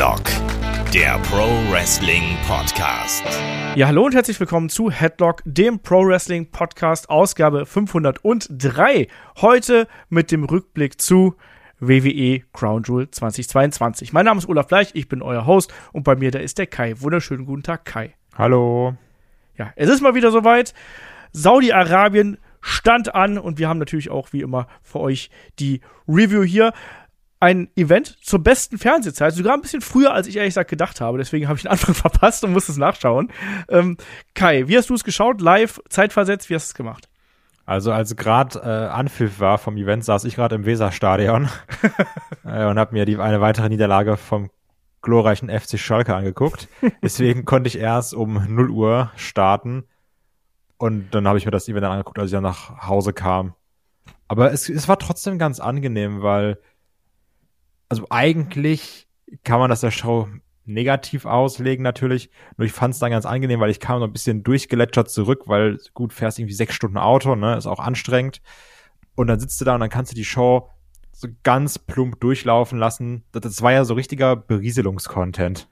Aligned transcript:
Headlock, 0.00 0.24
der 0.94 1.18
Pro 1.24 1.46
Wrestling 1.70 2.22
Podcast. 2.48 3.22
Ja, 3.74 3.88
hallo 3.88 4.06
und 4.06 4.14
herzlich 4.14 4.40
willkommen 4.40 4.70
zu 4.70 4.90
Headlock, 4.90 5.42
dem 5.44 5.80
Pro 5.80 6.06
Wrestling 6.06 6.50
Podcast, 6.50 7.10
Ausgabe 7.10 7.66
503. 7.66 9.08
Heute 9.42 9.88
mit 10.08 10.32
dem 10.32 10.44
Rückblick 10.44 11.02
zu 11.02 11.34
WWE 11.80 12.40
Crown 12.54 12.82
Jewel 12.82 13.10
2022. 13.10 14.14
Mein 14.14 14.24
Name 14.24 14.38
ist 14.38 14.48
Olaf 14.48 14.68
Bleich, 14.68 14.92
ich 14.94 15.06
bin 15.06 15.20
euer 15.20 15.44
Host 15.44 15.70
und 15.92 16.02
bei 16.02 16.16
mir 16.16 16.30
da 16.30 16.38
ist 16.38 16.56
der 16.56 16.66
Kai. 16.66 16.94
Wunderschönen 16.98 17.44
guten 17.44 17.62
Tag, 17.62 17.84
Kai. 17.84 18.14
Hallo. 18.38 18.94
Ja, 19.58 19.70
es 19.76 19.90
ist 19.90 20.00
mal 20.00 20.14
wieder 20.14 20.30
soweit. 20.30 20.72
Saudi-Arabien 21.32 22.38
stand 22.62 23.14
an 23.14 23.36
und 23.36 23.58
wir 23.58 23.68
haben 23.68 23.78
natürlich 23.78 24.10
auch 24.10 24.32
wie 24.32 24.40
immer 24.40 24.66
für 24.82 25.00
euch 25.00 25.28
die 25.58 25.82
Review 26.08 26.42
hier. 26.42 26.72
Ein 27.40 27.70
Event 27.74 28.18
zur 28.22 28.38
besten 28.40 28.76
Fernsehzeit, 28.76 29.32
sogar 29.32 29.54
ein 29.54 29.62
bisschen 29.62 29.80
früher, 29.80 30.12
als 30.12 30.26
ich 30.26 30.36
ehrlich 30.36 30.50
gesagt 30.50 30.70
gedacht 30.70 31.00
habe. 31.00 31.16
Deswegen 31.18 31.48
habe 31.48 31.56
ich 31.56 31.62
den 31.62 31.70
Anfang 31.72 31.94
verpasst 31.94 32.44
und 32.44 32.52
muss 32.52 32.68
es 32.68 32.76
nachschauen. 32.76 33.32
Ähm, 33.68 33.96
Kai, 34.34 34.68
wie 34.68 34.76
hast 34.76 34.90
du 34.90 34.94
es 34.94 35.04
geschaut? 35.04 35.40
Live, 35.40 35.80
zeitversetzt, 35.88 36.50
wie 36.50 36.54
hast 36.54 36.68
du 36.68 36.72
es 36.72 36.74
gemacht? 36.74 37.08
Also 37.70 37.92
als 37.92 38.16
gerade 38.16 38.58
äh, 38.58 38.88
Anpfiff 38.88 39.38
war 39.38 39.56
vom 39.56 39.76
Event, 39.76 40.04
saß 40.04 40.24
ich 40.24 40.34
gerade 40.34 40.56
im 40.56 40.66
Weserstadion 40.66 41.48
äh, 42.44 42.66
und 42.66 42.78
habe 42.78 42.92
mir 42.92 43.04
die 43.04 43.16
eine 43.16 43.40
weitere 43.40 43.68
Niederlage 43.68 44.16
vom 44.16 44.50
glorreichen 45.02 45.48
FC 45.48 45.78
Schalke 45.78 46.14
angeguckt. 46.14 46.68
Deswegen 47.02 47.44
konnte 47.44 47.68
ich 47.68 47.78
erst 47.78 48.12
um 48.12 48.44
0 48.54 48.70
Uhr 48.70 49.12
starten 49.16 49.84
und 50.78 51.14
dann 51.14 51.28
habe 51.28 51.38
ich 51.38 51.44
mir 51.44 51.52
das 51.52 51.68
Event 51.68 51.84
dann 51.84 51.92
angeguckt, 51.92 52.18
als 52.18 52.30
ich 52.30 52.34
dann 52.34 52.42
nach 52.42 52.88
Hause 52.88 53.12
kam. 53.12 53.54
Aber 54.26 54.52
es, 54.52 54.68
es 54.68 54.88
war 54.88 54.98
trotzdem 54.98 55.38
ganz 55.38 55.60
angenehm, 55.60 56.22
weil 56.22 56.58
also 57.90 58.06
eigentlich 58.08 59.06
kann 59.44 59.58
man 59.58 59.68
das 59.68 59.82
der 59.82 59.90
Show 59.90 60.28
negativ 60.64 61.26
auslegen 61.26 61.82
natürlich. 61.82 62.30
Nur 62.56 62.64
ich 62.66 62.72
fand 62.72 62.94
es 62.94 63.00
dann 63.00 63.10
ganz 63.10 63.26
angenehm, 63.26 63.60
weil 63.60 63.70
ich 63.70 63.80
kam 63.80 64.00
noch 64.00 64.06
ein 64.06 64.12
bisschen 64.12 64.42
durchgeletschert 64.42 65.10
zurück, 65.10 65.42
weil 65.46 65.78
gut, 65.92 66.12
fährst 66.12 66.38
irgendwie 66.38 66.54
sechs 66.54 66.74
Stunden 66.74 66.96
Auto, 66.96 67.34
ne, 67.34 67.56
ist 67.56 67.66
auch 67.66 67.80
anstrengend. 67.80 68.40
Und 69.16 69.26
dann 69.26 69.40
sitzt 69.40 69.60
du 69.60 69.64
da 69.64 69.74
und 69.74 69.80
dann 69.80 69.90
kannst 69.90 70.12
du 70.12 70.16
die 70.16 70.24
Show 70.24 70.70
so 71.12 71.28
ganz 71.42 71.78
plump 71.78 72.20
durchlaufen 72.20 72.78
lassen. 72.78 73.24
Das, 73.32 73.42
das 73.42 73.60
war 73.60 73.72
ja 73.72 73.84
so 73.84 73.94
richtiger 73.94 74.36
Berieselungskontent. 74.36 75.68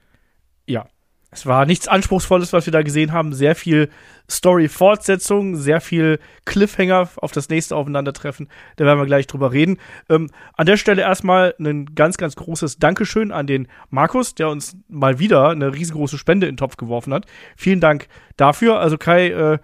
Ja, 0.66 0.86
es 1.30 1.44
war 1.44 1.66
nichts 1.66 1.88
Anspruchsvolles, 1.88 2.52
was 2.54 2.66
wir 2.66 2.72
da 2.72 2.82
gesehen 2.82 3.12
haben. 3.12 3.34
Sehr 3.34 3.54
viel 3.54 3.90
Story-Fortsetzung, 4.30 5.56
sehr 5.56 5.80
viel 5.80 6.20
Cliffhanger 6.46 7.08
auf 7.16 7.32
das 7.32 7.50
nächste 7.50 7.76
Aufeinandertreffen. 7.76 8.48
Da 8.76 8.86
werden 8.86 8.98
wir 8.98 9.06
gleich 9.06 9.26
drüber 9.26 9.52
reden. 9.52 9.78
Ähm, 10.08 10.30
an 10.54 10.66
der 10.66 10.78
Stelle 10.78 11.02
erstmal 11.02 11.54
ein 11.58 11.94
ganz, 11.94 12.16
ganz 12.16 12.34
großes 12.36 12.78
Dankeschön 12.78 13.30
an 13.30 13.46
den 13.46 13.68
Markus, 13.90 14.34
der 14.34 14.48
uns 14.48 14.76
mal 14.88 15.18
wieder 15.18 15.50
eine 15.50 15.74
riesengroße 15.74 16.16
Spende 16.16 16.46
in 16.46 16.54
den 16.54 16.58
Topf 16.58 16.78
geworfen 16.78 17.12
hat. 17.12 17.26
Vielen 17.56 17.80
Dank 17.80 18.08
dafür. 18.38 18.80
Also 18.80 18.96
Kai, 18.96 19.28
äh, 19.28 19.58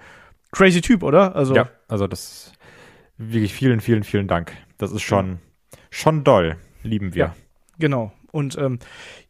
crazy 0.53 0.83
Typ, 0.83 1.03
oder? 1.03 1.35
Also 1.35 1.55
ja, 1.55 1.71
also 1.89 2.07
das 2.07 2.53
wirklich 3.17 3.55
vielen, 3.55 3.81
vielen, 3.81 4.05
vielen 4.05 4.29
Dank. 4.29 4.53
Das 4.77 4.93
ist 4.93 5.03
schon, 5.03 5.39
schon 5.91 6.25
doll. 6.25 6.57
Lieben 6.83 7.15
wir. 7.15 7.25
Ja, 7.25 7.37
genau. 7.79 8.13
Und 8.33 8.59
ähm, 8.59 8.79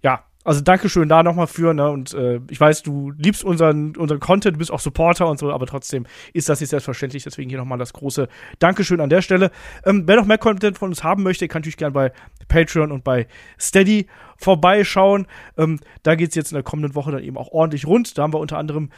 ja, 0.03 0.25
also 0.45 0.61
Dankeschön 0.61 1.09
da 1.09 1.23
nochmal 1.23 1.47
für, 1.47 1.73
ne? 1.75 1.91
Und 1.91 2.13
äh, 2.15 2.41
ich 2.51 2.61
weiß, 2.61 2.83
du 2.83 3.13
liebst 3.17 3.43
unseren, 3.43 3.97
unseren 3.97 4.21
Content, 4.21 4.59
bist 4.59 4.71
auch 4.71 4.81
Supporter 4.81 5.27
und 5.27 5.39
so, 5.39 5.51
aber 5.51 5.67
trotzdem 5.67 6.07
ist 6.35 6.49
das 6.49 6.61
nicht 6.61 6.71
selbstverständlich. 6.71 7.25
Deswegen 7.25 7.49
hier 7.49 7.59
nochmal 7.59 7.79
das 7.79 7.95
große 7.95 8.29
Dankeschön 8.59 9.01
an 9.01 9.09
der 9.09 9.23
Stelle. 9.23 9.51
Ähm, 9.85 10.05
wer 10.07 10.17
noch 10.17 10.27
mehr 10.27 10.39
Content 10.39 10.79
von 10.79 10.91
uns 10.91 11.03
haben 11.03 11.23
möchte, 11.23 11.49
kann 11.49 11.61
natürlich 11.61 11.79
gerne 11.79 11.93
bei 11.93 12.13
Patreon 12.49 12.93
und 12.93 13.05
bei 13.05 13.27
Steady 13.59 14.07
vorbeischauen. 14.37 15.27
Ähm, 15.57 15.81
da 16.03 16.15
geht's 16.15 16.35
jetzt 16.35 16.53
in 16.53 16.57
der 16.57 16.63
kommenden 16.63 16.95
Woche 16.95 17.13
dann 17.13 17.23
eben 17.23 17.39
auch 17.39 17.49
ordentlich 17.49 17.87
rund. 17.87 18.19
Da 18.19 18.23
haben 18.23 18.35
wir 18.35 18.41
unter 18.41 18.59
anderem 18.59 18.91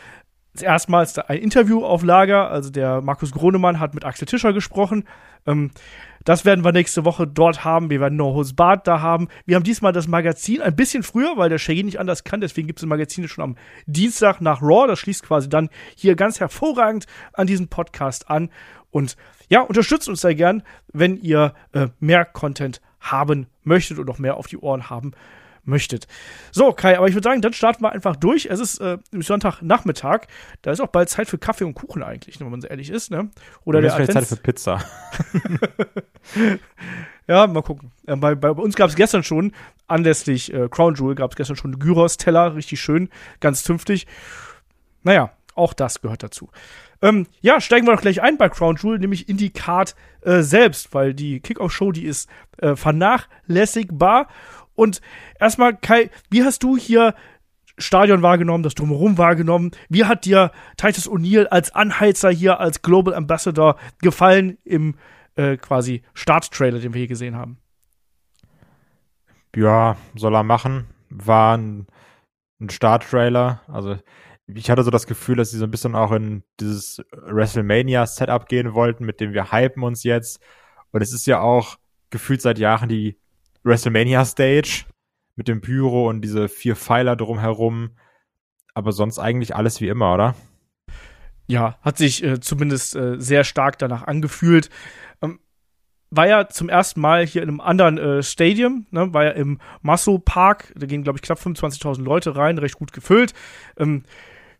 erstmals 0.63 1.19
ein 1.19 1.39
Interview 1.39 1.85
auf 1.85 2.03
Lager. 2.03 2.51
Also 2.51 2.71
der 2.71 3.01
Markus 3.01 3.33
Gronemann 3.33 3.79
hat 3.79 3.95
mit 3.95 4.05
Axel 4.05 4.27
Tischer 4.27 4.53
gesprochen. 4.53 5.05
Ähm, 5.47 5.71
das 6.27 6.45
werden 6.45 6.65
wir 6.65 6.73
nächste 6.73 7.05
Woche 7.05 7.27
dort 7.27 7.65
haben. 7.65 7.89
Wir 7.89 8.01
werden 8.01 8.17
No 8.17 8.35
Holds 8.35 8.55
Bad 8.55 8.87
da 8.87 9.01
haben. 9.01 9.29
Wir 9.47 9.57
haben 9.57 9.63
diesmal 9.63 9.93
das 9.93 10.09
Magazin 10.09 10.61
ein 10.61 10.77
bisschen 10.77 11.03
früher, 11.03 11.37
weil 11.37 11.49
der 11.49 11.59
Shaggy 11.59 11.85
nicht 11.85 12.01
anders 12.01 12.25
kann. 12.25 12.41
Deswegen 12.41 12.67
gibt 12.67 12.81
es 12.81 12.83
das 12.83 12.89
Magazin 12.89 13.29
schon 13.29 13.45
am 13.45 13.57
Dienstag 13.87 14.41
nach 14.41 14.61
Raw. 14.61 14.89
Das 14.89 14.99
schließt 14.99 15.23
quasi 15.23 15.49
dann 15.49 15.71
hier 15.95 16.17
ganz 16.17 16.41
hervorragend 16.41 17.07
an 17.33 17.47
diesen 17.47 17.69
Podcast 17.69 18.29
an. 18.29 18.51
Und 18.91 19.17
ja, 19.49 19.61
unterstützt 19.61 20.09
uns 20.09 20.21
sehr 20.21 20.35
gern, 20.35 20.65
wenn 20.93 21.17
ihr 21.17 21.55
äh, 21.73 21.89
mehr 22.01 22.25
Content 22.25 22.83
haben 23.01 23.47
möchtet 23.63 23.99
und 23.99 24.07
noch 24.07 24.19
mehr 24.19 24.37
auf 24.37 24.49
die 24.49 24.59
Ohren 24.59 24.91
haben 24.91 25.13
möchtet. 25.13 25.46
So, 26.53 26.73
Kai, 26.73 26.97
aber 26.97 27.09
ich 27.09 27.15
würde 27.15 27.29
sagen, 27.29 27.43
dann 27.43 27.53
starten 27.53 27.83
wir 27.83 27.93
einfach 27.93 28.17
durch. 28.17 28.47
Es 28.47 28.61
ist 28.61 28.79
äh, 28.79 28.99
Sonntagnachmittag. 29.13 30.27
Da 30.63 30.71
ist 30.71 30.81
auch 30.81 30.89
bald 30.89 31.09
Zeit 31.09 31.29
für 31.29 31.39
Kaffee 31.39 31.65
und 31.65 31.75
Kuchen 31.75 32.03
eigentlich, 32.03 32.41
wenn 32.41 32.51
man 32.51 32.61
so 32.61 32.69
ehrlich 32.69 32.91
ist. 32.91 33.11
Ne? 33.11 33.31
Oder 33.65 33.81
der 33.81 33.95
Advents 33.95 34.13
Zeit 34.15 34.27
für 34.27 34.37
Pizza. 34.37 34.85
ja, 37.27 37.47
mal 37.47 37.63
gucken. 37.63 37.91
Äh, 38.07 38.17
bei, 38.17 38.35
bei, 38.35 38.51
uns 38.51 38.77
gab 38.77 38.89
es 38.89 38.97
gestern 38.97 39.25
schon, 39.25 39.53
anlässlich 39.89 40.55
äh, 40.55 40.69
Crown 40.71 40.95
Jewel, 40.95 41.17
gab 41.17 41.33
es 41.33 41.37
gestern 41.37 41.57
schon 41.57 41.79
Gyros-Teller, 41.79 42.55
richtig 42.55 42.81
schön, 42.81 43.09
ganz 43.41 43.65
zünftig. 43.65 44.07
Naja, 45.03 45.33
auch 45.57 45.73
das 45.73 46.01
gehört 46.01 46.23
dazu. 46.23 46.51
Ähm, 47.03 47.27
ja, 47.41 47.61
steigen 47.61 47.87
wir 47.87 47.95
doch 47.95 48.03
gleich 48.03 48.23
ein 48.23 48.39
bei 48.39 48.49
Crown 48.49 48.77
Jewel, 48.77 48.99
nämlich 48.99 49.29
in 49.29 49.37
die 49.37 49.51
Card 49.51 49.95
äh, 50.23 50.43
selbst, 50.43 50.95
weil 50.95 51.15
die 51.15 51.41
Kickoff-Show, 51.41 51.93
die 51.93 52.05
ist 52.05 52.29
äh, 52.59 52.77
vernachlässigbar 52.77 54.29
und 54.77 55.01
erstmal, 55.41 55.77
Kai, 55.77 56.11
wie 56.31 56.45
hast 56.45 56.63
du 56.63 56.77
hier 56.77 57.15
Stadion 57.79 58.23
wahrgenommen, 58.23 58.63
das 58.63 58.75
Drumherum 58.75 59.19
wahrgenommen? 59.19 59.73
Wie 59.89 60.05
hat 60.05 60.25
dir 60.25 60.51
Titus 60.77 61.09
O'Neill 61.09 61.47
als 61.47 61.75
Anheizer 61.75 62.31
hier, 62.31 62.61
als 62.61 62.83
Global 62.83 63.15
Ambassador 63.15 63.77
gefallen 64.01 64.59
im 64.65 64.95
äh, 65.35 65.57
quasi 65.57 66.03
Starttrailer, 66.15 66.79
den 66.79 66.95
wir 66.95 67.01
hier 67.01 67.09
gesehen 67.09 67.37
haben? 67.37 67.59
Ja, 69.55 69.97
soll 70.15 70.35
er 70.35 70.43
machen. 70.43 70.87
War 71.11 71.57
ein, 71.57 71.87
ein 72.61 72.71
Starttrailer. 72.71 73.61
Also 73.69 73.97
ich 74.47 74.71
hatte 74.71 74.83
so 74.83 74.91
das 74.91 75.07
Gefühl, 75.07 75.37
dass 75.37 75.51
sie 75.51 75.59
so 75.59 75.65
ein 75.65 75.71
bisschen 75.71 75.95
auch 75.95 76.13
in 76.13 76.45
dieses 76.61 77.03
WrestleMania-Setup 77.13 78.49
gehen 78.49 78.75
wollten, 78.75 79.05
mit 79.05 79.21
dem 79.21 79.33
wir 79.33 79.53
hypen 79.53 79.83
uns 79.83 80.05
jetzt. 80.05 80.41
Und 80.93 81.03
es 81.03 81.13
ist 81.13 81.27
ja 81.27 81.41
auch 81.41 81.77
gefühlt 82.11 82.41
seit 82.41 82.59
Jahren 82.59 82.89
die 82.89 83.19
WrestleMania 83.67 84.25
Stage 84.25 84.85
mit 85.35 85.49
dem 85.49 85.61
Pyro 85.61 86.09
und 86.09 86.23
diese 86.23 86.49
vier 86.49 86.77
Pfeiler 86.77 87.17
drumherum. 87.17 87.91
Aber 88.75 88.93
sonst 88.93 89.19
eigentlich 89.19 89.57
alles 89.57 89.81
wie 89.81 89.89
immer, 89.89 90.15
oder? 90.15 90.35
Ja, 91.47 91.79
hat 91.83 91.99
sich 91.99 92.23
äh, 92.23 92.41
zumindest 92.41 92.97
äh, 92.97 93.21
sehr 93.21 93.45
stark 93.45 93.79
danach 93.79 94.05
angefühlt. 94.05 94.71
Ähm, 95.23 95.41
war 96.11 96.27
ja 96.27 96.49
zum 96.49 96.69
ersten 96.69 97.01
Mal 97.01 97.27
hier 97.27 97.43
in 97.43 97.49
einem 97.49 97.61
anderen 97.61 97.99
äh, 97.99 98.23
Stadium, 98.23 98.87
ne? 98.91 99.13
war 99.13 99.25
ja 99.25 99.31
im 99.31 99.61
Masso 99.83 100.19
Park. 100.19 100.73
Da 100.77 100.87
gehen, 100.87 101.03
glaube 101.03 101.19
ich, 101.19 101.23
knapp 101.23 101.39
25.000 101.39 102.03
Leute 102.03 102.37
rein, 102.37 102.59
recht 102.59 102.77
gut 102.77 102.93
gefüllt. 102.93 103.35
Ähm, 103.79 104.05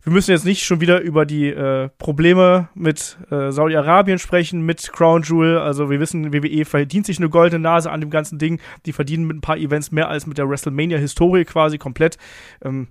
wir 0.07 0.13
müssen 0.13 0.31
jetzt 0.31 0.45
nicht 0.45 0.63
schon 0.63 0.79
wieder 0.79 1.01
über 1.01 1.25
die 1.25 1.49
äh, 1.49 1.89
Probleme 1.97 2.69
mit 2.73 3.17
äh, 3.29 3.51
Saudi-Arabien 3.51 4.19
sprechen, 4.19 4.61
mit 4.61 4.93
Crown 4.93 5.21
Jewel. 5.21 5.57
Also 5.57 5.89
wir 5.89 5.99
wissen, 5.99 6.31
WWE 6.31 6.63
verdient 6.63 7.05
sich 7.05 7.17
eine 7.17 7.27
goldene 7.27 7.59
Nase 7.59 7.91
an 7.91 7.99
dem 7.99 8.09
ganzen 8.09 8.39
Ding. 8.39 8.61
Die 8.85 8.93
verdienen 8.93 9.27
mit 9.27 9.35
ein 9.35 9.41
paar 9.41 9.57
Events 9.57 9.91
mehr 9.91 10.07
als 10.07 10.25
mit 10.25 10.37
der 10.37 10.47
WrestleMania-Historie 10.47 11.43
quasi 11.43 11.77
komplett. 11.77 12.17
Ähm, 12.63 12.87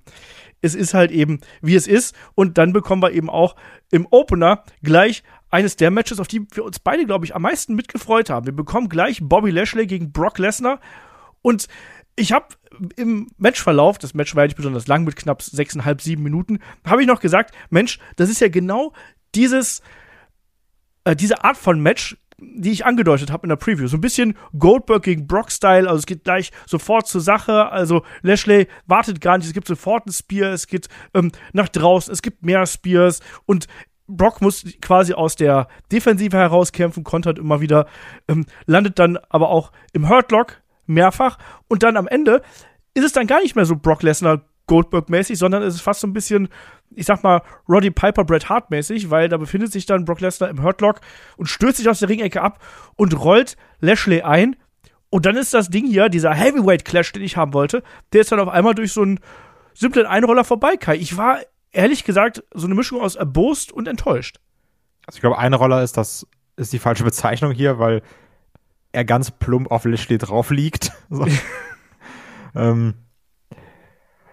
es 0.60 0.74
ist 0.74 0.92
halt 0.92 1.10
eben, 1.10 1.40
wie 1.62 1.74
es 1.74 1.86
ist. 1.86 2.14
Und 2.34 2.58
dann 2.58 2.74
bekommen 2.74 3.02
wir 3.02 3.12
eben 3.12 3.30
auch 3.30 3.56
im 3.90 4.06
Opener 4.10 4.64
gleich 4.82 5.22
eines 5.48 5.76
der 5.76 5.90
Matches, 5.90 6.20
auf 6.20 6.28
die 6.28 6.46
wir 6.52 6.66
uns 6.66 6.80
beide, 6.80 7.06
glaube 7.06 7.24
ich, 7.24 7.34
am 7.34 7.40
meisten 7.40 7.74
mitgefreut 7.74 8.28
haben. 8.28 8.44
Wir 8.44 8.54
bekommen 8.54 8.90
gleich 8.90 9.20
Bobby 9.22 9.52
Lashley 9.52 9.86
gegen 9.86 10.12
Brock 10.12 10.36
Lesnar. 10.38 10.80
Und 11.40 11.66
ich 12.16 12.32
habe 12.32 12.46
im 12.96 13.28
Matchverlauf, 13.36 13.98
das 13.98 14.14
Match 14.14 14.34
war 14.34 14.42
ja 14.42 14.48
nicht 14.48 14.56
besonders 14.56 14.86
lang 14.86 15.04
mit 15.04 15.16
knapp 15.16 15.42
sechseinhalb, 15.42 16.00
sieben 16.00 16.22
Minuten, 16.22 16.60
habe 16.86 17.02
ich 17.02 17.06
noch 17.06 17.20
gesagt, 17.20 17.54
Mensch, 17.70 17.98
das 18.16 18.30
ist 18.30 18.40
ja 18.40 18.48
genau 18.48 18.92
dieses, 19.34 19.82
äh, 21.04 21.14
diese 21.14 21.44
Art 21.44 21.56
von 21.56 21.80
Match, 21.80 22.16
die 22.38 22.70
ich 22.70 22.84
angedeutet 22.84 23.30
habe 23.30 23.44
in 23.44 23.48
der 23.48 23.56
Preview. 23.56 23.86
So 23.86 23.96
ein 23.96 24.02
bisschen 24.02 24.36
Goldberg 24.58 25.02
gegen 25.02 25.26
Brock-Style, 25.26 25.88
also 25.88 25.98
es 25.98 26.06
geht 26.06 26.24
gleich 26.24 26.52
sofort 26.66 27.06
zur 27.06 27.20
Sache. 27.20 27.70
Also 27.70 28.02
Lashley 28.22 28.68
wartet 28.86 29.20
gar 29.20 29.38
nicht, 29.38 29.46
es 29.46 29.54
gibt 29.54 29.68
sofort 29.68 30.06
ein 30.06 30.12
Spear, 30.12 30.52
es 30.52 30.66
geht 30.66 30.88
ähm, 31.14 31.32
nach 31.52 31.68
draußen, 31.68 32.12
es 32.12 32.22
gibt 32.22 32.44
mehr 32.44 32.66
Spears 32.66 33.20
und 33.46 33.66
Brock 34.08 34.40
muss 34.40 34.64
quasi 34.80 35.14
aus 35.14 35.34
der 35.34 35.68
Defensive 35.90 36.36
herauskämpfen, 36.36 37.04
kontert 37.04 37.38
immer 37.38 37.60
wieder, 37.60 37.86
ähm, 38.28 38.46
landet 38.66 38.98
dann 38.98 39.18
aber 39.30 39.48
auch 39.48 39.72
im 39.92 40.08
Hurtlock, 40.08 40.62
mehrfach. 40.86 41.38
Und 41.68 41.82
dann 41.82 41.96
am 41.96 42.06
Ende 42.06 42.42
ist 42.94 43.04
es 43.04 43.12
dann 43.12 43.26
gar 43.26 43.40
nicht 43.40 43.56
mehr 43.56 43.66
so 43.66 43.76
Brock 43.76 44.02
Lesnar 44.02 44.42
Goldberg-mäßig, 44.66 45.38
sondern 45.38 45.62
es 45.62 45.74
ist 45.74 45.80
fast 45.80 46.00
so 46.00 46.06
ein 46.06 46.12
bisschen, 46.12 46.48
ich 46.90 47.06
sag 47.06 47.22
mal, 47.22 47.42
Roddy 47.68 47.90
Piper 47.90 48.24
Bret 48.24 48.48
Hart-mäßig, 48.48 49.10
weil 49.10 49.28
da 49.28 49.36
befindet 49.36 49.72
sich 49.72 49.86
dann 49.86 50.04
Brock 50.04 50.20
Lesnar 50.20 50.50
im 50.50 50.62
Hurtlock 50.62 51.00
und 51.36 51.46
stürzt 51.46 51.78
sich 51.78 51.88
aus 51.88 52.00
der 52.00 52.08
Ringecke 52.08 52.42
ab 52.42 52.60
und 52.96 53.18
rollt 53.18 53.56
Lashley 53.80 54.22
ein 54.22 54.56
Und 55.10 55.26
dann 55.26 55.36
ist 55.36 55.54
das 55.54 55.70
Ding 55.70 55.86
hier, 55.86 56.08
dieser 56.08 56.34
Heavyweight 56.34 56.84
Clash, 56.84 57.12
den 57.12 57.22
ich 57.22 57.36
haben 57.36 57.54
wollte, 57.54 57.82
der 58.12 58.22
ist 58.22 58.32
dann 58.32 58.40
auf 58.40 58.48
einmal 58.48 58.74
durch 58.74 58.92
so 58.92 59.02
einen 59.02 59.20
simplen 59.72 60.06
Einroller 60.06 60.44
vorbei, 60.44 60.76
Kai. 60.76 60.96
Ich 60.96 61.16
war 61.16 61.38
ehrlich 61.70 62.04
gesagt 62.04 62.42
so 62.52 62.66
eine 62.66 62.74
Mischung 62.74 63.00
aus 63.00 63.14
erbost 63.14 63.70
und 63.70 63.86
enttäuscht. 63.86 64.40
Also 65.06 65.18
ich 65.18 65.20
glaube, 65.20 65.38
Einroller 65.38 65.82
ist 65.82 65.96
das, 65.96 66.26
ist 66.56 66.72
die 66.72 66.78
falsche 66.80 67.04
Bezeichnung 67.04 67.52
hier, 67.52 67.78
weil 67.78 68.02
er 68.96 69.04
ganz 69.04 69.30
plump 69.30 69.70
auf 69.70 69.84
Lashley 69.84 70.18
drauf 70.18 70.50
liegt. 70.50 70.92
So. 71.08 71.24
ähm, 72.56 72.94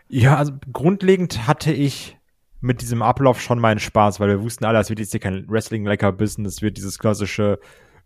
ja, 0.07 0.37
also 0.37 0.53
grundlegend 0.71 1.45
hatte 1.45 1.71
ich 1.71 2.17
mit 2.61 2.81
diesem 2.81 3.03
Ablauf 3.03 3.39
schon 3.39 3.59
meinen 3.59 3.79
Spaß, 3.79 4.19
weil 4.19 4.29
wir 4.29 4.41
wussten 4.41 4.65
alle, 4.65 4.79
es 4.79 4.89
wird 4.89 4.99
jetzt 4.99 5.11
hier 5.11 5.19
kein 5.19 5.47
Wrestling-Lecker-Business, 5.47 6.55
es 6.55 6.61
wird 6.63 6.77
dieses 6.77 6.97
klassische 6.97 7.59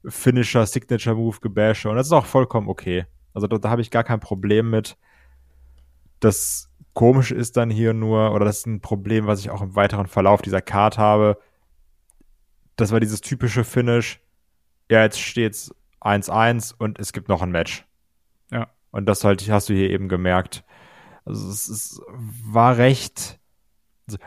Finisher, 0.05 0.65
Signature-Move 0.65 1.37
gebashe 1.39 1.89
und 1.89 1.95
das 1.95 2.07
ist 2.07 2.11
auch 2.11 2.25
vollkommen 2.25 2.67
okay. 2.67 3.05
Also 3.33 3.47
da, 3.47 3.57
da 3.57 3.69
habe 3.69 3.81
ich 3.81 3.91
gar 3.91 4.03
kein 4.03 4.19
Problem 4.19 4.69
mit. 4.69 4.97
Das 6.19 6.69
Komische 6.93 7.35
ist 7.35 7.55
dann 7.55 7.69
hier 7.69 7.93
nur, 7.93 8.33
oder 8.33 8.43
das 8.43 8.59
ist 8.59 8.65
ein 8.65 8.81
Problem, 8.81 9.27
was 9.27 9.39
ich 9.39 9.49
auch 9.49 9.61
im 9.61 9.75
weiteren 9.75 10.07
Verlauf 10.07 10.41
dieser 10.41 10.61
Card 10.61 10.97
habe. 10.97 11.37
Das 12.75 12.91
war 12.91 12.99
dieses 12.99 13.21
typische 13.21 13.63
Finish. 13.63 14.19
Ja, 14.89 15.03
jetzt 15.03 15.21
steht's 15.21 15.71
1-1 16.01 16.73
und 16.77 16.99
es 16.99 17.13
gibt 17.13 17.29
noch 17.29 17.41
ein 17.41 17.51
Match. 17.51 17.85
Ja. 18.51 18.67
Und 18.91 19.05
das 19.05 19.23
halt, 19.23 19.49
hast 19.49 19.69
du 19.69 19.73
hier 19.73 19.89
eben 19.89 20.09
gemerkt. 20.09 20.63
Also 21.25 21.49
es, 21.49 21.67
es 21.67 22.01
war 22.09 22.77
recht 22.77 23.39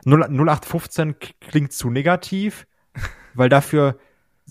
0815 0.04 1.16
klingt 1.40 1.72
zu 1.72 1.90
negativ, 1.90 2.66
weil 3.34 3.48
dafür, 3.48 3.98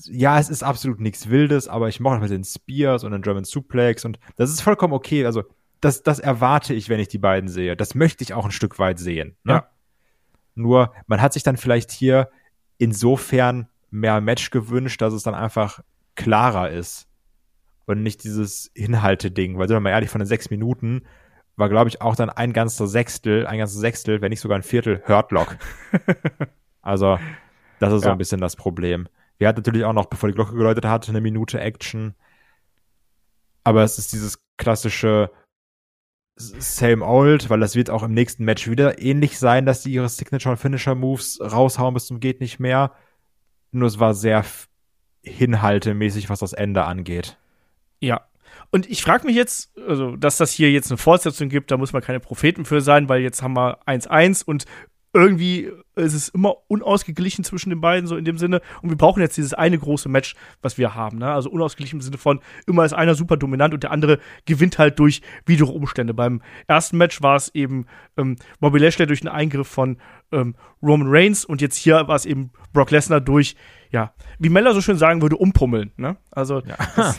ja, 0.05 0.39
es 0.39 0.49
ist 0.49 0.63
absolut 0.63 0.99
nichts 0.99 1.29
Wildes, 1.29 1.67
aber 1.67 1.87
ich 1.89 1.99
mochte 1.99 2.21
mit 2.21 2.31
den 2.31 2.43
Spears 2.43 3.03
und 3.03 3.11
den 3.11 3.21
German 3.21 3.43
Suplex 3.43 4.05
und 4.05 4.19
das 4.37 4.49
ist 4.49 4.61
vollkommen 4.61 4.93
okay. 4.93 5.25
Also, 5.25 5.43
das, 5.81 6.03
das 6.03 6.19
erwarte 6.19 6.73
ich, 6.73 6.89
wenn 6.89 6.99
ich 6.99 7.07
die 7.07 7.17
beiden 7.17 7.49
sehe. 7.49 7.77
Das 7.77 7.95
möchte 7.95 8.23
ich 8.23 8.33
auch 8.33 8.45
ein 8.45 8.51
Stück 8.51 8.79
weit 8.79 8.99
sehen. 8.99 9.37
Ne? 9.43 9.53
Ja. 9.53 9.69
Nur, 10.55 10.93
man 11.07 11.21
hat 11.21 11.31
sich 11.31 11.43
dann 11.43 11.55
vielleicht 11.55 11.91
hier 11.91 12.29
insofern 12.77 13.69
mehr 13.89 14.19
Match 14.19 14.49
gewünscht, 14.49 15.01
dass 15.01 15.13
es 15.13 15.23
dann 15.23 15.35
einfach 15.35 15.81
klarer 16.15 16.69
ist. 16.69 17.07
Und 17.89 18.03
nicht 18.03 18.23
dieses 18.23 18.67
Inhalte-Ding, 18.75 19.57
weil 19.57 19.67
sind 19.67 19.75
wir 19.75 19.79
mal 19.79 19.89
ehrlich, 19.89 20.11
von 20.11 20.19
den 20.19 20.27
sechs 20.27 20.51
Minuten 20.51 21.07
war, 21.55 21.69
glaube 21.69 21.89
ich, 21.89 22.03
auch 22.03 22.15
dann 22.15 22.29
ein 22.29 22.53
ganzer 22.53 22.85
Sechstel, 22.85 23.47
ein 23.47 23.57
ganzes 23.57 23.79
Sechstel, 23.79 24.21
wenn 24.21 24.29
nicht 24.29 24.41
sogar 24.41 24.59
ein 24.59 24.61
Viertel 24.61 25.01
Hurtlock. 25.07 25.57
also, 26.83 27.17
das 27.79 27.91
ist 27.91 28.03
ja. 28.03 28.09
so 28.09 28.11
ein 28.11 28.19
bisschen 28.19 28.41
das 28.41 28.55
Problem. 28.55 29.07
Wir 29.39 29.47
hatten 29.47 29.61
natürlich 29.61 29.85
auch 29.85 29.93
noch, 29.93 30.05
bevor 30.05 30.29
die 30.29 30.35
Glocke 30.35 30.53
geläutet 30.53 30.85
hat, 30.85 31.09
eine 31.09 31.19
Minute 31.19 31.59
Action. 31.59 32.13
Aber 33.63 33.81
es 33.81 33.97
ist 33.97 34.13
dieses 34.13 34.37
klassische 34.57 35.31
Same 36.35 37.03
Old, 37.03 37.49
weil 37.49 37.59
das 37.59 37.75
wird 37.75 37.89
auch 37.89 38.03
im 38.03 38.13
nächsten 38.13 38.45
Match 38.45 38.69
wieder 38.69 39.01
ähnlich 39.01 39.39
sein, 39.39 39.65
dass 39.65 39.81
die 39.81 39.93
ihre 39.93 40.09
Signature 40.09 40.57
Finisher 40.57 40.93
Moves 40.93 41.39
raushauen 41.41 41.95
bis 41.95 42.05
zum 42.05 42.19
geht 42.19 42.39
nicht 42.39 42.59
mehr. 42.59 42.93
Nur 43.71 43.87
es 43.87 43.97
war 43.97 44.13
sehr 44.13 44.45
hinhaltemäßig, 45.23 46.29
was 46.29 46.37
das 46.37 46.53
Ende 46.53 46.83
angeht. 46.83 47.39
Ja, 47.99 48.25
und 48.71 48.89
ich 48.89 49.01
frage 49.01 49.25
mich 49.25 49.35
jetzt, 49.35 49.71
also, 49.87 50.15
dass 50.15 50.37
das 50.37 50.51
hier 50.51 50.71
jetzt 50.71 50.91
eine 50.91 50.97
Fortsetzung 50.97 51.49
gibt, 51.49 51.71
da 51.71 51.77
muss 51.77 51.93
man 51.93 52.03
keine 52.03 52.19
Propheten 52.19 52.65
für 52.65 52.81
sein, 52.81 53.09
weil 53.09 53.21
jetzt 53.21 53.41
haben 53.41 53.55
wir 53.55 53.79
1-1 53.87 54.43
und 54.43 54.65
irgendwie 55.11 55.71
ist 55.95 56.13
es 56.13 56.29
immer 56.29 56.57
unausgeglichen 56.67 57.43
zwischen 57.43 57.71
den 57.71 57.81
beiden, 57.81 58.05
so 58.05 58.15
in 58.15 58.25
dem 58.25 58.37
Sinne. 58.37 58.61
Und 58.83 58.89
wir 58.89 58.97
brauchen 58.97 59.21
jetzt 59.21 59.37
dieses 59.37 59.55
eine 59.55 59.79
große 59.79 60.07
Match, 60.07 60.35
was 60.61 60.77
wir 60.77 60.93
haben. 60.93 61.17
Ne? 61.17 61.31
Also 61.31 61.49
unausgeglichen 61.49 61.97
im 61.97 62.01
Sinne 62.01 62.19
von, 62.19 62.41
immer 62.67 62.85
ist 62.85 62.93
einer 62.93 63.15
super 63.15 63.35
dominant 63.35 63.73
und 63.73 63.81
der 63.81 63.89
andere 63.89 64.19
gewinnt 64.45 64.77
halt 64.77 64.99
durch 64.99 65.21
widere 65.47 65.71
Umstände. 65.71 66.13
Beim 66.13 66.43
ersten 66.67 66.97
Match 66.97 67.23
war 67.23 67.35
es 67.35 67.53
eben 67.55 67.87
ähm, 68.17 68.35
Bobby 68.59 68.77
Lashley 68.77 69.07
durch 69.07 69.21
einen 69.21 69.33
Eingriff 69.33 69.67
von 69.67 69.97
ähm, 70.31 70.55
Roman 70.83 71.07
Reigns 71.09 71.43
und 71.43 71.59
jetzt 71.59 71.75
hier 71.75 72.07
war 72.07 72.15
es 72.15 72.27
eben 72.27 72.51
Brock 72.71 72.91
Lesnar 72.91 73.19
durch, 73.19 73.55
ja, 73.89 74.13
wie 74.37 74.49
Meller 74.49 74.75
so 74.75 74.81
schön 74.81 74.99
sagen 74.99 75.23
würde, 75.23 75.37
umpummeln. 75.37 75.91
Ne? 75.97 76.17
Also 76.29 76.61
ja. 76.61 76.77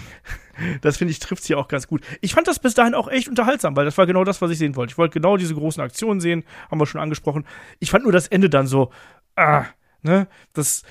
das, 0.80 0.96
finde 0.96 1.12
ich, 1.12 1.18
trifft 1.18 1.44
hier 1.44 1.58
auch 1.58 1.68
ganz 1.68 1.86
gut. 1.86 2.02
Ich 2.20 2.34
fand 2.34 2.48
das 2.48 2.58
bis 2.58 2.74
dahin 2.74 2.94
auch 2.94 3.08
echt 3.08 3.28
unterhaltsam, 3.28 3.76
weil 3.76 3.84
das 3.84 3.98
war 3.98 4.06
genau 4.06 4.24
das, 4.24 4.40
was 4.40 4.50
ich 4.50 4.58
sehen 4.58 4.76
wollte. 4.76 4.92
Ich 4.92 4.98
wollte 4.98 5.14
genau 5.14 5.36
diese 5.36 5.54
großen 5.54 5.82
Aktionen 5.82 6.20
sehen, 6.20 6.44
haben 6.70 6.80
wir 6.80 6.86
schon 6.86 7.00
angesprochen. 7.00 7.44
Ich 7.78 7.90
fand 7.90 8.04
nur 8.04 8.12
das 8.12 8.28
Ende 8.28 8.50
dann 8.50 8.66
so, 8.66 8.90
ah, 9.36 9.64
ne, 10.02 10.26
das 10.52 10.82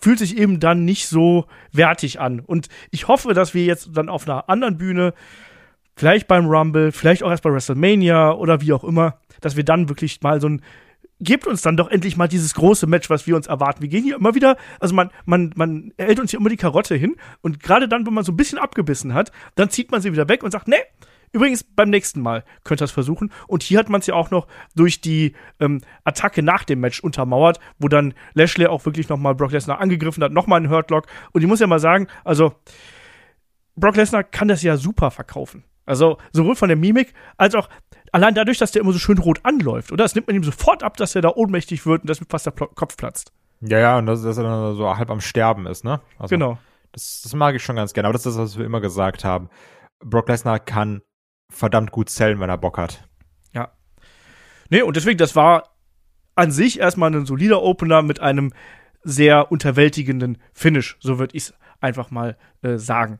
fühlt 0.00 0.18
sich 0.18 0.36
eben 0.36 0.60
dann 0.60 0.84
nicht 0.84 1.08
so 1.08 1.46
wertig 1.72 2.20
an. 2.20 2.40
Und 2.40 2.68
ich 2.90 3.08
hoffe, 3.08 3.34
dass 3.34 3.54
wir 3.54 3.64
jetzt 3.64 3.90
dann 3.92 4.08
auf 4.08 4.28
einer 4.28 4.48
anderen 4.48 4.78
Bühne, 4.78 5.14
vielleicht 5.96 6.28
beim 6.28 6.46
Rumble, 6.46 6.92
vielleicht 6.92 7.22
auch 7.22 7.30
erst 7.30 7.42
bei 7.42 7.52
WrestleMania 7.52 8.32
oder 8.32 8.60
wie 8.60 8.72
auch 8.72 8.84
immer, 8.84 9.18
dass 9.40 9.56
wir 9.56 9.64
dann 9.64 9.88
wirklich 9.88 10.20
mal 10.22 10.40
so 10.40 10.48
ein 10.48 10.62
gebt 11.20 11.46
uns 11.46 11.62
dann 11.62 11.76
doch 11.76 11.88
endlich 11.88 12.16
mal 12.16 12.28
dieses 12.28 12.54
große 12.54 12.86
Match, 12.86 13.10
was 13.10 13.26
wir 13.26 13.36
uns 13.36 13.46
erwarten. 13.46 13.82
Wir 13.82 13.88
gehen 13.88 14.04
hier 14.04 14.16
immer 14.16 14.34
wieder, 14.34 14.56
also 14.80 14.94
man, 14.94 15.10
man, 15.26 15.52
man 15.54 15.92
hält 15.98 16.18
uns 16.18 16.30
hier 16.30 16.40
immer 16.40 16.48
die 16.48 16.56
Karotte 16.56 16.94
hin 16.94 17.16
und 17.42 17.60
gerade 17.62 17.88
dann, 17.88 18.06
wenn 18.06 18.14
man 18.14 18.24
so 18.24 18.32
ein 18.32 18.36
bisschen 18.36 18.58
abgebissen 18.58 19.14
hat, 19.14 19.30
dann 19.54 19.70
zieht 19.70 19.90
man 19.90 20.00
sie 20.00 20.12
wieder 20.12 20.28
weg 20.28 20.42
und 20.42 20.50
sagt, 20.50 20.68
nee, 20.68 20.82
Übrigens, 21.32 21.62
beim 21.62 21.90
nächsten 21.90 22.20
Mal 22.20 22.44
könnt 22.64 22.80
ihr 22.80 22.84
das 22.84 22.90
versuchen. 22.90 23.32
Und 23.46 23.62
hier 23.62 23.78
hat 23.78 23.88
man 23.88 24.00
es 24.00 24.06
ja 24.08 24.14
auch 24.14 24.32
noch 24.32 24.48
durch 24.74 25.00
die 25.00 25.36
ähm, 25.60 25.80
Attacke 26.02 26.42
nach 26.42 26.64
dem 26.64 26.80
Match 26.80 26.98
untermauert, 27.00 27.60
wo 27.78 27.86
dann 27.86 28.14
Lashley 28.34 28.66
auch 28.66 28.84
wirklich 28.84 29.08
nochmal 29.08 29.36
Brock 29.36 29.52
Lesnar 29.52 29.80
angegriffen 29.80 30.24
hat, 30.24 30.32
nochmal 30.32 30.56
einen 30.56 30.70
Hurtlock. 30.70 31.06
Und 31.30 31.42
ich 31.42 31.46
muss 31.46 31.60
ja 31.60 31.68
mal 31.68 31.78
sagen, 31.78 32.08
also 32.24 32.54
Brock 33.76 33.94
Lesnar 33.94 34.24
kann 34.24 34.48
das 34.48 34.62
ja 34.62 34.76
super 34.76 35.12
verkaufen. 35.12 35.62
Also 35.90 36.18
sowohl 36.32 36.54
von 36.54 36.68
der 36.68 36.76
Mimik 36.76 37.12
als 37.36 37.56
auch 37.56 37.68
allein 38.12 38.34
dadurch, 38.34 38.58
dass 38.58 38.70
der 38.70 38.82
immer 38.82 38.92
so 38.92 39.00
schön 39.00 39.18
rot 39.18 39.40
anläuft, 39.42 39.90
oder? 39.90 40.04
Das 40.04 40.14
nimmt 40.14 40.28
man 40.28 40.36
ihm 40.36 40.44
sofort 40.44 40.84
ab, 40.84 40.96
dass 40.96 41.16
er 41.16 41.20
da 41.20 41.30
ohnmächtig 41.34 41.84
wird 41.84 42.02
und 42.02 42.08
dass 42.08 42.20
fast 42.28 42.46
der 42.46 42.52
Kopf 42.52 42.96
platzt. 42.96 43.32
Ja, 43.60 43.78
ja, 43.78 43.98
und 43.98 44.06
dass, 44.06 44.22
dass 44.22 44.38
er 44.38 44.44
dann 44.44 44.76
so 44.76 44.96
halb 44.96 45.10
am 45.10 45.20
Sterben 45.20 45.66
ist, 45.66 45.84
ne? 45.84 46.00
Also, 46.16 46.32
genau. 46.32 46.58
Das, 46.92 47.22
das 47.22 47.34
mag 47.34 47.56
ich 47.56 47.64
schon 47.64 47.74
ganz 47.74 47.92
gerne, 47.92 48.06
aber 48.06 48.12
das 48.12 48.24
ist 48.24 48.36
das, 48.36 48.52
was 48.52 48.58
wir 48.58 48.64
immer 48.64 48.80
gesagt 48.80 49.24
haben. 49.24 49.48
Brock 49.98 50.28
Lesnar 50.28 50.60
kann 50.60 51.02
verdammt 51.50 51.90
gut 51.90 52.08
zählen, 52.08 52.38
wenn 52.38 52.48
er 52.48 52.56
Bock 52.56 52.78
hat. 52.78 53.08
Ja. 53.52 53.72
Nee, 54.68 54.82
und 54.82 54.96
deswegen, 54.96 55.18
das 55.18 55.34
war 55.34 55.74
an 56.36 56.52
sich 56.52 56.78
erstmal 56.78 57.12
ein 57.12 57.26
solider 57.26 57.62
Opener 57.62 58.02
mit 58.02 58.20
einem 58.20 58.52
sehr 59.02 59.50
unterwältigenden 59.50 60.38
Finish, 60.52 60.96
so 61.00 61.18
würde 61.18 61.36
ich 61.36 61.44
es 61.44 61.54
einfach 61.80 62.12
mal 62.12 62.38
äh, 62.62 62.76
sagen. 62.76 63.18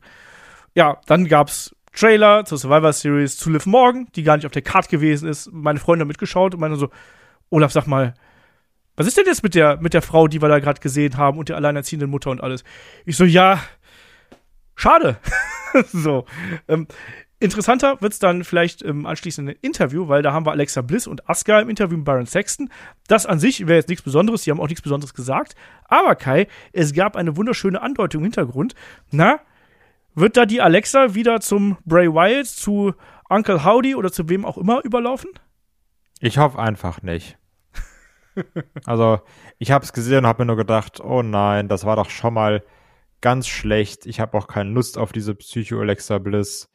Ja, 0.76 1.00
dann 1.06 1.26
gab's 1.26 1.74
Trailer 1.92 2.44
zur 2.44 2.58
Survivor 2.58 2.92
Series 2.92 3.36
zu 3.36 3.50
Liv 3.50 3.66
Morgan, 3.66 4.08
die 4.14 4.22
gar 4.22 4.36
nicht 4.36 4.46
auf 4.46 4.52
der 4.52 4.62
Card 4.62 4.88
gewesen 4.88 5.28
ist. 5.28 5.50
Meine 5.52 5.80
Freunde 5.80 6.02
haben 6.02 6.08
mitgeschaut 6.08 6.54
und 6.54 6.60
meinen 6.60 6.76
so, 6.76 6.88
Olaf, 7.50 7.72
sag 7.72 7.86
mal, 7.86 8.14
was 8.96 9.06
ist 9.06 9.16
denn 9.16 9.26
jetzt 9.26 9.42
mit 9.42 9.54
der, 9.54 9.78
mit 9.80 9.94
der 9.94 10.02
Frau, 10.02 10.28
die 10.28 10.42
wir 10.42 10.48
da 10.48 10.58
gerade 10.58 10.80
gesehen 10.80 11.16
haben 11.16 11.38
und 11.38 11.48
der 11.48 11.56
alleinerziehenden 11.56 12.10
Mutter 12.10 12.30
und 12.30 12.42
alles? 12.42 12.64
Ich 13.06 13.16
so, 13.16 13.24
ja, 13.24 13.60
schade. 14.76 15.16
so. 15.92 16.26
Ähm, 16.68 16.86
interessanter 17.38 18.00
wird's 18.00 18.18
dann 18.18 18.44
vielleicht 18.44 18.82
im 18.82 19.06
anschließenden 19.06 19.56
Interview, 19.62 20.08
weil 20.08 20.22
da 20.22 20.32
haben 20.32 20.44
wir 20.46 20.52
Alexa 20.52 20.82
Bliss 20.82 21.06
und 21.06 21.28
Asuka 21.28 21.60
im 21.60 21.70
Interview 21.70 21.96
mit 21.96 22.04
Baron 22.04 22.26
Sexton. 22.26 22.70
Das 23.08 23.26
an 23.26 23.38
sich 23.38 23.66
wäre 23.66 23.78
jetzt 23.78 23.88
nichts 23.88 24.04
Besonderes, 24.04 24.42
die 24.42 24.50
haben 24.50 24.60
auch 24.60 24.68
nichts 24.68 24.82
Besonderes 24.82 25.14
gesagt. 25.14 25.54
Aber 25.84 26.14
Kai, 26.14 26.46
es 26.72 26.92
gab 26.92 27.16
eine 27.16 27.36
wunderschöne 27.36 27.80
Andeutung 27.80 28.20
im 28.20 28.26
Hintergrund. 28.26 28.74
Na, 29.10 29.40
wird 30.20 30.36
da 30.36 30.46
die 30.46 30.60
Alexa 30.60 31.14
wieder 31.14 31.40
zum 31.40 31.78
Bray 31.84 32.08
Wyatt, 32.08 32.46
zu 32.46 32.94
Uncle 33.28 33.64
Howdy 33.64 33.94
oder 33.94 34.12
zu 34.12 34.28
wem 34.28 34.44
auch 34.44 34.58
immer 34.58 34.84
überlaufen? 34.84 35.30
Ich 36.20 36.38
hoffe 36.38 36.58
einfach 36.58 37.02
nicht. 37.02 37.38
also, 38.84 39.20
ich 39.58 39.70
habe 39.70 39.84
es 39.84 39.92
gesehen 39.92 40.18
und 40.18 40.26
habe 40.26 40.42
mir 40.42 40.46
nur 40.46 40.56
gedacht, 40.56 41.00
oh 41.00 41.22
nein, 41.22 41.68
das 41.68 41.84
war 41.84 41.96
doch 41.96 42.10
schon 42.10 42.34
mal 42.34 42.62
ganz 43.20 43.46
schlecht. 43.48 44.06
Ich 44.06 44.20
habe 44.20 44.36
auch 44.36 44.46
keine 44.46 44.70
Lust 44.70 44.98
auf 44.98 45.12
diese 45.12 45.34
Psycho-Alexa 45.34 46.18
Bliss. 46.18 46.70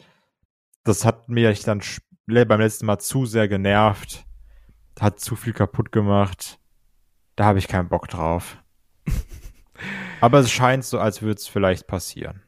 Das 0.83 1.05
hat 1.05 1.29
mich 1.29 1.63
dann 1.63 1.81
beim 2.25 2.59
letzten 2.59 2.85
Mal 2.85 2.99
zu 2.99 3.25
sehr 3.25 3.47
genervt. 3.47 4.25
Hat 4.99 5.19
zu 5.19 5.35
viel 5.35 5.53
kaputt 5.53 5.91
gemacht. 5.91 6.59
Da 7.35 7.45
habe 7.45 7.59
ich 7.59 7.67
keinen 7.67 7.89
Bock 7.89 8.07
drauf. 8.07 8.57
Aber 10.21 10.39
es 10.39 10.51
scheint 10.51 10.85
so, 10.85 10.99
als 10.99 11.21
würde 11.21 11.35
es 11.35 11.47
vielleicht 11.47 11.87
passieren 11.87 12.44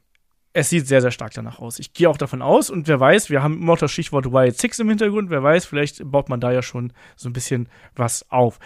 es 0.58 0.70
sieht 0.70 0.88
sehr, 0.88 1.02
sehr 1.02 1.12
stark 1.12 1.34
danach 1.36 1.60
aus. 1.60 1.78
Ich 1.78 1.94
gehe 1.94 2.10
auch 2.10 2.18
davon 2.18 2.42
aus 2.42 2.72
und 2.72 2.88
wer 2.88 3.00
weiß, 3.00 3.30
wir 3.30 3.44
haben 3.44 3.58
immer 3.58 3.74
noch 3.74 3.78
das 3.78 3.92
Stichwort 3.92 4.32
Wild 4.34 4.58
Six 4.58 4.80
im 4.80 4.90
Hintergrund, 4.90 5.30
wer 5.30 5.44
weiß, 5.44 5.66
vielleicht 5.66 6.10
baut 6.10 6.30
man 6.30 6.40
da 6.40 6.52
ja 6.52 6.64
schon 6.64 6.94
so 7.16 7.30
ein 7.30 7.34
bisschen 7.34 7.70
was 7.96 8.26
auf. 8.32 8.58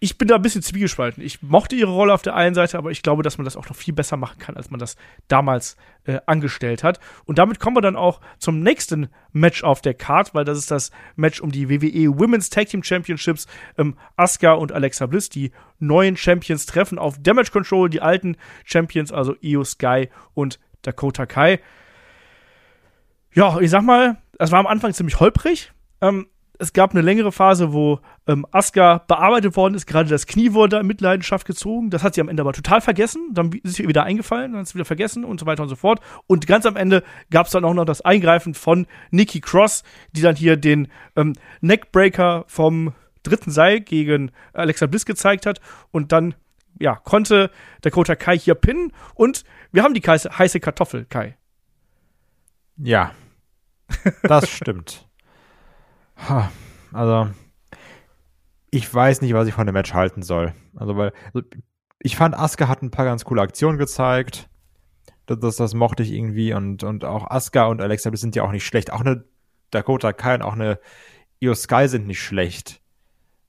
Ich 0.00 0.18
bin 0.18 0.26
da 0.26 0.34
ein 0.34 0.42
bisschen 0.42 0.62
zwiegespalten. 0.62 1.22
Ich 1.22 1.42
mochte 1.42 1.76
ihre 1.76 1.92
Rolle 1.92 2.12
auf 2.12 2.22
der 2.22 2.34
einen 2.34 2.56
Seite, 2.56 2.76
aber 2.76 2.90
ich 2.90 3.02
glaube, 3.02 3.22
dass 3.22 3.38
man 3.38 3.44
das 3.44 3.56
auch 3.56 3.68
noch 3.68 3.76
viel 3.76 3.94
besser 3.94 4.16
machen 4.16 4.38
kann, 4.38 4.56
als 4.56 4.68
man 4.68 4.80
das 4.80 4.96
damals 5.28 5.76
äh, 6.04 6.18
angestellt 6.26 6.82
hat. 6.82 6.98
Und 7.24 7.38
damit 7.38 7.60
kommen 7.60 7.76
wir 7.76 7.82
dann 7.82 7.96
auch 7.96 8.20
zum 8.38 8.60
nächsten 8.60 9.08
Match 9.32 9.62
auf 9.62 9.80
der 9.80 9.94
Card, 9.94 10.34
weil 10.34 10.44
das 10.44 10.58
ist 10.58 10.70
das 10.72 10.90
Match 11.14 11.40
um 11.40 11.50
die 11.50 11.70
WWE 11.70 12.18
Women's 12.18 12.50
Tag 12.50 12.68
Team 12.68 12.82
Championships. 12.82 13.46
Ähm, 13.78 13.96
Asuka 14.16 14.54
und 14.54 14.72
Alexa 14.72 15.06
Bliss, 15.06 15.30
die 15.30 15.52
neuen 15.78 16.16
Champions, 16.16 16.66
treffen 16.66 16.98
auf 16.98 17.16
Damage 17.18 17.52
Control, 17.52 17.88
die 17.88 18.02
alten 18.02 18.36
Champions, 18.64 19.12
also 19.12 19.36
Io 19.40 19.64
Sky 19.64 20.08
und 20.34 20.58
Dakota 20.82 21.26
Kai. 21.26 21.60
Ja, 23.32 23.58
ich 23.60 23.70
sag 23.70 23.82
mal, 23.82 24.16
es 24.38 24.50
war 24.52 24.60
am 24.60 24.66
Anfang 24.66 24.92
ziemlich 24.92 25.20
holprig. 25.20 25.72
Ähm, 26.00 26.26
es 26.58 26.72
gab 26.72 26.92
eine 26.92 27.02
längere 27.02 27.32
Phase, 27.32 27.72
wo 27.72 28.00
ähm, 28.26 28.46
Asuka 28.50 29.04
bearbeitet 29.06 29.56
worden 29.56 29.74
ist. 29.74 29.86
Gerade 29.86 30.08
das 30.08 30.26
Knie 30.26 30.52
wurde 30.52 30.78
in 30.78 30.86
Mitleidenschaft 30.86 31.46
gezogen. 31.46 31.90
Das 31.90 32.02
hat 32.02 32.14
sie 32.14 32.20
am 32.20 32.28
Ende 32.28 32.40
aber 32.40 32.52
total 32.52 32.80
vergessen. 32.80 33.30
Dann 33.32 33.52
ist 33.62 33.74
sie 33.74 33.88
wieder 33.88 34.04
eingefallen, 34.04 34.52
dann 34.52 34.60
hat 34.60 34.68
sie 34.68 34.74
wieder 34.74 34.84
vergessen 34.84 35.24
und 35.24 35.40
so 35.40 35.46
weiter 35.46 35.62
und 35.62 35.68
so 35.68 35.76
fort. 35.76 36.00
Und 36.26 36.46
ganz 36.46 36.66
am 36.66 36.76
Ende 36.76 37.02
gab 37.30 37.46
es 37.46 37.52
dann 37.52 37.64
auch 37.64 37.74
noch 37.74 37.84
das 37.84 38.00
Eingreifen 38.00 38.54
von 38.54 38.86
Nikki 39.10 39.40
Cross, 39.40 39.82
die 40.12 40.22
dann 40.22 40.36
hier 40.36 40.56
den 40.56 40.88
ähm, 41.14 41.34
Neckbreaker 41.60 42.44
vom 42.46 42.92
dritten 43.22 43.50
Seil 43.50 43.80
gegen 43.80 44.30
Alexa 44.52 44.86
Bliss 44.86 45.04
gezeigt 45.04 45.46
hat. 45.46 45.60
Und 45.90 46.12
dann, 46.12 46.34
ja, 46.78 46.96
konnte 46.96 47.50
Dakota 47.80 48.16
Kai 48.16 48.38
hier 48.38 48.54
pinnen. 48.54 48.92
Und 49.14 49.44
wir 49.72 49.82
haben 49.82 49.94
die 49.94 50.00
heiße 50.00 50.60
Kartoffel, 50.60 51.06
Kai. 51.06 51.36
Ja, 52.76 53.12
das 54.22 54.48
stimmt. 54.50 55.08
Also, 56.92 57.30
ich 58.70 58.92
weiß 58.92 59.22
nicht, 59.22 59.34
was 59.34 59.48
ich 59.48 59.54
von 59.54 59.66
dem 59.66 59.74
Match 59.74 59.94
halten 59.94 60.22
soll. 60.22 60.54
Also, 60.74 60.96
weil 60.96 61.12
also, 61.32 61.46
ich 61.98 62.16
fand, 62.16 62.36
Asuka 62.36 62.68
hat 62.68 62.82
ein 62.82 62.90
paar 62.90 63.04
ganz 63.04 63.24
coole 63.24 63.42
Aktionen 63.42 63.78
gezeigt. 63.78 64.48
Das, 65.26 65.38
das, 65.40 65.56
das 65.56 65.74
mochte 65.74 66.02
ich 66.02 66.12
irgendwie. 66.12 66.52
Und, 66.52 66.84
und 66.84 67.04
auch 67.04 67.30
Asuka 67.30 67.66
und 67.66 67.80
Alexa 67.80 68.10
Bliss 68.10 68.20
sind 68.20 68.36
ja 68.36 68.42
auch 68.42 68.52
nicht 68.52 68.66
schlecht. 68.66 68.92
Auch 68.92 69.00
eine 69.00 69.24
Dakota 69.70 70.12
Kai 70.12 70.34
und 70.34 70.42
auch 70.42 70.54
eine 70.54 70.78
Io 71.40 71.54
Sky 71.54 71.88
sind 71.88 72.06
nicht 72.06 72.22
schlecht. 72.22 72.80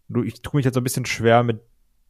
Du, 0.09 0.23
ich 0.23 0.41
tue 0.41 0.57
mich 0.57 0.65
jetzt 0.65 0.75
so 0.75 0.81
ein 0.81 0.85
bisschen 0.85 1.05
schwer 1.05 1.43
mit 1.43 1.61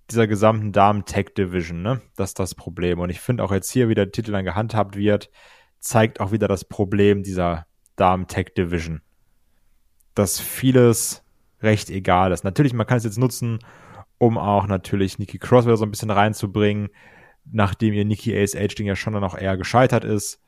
dieser 0.10 0.28
gesamten 0.28 0.72
Damen-Tech-Division, 0.72 1.82
ne? 1.82 2.02
Das 2.16 2.32
ist 2.32 2.40
das 2.40 2.56
Problem. 2.56 3.00
Und 3.00 3.10
ich 3.10 3.20
finde 3.20 3.44
auch 3.44 3.52
jetzt 3.52 3.72
hier, 3.72 3.90
wie 3.90 3.96
der 3.96 4.12
Titel 4.12 4.32
dann 4.32 4.46
gehandhabt 4.46 4.96
wird, 4.96 5.30
zeigt 5.80 6.20
auch 6.20 6.32
wieder 6.32 6.48
das 6.48 6.66
Problem 6.66 7.24
dieser 7.24 7.66
Damen-Tech-Division. 7.98 9.02
Dass 10.16 10.40
vieles 10.40 11.24
recht 11.62 11.90
egal 11.90 12.32
ist. 12.32 12.44
Natürlich, 12.44 12.74
man 12.74 12.88
kann 12.88 12.98
es 12.98 13.04
jetzt 13.04 13.18
nutzen, 13.18 13.60
um 14.18 14.38
auch 14.38 14.68
natürlich 14.68 15.20
Nikki 15.20 15.40
Cross 15.40 15.66
wieder 15.66 15.78
so 15.78 15.86
ein 15.86 15.92
bisschen 15.92 16.10
reinzubringen, 16.10 16.90
nachdem 17.46 17.94
ihr 17.94 18.06
Nikki 18.06 18.38
ASH-Ding 18.38 18.88
ja 18.88 18.96
schon 18.96 19.14
dann 19.14 19.24
auch 19.24 19.38
eher 19.38 19.58
gescheitert 19.58 20.04
ist. 20.04 20.42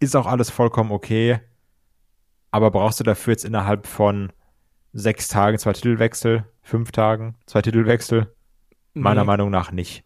Ist 0.00 0.16
auch 0.16 0.26
alles 0.26 0.50
vollkommen 0.50 0.90
okay. 0.90 1.40
Aber 2.50 2.70
brauchst 2.70 3.00
du 3.00 3.04
dafür 3.04 3.32
jetzt 3.32 3.44
innerhalb 3.44 3.86
von 3.86 4.32
sechs 4.92 5.28
Tagen 5.28 5.58
zwei 5.58 5.72
Titelwechsel, 5.72 6.44
fünf 6.62 6.92
Tagen 6.92 7.36
zwei 7.46 7.62
Titelwechsel? 7.62 8.33
Meiner 8.94 9.22
nee. 9.22 9.26
Meinung 9.26 9.50
nach 9.50 9.72
nicht. 9.72 10.04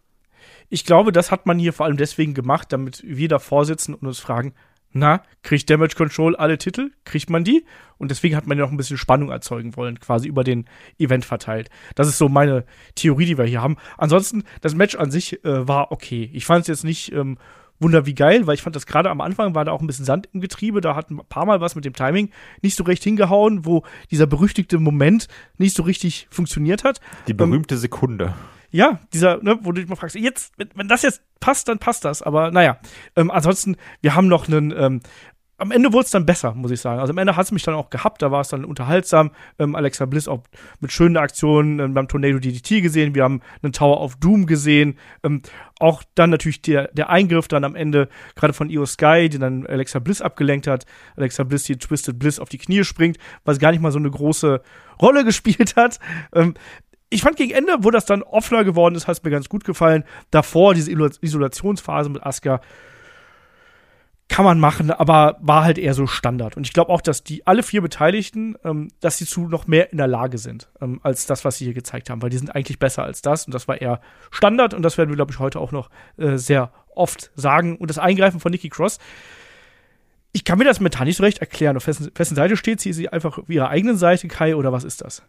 Ich 0.71 0.85
glaube, 0.85 1.13
das 1.13 1.31
hat 1.31 1.47
man 1.47 1.59
hier 1.59 1.73
vor 1.73 1.87
allem 1.87 1.97
deswegen 1.97 2.35
gemacht, 2.35 2.73
damit 2.73 3.03
wir 3.05 3.29
davor 3.29 3.65
sitzen 3.65 3.95
und 3.95 4.07
uns 4.07 4.19
fragen, 4.19 4.55
na, 4.93 5.23
kriegt 5.43 5.69
Damage 5.69 5.97
Control 5.97 6.35
alle 6.35 6.57
Titel? 6.57 6.91
Kriegt 7.05 7.29
man 7.29 7.45
die? 7.45 7.65
Und 7.99 8.11
deswegen 8.11 8.35
hat 8.37 8.47
man 8.47 8.57
ja 8.57 8.65
noch 8.65 8.71
ein 8.71 8.77
bisschen 8.79 8.97
Spannung 8.97 9.31
erzeugen 9.31 9.77
wollen, 9.77 10.01
quasi 10.01 10.29
über 10.29 10.45
den 10.45 10.65
Event 10.99 11.25
verteilt. 11.25 11.69
Das 11.95 12.09
ist 12.09 12.19
so 12.19 12.29
meine 12.29 12.65
Theorie, 12.95 13.27
die 13.27 13.39
wir 13.39 13.45
hier 13.45 13.63
haben. 13.63 13.77
Ansonsten, 13.99 14.45
das 14.63 14.75
Match 14.75 14.95
an 14.97 15.11
sich 15.11 15.45
äh, 15.45 15.69
war 15.69 15.93
okay. 15.93 16.31
Ich 16.33 16.47
fand 16.47 16.63
es 16.63 16.69
jetzt 16.69 16.85
nicht 16.85 17.13
ähm, 17.13 17.37
wunder 17.81 18.07
wie 18.07 18.15
geil, 18.15 18.47
weil 18.47 18.55
ich 18.55 18.63
fand 18.63 18.77
das 18.77 18.87
gerade 18.87 19.11
am 19.11 19.21
Anfang 19.21 19.55
war 19.55 19.65
da 19.65 19.73
auch 19.73 19.81
ein 19.81 19.87
bisschen 19.87 20.05
Sand 20.05 20.29
im 20.33 20.41
Getriebe, 20.41 20.81
da 20.81 20.97
hat 20.97 21.11
ein 21.11 21.21
paar 21.29 21.47
Mal 21.47 21.61
was 21.61 21.75
mit 21.75 21.85
dem 21.85 21.93
Timing 21.93 22.31
nicht 22.63 22.77
so 22.77 22.85
recht 22.85 23.05
hingehauen, 23.05 23.65
wo 23.65 23.85
dieser 24.11 24.27
berüchtigte 24.27 24.79
Moment 24.79 25.29
nicht 25.59 25.77
so 25.77 25.83
richtig 25.83 26.27
funktioniert 26.31 26.83
hat. 26.83 27.01
Die 27.29 27.35
berühmte 27.35 27.75
ähm, 27.75 27.81
Sekunde. 27.81 28.35
Ja, 28.71 29.01
dieser, 29.13 29.43
ne, 29.43 29.59
wo 29.63 29.73
du 29.73 29.81
dich 29.81 29.89
mal 29.89 29.97
fragst, 29.97 30.17
jetzt, 30.17 30.53
wenn 30.57 30.89
das 30.89 31.03
jetzt 31.03 31.23
passt, 31.41 31.69
dann 31.69 31.79
passt 31.79 32.05
das. 32.05 32.23
Aber 32.23 32.51
naja, 32.51 32.79
ähm, 33.17 33.31
ansonsten, 33.31 33.77
wir 34.03 34.15
haben 34.15 34.29
noch 34.29 34.47
einen, 34.47 34.73
ähm, 34.77 35.01
am 35.59 35.73
Ende 35.73 35.93
wurde 35.93 36.05
es 36.05 36.13
dann 36.13 36.25
besser, 36.25 36.55
muss 36.55 36.71
ich 36.71 36.81
sagen. 36.81 37.01
Also 37.01 37.13
am 37.13 37.19
Ende 37.19 37.35
hat 37.35 37.47
es 37.47 37.53
mich 37.53 37.65
dann 37.65 37.75
auch 37.75 37.91
gehabt, 37.91 38.23
da 38.23 38.31
war 38.31 38.41
es 38.41 38.49
dann 38.49 38.65
unterhaltsam. 38.65 39.33
Ähm, 39.59 39.75
Alexa 39.75 40.07
Bliss 40.07 40.29
auch 40.29 40.45
mit 40.79 40.93
schönen 40.93 41.17
Aktionen 41.17 41.81
ähm, 41.81 41.95
beim 41.95 42.07
Tornado 42.07 42.39
DDT 42.39 42.81
gesehen, 42.81 43.15
wir 43.17 43.25
haben 43.25 43.43
einen 43.61 43.73
Tower 43.73 44.01
of 44.01 44.17
Doom 44.17 44.47
gesehen. 44.47 44.99
Ähm, 45.25 45.43
auch 45.81 46.05
dann 46.15 46.31
natürlich 46.31 46.63
der, 46.63 46.89
der 46.93 47.11
Eingriff 47.11 47.49
dann 47.49 47.65
am 47.65 47.75
Ende, 47.75 48.09
gerade 48.37 48.53
von 48.53 48.71
Io 48.71 48.87
Sky, 48.87 49.29
die 49.29 49.39
dann 49.39 49.67
Alexa 49.67 49.99
Bliss 49.99 50.23
abgelenkt 50.23 50.69
hat. 50.69 50.87
Alexa 51.17 51.43
Bliss, 51.43 51.65
die 51.65 51.77
Twisted 51.77 52.21
Bliss 52.21 52.39
auf 52.39 52.49
die 52.49 52.59
Knie 52.59 52.85
springt, 52.85 53.19
was 53.45 53.59
gar 53.59 53.73
nicht 53.73 53.81
mal 53.81 53.93
so 53.93 53.99
eine 53.99 54.11
große 54.11 54.63
Rolle 55.03 55.25
gespielt 55.25 55.75
hat. 55.75 55.99
Ähm, 56.33 56.55
ich 57.11 57.23
fand 57.23 57.37
gegen 57.37 57.53
Ende, 57.53 57.79
wo 57.81 57.91
das 57.91 58.05
dann 58.05 58.23
offener 58.23 58.65
geworden 58.65 58.95
ist, 58.95 59.07
hat 59.07 59.17
es 59.17 59.23
mir 59.23 59.31
ganz 59.31 59.49
gut 59.49 59.65
gefallen. 59.65 60.05
Davor, 60.31 60.75
diese 60.75 60.91
Isolationsphase 60.91 62.11
mit 62.11 62.23
Asuka, 62.23 62.61
kann 64.29 64.45
man 64.45 64.61
machen, 64.61 64.91
aber 64.91 65.39
war 65.41 65.65
halt 65.65 65.79
eher 65.79 65.95
so 65.95 66.07
Standard. 66.07 66.57
Und 66.57 66.67
ich 66.67 66.75
glaube 66.75 66.93
auch, 66.93 67.01
dass 67.01 67.25
die 67.25 67.47
alle 67.47 67.63
vier 67.63 67.81
Beteiligten, 67.81 68.57
ähm, 68.63 68.89
dass 69.01 69.17
sie 69.17 69.25
zu 69.25 69.49
noch 69.49 69.67
mehr 69.67 69.91
in 69.91 69.97
der 69.97 70.07
Lage 70.07 70.37
sind, 70.37 70.69
ähm, 70.83 71.01
als 71.03 71.27
das, 71.27 71.47
was 71.47 71.57
sie 71.57 71.65
hier 71.65 71.75
gezeigt 71.75 72.11
haben, 72.11 72.21
weil 72.21 72.29
die 72.29 72.37
sind 72.37 72.55
eigentlich 72.55 72.79
besser 72.79 73.05
als 73.05 73.23
das. 73.23 73.47
Und 73.47 73.55
das 73.55 73.69
war 73.69 73.81
eher 73.81 74.01
Standard 74.31 74.75
und 74.75 74.83
das 74.83 74.99
werden 74.99 75.09
wir, 75.09 75.17
glaube 75.17 75.33
ich, 75.33 75.39
heute 75.39 75.59
auch 75.59 75.73
noch 75.73 75.89
äh, 76.19 76.37
sehr 76.37 76.71
oft 76.95 77.31
sagen. 77.37 77.77
Und 77.77 77.89
das 77.89 77.99
Eingreifen 77.99 78.39
von 78.39 78.53
Nikki 78.53 78.69
Cross, 78.69 78.99
ich 80.33 80.45
kann 80.45 80.59
mir 80.59 80.65
das 80.65 80.79
mental 80.79 81.07
nicht 81.07 81.17
so 81.17 81.23
recht 81.23 81.39
erklären. 81.39 81.79
Auf 81.79 81.87
wessen, 81.87 82.37
Seite 82.37 82.57
steht 82.59 82.81
sie? 82.81 82.91
Ist 82.91 82.97
sie 82.97 83.09
einfach 83.09 83.39
auf 83.39 83.49
ihrer 83.49 83.71
eigenen 83.71 83.97
Seite, 83.97 84.29
Kai, 84.29 84.55
oder 84.55 84.73
was 84.73 84.85
ist 84.85 85.01
das? 85.01 85.23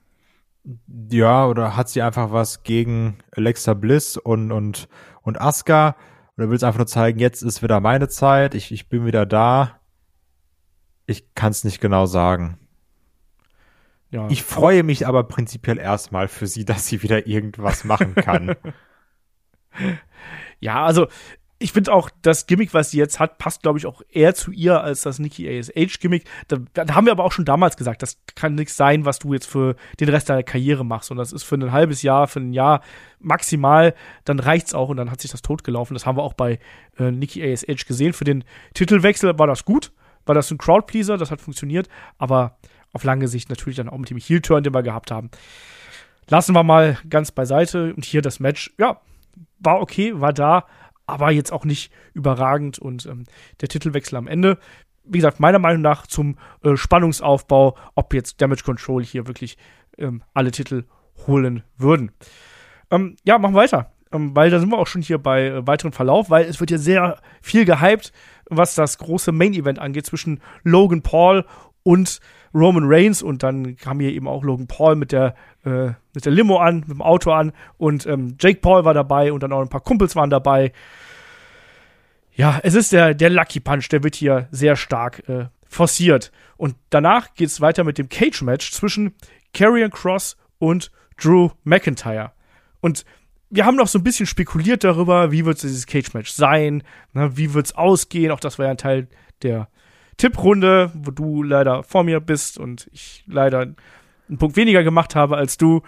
Ja, 1.09 1.47
oder 1.47 1.75
hat 1.75 1.89
sie 1.89 2.01
einfach 2.01 2.31
was 2.31 2.63
gegen 2.63 3.19
Alexa 3.31 3.73
Bliss 3.73 4.17
und, 4.17 4.51
und, 4.51 4.87
und 5.21 5.41
Asuka? 5.41 5.95
Oder 6.37 6.49
willst 6.49 6.63
einfach 6.63 6.79
nur 6.79 6.87
zeigen, 6.87 7.19
jetzt 7.19 7.41
ist 7.41 7.63
wieder 7.63 7.79
meine 7.79 8.07
Zeit, 8.07 8.55
ich, 8.55 8.71
ich 8.71 8.87
bin 8.87 9.05
wieder 9.05 9.25
da. 9.25 9.79
Ich 11.05 11.33
kann 11.33 11.51
es 11.51 11.63
nicht 11.63 11.81
genau 11.81 12.05
sagen. 12.05 12.57
Ja, 14.11 14.27
ich 14.29 14.43
freue 14.43 14.83
mich 14.83 15.05
aber 15.07 15.23
prinzipiell 15.23 15.77
erstmal 15.77 16.27
für 16.27 16.47
sie, 16.47 16.65
dass 16.65 16.87
sie 16.87 17.03
wieder 17.03 17.27
irgendwas 17.27 17.83
machen 17.83 18.15
kann. 18.15 18.55
ja, 20.59 20.85
also 20.85 21.07
ich 21.61 21.73
finde 21.73 21.93
auch, 21.93 22.09
das 22.21 22.47
Gimmick, 22.47 22.73
was 22.73 22.91
sie 22.91 22.97
jetzt 22.97 23.19
hat, 23.19 23.37
passt, 23.37 23.63
glaube 23.63 23.77
ich, 23.77 23.85
auch 23.85 24.01
eher 24.09 24.33
zu 24.33 24.51
ihr 24.51 24.81
als 24.81 25.01
das 25.01 25.19
Nikki 25.19 25.47
ASH-Gimmick. 25.47 26.23
Da, 26.47 26.57
da, 26.73 26.95
haben 26.95 27.05
wir 27.05 27.11
aber 27.11 27.25
auch 27.25 27.33
schon 27.33 27.43
damals 27.43 27.75
gesagt, 27.75 28.01
das 28.01 28.17
kann 28.35 28.55
nichts 28.55 28.77
sein, 28.77 29.03
was 29.03 29.19
du 29.19 29.33
jetzt 29.33 29.45
für 29.45 29.75
den 29.99 30.07
Rest 30.07 30.29
deiner 30.29 30.43
Karriere 30.43 30.85
machst. 30.85 31.11
Und 31.11 31.17
das 31.17 31.33
ist 31.33 31.43
für 31.43 31.55
ein 31.55 31.73
halbes 31.73 32.01
Jahr, 32.01 32.27
für 32.27 32.39
ein 32.39 32.53
Jahr 32.53 32.81
maximal, 33.19 33.93
dann 34.23 34.39
reicht's 34.39 34.73
auch 34.73 34.87
und 34.87 34.95
dann 34.95 35.11
hat 35.11 35.19
sich 35.19 35.31
das 35.31 35.41
totgelaufen. 35.41 35.95
Das 35.95 36.05
haben 36.05 36.17
wir 36.17 36.23
auch 36.23 36.33
bei 36.33 36.59
äh, 36.97 37.11
Nikki 37.11 37.43
ASH 37.43 37.85
gesehen. 37.85 38.13
Für 38.13 38.23
den 38.23 38.45
Titelwechsel 38.73 39.37
war 39.37 39.47
das 39.47 39.65
gut, 39.65 39.91
war 40.25 40.35
das 40.35 40.49
ein 40.51 40.57
Crowdpleaser, 40.57 41.17
das 41.17 41.29
hat 41.29 41.41
funktioniert, 41.41 41.89
aber 42.17 42.57
auf 42.93 43.03
lange 43.03 43.27
Sicht 43.27 43.49
natürlich 43.49 43.75
dann 43.75 43.89
auch 43.89 43.97
mit 43.97 44.09
dem 44.09 44.17
Heel-Turn, 44.17 44.63
den 44.63 44.73
wir 44.73 44.81
gehabt 44.81 45.11
haben. 45.11 45.29
Lassen 46.29 46.55
wir 46.55 46.63
mal 46.63 46.97
ganz 47.09 47.31
beiseite. 47.31 47.93
Und 47.93 48.05
hier 48.05 48.21
das 48.21 48.39
Match, 48.39 48.71
ja, 48.77 49.01
war 49.59 49.81
okay, 49.81 50.19
war 50.19 50.31
da, 50.31 50.65
aber 51.09 51.31
jetzt 51.31 51.51
auch 51.51 51.65
nicht 51.65 51.91
überragend. 52.13 52.79
Und 52.79 53.05
ähm, 53.05 53.25
der 53.61 53.69
Titelwechsel 53.69 54.17
am 54.17 54.27
Ende, 54.27 54.57
wie 55.03 55.17
gesagt, 55.17 55.39
meiner 55.39 55.59
Meinung 55.59 55.81
nach 55.81 56.07
zum 56.07 56.37
äh, 56.63 56.75
Spannungsaufbau, 56.75 57.75
ob 57.95 58.13
jetzt 58.13 58.41
Damage 58.41 58.63
Control 58.63 59.03
hier 59.03 59.27
wirklich 59.27 59.57
ähm, 59.97 60.23
alle 60.33 60.51
Titel 60.51 60.85
holen 61.27 61.63
würden. 61.77 62.11
Ähm, 62.91 63.17
ja, 63.23 63.37
machen 63.37 63.53
wir 63.55 63.61
weiter. 63.61 63.91
Ähm, 64.11 64.35
weil 64.35 64.49
da 64.49 64.59
sind 64.59 64.69
wir 64.69 64.77
auch 64.79 64.87
schon 64.87 65.01
hier 65.01 65.19
bei 65.19 65.47
äh, 65.47 65.67
weiteren 65.67 65.91
Verlauf, 65.91 66.29
weil 66.29 66.45
es 66.45 66.59
wird 66.59 66.71
ja 66.71 66.77
sehr 66.77 67.19
viel 67.41 67.65
gehypt, 67.65 68.11
was 68.49 68.73
das 68.75 68.97
große 68.97 69.31
Main-Event 69.31 69.77
angeht 69.77 70.05
zwischen 70.07 70.41
Logan 70.63 71.03
Paul 71.03 71.45
und 71.83 72.19
Roman 72.53 72.85
Reigns 72.85 73.21
und 73.21 73.43
dann 73.43 73.75
kam 73.75 73.99
hier 73.99 74.11
eben 74.11 74.27
auch 74.27 74.43
Logan 74.43 74.67
Paul 74.67 74.95
mit 74.95 75.11
der, 75.11 75.35
äh, 75.65 75.91
mit 76.13 76.25
der 76.25 76.31
Limo 76.31 76.57
an, 76.57 76.79
mit 76.81 76.89
dem 76.89 77.01
Auto 77.01 77.31
an 77.31 77.51
und 77.77 78.05
ähm, 78.05 78.35
Jake 78.39 78.59
Paul 78.61 78.85
war 78.85 78.93
dabei 78.93 79.31
und 79.33 79.43
dann 79.43 79.53
auch 79.53 79.61
ein 79.61 79.69
paar 79.69 79.81
Kumpels 79.81 80.15
waren 80.15 80.29
dabei. 80.29 80.71
Ja, 82.33 82.59
es 82.63 82.73
ist 82.73 82.93
der, 82.93 83.13
der 83.13 83.29
Lucky 83.29 83.59
Punch, 83.59 83.89
der 83.89 84.03
wird 84.03 84.15
hier 84.15 84.47
sehr 84.51 84.75
stark 84.75 85.27
äh, 85.27 85.47
forciert. 85.67 86.31
Und 86.57 86.75
danach 86.89 87.33
geht 87.35 87.49
es 87.49 87.61
weiter 87.61 87.83
mit 87.83 87.97
dem 87.97 88.09
Cage-Match 88.09 88.71
zwischen 88.71 89.13
Karrion 89.53 89.91
Cross 89.91 90.37
und 90.57 90.91
Drew 91.21 91.49
McIntyre. 91.63 92.31
Und 92.81 93.05
wir 93.49 93.65
haben 93.65 93.75
noch 93.75 93.87
so 93.87 93.99
ein 93.99 94.03
bisschen 94.03 94.25
spekuliert 94.25 94.83
darüber, 94.83 95.31
wie 95.31 95.45
wird 95.45 95.61
dieses 95.61 95.85
Cage-Match 95.85 96.31
sein, 96.31 96.83
ne, 97.13 97.35
wie 97.35 97.53
wird 97.53 97.65
es 97.65 97.75
ausgehen. 97.75 98.31
Auch 98.31 98.39
das 98.39 98.59
war 98.59 98.65
ja 98.65 98.71
ein 98.71 98.77
Teil 98.77 99.07
der 99.41 99.69
Tipprunde, 100.17 100.91
wo 100.93 101.11
du 101.11 101.43
leider 101.43 101.83
vor 101.83 102.03
mir 102.03 102.19
bist 102.19 102.57
und 102.57 102.89
ich 102.91 103.23
leider 103.25 103.73
einen 104.29 104.37
Punkt 104.37 104.55
weniger 104.55 104.83
gemacht 104.83 105.15
habe 105.15 105.37
als 105.37 105.57
du. 105.57 105.81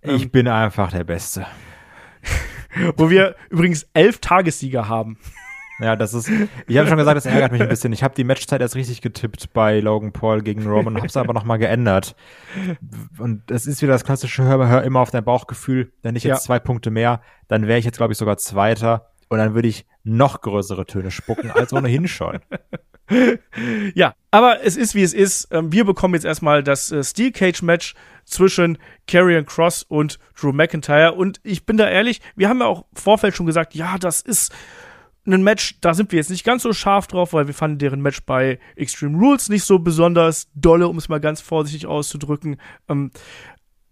Ich 0.00 0.24
ähm, 0.24 0.30
bin 0.30 0.48
einfach 0.48 0.90
der 0.90 1.04
Beste. 1.04 1.46
wo 2.96 3.10
wir 3.10 3.36
übrigens 3.50 3.86
elf 3.94 4.18
Tagessieger 4.18 4.88
haben. 4.88 5.18
Ja, 5.80 5.96
das 5.96 6.14
ist. 6.14 6.30
Ich 6.68 6.78
habe 6.78 6.88
schon 6.88 6.98
gesagt, 6.98 7.16
das 7.16 7.26
ärgert 7.26 7.50
mich 7.50 7.60
ein 7.60 7.68
bisschen. 7.68 7.92
Ich 7.92 8.04
habe 8.04 8.14
die 8.14 8.24
Matchzeit 8.24 8.60
erst 8.60 8.76
richtig 8.76 9.00
getippt 9.00 9.52
bei 9.52 9.80
Logan 9.80 10.12
Paul 10.12 10.42
gegen 10.42 10.64
Roman, 10.66 10.96
habe 10.96 11.06
es 11.06 11.16
aber 11.16 11.32
noch 11.32 11.44
mal 11.44 11.56
geändert. 11.56 12.14
Und 13.18 13.50
es 13.50 13.66
ist 13.66 13.82
wieder 13.82 13.92
das 13.92 14.04
klassische 14.04 14.44
Hör, 14.44 14.68
hör 14.68 14.84
immer 14.84 15.00
auf 15.00 15.10
dein 15.10 15.24
Bauchgefühl. 15.24 15.92
Wenn 16.02 16.14
ich 16.14 16.22
jetzt 16.22 16.38
ja. 16.38 16.40
zwei 16.40 16.60
Punkte 16.60 16.90
mehr, 16.90 17.20
dann 17.48 17.66
wäre 17.66 17.78
ich 17.78 17.84
jetzt 17.84 17.96
glaube 17.96 18.12
ich 18.12 18.18
sogar 18.18 18.36
Zweiter 18.36 19.10
und 19.28 19.38
dann 19.38 19.54
würde 19.54 19.68
ich 19.68 19.86
noch 20.04 20.40
größere 20.40 20.86
Töne 20.86 21.10
spucken 21.10 21.50
als 21.50 21.72
ohnehin 21.72 22.06
schon. 22.06 22.38
ja, 23.94 24.14
aber 24.30 24.64
es 24.64 24.76
ist 24.76 24.94
wie 24.94 25.02
es 25.02 25.12
ist. 25.12 25.48
Ähm, 25.50 25.72
wir 25.72 25.84
bekommen 25.84 26.14
jetzt 26.14 26.24
erstmal 26.24 26.62
das 26.62 26.90
äh, 26.92 27.04
Steel 27.04 27.32
Cage 27.32 27.62
Match 27.62 27.94
zwischen 28.24 28.78
Karrion 29.06 29.46
Cross 29.46 29.82
und 29.82 30.18
Drew 30.38 30.52
McIntyre. 30.52 31.12
Und 31.12 31.40
ich 31.42 31.66
bin 31.66 31.76
da 31.76 31.88
ehrlich, 31.88 32.20
wir 32.36 32.48
haben 32.48 32.60
ja 32.60 32.66
auch 32.66 32.86
im 32.90 32.96
Vorfeld 32.96 33.36
schon 33.36 33.46
gesagt, 33.46 33.74
ja, 33.74 33.98
das 33.98 34.20
ist 34.20 34.52
ein 35.26 35.42
Match, 35.42 35.78
da 35.80 35.94
sind 35.94 36.10
wir 36.10 36.16
jetzt 36.16 36.30
nicht 36.30 36.44
ganz 36.44 36.62
so 36.62 36.72
scharf 36.72 37.06
drauf, 37.06 37.32
weil 37.32 37.46
wir 37.46 37.54
fanden 37.54 37.78
deren 37.78 38.00
Match 38.00 38.22
bei 38.24 38.58
Extreme 38.74 39.18
Rules 39.18 39.48
nicht 39.48 39.64
so 39.64 39.78
besonders 39.78 40.48
dolle, 40.54 40.88
um 40.88 40.98
es 40.98 41.08
mal 41.08 41.20
ganz 41.20 41.40
vorsichtig 41.40 41.86
auszudrücken. 41.86 42.56
Ähm, 42.88 43.10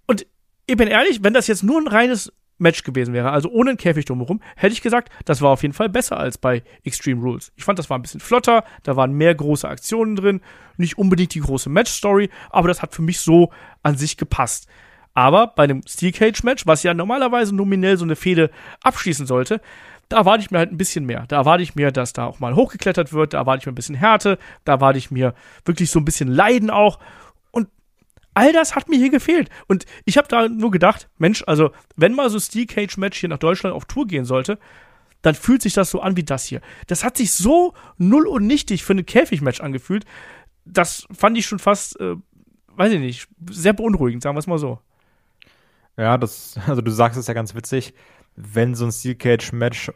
und 0.07 0.27
ich 0.67 0.77
bin 0.77 0.89
ehrlich, 0.89 1.23
wenn 1.23 1.35
das 1.35 1.47
jetzt 1.47 1.63
nur 1.63 1.81
ein 1.81 1.89
reines 1.89 2.33
Match 2.61 2.83
gewesen 2.85 3.15
wäre, 3.15 3.31
also 3.31 3.51
ohne 3.51 3.71
einen 3.71 3.79
Käfig 3.79 4.05
drumherum, 4.05 4.41
hätte 4.57 4.73
ich 4.73 4.83
gesagt, 4.83 5.11
das 5.25 5.41
war 5.43 5.51
auf 5.51 5.63
jeden 5.63 5.75
Fall 5.75 5.89
besser 5.89 6.19
als 6.19 6.39
bei 6.39 6.63
Extreme 6.85 7.23
Rules. 7.23 7.53
Ich 7.57 7.65
fand, 7.65 7.79
das 7.79 7.91
war 7.91 7.99
ein 7.99 8.03
bisschen 8.03 8.21
flotter, 8.21 8.65
da 8.83 8.97
waren 8.97 9.13
mehr 9.13 9.35
große 9.35 9.69
Aktionen 9.69 10.17
drin, 10.17 10.41
nicht 10.77 10.99
unbedingt 10.99 11.35
die 11.35 11.41
große 11.41 11.71
Match-Story, 11.71 12.31
aber 12.51 12.69
das 12.69 12.83
hat 12.83 12.95
für 12.95 13.03
mich 13.03 13.21
so 13.21 13.51
an 13.83 13.97
sich 13.97 14.17
gepasst. 14.17 14.69
Aber 15.15 15.49
bei 15.49 15.65
einem 15.65 15.83
Steel 15.89 16.13
Cage 16.13 16.43
Match, 16.45 16.67
was 16.67 16.83
ja 16.83 16.95
normalerweise 16.95 17.55
nominell 17.55 17.97
so 17.97 18.05
eine 18.05 18.17
Fehde 18.17 18.51
abschließen 18.83 19.27
sollte, 19.27 19.61
da 20.09 20.19
erwarte 20.19 20.43
ich 20.43 20.51
mir 20.51 20.59
halt 20.59 20.73
ein 20.73 20.77
bisschen 20.77 21.07
mehr. 21.07 21.25
Da 21.29 21.37
erwarte 21.37 21.63
ich 21.63 21.77
mir, 21.77 21.93
dass 21.93 22.13
da 22.13 22.27
auch 22.27 22.41
mal 22.41 22.55
hochgeklettert 22.55 23.13
wird, 23.13 23.33
da 23.33 23.39
erwarte 23.39 23.61
ich 23.61 23.67
mir 23.67 23.73
ein 23.73 23.77
bisschen 23.77 23.95
Härte, 23.95 24.39
da 24.65 24.73
erwarte 24.73 24.99
ich 24.99 25.11
mir 25.11 25.35
wirklich 25.65 25.91
so 25.91 26.01
ein 26.01 26.05
bisschen 26.05 26.29
Leiden 26.29 26.69
auch. 26.69 26.99
All 28.41 28.53
das 28.53 28.75
hat 28.75 28.89
mir 28.89 28.97
hier 28.97 29.11
gefehlt. 29.11 29.51
Und 29.69 29.85
ich 30.05 30.17
habe 30.17 30.29
da 30.29 30.49
nur 30.49 30.71
gedacht, 30.71 31.09
Mensch, 31.19 31.45
also 31.47 31.71
wenn 31.97 32.15
mal 32.15 32.31
so 32.31 32.39
Steel 32.39 32.67
Cage 32.67 32.97
Match 32.97 33.19
hier 33.19 33.29
nach 33.29 33.39
Deutschland 33.39 33.75
auf 33.75 33.85
Tour 33.85 34.07
gehen 34.07 34.25
sollte, 34.25 34.59
dann 35.23 35.35
fühlt 35.35 35.63
sich 35.63 35.75
das 35.75 35.91
so 35.91 36.01
an 36.01 36.17
wie 36.17 36.25
das 36.25 36.45
hier. 36.45 36.61
Das 36.87 37.05
hat 37.05 37.17
sich 37.17 37.33
so 37.33 37.75
null 37.99 38.27
und 38.27 38.47
nichtig 38.47 38.85
für 38.85 38.95
ein 38.95 39.05
Käfigmatch 39.05 39.61
angefühlt. 39.61 40.05
Das 40.65 41.07
fand 41.13 41.37
ich 41.37 41.47
schon 41.47 41.59
fast, 41.59 42.01
äh, 42.01 42.17
weiß 42.69 42.93
ich 42.93 43.01
nicht, 43.01 43.29
sehr 43.51 43.75
beunruhigend, 43.75 44.23
sagen 44.23 44.37
wir 44.37 44.41
es 44.41 44.47
mal 44.47 44.59
so. 44.59 44.79
Ja, 45.97 46.17
das, 46.17 46.59
also 46.67 46.81
du 46.81 46.91
sagst 46.91 47.19
es 47.19 47.27
ja 47.27 47.35
ganz 47.35 47.55
witzig 47.55 47.93
wenn 48.37 48.75
so 48.75 48.87
ein 48.87 48.93
Steel 48.93 49.15
Cage 49.15 49.53
Match 49.53 49.93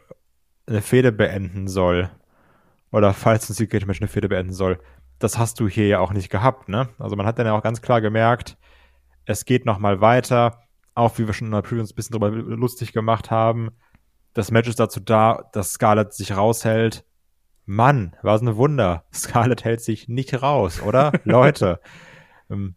eine 0.67 0.81
Fehde 0.81 1.11
beenden 1.11 1.67
soll, 1.67 2.09
oder 2.91 3.13
falls 3.13 3.49
ein 3.49 3.53
Steel 3.53 3.67
Cage 3.67 3.85
Match 3.85 4.01
eine 4.01 4.07
Fehde 4.07 4.29
beenden 4.29 4.53
soll, 4.53 4.79
das 5.19 5.37
hast 5.37 5.59
du 5.59 5.67
hier 5.67 5.87
ja 5.87 5.99
auch 5.99 6.11
nicht 6.11 6.29
gehabt, 6.29 6.69
ne? 6.69 6.89
Also 6.99 7.15
man 7.15 7.25
hat 7.25 7.39
dann 7.39 7.45
ja 7.45 7.57
auch 7.57 7.63
ganz 7.63 7.81
klar 7.81 8.01
gemerkt, 8.01 8.57
es 9.25 9.45
geht 9.45 9.65
noch 9.65 9.79
mal 9.79 10.01
weiter, 10.01 10.63
auch 10.93 11.17
wie 11.17 11.27
wir 11.27 11.33
schon 11.33 11.47
in 11.47 11.53
der 11.53 11.61
Preview 11.61 11.81
uns 11.81 11.91
ein 11.91 11.95
bisschen 11.95 12.19
drüber 12.19 12.29
lustig 12.29 12.93
gemacht 12.93 13.31
haben. 13.31 13.71
Das 14.33 14.51
Match 14.51 14.69
ist 14.69 14.79
dazu 14.79 14.99
da, 14.99 15.49
dass 15.53 15.71
Scarlett 15.71 16.13
sich 16.13 16.35
raushält. 16.35 17.05
Mann, 17.65 18.15
war 18.21 18.35
es 18.35 18.41
ein 18.41 18.55
Wunder. 18.55 19.05
Scarlett 19.13 19.63
hält 19.63 19.81
sich 19.81 20.07
nicht 20.07 20.41
raus, 20.41 20.81
oder? 20.81 21.11
Leute. 21.23 21.79
Ähm, 22.49 22.75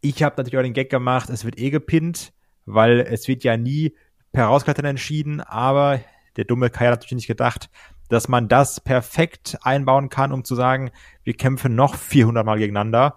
ich 0.00 0.22
habe 0.22 0.34
natürlich 0.36 0.58
auch 0.58 0.62
den 0.62 0.74
Gag 0.74 0.90
gemacht, 0.90 1.30
es 1.30 1.44
wird 1.44 1.58
eh 1.58 1.70
gepinnt, 1.70 2.32
weil 2.66 3.00
es 3.00 3.26
wird 3.26 3.42
ja 3.42 3.56
nie 3.56 3.96
per 4.32 4.46
Rausklettern 4.46 4.84
entschieden, 4.84 5.40
aber 5.40 6.00
der 6.36 6.44
dumme 6.44 6.70
Kai 6.70 6.86
hat 6.86 7.00
natürlich 7.00 7.22
nicht 7.22 7.26
gedacht, 7.26 7.70
dass 8.08 8.28
man 8.28 8.48
das 8.48 8.80
perfekt 8.80 9.58
einbauen 9.62 10.08
kann, 10.08 10.32
um 10.32 10.44
zu 10.44 10.54
sagen, 10.54 10.90
wir 11.24 11.34
kämpfen 11.34 11.74
noch 11.74 11.94
400 11.94 12.44
Mal 12.44 12.58
gegeneinander, 12.58 13.16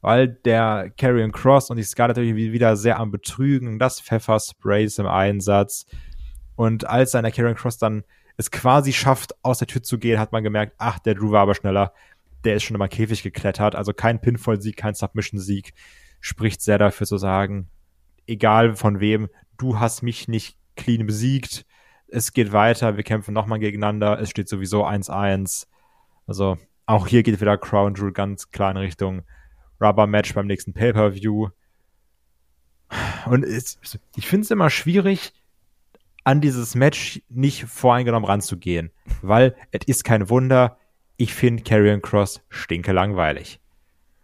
weil 0.00 0.28
der 0.28 0.92
Carrion 0.96 1.32
Cross 1.32 1.70
und 1.70 1.76
die 1.76 1.84
Scarlett 1.84 2.16
natürlich 2.16 2.52
wieder 2.52 2.76
sehr 2.76 2.98
am 2.98 3.10
Betrügen, 3.10 3.78
das 3.78 4.00
Pfefferspray 4.00 4.84
ist 4.84 4.98
im 4.98 5.06
Einsatz. 5.06 5.86
Und 6.56 6.86
als 6.86 7.12
dann 7.12 7.22
der 7.22 7.32
Carrion 7.32 7.54
Cross 7.54 7.78
dann 7.78 8.04
es 8.36 8.50
quasi 8.50 8.92
schafft, 8.92 9.34
aus 9.42 9.58
der 9.58 9.68
Tür 9.68 9.82
zu 9.82 9.98
gehen, 9.98 10.18
hat 10.18 10.32
man 10.32 10.42
gemerkt, 10.42 10.74
ach, 10.78 10.98
der 10.98 11.14
Drew 11.14 11.30
war 11.30 11.42
aber 11.42 11.54
schneller. 11.54 11.92
Der 12.44 12.56
ist 12.56 12.64
schon 12.64 12.74
immer 12.74 12.88
Käfig 12.88 13.22
geklettert. 13.22 13.76
Also 13.76 13.92
kein 13.92 14.20
Pinfall-Sieg, 14.20 14.76
kein 14.76 14.94
Submission-Sieg. 14.94 15.72
Spricht 16.20 16.62
sehr 16.62 16.78
dafür 16.78 17.06
zu 17.06 17.18
sagen, 17.18 17.68
egal 18.26 18.74
von 18.74 19.00
wem, 19.00 19.28
du 19.58 19.78
hast 19.78 20.02
mich 20.02 20.28
nicht 20.28 20.56
clean 20.76 21.06
besiegt. 21.06 21.66
Es 22.12 22.32
geht 22.32 22.52
weiter, 22.52 22.96
wir 22.96 23.04
kämpfen 23.04 23.32
nochmal 23.32 23.58
gegeneinander. 23.58 24.20
Es 24.20 24.28
steht 24.28 24.48
sowieso 24.48 24.86
1-1. 24.86 25.66
Also 26.26 26.58
auch 26.84 27.06
hier 27.06 27.22
geht 27.22 27.40
wieder 27.40 27.56
Crown 27.56 27.94
Jewel 27.94 28.12
ganz 28.12 28.50
klar 28.50 28.70
in 28.70 28.76
Richtung 28.76 29.22
Rubber 29.80 30.06
Match 30.06 30.34
beim 30.34 30.46
nächsten 30.46 30.74
Pay-Per-View. 30.74 31.48
Und 33.24 33.44
es, 33.44 33.78
ich 34.14 34.26
finde 34.28 34.44
es 34.44 34.50
immer 34.50 34.68
schwierig, 34.68 35.32
an 36.24 36.42
dieses 36.42 36.74
Match 36.74 37.22
nicht 37.30 37.64
voreingenommen 37.64 38.28
ranzugehen, 38.28 38.90
weil 39.22 39.56
es 39.70 39.86
ist 39.86 40.04
kein 40.04 40.28
Wunder. 40.28 40.78
Ich 41.16 41.34
finde 41.34 41.62
Karrion 41.62 42.02
Cross 42.02 42.42
stinke 42.50 42.92
langweilig. 42.92 43.58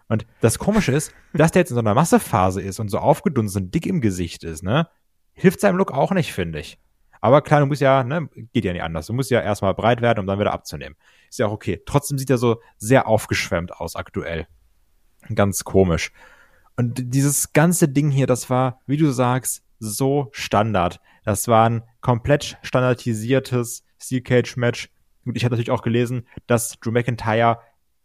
Und 0.09 0.27
das 0.41 0.59
Komische 0.59 0.93
ist, 0.93 1.13
dass 1.33 1.53
der 1.53 1.61
jetzt 1.61 1.71
in 1.71 1.75
so 1.75 1.81
einer 1.81 1.95
Massephase 1.95 2.61
ist 2.61 2.81
und 2.81 2.89
so 2.91 2.99
aufgedunsen 2.99 3.65
und 3.65 3.75
dick 3.75 3.87
im 3.87 4.01
Gesicht 4.01 4.45
ist, 4.45 4.63
ne? 4.63 4.89
hilft 5.33 5.61
seinem 5.61 5.77
Look 5.77 5.93
auch 5.93 6.13
nicht, 6.13 6.33
finde 6.33 6.61
ich. 6.61 6.79
Aber 7.21 7.43
klar, 7.43 7.61
du 7.61 7.67
musst 7.67 7.81
ja, 7.81 8.05
ne, 8.05 8.29
geht 8.53 8.65
ja 8.65 8.73
nicht 8.73 8.83
anders. 8.83 9.07
Du 9.07 9.13
musst 9.13 9.31
ja 9.31 9.41
erstmal 9.41 9.75
breit 9.75 10.01
werden, 10.01 10.21
um 10.21 10.27
dann 10.27 10.39
wieder 10.39 10.53
abzunehmen. 10.53 10.97
Ist 11.29 11.39
ja 11.39 11.47
auch 11.47 11.53
okay. 11.53 11.83
Trotzdem 11.85 12.19
sieht 12.19 12.31
er 12.31 12.39
so 12.39 12.61
sehr 12.77 13.07
aufgeschwemmt 13.07 13.73
aus 13.73 13.97
aktuell. 13.97 14.47
Ganz 15.35 15.65
komisch. 15.65 16.13
Und 16.77 17.13
dieses 17.13 17.53
ganze 17.53 17.89
Ding 17.89 18.11
hier, 18.11 18.27
das 18.27 18.49
war, 18.51 18.81
wie 18.87 18.97
du 18.97 19.11
sagst, 19.11 19.65
so 19.81 20.29
Standard. 20.33 21.01
Das 21.25 21.49
war 21.49 21.69
ein 21.69 21.83
komplett 22.01 22.57
standardisiertes 22.63 23.85
Steel 23.99 24.21
Cage 24.21 24.57
Match. 24.57 24.91
Und 25.25 25.37
ich 25.37 25.45
habe 25.45 25.53
natürlich 25.53 25.71
auch 25.71 25.83
gelesen, 25.83 26.27
dass 26.47 26.79
Drew 26.81 26.91
McIntyre 26.91 27.59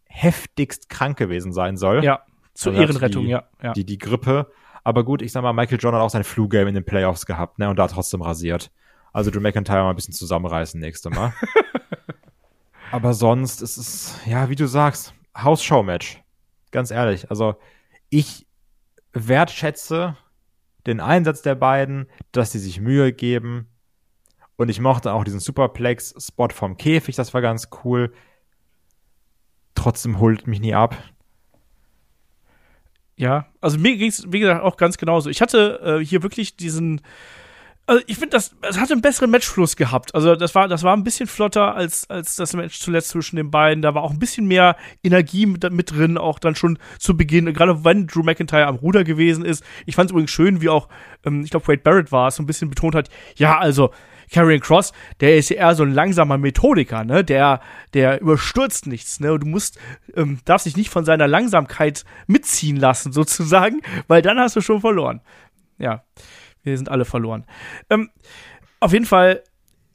heftigst 0.06 0.88
krank 0.88 1.16
gewesen 1.16 1.52
sein 1.52 1.76
soll. 1.76 2.04
Ja, 2.04 2.24
zur 2.54 2.72
also 2.72 2.82
Ehrenrettung, 2.82 3.24
die, 3.24 3.30
ja, 3.30 3.44
ja. 3.62 3.72
Die, 3.72 3.84
die 3.84 3.98
Grippe. 3.98 4.50
Aber 4.82 5.04
gut, 5.04 5.22
ich 5.22 5.32
sag 5.32 5.42
mal, 5.42 5.52
Michael 5.52 5.78
John 5.80 5.94
hat 5.94 6.02
auch 6.02 6.10
sein 6.10 6.24
Flu-Game 6.24 6.68
in 6.68 6.74
den 6.74 6.84
Playoffs 6.84 7.26
gehabt, 7.26 7.58
ne, 7.58 7.68
und 7.70 7.78
da 7.78 7.88
trotzdem 7.88 8.22
rasiert. 8.22 8.70
Also 9.14 9.30
Drew 9.30 9.40
McIntyre 9.40 9.84
mal 9.84 9.90
ein 9.90 9.96
bisschen 9.96 10.12
zusammenreißen 10.12 10.78
nächste 10.78 11.08
Mal. 11.08 11.32
Aber 12.90 13.14
sonst 13.14 13.62
ist 13.62 13.76
es, 13.76 14.18
ja, 14.26 14.50
wie 14.50 14.56
du 14.56 14.66
sagst, 14.66 15.14
House-Show-Match. 15.36 16.20
Ganz 16.72 16.90
ehrlich. 16.90 17.30
Also, 17.30 17.54
ich 18.10 18.46
wertschätze 19.12 20.16
den 20.86 21.00
Einsatz 21.00 21.42
der 21.42 21.54
beiden, 21.54 22.08
dass 22.32 22.50
sie 22.50 22.58
sich 22.58 22.80
Mühe 22.80 23.12
geben. 23.12 23.68
Und 24.56 24.68
ich 24.68 24.80
mochte 24.80 25.12
auch 25.12 25.22
diesen 25.22 25.40
Superplex-Spot 25.40 26.48
vom 26.50 26.76
Käfig, 26.76 27.14
das 27.14 27.32
war 27.32 27.40
ganz 27.40 27.68
cool. 27.84 28.12
Trotzdem 29.76 30.18
holt 30.18 30.48
mich 30.48 30.60
nie 30.60 30.74
ab. 30.74 30.96
Ja, 33.16 33.46
also 33.60 33.78
mir 33.78 33.96
ging 33.96 34.08
es, 34.08 34.32
wie 34.32 34.40
gesagt, 34.40 34.62
auch 34.62 34.76
ganz 34.76 34.98
genauso. 34.98 35.30
Ich 35.30 35.40
hatte 35.40 36.00
äh, 36.00 36.04
hier 36.04 36.24
wirklich 36.24 36.56
diesen. 36.56 37.00
Also 37.86 38.02
ich 38.06 38.16
finde, 38.16 38.30
das, 38.30 38.56
es 38.62 38.78
hatte 38.78 38.94
einen 38.94 39.02
besseren 39.02 39.30
Matchfluss 39.30 39.76
gehabt. 39.76 40.14
Also 40.14 40.36
das 40.36 40.54
war, 40.54 40.68
das 40.68 40.82
war 40.84 40.96
ein 40.96 41.04
bisschen 41.04 41.26
flotter 41.26 41.74
als, 41.74 42.08
als 42.08 42.34
das 42.36 42.54
Match 42.54 42.78
zuletzt 42.78 43.10
zwischen 43.10 43.36
den 43.36 43.50
beiden. 43.50 43.82
Da 43.82 43.94
war 43.94 44.02
auch 44.02 44.10
ein 44.12 44.18
bisschen 44.18 44.46
mehr 44.46 44.76
Energie 45.02 45.44
mit, 45.44 45.70
mit 45.70 45.90
drin, 45.90 46.16
auch 46.16 46.38
dann 46.38 46.54
schon 46.54 46.78
zu 46.98 47.14
Beginn. 47.14 47.52
Gerade 47.52 47.84
wenn 47.84 48.06
Drew 48.06 48.22
McIntyre 48.22 48.66
am 48.66 48.76
Ruder 48.76 49.04
gewesen 49.04 49.44
ist. 49.44 49.62
Ich 49.84 49.96
fand 49.96 50.08
es 50.08 50.12
übrigens 50.12 50.30
schön, 50.30 50.62
wie 50.62 50.70
auch, 50.70 50.88
ähm, 51.26 51.42
ich 51.44 51.50
glaube, 51.50 51.68
Wade 51.68 51.82
Barrett 51.82 52.10
war 52.10 52.28
es, 52.28 52.36
so 52.36 52.42
ein 52.42 52.46
bisschen 52.46 52.70
betont 52.70 52.94
hat, 52.94 53.10
ja, 53.36 53.58
also 53.58 53.90
Karrion 54.32 54.60
Cross, 54.60 54.92
der 55.20 55.36
ist 55.36 55.50
ja 55.50 55.56
eher 55.56 55.74
so 55.74 55.82
ein 55.82 55.92
langsamer 55.92 56.38
Methodiker, 56.38 57.04
ne? 57.04 57.22
Der, 57.22 57.60
der 57.92 58.20
überstürzt 58.20 58.86
nichts, 58.86 59.20
ne? 59.20 59.32
Und 59.32 59.40
du 59.40 59.46
musst, 59.46 59.78
ähm, 60.16 60.38
darfst 60.46 60.66
dich 60.66 60.76
nicht 60.76 60.90
von 60.90 61.04
seiner 61.04 61.28
Langsamkeit 61.28 62.04
mitziehen 62.26 62.76
lassen, 62.76 63.12
sozusagen, 63.12 63.82
weil 64.08 64.22
dann 64.22 64.38
hast 64.38 64.56
du 64.56 64.62
schon 64.62 64.80
verloren. 64.80 65.20
Ja, 65.78 66.04
wir 66.64 66.76
sind 66.76 66.88
alle 66.88 67.04
verloren. 67.04 67.44
Ähm, 67.90 68.10
auf 68.80 68.92
jeden 68.92 69.06
Fall 69.06 69.42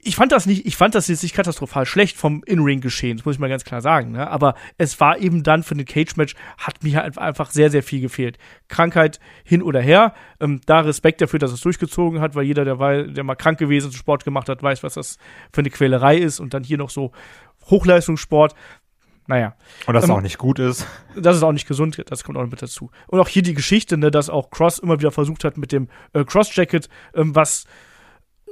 ich 0.02 0.16
fand 0.16 0.32
das 0.32 0.46
nicht, 0.46 0.66
ich 0.66 0.76
fand 0.76 0.94
das 0.94 1.08
jetzt 1.08 1.22
nicht 1.22 1.34
katastrophal 1.34 1.84
schlecht 1.84 2.16
vom 2.16 2.42
In-Ring-Geschehen, 2.44 3.18
das 3.18 3.26
muss 3.26 3.34
ich 3.34 3.40
mal 3.40 3.48
ganz 3.48 3.64
klar 3.64 3.82
sagen, 3.82 4.12
ne? 4.12 4.30
Aber 4.30 4.54
es 4.78 4.98
war 5.00 5.18
eben 5.18 5.42
dann 5.42 5.62
für 5.62 5.74
den 5.74 5.84
Cage-Match, 5.84 6.34
hat 6.56 6.82
mir 6.82 7.02
halt 7.02 7.18
einfach 7.18 7.50
sehr, 7.50 7.70
sehr 7.70 7.82
viel 7.82 8.00
gefehlt. 8.00 8.38
Krankheit 8.68 9.20
hin 9.44 9.62
oder 9.62 9.80
her. 9.80 10.14
Ähm, 10.40 10.60
da 10.64 10.80
Respekt 10.80 11.20
dafür, 11.20 11.38
dass 11.38 11.52
es 11.52 11.60
durchgezogen 11.60 12.20
hat, 12.20 12.34
weil 12.34 12.44
jeder, 12.44 12.64
der, 12.64 12.78
war, 12.78 13.02
der 13.02 13.24
mal 13.24 13.34
krank 13.34 13.58
gewesen 13.58 13.90
ist, 13.90 13.96
Sport 13.96 14.24
gemacht 14.24 14.48
hat, 14.48 14.62
weiß, 14.62 14.82
was 14.82 14.94
das 14.94 15.18
für 15.52 15.60
eine 15.60 15.70
Quälerei 15.70 16.16
ist. 16.16 16.40
Und 16.40 16.54
dann 16.54 16.64
hier 16.64 16.78
noch 16.78 16.90
so 16.90 17.12
Hochleistungssport. 17.68 18.54
Naja. 19.26 19.54
Und 19.86 19.94
dass 19.94 20.04
ähm, 20.04 20.10
es 20.10 20.16
auch 20.16 20.22
nicht 20.22 20.38
gut 20.38 20.58
ist. 20.58 20.86
Das 21.16 21.36
ist 21.36 21.42
auch 21.42 21.52
nicht 21.52 21.68
gesund, 21.68 22.02
das 22.06 22.24
kommt 22.24 22.36
auch 22.36 22.46
mit 22.46 22.62
dazu. 22.62 22.90
Und 23.06 23.20
auch 23.20 23.28
hier 23.28 23.42
die 23.42 23.54
Geschichte, 23.54 23.96
ne, 23.96 24.10
dass 24.10 24.28
auch 24.28 24.50
Cross 24.50 24.78
immer 24.78 24.98
wieder 24.98 25.12
versucht 25.12 25.44
hat 25.44 25.56
mit 25.56 25.72
dem 25.72 25.88
äh, 26.12 26.24
Cross-Jacket, 26.24 26.88
ähm, 27.14 27.34
was 27.34 27.66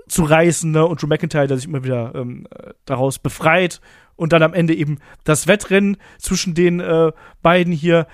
zu 0.09 0.25
reißen, 0.25 0.71
ne? 0.71 0.87
Und 0.87 1.03
Drew 1.03 1.07
McIntyre, 1.07 1.47
der 1.47 1.57
sich 1.57 1.67
immer 1.67 1.85
wieder 1.85 2.15
ähm, 2.15 2.47
daraus 2.85 3.19
befreit. 3.19 3.81
Und 4.17 4.33
dann 4.33 4.43
am 4.43 4.55
Ende 4.55 4.75
eben 4.75 4.99
das 5.25 5.47
Wettrennen 5.47 5.97
zwischen 6.19 6.55
den 6.55 6.81
äh, 6.81 7.13
beiden 7.43 7.73
hier, 7.73 8.09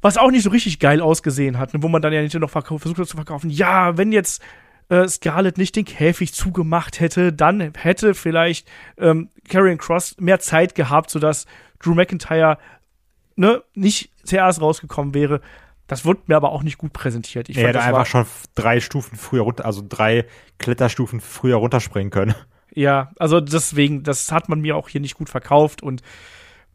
was 0.00 0.18
auch 0.18 0.30
nicht 0.30 0.44
so 0.44 0.50
richtig 0.50 0.78
geil 0.78 1.00
ausgesehen 1.00 1.58
hat, 1.58 1.74
ne? 1.74 1.82
wo 1.82 1.88
man 1.88 2.02
dann 2.02 2.12
ja 2.12 2.22
nicht 2.22 2.34
noch 2.34 2.50
versucht 2.50 2.98
hat 2.98 3.08
zu 3.08 3.16
verkaufen. 3.16 3.50
Ja, 3.50 3.96
wenn 3.96 4.12
jetzt 4.12 4.42
äh, 4.88 5.08
Scarlett 5.08 5.58
nicht 5.58 5.76
den 5.76 5.84
Käfig 5.84 6.32
zugemacht 6.34 7.00
hätte, 7.00 7.32
dann 7.32 7.72
hätte 7.76 8.14
vielleicht 8.14 8.68
ähm, 8.98 9.30
Karrion 9.48 9.78
Cross 9.78 10.16
mehr 10.18 10.40
Zeit 10.40 10.74
gehabt, 10.74 11.10
sodass 11.10 11.46
Drew 11.78 11.94
McIntyre 11.94 12.58
ne, 13.36 13.62
nicht 13.74 14.10
zuerst 14.24 14.60
rausgekommen 14.60 15.14
wäre. 15.14 15.40
Das 15.86 16.04
wird 16.04 16.28
mir 16.28 16.36
aber 16.36 16.52
auch 16.52 16.62
nicht 16.62 16.78
gut 16.78 16.92
präsentiert. 16.92 17.48
Ich 17.48 17.58
er 17.58 17.68
hätte 17.68 17.82
einfach 17.82 18.06
schon 18.06 18.24
drei 18.54 18.80
Stufen 18.80 19.18
früher 19.18 19.42
runter, 19.42 19.66
also 19.66 19.82
drei 19.86 20.26
Kletterstufen 20.58 21.20
früher 21.20 21.56
runterspringen 21.56 22.10
können. 22.10 22.34
Ja, 22.76 23.12
also 23.18 23.40
deswegen, 23.40 24.02
das 24.02 24.32
hat 24.32 24.48
man 24.48 24.60
mir 24.60 24.76
auch 24.76 24.88
hier 24.88 25.00
nicht 25.00 25.14
gut 25.14 25.28
verkauft 25.28 25.82
und 25.82 26.02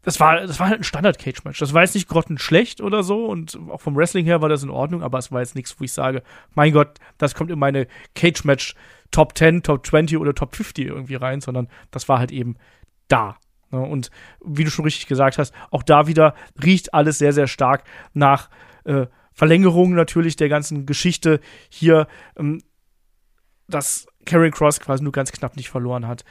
das 0.02 0.20
war, 0.20 0.42
das 0.42 0.60
war 0.60 0.70
halt 0.70 0.80
ein 0.80 0.84
Standard-Cage-Match. 0.84 1.60
Das 1.60 1.74
war 1.74 1.82
jetzt 1.82 1.96
nicht 1.96 2.08
grottenschlecht 2.08 2.82
oder 2.82 3.04
so 3.04 3.26
und 3.26 3.60
auch 3.70 3.82
vom 3.82 3.96
Wrestling 3.96 4.26
her 4.26 4.42
war 4.42 4.50
das 4.50 4.64
in 4.64 4.70
Ordnung, 4.70 5.04
aber 5.04 5.18
es 5.18 5.32
war 5.32 5.42
jetzt 5.42 5.56
nichts, 5.56 5.80
wo 5.80 5.84
ich 5.84 5.92
sage, 5.92 6.24
mein 6.56 6.72
Gott, 6.72 7.00
das 7.18 7.36
kommt 7.36 7.52
in 7.52 7.60
meine 7.60 7.88
Cage-Match 8.16 8.76
Top 9.12 9.38
10, 9.38 9.64
Top 9.64 9.86
20 9.86 10.18
oder 10.18 10.34
Top 10.34 10.56
50 10.56 10.86
irgendwie 10.86 11.16
rein, 11.16 11.42
sondern 11.42 11.68
das 11.92 12.08
war 12.08 12.20
halt 12.20 12.32
eben 12.32 12.56
da. 13.08 13.38
Ne? 13.72 13.80
Und 13.80 14.10
wie 14.44 14.64
du 14.64 14.70
schon 14.70 14.86
richtig 14.86 15.08
gesagt 15.08 15.38
hast, 15.38 15.54
auch 15.72 15.84
da 15.84 16.08
wieder 16.08 16.36
riecht 16.64 16.94
alles 16.94 17.18
sehr, 17.18 17.34
sehr 17.34 17.48
stark 17.48 17.84
nach 18.14 18.50
äh, 18.86 19.08
Verlängerung 19.34 19.94
natürlich 19.94 20.36
der 20.36 20.50
ganzen 20.50 20.86
Geschichte 20.86 21.40
hier, 21.70 22.08
ähm, 22.38 22.62
dass 23.68 24.08
Karen 24.26 24.52
Cross 24.52 24.80
quasi 24.80 25.04
nur 25.04 25.12
ganz 25.12 25.32
knapp 25.32 25.56
nicht 25.56 25.70
verloren 25.70 26.08
hat. 26.08 26.24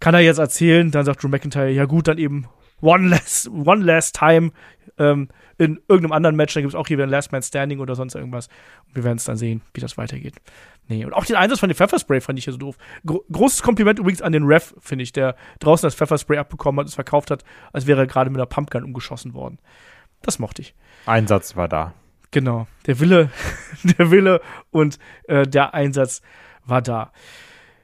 Kann 0.00 0.14
er 0.14 0.20
jetzt 0.20 0.38
erzählen, 0.38 0.90
dann 0.90 1.04
sagt 1.04 1.22
Drew 1.22 1.28
McIntyre, 1.28 1.70
ja 1.70 1.86
gut, 1.86 2.08
dann 2.08 2.18
eben 2.18 2.46
one 2.80 3.08
last, 3.08 3.48
one 3.48 3.84
last 3.84 4.16
time 4.16 4.52
ähm, 4.98 5.28
in 5.58 5.80
irgendeinem 5.88 6.12
anderen 6.12 6.36
Match, 6.36 6.54
dann 6.54 6.62
gibt 6.62 6.74
es 6.74 6.78
auch 6.78 6.86
hier 6.86 6.98
wieder 6.98 7.06
ein 7.06 7.10
Last 7.10 7.32
Man 7.32 7.42
Standing 7.42 7.80
oder 7.80 7.94
sonst 7.94 8.14
irgendwas. 8.14 8.48
Und 8.86 8.96
wir 8.96 9.04
werden 9.04 9.16
es 9.16 9.24
dann 9.24 9.36
sehen, 9.36 9.62
wie 9.74 9.80
das 9.80 9.96
weitergeht. 9.96 10.34
Nee, 10.88 11.04
und 11.04 11.14
auch 11.14 11.24
den 11.24 11.36
Einsatz 11.36 11.60
von 11.60 11.68
dem 11.68 11.76
Pfefferspray 11.76 12.20
fand 12.20 12.38
ich 12.38 12.44
hier 12.44 12.52
so 12.52 12.58
doof. 12.58 12.76
Gro 13.04 13.24
großes 13.32 13.62
Kompliment 13.62 13.98
übrigens 13.98 14.22
an 14.22 14.32
den 14.32 14.44
Ref, 14.44 14.74
finde 14.80 15.02
ich, 15.02 15.12
der 15.12 15.36
draußen 15.60 15.86
das 15.86 15.94
Pfefferspray 15.94 16.38
abbekommen 16.38 16.78
hat 16.78 16.84
und 16.84 16.88
es 16.90 16.94
verkauft 16.94 17.30
hat, 17.30 17.44
als 17.72 17.86
wäre 17.86 18.00
er 18.00 18.06
gerade 18.06 18.30
mit 18.30 18.38
einer 18.38 18.46
Pumpgun 18.46 18.84
umgeschossen 18.84 19.34
worden. 19.34 19.58
Das 20.22 20.38
mochte 20.38 20.62
ich. 20.62 20.74
Einsatz 21.06 21.56
war 21.56 21.68
da. 21.68 21.94
Genau. 22.30 22.66
Der 22.86 23.00
Wille, 23.00 23.30
der 23.82 24.10
Wille 24.10 24.40
und 24.70 24.98
äh, 25.24 25.46
der 25.46 25.74
Einsatz 25.74 26.22
war 26.64 26.82
da. 26.82 27.12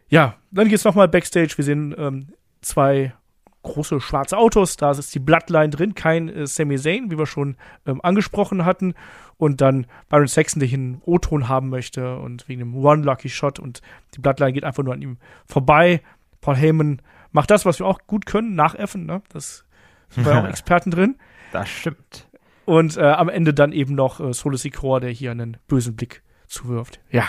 Ja, 0.08 0.36
dann 0.50 0.68
geht's 0.68 0.84
nochmal 0.84 1.08
Backstage. 1.08 1.54
Wir 1.56 1.64
sehen 1.64 1.94
ähm, 1.96 2.28
zwei 2.60 3.14
große 3.62 4.00
schwarze 4.00 4.36
Autos. 4.36 4.76
Da 4.76 4.90
ist 4.90 5.14
die 5.14 5.18
Bloodline 5.18 5.70
drin, 5.70 5.94
kein 5.94 6.28
äh, 6.28 6.46
Sami 6.46 6.78
Zayn, 6.78 7.10
wie 7.10 7.18
wir 7.18 7.26
schon 7.26 7.56
ähm, 7.86 8.00
angesprochen 8.02 8.64
hatten. 8.64 8.94
Und 9.36 9.60
dann 9.60 9.86
Byron 10.08 10.26
Saxon, 10.26 10.60
der 10.60 10.68
hier 10.68 10.78
einen 10.78 11.02
O-Ton 11.04 11.48
haben 11.48 11.68
möchte 11.68 12.16
und 12.18 12.48
wegen 12.48 12.60
dem 12.60 12.76
One 12.76 13.02
Lucky 13.02 13.28
Shot. 13.28 13.58
Und 13.58 13.80
die 14.14 14.20
Bloodline 14.20 14.52
geht 14.52 14.64
einfach 14.64 14.82
nur 14.82 14.94
an 14.94 15.02
ihm 15.02 15.18
vorbei. 15.46 16.02
Paul 16.40 16.56
Heyman 16.56 17.02
macht 17.32 17.50
das, 17.50 17.64
was 17.64 17.78
wir 17.78 17.86
auch 17.86 18.00
gut 18.06 18.26
können, 18.26 18.54
nachäffen. 18.54 19.06
Ne? 19.06 19.22
Das 19.32 19.64
sind 20.10 20.26
wir 20.26 20.38
auch 20.38 20.44
Experten 20.48 20.90
drin. 20.90 21.16
Das 21.52 21.68
stimmt. 21.68 22.28
Und 22.64 22.96
äh, 22.96 23.02
am 23.02 23.28
Ende 23.28 23.52
dann 23.52 23.72
eben 23.72 23.94
noch 23.94 24.20
äh, 24.20 24.32
Solo 24.32 24.56
Sikoa, 24.56 25.00
der 25.00 25.10
hier 25.10 25.32
einen 25.32 25.56
bösen 25.66 25.96
Blick 25.96 26.22
zuwirft. 26.46 27.00
Ja. 27.10 27.28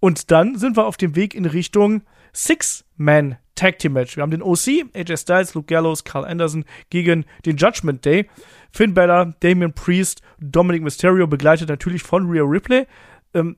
Und 0.00 0.30
dann 0.30 0.56
sind 0.56 0.76
wir 0.76 0.86
auf 0.86 0.96
dem 0.96 1.16
Weg 1.16 1.34
in 1.34 1.46
Richtung 1.46 2.02
Six-Man 2.32 3.38
Tag 3.54 3.78
Team 3.78 3.92
Match. 3.92 4.16
Wir 4.16 4.22
haben 4.22 4.30
den 4.30 4.42
OC, 4.42 4.86
AJ 4.94 5.16
Styles, 5.16 5.54
Luke 5.54 5.66
Gallows, 5.66 6.04
Carl 6.04 6.24
Anderson 6.24 6.64
gegen 6.90 7.24
den 7.46 7.56
Judgment 7.56 8.04
Day. 8.04 8.28
Finn 8.72 8.94
Bella, 8.94 9.34
Damian 9.40 9.72
Priest, 9.72 10.22
Dominic 10.40 10.82
Mysterio, 10.82 11.26
begleitet 11.26 11.68
natürlich 11.68 12.02
von 12.02 12.28
Rhea 12.28 12.42
Ripley. 12.42 12.86
Ähm, 13.32 13.56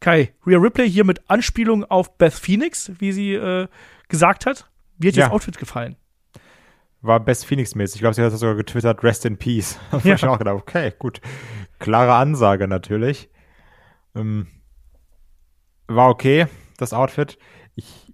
Kai, 0.00 0.32
Rhea 0.46 0.58
Ripley 0.58 0.90
hier 0.90 1.04
mit 1.04 1.28
Anspielung 1.28 1.84
auf 1.84 2.16
Beth 2.16 2.32
Phoenix, 2.32 2.92
wie 2.98 3.12
sie 3.12 3.34
äh, 3.34 3.68
gesagt 4.08 4.46
hat. 4.46 4.70
Wie 4.98 5.08
hat 5.08 5.16
ja. 5.16 5.24
das 5.24 5.32
Outfit 5.32 5.58
gefallen? 5.58 5.96
War 7.02 7.20
Beth 7.20 7.44
Phoenix-mäßig. 7.44 7.96
Ich 7.96 8.00
glaube, 8.00 8.14
sie 8.14 8.22
hat 8.22 8.32
sogar 8.32 8.56
getwittert, 8.56 9.02
Rest 9.02 9.24
in 9.26 9.36
Peace. 9.36 9.78
Da 9.90 9.98
ja. 10.04 10.14
ich 10.14 10.24
auch 10.24 10.38
gedacht, 10.38 10.56
okay, 10.56 10.92
gut. 10.98 11.20
Klare 11.78 12.14
Ansage 12.14 12.66
natürlich. 12.68 13.28
Ähm, 14.14 14.46
war 15.86 16.08
okay, 16.08 16.46
das 16.78 16.92
Outfit. 16.92 17.38
Ich 17.74 18.05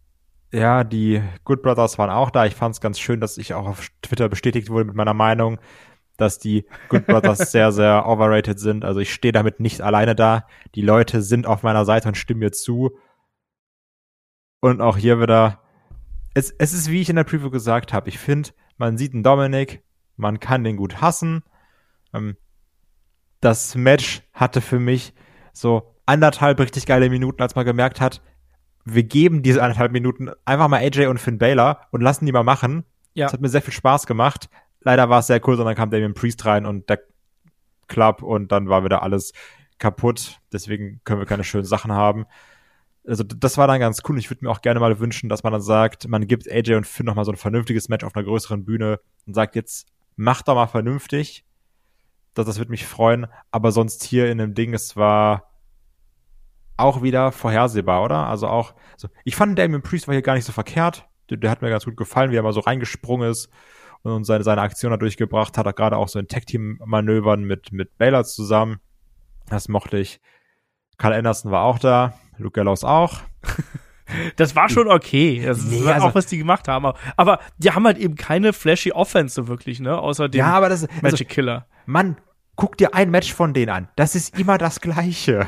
ja, 0.52 0.84
die 0.84 1.22
Good 1.44 1.62
Brothers 1.62 1.98
waren 1.98 2.10
auch 2.10 2.30
da. 2.30 2.44
Ich 2.44 2.54
fand 2.54 2.74
es 2.74 2.80
ganz 2.80 2.98
schön, 2.98 3.20
dass 3.20 3.38
ich 3.38 3.54
auch 3.54 3.66
auf 3.66 3.88
Twitter 4.02 4.28
bestätigt 4.28 4.68
wurde 4.68 4.84
mit 4.84 4.94
meiner 4.94 5.14
Meinung, 5.14 5.58
dass 6.18 6.38
die 6.38 6.66
Good 6.90 7.06
Brothers 7.06 7.38
sehr, 7.52 7.72
sehr 7.72 8.06
overrated 8.06 8.60
sind. 8.60 8.84
Also 8.84 9.00
ich 9.00 9.12
stehe 9.12 9.32
damit 9.32 9.60
nicht 9.60 9.80
alleine 9.80 10.14
da. 10.14 10.46
Die 10.74 10.82
Leute 10.82 11.22
sind 11.22 11.46
auf 11.46 11.62
meiner 11.62 11.86
Seite 11.86 12.08
und 12.08 12.16
stimmen 12.16 12.40
mir 12.40 12.52
zu. 12.52 12.90
Und 14.60 14.80
auch 14.82 14.98
hier 14.98 15.20
wieder, 15.20 15.62
es, 16.34 16.50
es 16.50 16.74
ist, 16.74 16.90
wie 16.90 17.00
ich 17.00 17.08
in 17.08 17.16
der 17.16 17.24
Preview 17.24 17.50
gesagt 17.50 17.92
habe, 17.92 18.10
ich 18.10 18.18
finde, 18.18 18.50
man 18.76 18.98
sieht 18.98 19.14
einen 19.14 19.22
Dominik, 19.22 19.82
man 20.16 20.38
kann 20.38 20.64
den 20.64 20.76
gut 20.76 21.00
hassen. 21.00 21.42
Ähm, 22.12 22.36
das 23.40 23.74
Match 23.74 24.22
hatte 24.34 24.60
für 24.60 24.78
mich 24.78 25.14
so 25.52 25.96
anderthalb 26.04 26.60
richtig 26.60 26.86
geile 26.86 27.08
Minuten, 27.08 27.42
als 27.42 27.54
man 27.54 27.64
gemerkt 27.64 28.00
hat, 28.00 28.22
wir 28.84 29.02
geben 29.04 29.42
diese 29.42 29.62
anderthalb 29.62 29.92
Minuten 29.92 30.30
einfach 30.44 30.68
mal 30.68 30.78
AJ 30.78 31.06
und 31.06 31.18
Finn 31.18 31.38
Baylor 31.38 31.82
und 31.90 32.00
lassen 32.00 32.26
die 32.26 32.32
mal 32.32 32.42
machen. 32.42 32.84
Ja. 33.14 33.26
Das 33.26 33.34
hat 33.34 33.40
mir 33.40 33.48
sehr 33.48 33.62
viel 33.62 33.74
Spaß 33.74 34.06
gemacht. 34.06 34.48
Leider 34.80 35.08
war 35.08 35.20
es 35.20 35.28
sehr 35.28 35.40
kurz 35.40 35.58
und 35.58 35.66
dann 35.66 35.76
kam 35.76 35.90
Damien 35.90 36.14
Priest 36.14 36.44
rein 36.44 36.66
und 36.66 36.88
der 36.88 37.00
Club 37.88 38.22
und 38.22 38.50
dann 38.50 38.68
war 38.68 38.84
wieder 38.84 39.02
alles 39.02 39.32
kaputt. 39.78 40.40
Deswegen 40.52 41.00
können 41.04 41.20
wir 41.20 41.26
keine 41.26 41.44
schönen 41.44 41.64
Sachen 41.64 41.92
haben. 41.92 42.26
Also 43.06 43.24
das 43.24 43.58
war 43.58 43.66
dann 43.66 43.80
ganz 43.80 44.00
cool. 44.08 44.18
Ich 44.18 44.30
würde 44.30 44.44
mir 44.44 44.50
auch 44.50 44.62
gerne 44.62 44.80
mal 44.80 44.98
wünschen, 45.00 45.28
dass 45.28 45.42
man 45.42 45.52
dann 45.52 45.62
sagt, 45.62 46.08
man 46.08 46.26
gibt 46.26 46.50
AJ 46.50 46.74
und 46.74 46.86
Finn 46.86 47.06
noch 47.06 47.14
mal 47.14 47.24
so 47.24 47.32
ein 47.32 47.36
vernünftiges 47.36 47.88
Match 47.88 48.04
auf 48.04 48.14
einer 48.14 48.24
größeren 48.24 48.64
Bühne 48.64 49.00
und 49.26 49.34
sagt 49.34 49.56
jetzt, 49.56 49.88
macht 50.16 50.48
doch 50.48 50.54
mal 50.54 50.68
vernünftig. 50.68 51.44
Das, 52.34 52.46
das 52.46 52.58
würde 52.58 52.70
mich 52.70 52.86
freuen. 52.86 53.26
Aber 53.50 53.72
sonst 53.72 54.04
hier 54.04 54.30
in 54.30 54.38
dem 54.38 54.54
Ding, 54.54 54.72
es 54.72 54.96
war 54.96 55.51
auch 56.76 57.02
wieder 57.02 57.32
vorhersehbar, 57.32 58.02
oder? 58.02 58.26
Also 58.26 58.48
auch, 58.48 58.74
also 58.92 59.08
ich 59.24 59.36
fand 59.36 59.58
Damien 59.58 59.82
Priest 59.82 60.08
war 60.08 60.14
hier 60.14 60.22
gar 60.22 60.34
nicht 60.34 60.44
so 60.44 60.52
verkehrt. 60.52 61.06
Der, 61.30 61.36
der, 61.36 61.50
hat 61.50 61.62
mir 61.62 61.70
ganz 61.70 61.84
gut 61.84 61.96
gefallen, 61.96 62.30
wie 62.30 62.36
er 62.36 62.42
mal 62.42 62.52
so 62.52 62.60
reingesprungen 62.60 63.30
ist 63.30 63.48
und 64.02 64.24
seine, 64.24 64.44
seine 64.44 64.60
Aktion 64.60 64.90
da 64.90 64.96
durchgebracht 64.96 65.56
hat. 65.56 65.66
Er 65.66 65.72
gerade 65.72 65.96
auch 65.96 66.08
so 66.08 66.18
in 66.18 66.28
Tag-Team-Manövern 66.28 67.44
mit, 67.44 67.72
mit 67.72 67.96
Baylor 67.98 68.24
zusammen. 68.24 68.80
Das 69.48 69.68
mochte 69.68 69.98
ich. 69.98 70.20
Carl 70.98 71.14
Anderson 71.14 71.50
war 71.50 71.64
auch 71.64 71.78
da. 71.78 72.14
Luke 72.38 72.54
Gallows 72.54 72.84
auch. 72.84 73.20
Das 74.36 74.54
war 74.54 74.68
schon 74.68 74.88
okay. 74.88 75.42
Das 75.44 75.64
nee, 75.64 75.84
war 75.84 75.94
also, 75.94 76.08
auch, 76.08 76.14
was 76.14 76.26
die 76.26 76.36
gemacht 76.36 76.68
haben. 76.68 76.92
Aber 77.16 77.38
die 77.58 77.70
haben 77.70 77.86
halt 77.86 77.98
eben 77.98 78.14
keine 78.14 78.52
flashy 78.52 78.92
Offense 78.92 79.34
so 79.34 79.48
wirklich, 79.48 79.80
ne? 79.80 79.96
Außer 79.98 80.28
dem 80.28 80.40
ja, 80.40 80.52
aber 80.52 80.68
das, 80.68 80.82
Magic 81.00 81.04
also, 81.04 81.24
Killer. 81.24 81.66
Mann, 81.86 82.16
guck 82.56 82.76
dir 82.76 82.94
ein 82.94 83.10
Match 83.10 83.32
von 83.32 83.54
denen 83.54 83.70
an. 83.70 83.88
Das 83.96 84.14
ist 84.14 84.38
immer 84.38 84.58
das 84.58 84.80
Gleiche. 84.80 85.46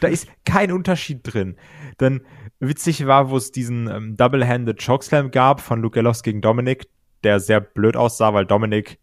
Da 0.00 0.08
ist 0.08 0.28
kein 0.44 0.72
Unterschied 0.72 1.20
drin. 1.22 1.56
Dann 1.98 2.22
witzig 2.60 3.06
war, 3.06 3.30
wo 3.30 3.36
es 3.36 3.52
diesen 3.52 3.88
ähm, 3.88 4.16
Double-Handed 4.16 4.84
Chokeslam 4.84 5.30
gab 5.30 5.60
von 5.60 5.80
Luke 5.80 5.94
Gallows 5.94 6.22
gegen 6.22 6.40
Dominic, 6.40 6.86
der 7.22 7.40
sehr 7.40 7.60
blöd 7.60 7.96
aussah, 7.96 8.34
weil 8.34 8.46
Dominic 8.46 8.98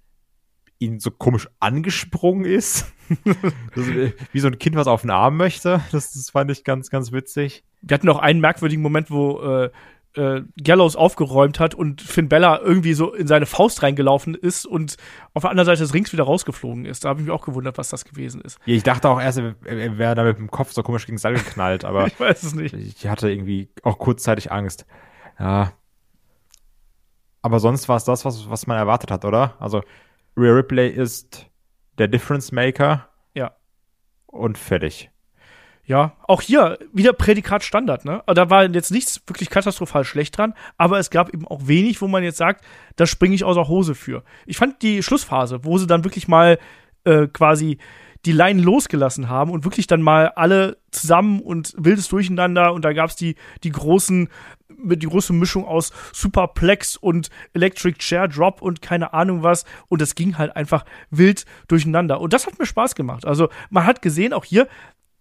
ihn 0.80 1.00
so 1.00 1.12
komisch 1.12 1.48
angesprungen 1.60 2.46
ist. 2.46 2.92
äh, 3.76 4.12
wie 4.32 4.40
so 4.40 4.48
ein 4.48 4.58
Kind, 4.58 4.76
was 4.76 4.88
auf 4.88 5.02
den 5.02 5.12
Arm 5.12 5.38
möchte. 5.38 5.82
Das, 5.92 6.14
das 6.14 6.30
fand 6.32 6.50
ich 6.50 6.64
ganz, 6.64 6.90
ganz 6.90 7.12
witzig. 7.12 7.64
Wir 7.82 7.96
hatten 7.96 8.08
noch 8.08 8.20
einen 8.20 8.40
merkwürdigen 8.40 8.82
Moment, 8.82 9.12
wo 9.12 9.42
äh, 9.42 9.72
äh, 10.16 10.42
Gallows 10.62 10.96
aufgeräumt 10.96 11.60
hat 11.60 11.74
und 11.74 12.02
Finn 12.02 12.30
Bella 12.30 12.60
irgendwie 12.60 12.94
so 12.94 13.14
in 13.14 13.28
seine 13.28 13.46
Faust 13.46 13.84
reingelaufen 13.84 14.36
ist 14.36 14.66
und 14.66 14.98
auf 15.34 15.42
der 15.44 15.52
anderen 15.52 15.66
Seite 15.66 15.82
des 15.82 15.94
Rings 15.94 16.12
wieder 16.12 16.24
rausgeflogen 16.24 16.86
ist. 16.86 17.06
Da 17.06 17.10
habe 17.10 17.22
ich 17.22 17.28
mich 17.28 17.34
auch 17.34 17.46
gewundert, 17.46 17.78
was 17.78 17.90
das 17.90 18.06
gewesen 18.06 18.42
ist. 18.42 18.60
Ja, 18.66 18.76
ich 18.76 18.84
dachte 18.84 19.10
auch 19.10 19.22
erst, 19.22 19.40
er 19.40 19.98
wäre 19.98 20.16
da 20.16 20.24
mit 20.24 20.38
dem 20.38 20.52
Kopf 20.52 20.74
so 20.74 20.84
komisch 20.84 21.06
gegen 21.06 21.18
Seil 21.18 21.36
geknallt, 21.36 21.86
aber 21.86 22.08
ich 22.08 22.20
weiß 22.20 22.44
es 22.44 22.54
nicht. 22.54 22.74
Ich 22.74 23.08
hatte 23.08 23.30
irgendwie 23.30 23.70
auch 23.84 23.98
kurzzeitig 24.00 24.52
Angst. 24.52 24.86
Ja. 25.40 25.74
Aber 27.42 27.60
sonst 27.60 27.90
war 27.90 27.98
es 27.98 28.04
das, 28.04 28.26
was, 28.26 28.50
was 28.50 28.68
man 28.68 28.78
erwartet 28.78 29.12
hat, 29.12 29.26
oder? 29.26 29.56
Also, 29.60 29.82
Rhea 30.38 30.54
Ripley 30.54 30.90
ist 30.90 31.48
der 31.98 32.08
Difference 32.08 32.52
Maker. 32.52 33.10
Ja. 33.34 33.56
Und 34.28 34.58
fertig. 34.58 35.10
Ja, 35.92 36.14
auch 36.26 36.42
hier 36.42 36.80
wieder 36.94 37.12
Prädikat 37.12 37.66
Standard, 37.66 38.06
ne? 38.06 38.24
Da 38.26 38.50
war 38.50 38.64
jetzt 38.64 38.92
nichts 38.92 39.22
wirklich 39.28 39.50
katastrophal 39.50 40.06
schlecht 40.06 40.38
dran, 40.38 40.54
aber 40.78 41.00
es 41.00 41.10
gab 41.10 41.34
eben 41.34 41.46
auch 41.46 41.68
wenig, 41.68 42.02
wo 42.02 42.08
man 42.08 42.24
jetzt 42.24 42.38
sagt, 42.38 42.64
da 42.96 43.06
springe 43.06 43.36
ich 43.36 43.44
außer 43.44 43.68
Hose 43.68 43.94
für. 43.94 44.24
Ich 44.46 44.56
fand 44.56 44.82
die 44.84 45.04
Schlussphase, 45.04 45.66
wo 45.66 45.78
sie 45.78 45.88
dann 45.88 46.06
wirklich 46.06 46.30
mal 46.30 46.60
äh, 47.04 47.28
quasi 47.28 47.78
die 48.26 48.32
Line 48.32 48.62
losgelassen 48.62 49.28
haben 49.28 49.52
und 49.52 49.66
wirklich 49.66 49.86
dann 49.86 50.02
mal 50.02 50.30
alle 50.30 50.78
zusammen 50.92 51.42
und 51.42 51.74
wildes 51.76 52.08
Durcheinander 52.08 52.72
und 52.72 52.86
da 52.86 52.94
gab's 52.94 53.18
die, 53.18 53.36
die 53.66 53.72
großen, 53.72 54.30
die 54.70 55.08
große 55.08 55.34
Mischung 55.34 55.66
aus 55.66 55.92
Superplex 56.14 56.96
und 56.96 57.30
Electric 57.52 57.98
Chair 57.98 58.30
Drop 58.30 58.62
und 58.62 58.82
keine 58.82 59.14
Ahnung 59.14 59.44
was 59.44 59.66
und 59.90 60.02
das 60.02 60.16
ging 60.16 60.38
halt 60.38 60.56
einfach 60.56 60.86
wild 61.10 61.46
durcheinander 61.68 62.22
und 62.22 62.32
das 62.32 62.48
hat 62.48 62.58
mir 62.58 62.66
Spaß 62.66 62.96
gemacht. 62.96 63.26
Also 63.26 63.50
man 63.70 63.86
hat 63.86 64.02
gesehen, 64.02 64.32
auch 64.32 64.46
hier, 64.46 64.70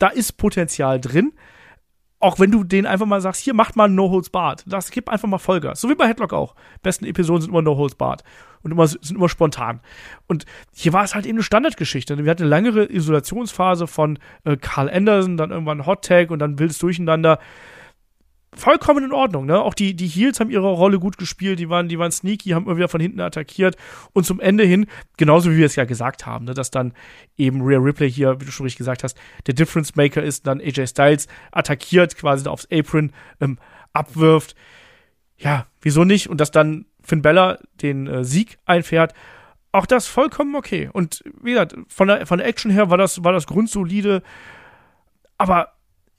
da 0.00 0.08
ist 0.08 0.32
Potenzial 0.32 1.00
drin. 1.00 1.32
auch 2.22 2.38
wenn 2.38 2.50
du 2.50 2.64
denen 2.64 2.86
einfach 2.86 3.06
mal 3.06 3.22
sagst, 3.22 3.40
hier 3.40 3.54
macht 3.54 3.76
mal 3.76 3.88
No 3.88 4.10
Holds 4.10 4.28
Barred. 4.28 4.62
Das 4.66 4.90
gibt 4.90 5.08
einfach 5.08 5.26
mal 5.26 5.38
Vollgas. 5.38 5.80
So 5.80 5.88
wie 5.88 5.94
bei 5.94 6.06
Headlock 6.06 6.34
auch. 6.34 6.54
Besten 6.82 7.06
Episoden 7.06 7.40
sind 7.40 7.50
immer 7.50 7.62
No 7.62 7.78
Holds 7.78 7.94
Barred. 7.94 8.22
Und 8.62 8.72
immer, 8.72 8.86
sind 8.86 9.12
immer 9.12 9.30
spontan. 9.30 9.80
Und 10.26 10.44
hier 10.74 10.92
war 10.92 11.02
es 11.02 11.14
halt 11.14 11.24
eben 11.24 11.38
eine 11.38 11.42
Standardgeschichte. 11.42 12.22
Wir 12.22 12.30
hatten 12.30 12.42
eine 12.42 12.50
langere 12.50 12.92
Isolationsphase 12.92 13.86
von 13.86 14.18
äh, 14.44 14.58
Carl 14.58 14.90
Anderson, 14.90 15.38
dann 15.38 15.50
irgendwann 15.50 15.86
Hot 15.86 16.04
Tag 16.04 16.30
und 16.30 16.40
dann 16.40 16.58
wildes 16.58 16.76
Durcheinander 16.76 17.38
vollkommen 18.54 19.04
in 19.04 19.12
Ordnung, 19.12 19.46
ne? 19.46 19.60
Auch 19.60 19.74
die, 19.74 19.94
die 19.94 20.08
Heels 20.08 20.40
haben 20.40 20.50
ihre 20.50 20.70
Rolle 20.70 20.98
gut 20.98 21.18
gespielt, 21.18 21.58
die 21.58 21.68
waren, 21.68 21.88
die 21.88 21.98
waren 21.98 22.10
sneaky, 22.10 22.50
haben 22.50 22.66
immer 22.66 22.76
wieder 22.76 22.88
von 22.88 23.00
hinten 23.00 23.20
attackiert 23.20 23.76
und 24.12 24.26
zum 24.26 24.40
Ende 24.40 24.64
hin, 24.64 24.86
genauso 25.16 25.50
wie 25.50 25.58
wir 25.58 25.66
es 25.66 25.76
ja 25.76 25.84
gesagt 25.84 26.26
haben, 26.26 26.46
ne, 26.46 26.54
dass 26.54 26.70
dann 26.70 26.92
eben 27.36 27.62
Rhea 27.62 27.78
Ripley 27.78 28.10
hier, 28.10 28.40
wie 28.40 28.44
du 28.44 28.50
schon 28.50 28.64
richtig 28.64 28.78
gesagt 28.78 29.04
hast, 29.04 29.16
der 29.46 29.54
Difference 29.54 29.94
Maker 29.94 30.22
ist, 30.22 30.46
dann 30.46 30.60
AJ 30.60 30.88
Styles 30.88 31.28
attackiert, 31.52 32.16
quasi 32.16 32.48
aufs 32.48 32.66
Apron, 32.72 33.12
ähm, 33.40 33.58
abwirft. 33.92 34.54
Ja, 35.38 35.66
wieso 35.80 36.04
nicht? 36.04 36.28
Und 36.28 36.40
dass 36.40 36.50
dann 36.50 36.86
Finn 37.02 37.22
Bella 37.22 37.58
den 37.82 38.06
äh, 38.06 38.24
Sieg 38.24 38.58
einfährt. 38.66 39.14
Auch 39.72 39.86
das 39.86 40.06
vollkommen 40.06 40.54
okay. 40.56 40.90
Und 40.92 41.22
wie 41.40 41.52
gesagt, 41.52 41.76
von 41.88 42.08
der, 42.08 42.26
von 42.26 42.38
der 42.38 42.46
Action 42.46 42.70
her 42.70 42.90
war 42.90 42.98
das, 42.98 43.24
war 43.24 43.32
das 43.32 43.46
grundsolide. 43.46 44.22
Aber 45.38 45.72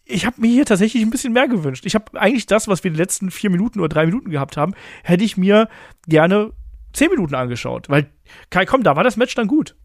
ich 0.06 0.26
habe 0.26 0.42
mir 0.42 0.50
hier 0.50 0.66
tatsächlich 0.66 1.04
ein 1.04 1.10
bisschen 1.10 1.34
mehr 1.34 1.48
gewünscht. 1.48 1.86
Ich 1.86 1.96
habe 1.96 2.20
eigentlich 2.20 2.46
das, 2.46 2.68
was 2.68 2.84
wir 2.84 2.92
die 2.92 2.98
letzten 2.98 3.32
vier 3.32 3.50
Minuten 3.50 3.80
oder 3.80 3.90
drei 3.90 4.06
Minuten 4.06 4.30
gehabt 4.30 4.58
haben, 4.58 4.74
hätte 5.04 5.24
ich 5.24 5.38
mir 5.38 5.70
gerne 6.08 6.52
zehn 6.94 7.10
Minuten 7.10 7.36
angeschaut. 7.36 7.90
Weil, 7.90 8.12
Kai, 8.50 8.66
komm, 8.66 8.84
da 8.84 8.96
war 8.96 9.04
das 9.04 9.18
Match 9.18 9.36
dann 9.36 9.48
gut. 9.48 9.76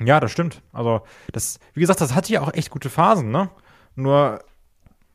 Ja, 0.00 0.18
das 0.20 0.32
stimmt. 0.32 0.62
Also, 0.72 1.02
das, 1.32 1.58
wie 1.74 1.80
gesagt, 1.80 2.00
das 2.00 2.14
hatte 2.14 2.32
ja 2.32 2.40
auch 2.40 2.52
echt 2.54 2.70
gute 2.70 2.90
Phasen, 2.90 3.30
ne? 3.30 3.50
Nur, 3.94 4.42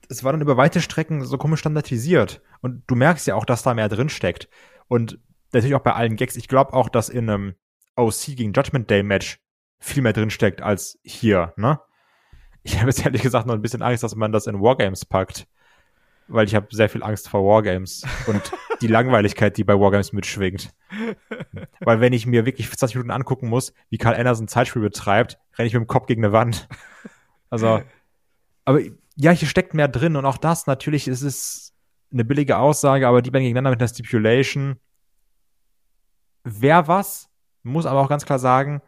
es 0.10 0.24
war 0.24 0.32
dann 0.32 0.42
über 0.42 0.58
weite 0.58 0.82
Strecken 0.82 1.26
so 1.26 1.38
komisch 1.38 1.62
standardisiert. 1.62 2.42
Und 2.62 2.84
du 2.88 2.96
merkst 2.96 3.26
ja 3.26 3.36
auch, 3.36 3.46
dass 3.46 3.64
da 3.64 3.74
mehr 3.74 3.90
drin 3.90 4.10
steckt. 4.10 4.48
Und 4.88 5.20
natürlich 5.52 5.76
auch 5.76 5.82
bei 5.82 5.94
allen 5.94 6.16
Gags. 6.16 6.36
Ich 6.36 6.48
glaube 6.48 6.74
auch, 6.74 6.90
dass 6.90 7.10
in 7.10 7.30
einem 7.30 7.56
OC 7.96 8.36
gegen 8.36 8.54
Judgment 8.54 8.90
Day 8.90 9.02
Match 9.02 9.40
viel 9.80 10.04
mehr 10.04 10.14
drin 10.14 10.30
steckt 10.30 10.62
als 10.62 11.00
hier, 11.04 11.54
ne? 11.58 11.80
Ich 12.66 12.80
habe 12.80 12.88
jetzt 12.88 13.06
ehrlich 13.06 13.22
gesagt 13.22 13.46
noch 13.46 13.54
ein 13.54 13.62
bisschen 13.62 13.84
Angst, 13.84 14.02
dass 14.02 14.16
man 14.16 14.32
das 14.32 14.48
in 14.48 14.60
Wargames 14.60 15.06
packt. 15.06 15.48
Weil 16.28 16.48
ich 16.48 16.56
habe 16.56 16.66
sehr 16.72 16.90
viel 16.90 17.04
Angst 17.04 17.30
vor 17.30 17.46
Wargames 17.46 18.04
und 18.26 18.42
die 18.82 18.88
Langweiligkeit, 18.88 19.56
die 19.56 19.64
bei 19.64 19.80
Wargames 19.80 20.14
mitschwingt. 20.14 20.74
Weil 21.80 22.02
wenn 22.02 22.12
ich 22.12 22.26
mir 22.26 22.48
wirklich 22.48 22.72
20 22.72 22.96
Minuten 22.96 23.12
angucken 23.12 23.50
muss, 23.50 23.72
wie 23.92 24.00
Karl 24.00 24.16
Anderson 24.16 24.48
Zeitspiel 24.48 24.82
betreibt, 24.82 25.38
renne 25.56 25.68
ich 25.68 25.74
mit 25.76 25.84
dem 25.84 25.88
Kopf 25.88 26.08
gegen 26.08 26.26
eine 26.26 26.34
Wand. 26.34 26.68
Also, 27.52 27.84
aber 28.66 28.80
ja, 29.16 29.30
hier 29.30 29.48
steckt 29.48 29.76
mehr 29.76 29.88
drin 29.88 30.16
und 30.16 30.26
auch 30.26 30.38
das, 30.38 30.66
natürlich 30.66 31.08
ist 31.08 31.22
es 31.22 31.76
eine 32.12 32.26
billige 32.26 32.58
Aussage, 32.58 33.08
aber 33.08 33.22
die 33.22 33.30
beiden 33.30 33.44
gegeneinander 33.44 33.70
mit 33.70 33.80
einer 33.80 33.88
Stipulation. 33.88 34.78
Wer 36.44 36.88
was, 36.88 37.30
muss 37.62 37.86
aber 37.86 38.02
auch 38.02 38.10
ganz 38.10 38.26
klar 38.26 38.40
sagen, 38.40 38.82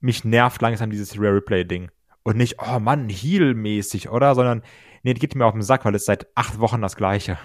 mich 0.00 0.24
nervt 0.24 0.60
langsam 0.60 0.90
dieses 0.90 1.16
Rare 1.16 1.36
Replay-Ding 1.36 1.92
und 2.22 2.36
nicht, 2.36 2.56
oh 2.58 2.78
Mann, 2.78 3.08
Heal-mäßig, 3.08 4.10
oder? 4.10 4.34
Sondern, 4.34 4.62
nee, 5.02 5.14
die 5.14 5.20
geht 5.20 5.34
mir 5.34 5.46
auf 5.46 5.52
den 5.52 5.62
Sack, 5.62 5.84
weil 5.84 5.94
es 5.94 6.04
seit 6.04 6.26
acht 6.34 6.60
Wochen 6.60 6.82
das 6.82 6.96
Gleiche. 6.96 7.38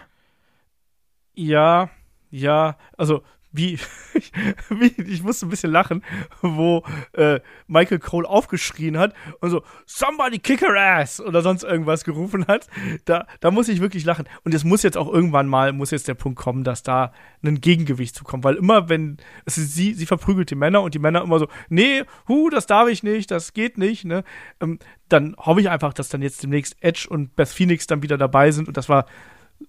Ja, 1.34 1.90
ja, 2.30 2.78
also 2.98 3.24
wie, 3.56 3.80
wie, 4.70 5.02
ich 5.02 5.24
musste 5.24 5.46
ein 5.46 5.50
bisschen 5.50 5.72
lachen, 5.72 6.04
wo 6.42 6.84
äh, 7.14 7.40
Michael 7.68 8.00
Cole 8.00 8.28
aufgeschrien 8.28 8.98
hat 8.98 9.14
und 9.40 9.50
so, 9.50 9.64
somebody 9.86 10.40
kick 10.40 10.62
her 10.62 10.76
ass 10.76 11.22
oder 11.22 11.42
sonst 11.42 11.64
irgendwas 11.64 12.04
gerufen 12.04 12.48
hat. 12.48 12.68
Da, 13.06 13.28
da 13.40 13.52
muss 13.52 13.70
ich 13.70 13.82
wirklich 13.82 14.06
lachen. 14.06 14.28
Und 14.44 14.54
es 14.54 14.64
muss 14.64 14.84
jetzt 14.84 14.98
auch 14.98 15.12
irgendwann 15.12 15.48
mal, 15.48 15.74
muss 15.74 15.92
jetzt 15.92 16.08
der 16.08 16.14
Punkt 16.16 16.40
kommen, 16.40 16.64
dass 16.64 16.84
da 16.84 17.14
ein 17.44 17.62
Gegengewicht 17.62 18.16
zukommt. 18.16 18.44
Weil 18.44 18.56
immer, 18.56 18.90
wenn, 18.90 19.18
es 19.46 19.58
ist 19.58 19.74
sie, 19.74 19.94
sie 19.94 20.06
verprügelt 20.06 20.50
die 20.50 20.56
Männer 20.56 20.82
und 20.82 20.94
die 20.94 21.00
Männer 21.00 21.22
immer 21.22 21.40
so, 21.40 21.48
nee, 21.70 22.04
hu, 22.28 22.50
das 22.50 22.66
darf 22.66 22.90
ich 22.90 23.04
nicht, 23.04 23.32
das 23.32 23.54
geht 23.54 23.78
nicht, 23.78 24.06
ne? 24.06 24.24
Ähm, 24.60 24.80
dann 25.10 25.36
hoffe 25.38 25.62
ich 25.62 25.70
einfach, 25.70 25.94
dass 25.94 26.10
dann 26.10 26.22
jetzt 26.22 26.42
demnächst 26.42 26.76
Edge 26.82 27.08
und 27.10 27.36
Beth 27.36 27.50
Phoenix 27.50 27.88
dann 27.88 28.02
wieder 28.02 28.18
dabei 28.18 28.52
sind 28.52 28.68
und 28.68 28.76
das 28.76 28.90
war 28.90 29.06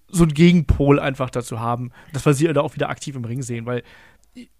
so 0.08 0.24
ein 0.24 0.34
Gegenpol 0.34 0.98
einfach 0.98 1.30
dazu 1.30 1.60
haben, 1.60 1.92
dass 2.12 2.26
wir 2.26 2.34
sie 2.34 2.46
da 2.52 2.60
auch 2.60 2.74
wieder 2.74 2.88
aktiv 2.88 3.16
im 3.16 3.24
Ring 3.24 3.42
sehen, 3.42 3.66
weil 3.66 3.82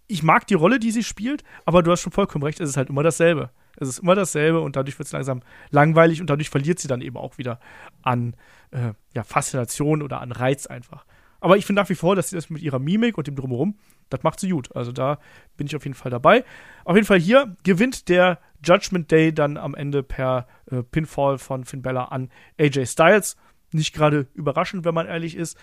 ich 0.09 0.23
mag 0.23 0.47
die 0.47 0.55
Rolle, 0.55 0.79
die 0.79 0.91
sie 0.91 1.03
spielt, 1.03 1.43
aber 1.65 1.83
du 1.83 1.91
hast 1.91 2.01
schon 2.01 2.13
vollkommen 2.13 2.45
recht, 2.45 2.61
es 2.61 2.71
ist 2.71 2.77
halt 2.77 2.91
immer 2.91 3.03
dasselbe. 3.03 3.51
Es 3.79 3.89
ist 3.89 3.99
immer 3.99 4.15
dasselbe 4.15 4.61
und 4.61 4.77
dadurch 4.77 4.99
wird 4.99 5.07
es 5.07 5.13
langsam 5.13 5.43
langweilig 5.71 6.21
und 6.21 6.31
dadurch 6.31 6.49
verliert 6.49 6.79
sie 6.79 6.89
dann 6.89 7.03
eben 7.03 7.17
auch 7.17 7.39
wieder 7.39 7.61
an 8.03 8.35
äh, 8.71 8.93
ja, 9.15 9.23
Faszination 9.23 10.03
oder 10.03 10.21
an 10.21 10.33
Reiz 10.33 10.67
einfach. 10.67 11.05
Aber 11.41 11.59
ich 11.59 11.67
finde 11.67 11.83
nach 11.83 11.89
wie 11.91 11.95
vor, 11.95 12.17
dass 12.17 12.31
sie 12.31 12.37
das 12.37 12.49
mit 12.49 12.63
ihrer 12.63 12.79
Mimik 12.79 13.19
und 13.19 13.27
dem 13.27 13.37
Drumherum, 13.37 13.77
das 14.09 14.23
macht 14.23 14.41
sie 14.41 14.49
gut. 14.49 14.75
Also 14.75 14.93
da 14.93 15.19
bin 15.57 15.67
ich 15.67 15.77
auf 15.77 15.85
jeden 15.85 15.95
Fall 15.95 16.11
dabei. 16.11 16.45
Auf 16.85 16.95
jeden 16.95 17.07
Fall 17.07 17.21
hier 17.21 17.55
gewinnt 17.65 18.09
der 18.09 18.39
Judgment 18.65 19.11
Day 19.11 19.35
dann 19.35 19.59
am 19.59 19.75
Ende 19.75 20.03
per 20.03 20.47
äh, 20.71 20.83
Pinfall 20.83 21.39
von 21.39 21.65
Finn 21.65 21.83
Bella 21.83 22.07
an 22.07 22.31
AJ 22.59 22.87
Styles 22.87 23.37
nicht 23.73 23.95
gerade 23.95 24.27
überraschend, 24.35 24.85
wenn 24.85 24.95
man 24.95 25.07
ehrlich 25.07 25.37
ist. 25.37 25.59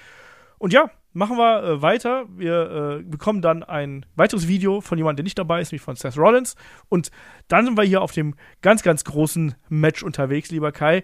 Und 0.58 0.72
ja, 0.72 0.90
machen 1.14 1.38
wir 1.38 1.64
äh, 1.64 1.82
weiter. 1.82 2.26
Wir 2.30 3.00
äh, 3.00 3.04
bekommen 3.04 3.42
dann 3.42 3.64
ein 3.64 4.06
weiteres 4.16 4.48
Video 4.48 4.82
von 4.82 4.98
jemandem, 4.98 5.18
der 5.18 5.24
nicht 5.24 5.38
dabei 5.38 5.62
ist, 5.62 5.72
nämlich 5.72 5.82
von 5.82 5.96
Seth 5.96 6.18
Rollins. 6.18 6.56
Und 6.90 7.12
dann 7.48 7.66
sind 7.66 7.78
wir 7.78 7.84
hier 7.84 8.02
auf 8.02 8.12
dem 8.12 8.36
ganz, 8.62 8.84
ganz 8.84 9.04
großen 9.04 9.56
Match 9.70 10.04
unterwegs, 10.04 10.52
lieber 10.52 10.72
Kai. 10.72 11.04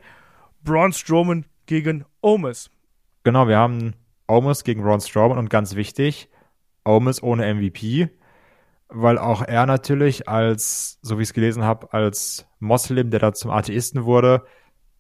Braun 0.64 0.94
Strowman 0.94 1.46
gegen 1.66 2.06
Omis. 2.22 2.70
Genau, 3.24 3.48
wir 3.48 3.58
haben 3.58 3.94
Omis 4.28 4.64
gegen 4.64 4.82
Braun 4.82 5.02
Strowman 5.02 5.38
und 5.38 5.50
ganz 5.50 5.76
wichtig, 5.76 6.30
Omis 6.86 7.22
ohne 7.22 7.54
MVP, 7.54 8.10
weil 8.88 9.18
auch 9.18 9.42
er 9.42 9.66
natürlich 9.66 10.28
als, 10.28 11.00
so 11.02 11.18
wie 11.18 11.24
ich 11.24 11.30
es 11.30 11.34
gelesen 11.34 11.64
habe, 11.64 11.94
als 11.94 12.48
Moslem, 12.60 13.12
der 13.12 13.20
da 13.20 13.34
zum 13.34 13.52
Atheisten 13.52 14.06
wurde, 14.06 14.44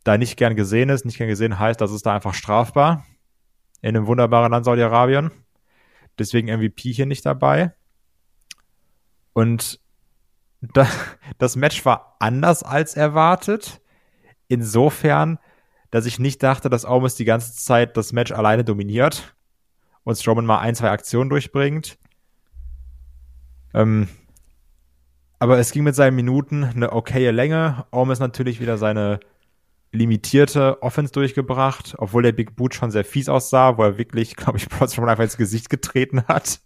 da 0.03 0.17
nicht 0.17 0.37
gern 0.37 0.55
gesehen 0.55 0.89
ist. 0.89 1.05
Nicht 1.05 1.17
gern 1.17 1.29
gesehen 1.29 1.59
heißt, 1.59 1.79
das 1.79 1.91
ist 1.91 2.05
da 2.05 2.15
einfach 2.15 2.33
strafbar. 2.33 3.05
In 3.81 3.95
einem 3.95 4.07
wunderbaren 4.07 4.51
Land 4.51 4.65
Saudi-Arabien. 4.65 5.31
Deswegen 6.17 6.47
MVP 6.47 6.91
hier 6.91 7.05
nicht 7.05 7.25
dabei. 7.25 7.73
Und 9.33 9.79
da, 10.61 10.87
das 11.37 11.55
Match 11.55 11.85
war 11.85 12.17
anders 12.19 12.63
als 12.63 12.95
erwartet. 12.95 13.81
Insofern, 14.47 15.39
dass 15.91 16.05
ich 16.05 16.19
nicht 16.19 16.43
dachte, 16.43 16.69
dass 16.69 16.85
Owens 16.85 17.15
die 17.15 17.25
ganze 17.25 17.53
Zeit 17.55 17.95
das 17.95 18.11
Match 18.11 18.31
alleine 18.31 18.63
dominiert 18.63 19.35
und 20.03 20.17
Strowman 20.17 20.45
mal 20.45 20.59
ein, 20.59 20.75
zwei 20.75 20.89
Aktionen 20.89 21.29
durchbringt. 21.29 21.97
Ähm, 23.73 24.09
aber 25.39 25.57
es 25.57 25.71
ging 25.71 25.83
mit 25.83 25.95
seinen 25.95 26.15
Minuten 26.15 26.63
eine 26.65 26.91
okaye 26.91 27.31
Länge. 27.31 27.85
Owens 27.91 28.19
natürlich 28.19 28.59
wieder 28.59 28.77
seine 28.77 29.19
limitierte 29.91 30.81
Offense 30.81 31.11
durchgebracht, 31.13 31.95
obwohl 31.97 32.23
der 32.23 32.31
Big 32.31 32.55
Boot 32.55 32.75
schon 32.75 32.91
sehr 32.91 33.05
fies 33.05 33.29
aussah, 33.29 33.77
wo 33.77 33.83
er 33.83 33.97
wirklich, 33.97 34.35
glaube 34.35 34.57
ich, 34.57 34.63
Strowman 34.63 35.09
einfach 35.09 35.23
ins 35.23 35.37
Gesicht 35.37 35.69
getreten 35.69 36.23
hat. 36.27 36.61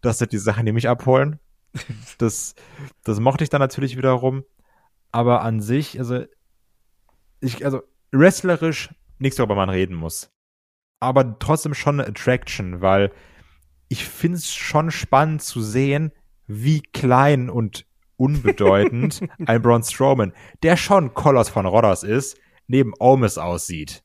Das 0.00 0.18
sind 0.18 0.32
die 0.32 0.38
Sachen, 0.38 0.64
mich 0.72 0.88
abholen. 0.88 1.38
Das, 2.18 2.54
das 3.04 3.18
mochte 3.18 3.44
ich 3.44 3.50
dann 3.50 3.60
natürlich 3.60 3.96
wiederum. 3.96 4.44
Aber 5.10 5.42
an 5.42 5.60
sich, 5.60 5.98
also, 5.98 6.24
ich, 7.40 7.64
also, 7.64 7.82
wrestlerisch 8.12 8.90
nichts, 9.18 9.38
worüber 9.38 9.54
man 9.54 9.70
reden 9.70 9.94
muss. 9.94 10.30
Aber 11.00 11.38
trotzdem 11.38 11.74
schon 11.74 12.00
eine 12.00 12.08
Attraction, 12.08 12.80
weil 12.80 13.12
ich 13.88 14.04
finde 14.06 14.38
es 14.38 14.52
schon 14.52 14.90
spannend 14.90 15.42
zu 15.42 15.60
sehen, 15.60 16.12
wie 16.46 16.80
klein 16.80 17.50
und 17.50 17.86
unbedeutend 18.22 19.20
ein 19.46 19.60
Braun 19.60 19.82
Strowman, 19.82 20.32
der 20.62 20.76
schon 20.76 21.12
Koloss 21.12 21.48
von 21.48 21.66
Rodders 21.66 22.04
ist, 22.04 22.38
neben 22.68 22.92
Omis 23.00 23.36
aussieht. 23.36 24.04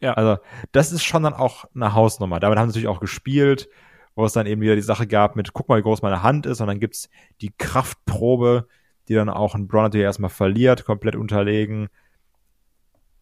Ja. 0.00 0.14
Also, 0.14 0.40
das 0.72 0.92
ist 0.92 1.04
schon 1.04 1.24
dann 1.24 1.34
auch 1.34 1.66
eine 1.74 1.92
Hausnummer. 1.92 2.40
Damit 2.40 2.58
haben 2.58 2.70
sie 2.70 2.78
natürlich 2.78 2.88
auch 2.88 3.00
gespielt, 3.00 3.68
wo 4.14 4.24
es 4.24 4.32
dann 4.32 4.46
eben 4.46 4.62
wieder 4.62 4.76
die 4.76 4.80
Sache 4.80 5.06
gab 5.06 5.36
mit, 5.36 5.52
guck 5.52 5.68
mal, 5.68 5.78
wie 5.78 5.82
groß 5.82 6.00
meine 6.00 6.22
Hand 6.22 6.46
ist, 6.46 6.62
und 6.62 6.68
dann 6.68 6.80
gibt's 6.80 7.10
die 7.42 7.52
Kraftprobe, 7.58 8.66
die 9.08 9.14
dann 9.14 9.28
auch 9.28 9.54
ein 9.54 9.68
Braun 9.68 9.84
natürlich 9.84 10.04
erstmal 10.04 10.30
verliert, 10.30 10.86
komplett 10.86 11.14
unterlegen. 11.14 11.88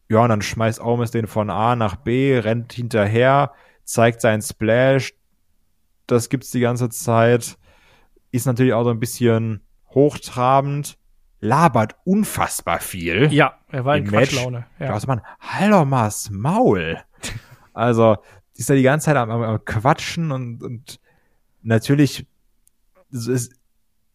Ja, 0.08 0.22
und 0.22 0.28
dann 0.28 0.42
schmeißt 0.42 0.80
Omis 0.80 1.10
den 1.10 1.26
von 1.26 1.50
A 1.50 1.74
nach 1.74 1.96
B, 1.96 2.38
rennt 2.38 2.72
hinterher, 2.72 3.52
zeigt 3.82 4.20
seinen 4.20 4.42
Splash. 4.42 5.14
Das 6.06 6.28
gibt's 6.28 6.52
die 6.52 6.60
ganze 6.60 6.90
Zeit. 6.90 7.58
Ist 8.30 8.46
natürlich 8.46 8.72
auch 8.72 8.84
so 8.84 8.90
ein 8.90 9.00
bisschen 9.00 9.62
hochtrabend, 9.90 10.98
labert 11.40 11.96
unfassbar 12.04 12.80
viel. 12.80 13.32
Ja, 13.32 13.58
er 13.68 13.84
war 13.84 13.96
in 13.96 14.06
Quatschlaune. 14.06 14.66
Ja. 14.78 14.92
Also 14.92 15.06
man, 15.06 15.22
halt 15.40 15.72
doch 15.72 15.84
mal 15.84 16.04
das 16.04 16.30
Maul. 16.30 16.98
also, 17.72 18.16
ist 18.54 18.70
er 18.70 18.76
die 18.76 18.82
ganze 18.82 19.06
Zeit 19.06 19.16
am, 19.16 19.30
am 19.30 19.64
Quatschen 19.64 20.32
und, 20.32 20.62
und 20.62 21.00
natürlich 21.62 22.26
ist 23.10 23.52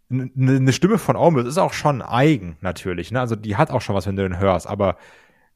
eine 0.09 0.73
Stimme 0.73 0.99
von 0.99 1.15
Aumbus 1.15 1.45
ist 1.45 1.57
auch 1.57 1.73
schon 1.73 2.01
eigen, 2.01 2.57
natürlich. 2.61 3.11
Ne? 3.11 3.19
Also 3.19 3.35
die 3.35 3.55
hat 3.55 3.71
auch 3.71 3.81
schon 3.81 3.95
was, 3.95 4.05
wenn 4.05 4.15
du 4.15 4.23
den 4.23 4.37
hörst, 4.37 4.67
aber 4.67 4.97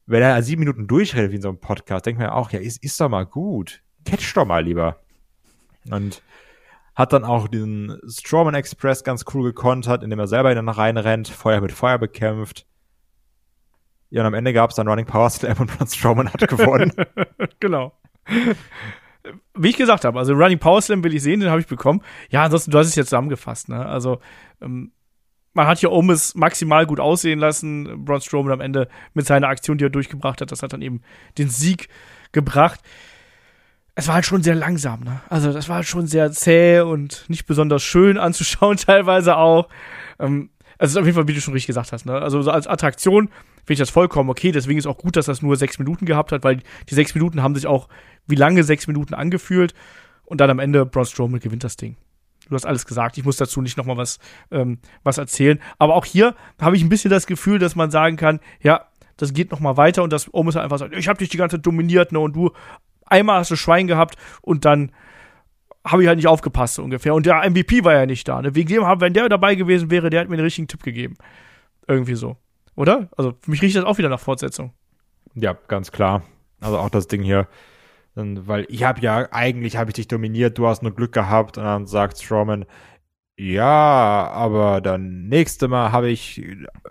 wenn 0.06 0.22
er 0.22 0.42
sieben 0.42 0.60
Minuten 0.60 0.86
durchredet 0.86 1.30
wie 1.30 1.36
in 1.36 1.42
so 1.42 1.48
einem 1.48 1.60
Podcast, 1.60 2.06
denkt 2.06 2.18
man 2.18 2.28
ja 2.28 2.34
auch, 2.34 2.50
ja, 2.50 2.58
ist, 2.58 2.82
ist 2.82 3.00
doch 3.00 3.08
mal 3.08 3.26
gut. 3.26 3.82
Catch 4.04 4.34
doch 4.34 4.46
mal 4.46 4.64
lieber. 4.64 4.96
Und 5.90 6.22
hat 6.98 7.12
dann 7.12 7.24
auch 7.24 7.46
diesen 7.46 7.96
Strawman 8.08 8.54
Express 8.54 9.04
ganz 9.04 9.24
cool 9.32 9.44
gekontert, 9.44 10.02
indem 10.02 10.18
er 10.18 10.26
selber 10.26 10.50
in 10.50 10.56
den 10.56 10.68
reinrennt, 10.68 11.28
Feuer 11.28 11.60
mit 11.60 11.70
Feuer 11.70 11.96
bekämpft. 11.96 12.66
Ja, 14.10 14.22
und 14.22 14.26
am 14.26 14.34
Ende 14.34 14.52
gab 14.52 14.70
es 14.70 14.76
dann 14.76 14.88
Running 14.88 15.06
Power 15.06 15.30
Slam 15.30 15.58
und 15.58 15.78
Braun 15.78 15.86
Strowman 15.86 16.32
hat 16.32 16.48
gewonnen. 16.48 16.92
genau. 17.60 17.92
Wie 19.54 19.68
ich 19.68 19.76
gesagt 19.76 20.04
habe, 20.04 20.18
also 20.18 20.32
Running 20.32 20.58
Power 20.58 20.82
Slam 20.82 21.04
will 21.04 21.14
ich 21.14 21.22
sehen, 21.22 21.38
den 21.38 21.50
habe 21.50 21.60
ich 21.60 21.68
bekommen. 21.68 22.00
Ja, 22.30 22.42
ansonsten, 22.42 22.72
du 22.72 22.78
hast 22.78 22.88
es 22.88 22.96
jetzt 22.96 23.10
zusammengefasst, 23.10 23.68
ne? 23.68 23.86
Also, 23.86 24.18
ähm, 24.60 24.90
man 25.52 25.68
hat 25.68 25.78
hier 25.78 25.92
Omis 25.92 26.34
maximal 26.34 26.84
gut 26.84 26.98
aussehen 26.98 27.38
lassen. 27.38 28.04
Braun 28.04 28.20
Strowman 28.20 28.54
am 28.54 28.60
Ende 28.60 28.88
mit 29.14 29.24
seiner 29.24 29.46
Aktion, 29.46 29.78
die 29.78 29.84
er 29.84 29.90
durchgebracht 29.90 30.40
hat, 30.40 30.50
das 30.50 30.64
hat 30.64 30.72
dann 30.72 30.82
eben 30.82 31.02
den 31.38 31.48
Sieg 31.48 31.90
gebracht. 32.32 32.80
Es 33.98 34.06
war 34.06 34.14
halt 34.14 34.26
schon 34.26 34.44
sehr 34.44 34.54
langsam, 34.54 35.00
ne? 35.00 35.22
Also, 35.28 35.52
das 35.52 35.68
war 35.68 35.76
halt 35.76 35.88
schon 35.88 36.06
sehr 36.06 36.30
zäh 36.30 36.82
und 36.82 37.24
nicht 37.26 37.46
besonders 37.46 37.82
schön 37.82 38.16
anzuschauen, 38.26 38.76
teilweise 38.76 39.36
auch. 39.36 39.68
Ähm, 40.20 40.50
also, 40.78 41.00
auf 41.00 41.04
jeden 41.04 41.16
Fall, 41.16 41.26
wie 41.26 41.34
du 41.34 41.40
schon 41.40 41.52
richtig 41.52 41.66
gesagt 41.66 41.90
hast, 41.90 42.06
ne? 42.06 42.12
Also, 42.12 42.40
so 42.40 42.52
als 42.52 42.68
Attraktion 42.68 43.26
finde 43.56 43.72
ich 43.72 43.78
das 43.80 43.90
vollkommen 43.90 44.30
okay. 44.30 44.52
Deswegen 44.52 44.78
ist 44.78 44.86
auch 44.86 44.98
gut, 44.98 45.16
dass 45.16 45.26
das 45.26 45.42
nur 45.42 45.56
sechs 45.56 45.80
Minuten 45.80 46.06
gehabt 46.06 46.30
hat, 46.30 46.44
weil 46.44 46.60
die 46.88 46.94
sechs 46.94 47.12
Minuten 47.16 47.42
haben 47.42 47.56
sich 47.56 47.66
auch 47.66 47.88
wie 48.28 48.36
lange 48.36 48.62
sechs 48.62 48.86
Minuten 48.86 49.14
angefühlt. 49.14 49.74
Und 50.24 50.40
dann 50.40 50.50
am 50.50 50.60
Ende 50.60 50.86
Braun 50.86 51.04
Strowman 51.04 51.40
gewinnt 51.40 51.64
das 51.64 51.76
Ding. 51.76 51.96
Du 52.48 52.54
hast 52.54 52.66
alles 52.66 52.86
gesagt. 52.86 53.18
Ich 53.18 53.24
muss 53.24 53.36
dazu 53.36 53.62
nicht 53.62 53.76
nochmal 53.76 53.96
was, 53.96 54.20
ähm, 54.52 54.78
was 55.02 55.18
erzählen. 55.18 55.58
Aber 55.80 55.96
auch 55.96 56.04
hier 56.04 56.36
habe 56.60 56.76
ich 56.76 56.84
ein 56.84 56.88
bisschen 56.88 57.10
das 57.10 57.26
Gefühl, 57.26 57.58
dass 57.58 57.74
man 57.74 57.90
sagen 57.90 58.16
kann, 58.16 58.38
ja, 58.62 58.86
das 59.16 59.32
geht 59.32 59.50
nochmal 59.50 59.76
weiter 59.76 60.04
und 60.04 60.12
dass 60.12 60.32
Omus 60.32 60.54
einfach 60.54 60.78
sagt, 60.78 60.94
ich 60.94 61.08
habe 61.08 61.18
dich 61.18 61.30
die 61.30 61.36
ganze 61.36 61.56
Zeit 61.56 61.66
dominiert, 61.66 62.12
ne, 62.12 62.20
und 62.20 62.36
du 62.36 62.52
einmal 63.10 63.40
hast 63.40 63.50
du 63.50 63.56
Schwein 63.56 63.86
gehabt 63.86 64.16
und 64.42 64.64
dann 64.64 64.92
habe 65.86 66.02
ich 66.02 66.08
halt 66.08 66.16
nicht 66.16 66.28
aufgepasst 66.28 66.74
so 66.74 66.82
ungefähr. 66.82 67.14
Und 67.14 67.26
der 67.26 67.48
MVP 67.48 67.84
war 67.84 67.94
ja 67.94 68.06
nicht 68.06 68.28
da. 68.28 68.42
Ne? 68.42 68.54
Wegen 68.54 68.68
dem, 68.68 68.82
wenn 68.82 69.14
der 69.14 69.28
dabei 69.28 69.54
gewesen 69.54 69.90
wäre, 69.90 70.10
der 70.10 70.20
hat 70.20 70.28
mir 70.28 70.36
den 70.36 70.44
richtigen 70.44 70.68
Tipp 70.68 70.82
gegeben. 70.82 71.16
Irgendwie 71.86 72.14
so. 72.14 72.36
Oder? 72.74 73.08
Also 73.16 73.34
für 73.40 73.50
mich 73.50 73.62
riecht 73.62 73.76
das 73.76 73.84
auch 73.84 73.98
wieder 73.98 74.08
nach 74.08 74.20
Fortsetzung. 74.20 74.72
Ja, 75.34 75.56
ganz 75.68 75.90
klar. 75.90 76.22
Also 76.60 76.78
auch 76.78 76.90
das 76.90 77.08
Ding 77.08 77.22
hier. 77.22 77.48
Weil 78.14 78.66
ich 78.68 78.82
habe 78.82 79.00
ja, 79.00 79.28
eigentlich 79.30 79.76
habe 79.76 79.90
ich 79.90 79.94
dich 79.94 80.08
dominiert, 80.08 80.58
du 80.58 80.66
hast 80.66 80.82
nur 80.82 80.94
Glück 80.94 81.12
gehabt. 81.12 81.56
Und 81.56 81.64
dann 81.64 81.86
sagt 81.86 82.20
Strowman, 82.20 82.66
ja, 83.40 84.28
aber 84.32 84.80
dann 84.80 85.28
nächste 85.28 85.68
Mal 85.68 85.92
habe 85.92 86.08
ich 86.10 86.44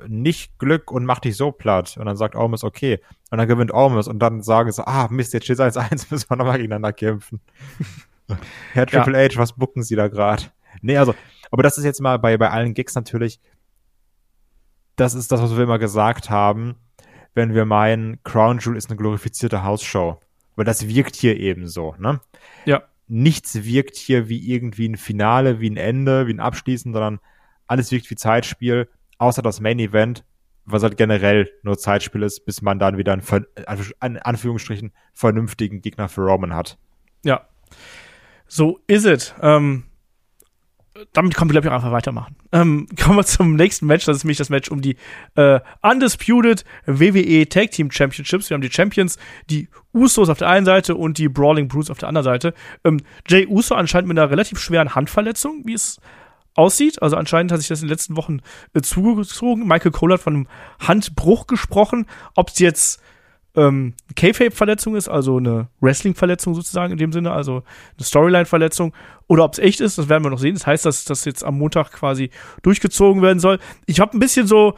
nicht 0.08 0.58
Glück 0.60 0.92
und 0.92 1.04
mach 1.04 1.20
dich 1.20 1.36
so 1.36 1.52
platt. 1.52 1.98
Und 1.98 2.06
dann 2.06 2.16
sagt 2.16 2.36
Ormus, 2.36 2.64
okay. 2.64 3.02
Und 3.32 3.38
dann 3.38 3.50
gewinnt 3.50 3.72
Ormus 3.72 4.08
und 4.08 4.20
dann 4.20 4.42
sagen 4.42 4.72
sie, 4.72 4.88
ah, 4.88 5.10
Mist, 5.12 5.34
jetzt 5.34 5.44
steht 5.44 5.60
1-1, 5.60 6.08
müssen 6.10 6.30
wir 6.30 6.38
nochmal 6.38 6.56
gegeneinander 6.56 6.94
kämpfen. 6.94 7.42
Herr 8.72 8.86
Triple 8.86 9.22
ja. 9.22 9.30
H, 9.30 9.38
was 9.38 9.54
bucken 9.54 9.84
Sie 9.84 9.98
da 9.98 10.08
gerade? 10.08 10.44
Nee, 10.82 10.98
also, 10.98 11.14
aber 11.52 11.64
das 11.64 11.78
ist 11.78 11.84
jetzt 11.84 12.00
mal 12.00 12.18
bei, 12.18 12.38
bei 12.38 12.50
allen 12.50 12.74
Gigs 12.74 12.96
natürlich, 12.96 13.42
das 14.96 15.16
ist 15.16 15.32
das, 15.34 15.42
was 15.42 15.58
wir 15.58 15.64
immer 15.64 15.80
gesagt 15.80 16.30
haben, 16.30 16.76
wenn 17.34 17.54
wir 17.54 17.66
meinen, 17.66 18.24
Crown 18.24 18.60
Jewel 18.60 18.78
ist 18.78 18.90
eine 18.90 18.98
glorifizierte 18.98 19.66
Hausshow. 19.66 20.20
Weil 20.56 20.66
das 20.66 20.88
wirkt 20.88 21.18
hier 21.18 21.38
eben 21.38 21.68
so, 21.68 21.94
ne? 22.00 22.22
Ja. 22.64 22.84
Nichts 23.08 23.64
wirkt 23.64 23.96
hier 23.96 24.30
wie 24.30 24.52
irgendwie 24.52 24.88
ein 24.90 24.98
Finale, 24.98 25.60
wie 25.60 25.70
ein 25.70 25.78
Ende, 25.78 26.28
wie 26.28 26.34
ein 26.34 26.40
Abschließen, 26.40 26.94
sondern 26.94 27.20
alles 27.68 27.92
wirkt 27.92 28.10
wie 28.10 28.16
Zeitspiel, 28.16 28.90
außer 29.18 29.42
das 29.42 29.60
Main 29.60 29.80
Event, 29.80 30.26
was 30.66 30.84
halt 30.84 30.98
generell 30.98 31.50
nur 31.64 31.78
Zeitspiel 31.78 32.24
ist, 32.24 32.46
bis 32.46 32.62
man 32.62 32.80
dann 32.80 32.98
wieder 32.98 33.14
einen, 33.14 33.24
in 34.02 34.18
Anführungsstrichen, 34.18 34.92
vernünftigen 35.14 35.82
Gegner 35.82 36.10
für 36.10 36.22
Roman 36.22 36.54
hat. 36.54 36.78
Ja. 37.24 37.48
So 38.48 38.80
ist 38.88 39.06
es. 39.06 39.34
Ähm, 39.42 39.86
damit 41.14 41.36
können 41.36 41.50
wir, 41.50 41.54
glaube 41.54 41.68
ich, 41.68 41.72
auch 41.72 41.76
einfach 41.76 41.92
weitermachen. 41.92 42.36
Ähm, 42.52 42.88
kommen 43.02 43.18
wir 43.18 43.26
zum 43.26 43.56
nächsten 43.56 43.86
Match. 43.86 44.06
Das 44.06 44.18
ist 44.18 44.24
nämlich 44.24 44.38
das 44.38 44.50
Match 44.50 44.70
um 44.70 44.82
die 44.82 44.98
äh, 45.36 45.60
Undisputed 45.82 46.66
WWE 46.86 47.48
Tag 47.50 47.72
Team 47.72 47.92
Championships. 47.92 48.50
Wir 48.50 48.56
haben 48.56 48.62
die 48.62 48.72
Champions, 48.72 49.18
die 49.50 49.70
Usos 49.94 50.30
auf 50.30 50.38
der 50.38 50.50
einen 50.50 50.66
Seite 50.66 50.96
und 50.96 51.18
die 51.18 51.30
Brawling 51.30 51.68
Brutes 51.68 51.90
auf 51.90 51.98
der 51.98 52.10
anderen 52.10 52.26
Seite. 52.26 52.54
Ähm, 52.84 53.02
Jay 53.28 53.48
Uso 53.48 53.76
anscheinend 53.76 54.08
mit 54.10 54.18
einer 54.18 54.30
relativ 54.30 54.60
schweren 54.60 54.96
Handverletzung, 54.96 55.64
wie 55.66 55.74
es 55.74 56.00
aussieht. 56.56 57.02
Also 57.02 57.16
anscheinend 57.16 57.52
hat 57.52 57.60
sich 57.60 57.70
das 57.70 57.82
in 57.82 57.88
den 57.88 57.92
letzten 57.92 58.18
Wochen 58.18 58.42
äh, 58.74 58.82
zugezogen. 58.82 59.68
Michael 59.68 59.92
Cole 59.92 60.16
hat 60.16 60.22
von 60.22 60.36
einem 60.36 60.48
Handbruch 60.80 61.48
gesprochen. 61.48 62.08
Ob 62.36 62.50
es 62.50 62.60
jetzt 62.60 63.02
ähm, 63.58 63.96
K-Fape-Verletzung 64.16 64.96
ist, 64.96 65.10
also 65.10 65.38
eine 65.38 65.68
Wrestling-Verletzung 65.82 66.54
sozusagen 66.54 66.94
in 66.94 67.00
dem 67.00 67.12
Sinne, 67.12 67.32
also 67.32 67.64
eine 67.98 68.06
Storyline-Verletzung, 68.06 68.94
oder 69.28 69.44
ob 69.44 69.54
es 69.54 69.60
echt 69.60 69.82
ist, 69.82 69.98
das 69.98 70.08
werden 70.08 70.24
wir 70.24 70.30
noch 70.30 70.40
sehen. 70.40 70.54
Das 70.54 70.68
heißt, 70.68 70.86
dass 70.86 71.04
das 71.04 71.26
jetzt 71.26 71.44
am 71.44 71.58
Montag 71.58 71.92
quasi 71.92 72.30
durchgezogen 72.62 73.22
werden 73.22 73.40
soll. 73.40 73.60
Ich 73.88 74.00
habe 74.00 74.16
ein 74.16 74.20
bisschen 74.20 74.48
so, 74.48 74.76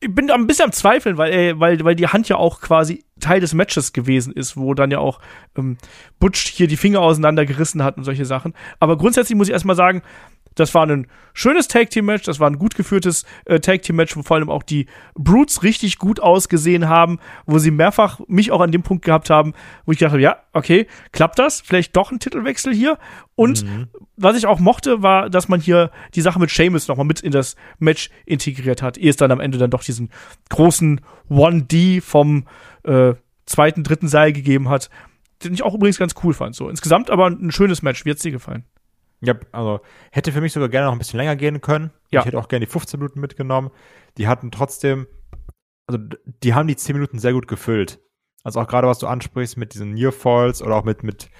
ich 0.00 0.14
bin 0.14 0.30
ein 0.30 0.46
bisschen 0.46 0.66
am 0.66 0.72
Zweifeln, 0.72 1.16
weil, 1.18 1.32
äh, 1.32 1.60
weil, 1.60 1.84
weil 1.84 1.96
die 1.96 2.08
Hand 2.08 2.28
ja 2.28 2.36
auch 2.36 2.60
quasi 2.60 3.04
Teil 3.20 3.40
des 3.40 3.54
Matches 3.54 3.92
gewesen 3.92 4.32
ist, 4.32 4.56
wo 4.56 4.74
dann 4.74 4.90
ja 4.90 4.98
auch 4.98 5.20
ähm, 5.56 5.78
Butch 6.18 6.46
hier 6.46 6.68
die 6.68 6.76
Finger 6.76 7.00
auseinandergerissen 7.00 7.82
hat 7.82 7.96
und 7.96 8.04
solche 8.04 8.24
Sachen. 8.24 8.54
Aber 8.80 8.96
grundsätzlich 8.96 9.36
muss 9.36 9.48
ich 9.48 9.52
erstmal 9.52 9.76
sagen, 9.76 10.02
das 10.54 10.74
war 10.74 10.86
ein 10.86 11.06
schönes 11.34 11.68
Tag 11.68 11.90
Team 11.90 12.06
Match, 12.06 12.24
das 12.24 12.40
war 12.40 12.48
ein 12.48 12.58
gut 12.58 12.74
geführtes 12.74 13.24
äh, 13.44 13.60
Tag 13.60 13.82
Team 13.82 13.96
Match, 13.96 14.16
wo 14.16 14.22
vor 14.22 14.36
allem 14.36 14.50
auch 14.50 14.62
die 14.62 14.86
Brutes 15.14 15.62
richtig 15.62 15.98
gut 15.98 16.20
ausgesehen 16.20 16.88
haben, 16.88 17.18
wo 17.46 17.58
sie 17.58 17.70
mehrfach 17.70 18.20
mich 18.28 18.52
auch 18.52 18.60
an 18.60 18.72
dem 18.72 18.82
Punkt 18.82 19.04
gehabt 19.04 19.30
haben, 19.30 19.54
wo 19.86 19.92
ich 19.92 19.98
dachte, 19.98 20.18
ja, 20.18 20.36
okay, 20.52 20.86
klappt 21.12 21.38
das? 21.38 21.60
Vielleicht 21.60 21.96
doch 21.96 22.12
ein 22.12 22.20
Titelwechsel 22.20 22.74
hier. 22.74 22.98
Und 23.34 23.64
mhm. 23.64 23.88
was 24.16 24.36
ich 24.36 24.46
auch 24.46 24.60
mochte, 24.60 25.02
war, 25.02 25.30
dass 25.30 25.48
man 25.48 25.60
hier 25.60 25.90
die 26.14 26.20
Sache 26.20 26.38
mit 26.38 26.50
Seamus 26.50 26.88
nochmal 26.88 27.06
mit 27.06 27.20
in 27.20 27.32
das 27.32 27.56
Match 27.78 28.10
integriert 28.26 28.82
hat, 28.82 28.98
ehe 28.98 29.10
es 29.10 29.16
dann 29.16 29.30
am 29.30 29.40
Ende 29.40 29.58
dann 29.58 29.70
doch 29.70 29.82
diesen 29.82 30.10
großen 30.50 31.00
1D 31.30 32.02
vom 32.02 32.46
äh, 32.84 33.14
zweiten, 33.46 33.84
dritten 33.84 34.08
Seil 34.08 34.32
gegeben 34.32 34.68
hat, 34.68 34.90
den 35.42 35.54
ich 35.54 35.62
auch 35.62 35.74
übrigens 35.74 35.98
ganz 35.98 36.14
cool 36.22 36.34
fand. 36.34 36.54
So 36.54 36.68
insgesamt 36.68 37.10
aber 37.10 37.26
ein 37.28 37.50
schönes 37.50 37.82
Match. 37.82 38.04
Wie 38.04 38.10
hat's 38.10 38.22
dir 38.22 38.32
gefallen? 38.32 38.64
Ja, 39.22 39.34
also 39.52 39.80
hätte 40.10 40.32
für 40.32 40.40
mich 40.40 40.52
sogar 40.52 40.68
gerne 40.68 40.86
noch 40.86 40.92
ein 40.92 40.98
bisschen 40.98 41.18
länger 41.18 41.36
gehen 41.36 41.60
können. 41.60 41.90
Ja. 42.10 42.20
Ich 42.20 42.26
hätte 42.26 42.38
auch 42.38 42.48
gerne 42.48 42.66
die 42.66 42.70
15 42.70 42.98
Minuten 42.98 43.20
mitgenommen. 43.20 43.70
Die 44.18 44.26
hatten 44.26 44.50
trotzdem, 44.50 45.06
also 45.86 46.00
die 46.42 46.54
haben 46.54 46.66
die 46.66 46.76
10 46.76 46.96
Minuten 46.96 47.18
sehr 47.18 47.32
gut 47.32 47.46
gefüllt. 47.46 48.00
Also 48.42 48.60
auch 48.60 48.66
gerade 48.66 48.88
was 48.88 48.98
du 48.98 49.06
ansprichst 49.06 49.56
mit 49.56 49.74
diesen 49.74 49.94
Near 49.94 50.10
Falls 50.10 50.60
oder 50.60 50.74
auch 50.74 50.84
mit, 50.84 51.04
mit 51.04 51.30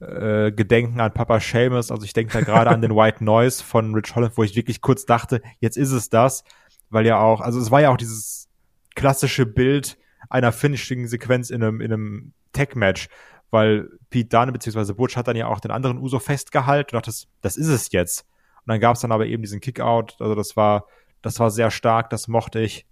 äh, 0.00 0.50
Gedenken 0.50 1.00
an 1.00 1.14
Papa 1.14 1.38
Seamus. 1.38 1.92
Also 1.92 2.04
ich 2.04 2.12
denke 2.12 2.32
da 2.32 2.40
gerade 2.40 2.70
an 2.70 2.82
den 2.82 2.94
White 2.94 3.22
Noise 3.22 3.62
von 3.62 3.94
Rich 3.94 4.16
Holland, 4.16 4.36
wo 4.36 4.42
ich 4.42 4.56
wirklich 4.56 4.80
kurz 4.80 5.06
dachte, 5.06 5.40
jetzt 5.60 5.76
ist 5.76 5.92
es 5.92 6.10
das, 6.10 6.42
weil 6.90 7.06
ja 7.06 7.20
auch, 7.20 7.40
also 7.40 7.60
es 7.60 7.70
war 7.70 7.80
ja 7.80 7.90
auch 7.90 7.96
dieses 7.96 8.48
klassische 8.96 9.46
Bild 9.46 9.96
einer 10.28 10.50
Finishing-Sequenz 10.50 11.50
in 11.50 11.62
einem, 11.62 11.80
in 11.80 11.92
einem 11.92 12.32
Tech-Match, 12.52 13.08
weil 13.50 13.88
Pete 14.10 14.28
Dunne 14.28 14.52
bzw. 14.52 14.92
Butch 14.92 15.16
hat 15.16 15.28
dann 15.28 15.36
ja 15.36 15.46
auch 15.46 15.60
den 15.60 15.70
anderen 15.70 15.98
Uso 15.98 16.18
festgehalten 16.18 16.94
und 16.94 17.00
dachte, 17.00 17.10
das, 17.10 17.28
das 17.40 17.56
ist 17.56 17.68
es 17.68 17.92
jetzt. 17.92 18.26
Und 18.58 18.72
dann 18.72 18.80
gab 18.80 18.96
es 18.96 19.00
dann 19.00 19.12
aber 19.12 19.26
eben 19.26 19.42
diesen 19.42 19.60
Kickout, 19.60 20.16
also 20.20 20.34
das 20.34 20.56
war, 20.56 20.86
das 21.22 21.40
war 21.40 21.50
sehr 21.50 21.70
stark, 21.70 22.10
das 22.10 22.28
mochte 22.28 22.60
ich. 22.60 22.86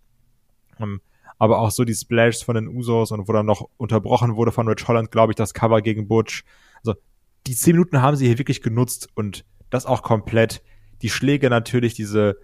Ähm, 0.80 1.00
aber 1.38 1.58
auch 1.58 1.70
so 1.70 1.84
die 1.84 1.94
Splashs 1.94 2.42
von 2.42 2.54
den 2.54 2.68
Usos 2.68 3.12
und 3.12 3.28
wo 3.28 3.32
dann 3.32 3.46
noch 3.46 3.68
unterbrochen 3.76 4.36
wurde 4.36 4.52
von 4.52 4.68
Rich 4.68 4.88
Holland, 4.88 5.10
glaube 5.10 5.32
ich, 5.32 5.36
das 5.36 5.52
Cover 5.52 5.82
gegen 5.82 6.08
Butch. 6.08 6.44
Also 6.78 6.98
die 7.46 7.54
zehn 7.54 7.74
Minuten 7.74 8.00
haben 8.00 8.16
sie 8.16 8.26
hier 8.26 8.38
wirklich 8.38 8.62
genutzt 8.62 9.08
und 9.14 9.44
das 9.70 9.86
auch 9.86 10.02
komplett. 10.02 10.62
Die 11.02 11.10
Schläge 11.10 11.50
natürlich, 11.50 11.92
diese 11.92 12.38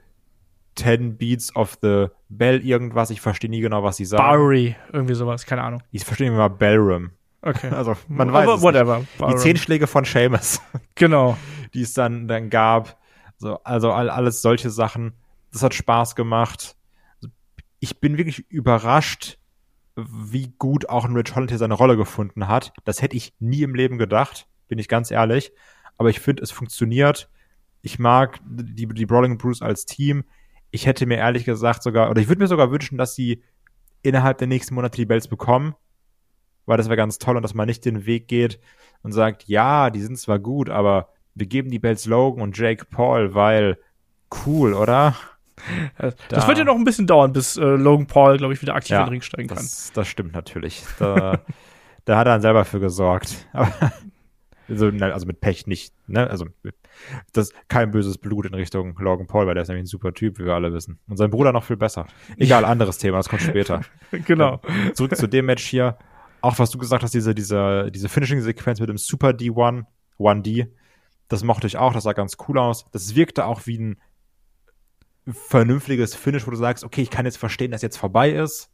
10 0.75 1.17
Beats 1.17 1.55
of 1.57 1.79
the 1.83 2.09
Bell 2.29 2.61
irgendwas, 2.61 3.11
ich 3.11 3.21
verstehe 3.21 3.51
nie 3.51 3.61
genau, 3.61 3.83
was 3.83 3.97
sie 3.97 4.05
sagen. 4.05 4.23
Bowery, 4.23 4.77
irgendwie 4.93 5.15
sowas, 5.15 5.47
keine 5.47 5.63
Ahnung. 5.63 5.83
Ich 5.91 6.05
verstehe 6.05 6.29
immer 6.29 6.51
Bellrum. 6.51 7.11
Okay. 7.43 7.71
Also 7.71 7.97
man 8.09 8.33
weiß 8.33 8.49
es 8.49 8.63
whatever. 8.63 9.05
Die 9.29 9.37
zehn 9.37 9.57
Schläge 9.57 9.87
von 9.87 10.05
Seamus. 10.05 10.61
Genau. 10.95 11.37
Die 11.75 11.83
es 11.83 11.95
dann, 11.95 12.29
dann 12.29 12.51
gab. 12.51 12.99
So, 13.39 13.59
also 13.65 13.93
all, 13.93 14.11
alles 14.11 14.43
solche 14.43 14.71
Sachen. 14.71 15.15
Das 15.53 15.63
hat 15.63 15.75
Spaß 15.75 16.15
gemacht. 16.15 16.77
Ich 17.81 17.99
bin 17.99 18.17
wirklich 18.19 18.51
überrascht, 18.51 19.39
wie 19.97 20.53
gut 20.59 20.89
auch 20.89 21.05
ein 21.05 21.17
Rich 21.17 21.35
Holland 21.35 21.51
hier 21.51 21.59
seine 21.59 21.75
Rolle 21.75 21.97
gefunden 21.97 22.47
hat. 22.47 22.73
Das 22.85 23.03
hätte 23.03 23.17
ich 23.17 23.35
nie 23.41 23.63
im 23.63 23.75
Leben 23.75 23.99
gedacht, 23.99 24.47
bin 24.69 24.79
ich 24.79 24.87
ganz 24.87 25.11
ehrlich. 25.11 25.53
Aber 25.99 26.11
ich 26.11 26.21
finde, 26.21 26.43
es 26.43 26.51
funktioniert. 26.51 27.29
Ich 27.81 27.99
mag 27.99 28.41
die, 28.45 28.87
die 28.87 29.07
Brawling 29.07 29.39
Bruce 29.39 29.63
als 29.63 29.87
Team. 29.87 30.25
Ich 30.71 30.87
hätte 30.87 31.07
mir 31.07 31.17
ehrlich 31.17 31.45
gesagt 31.45 31.83
sogar, 31.83 32.11
oder 32.11 32.21
ich 32.21 32.29
würde 32.29 32.41
mir 32.41 32.49
sogar 32.49 32.71
wünschen, 32.71 32.97
dass 32.99 33.15
sie 33.15 33.43
innerhalb 34.03 34.39
der 34.39 34.47
nächsten 34.47 34.75
Monate 34.75 34.97
die 34.97 35.07
Bells 35.07 35.27
bekommen 35.27 35.75
weil 36.67 36.77
das 36.77 36.89
wäre 36.89 36.97
ganz 36.97 37.19
toll 37.19 37.37
und 37.37 37.43
dass 37.43 37.55
man 37.55 37.67
nicht 37.67 37.85
den 37.85 38.07
Weg 38.07 38.29
geht 38.29 38.61
und 39.03 39.13
sagt, 39.13 39.49
ja, 39.49 39.91
die 39.91 40.01
sind 40.01 40.19
zwar 40.19 40.39
gut, 40.39 40.71
aber 40.71 41.09
wir 41.35 41.47
geben 41.47 41.71
die 41.71 41.79
Bells 41.79 42.07
Logan 42.07 42.43
und 42.43 42.57
Jake 42.57 42.85
Paul, 42.85 43.35
weil 43.35 43.79
cool, 44.47 44.75
oder? 44.75 45.17
das 45.99 46.15
da, 46.29 46.49
wird 46.49 46.59
ja 46.59 46.65
noch 46.65 46.75
ein 46.75 46.85
bisschen 46.85 47.07
dauern, 47.07 47.33
bis 47.33 47.57
äh, 47.57 47.63
Logan 47.63 48.07
Paul, 48.07 48.39
glaube 48.39 48.55
ich, 48.55 48.63
wieder 48.63 48.75
aktiv 48.75 48.93
ja, 48.93 49.01
in 49.01 49.07
den 49.07 49.13
Ring 49.13 49.23
steigen 49.23 49.49
kann. 49.49 49.59
Das, 49.59 49.93
das 49.93 50.09
stimmt 50.09 50.35
natürlich. 50.35 50.83
Da, 50.99 51.41
da 52.05 52.17
hat 52.17 52.27
er 52.27 52.33
dann 52.33 52.43
selber 52.43 52.65
für 52.65 52.81
gesorgt. 52.81 53.47
also, 54.69 54.87
also 55.01 55.27
mit 55.27 55.41
Pech 55.41 55.67
nicht, 55.67 55.95
ne? 56.07 56.29
Also 56.29 56.47
das 57.33 57.53
kein 57.69 57.91
böses 57.91 58.19
Blut 58.19 58.47
in 58.47 58.55
Richtung 58.55 58.97
Logan 58.99 59.27
Paul, 59.27 59.47
weil 59.47 59.55
der 59.55 59.63
ist 59.63 59.69
nämlich 59.69 59.85
ein 59.85 59.87
super 59.87 60.13
Typ, 60.13 60.39
wie 60.39 60.45
wir 60.45 60.55
alle 60.55 60.73
wissen. 60.73 60.99
Und 61.09 61.17
sein 61.17 61.31
Bruder 61.31 61.53
noch 61.53 61.65
viel 61.65 61.77
besser. 61.77 62.07
Egal, 62.37 62.65
anderes 62.65 62.99
Thema, 62.99 63.19
das 63.19 63.29
kommt 63.29 63.43
später. 63.43 63.83
genau. 64.11 64.61
Ähm, 64.67 64.95
zurück 64.95 65.17
zu 65.17 65.27
dem 65.27 65.47
Match 65.47 65.65
hier. 65.65 65.97
Auch 66.43 66.59
was 66.59 66.71
du 66.71 66.79
gesagt 66.79 67.03
hast, 67.03 67.15
diese, 67.15 67.35
diese, 67.35 67.91
diese 67.91 68.09
Finishing-Sequenz 68.09 68.81
mit 68.81 68.89
dem 68.89 68.99
Super 68.99 69.31
D1, 69.31 69.85
1D, 70.19 70.69
das 71.29 71.45
mochte 71.45 71.67
ich 71.67 71.79
auch, 71.79 71.95
das 71.95 72.05
sah 72.05 72.13
ganz 72.13 72.37
cool 72.47 72.59
aus. 72.59 72.85
Das 72.93 73.15
wirkte 73.15 73.47
auch 73.47 73.67
wie 73.67 73.79
ein 73.79 73.97
vernünftiges 75.27 76.15
Finish, 76.15 76.47
wo 76.47 76.51
du 76.51 76.57
sagst, 76.57 76.85
okay, 76.85 77.03
ich 77.03 77.11
kann 77.11 77.25
jetzt 77.25 77.39
verstehen, 77.39 77.71
dass 77.71 77.83
jetzt 77.83 77.97
vorbei 77.97 78.31
ist. 78.31 78.71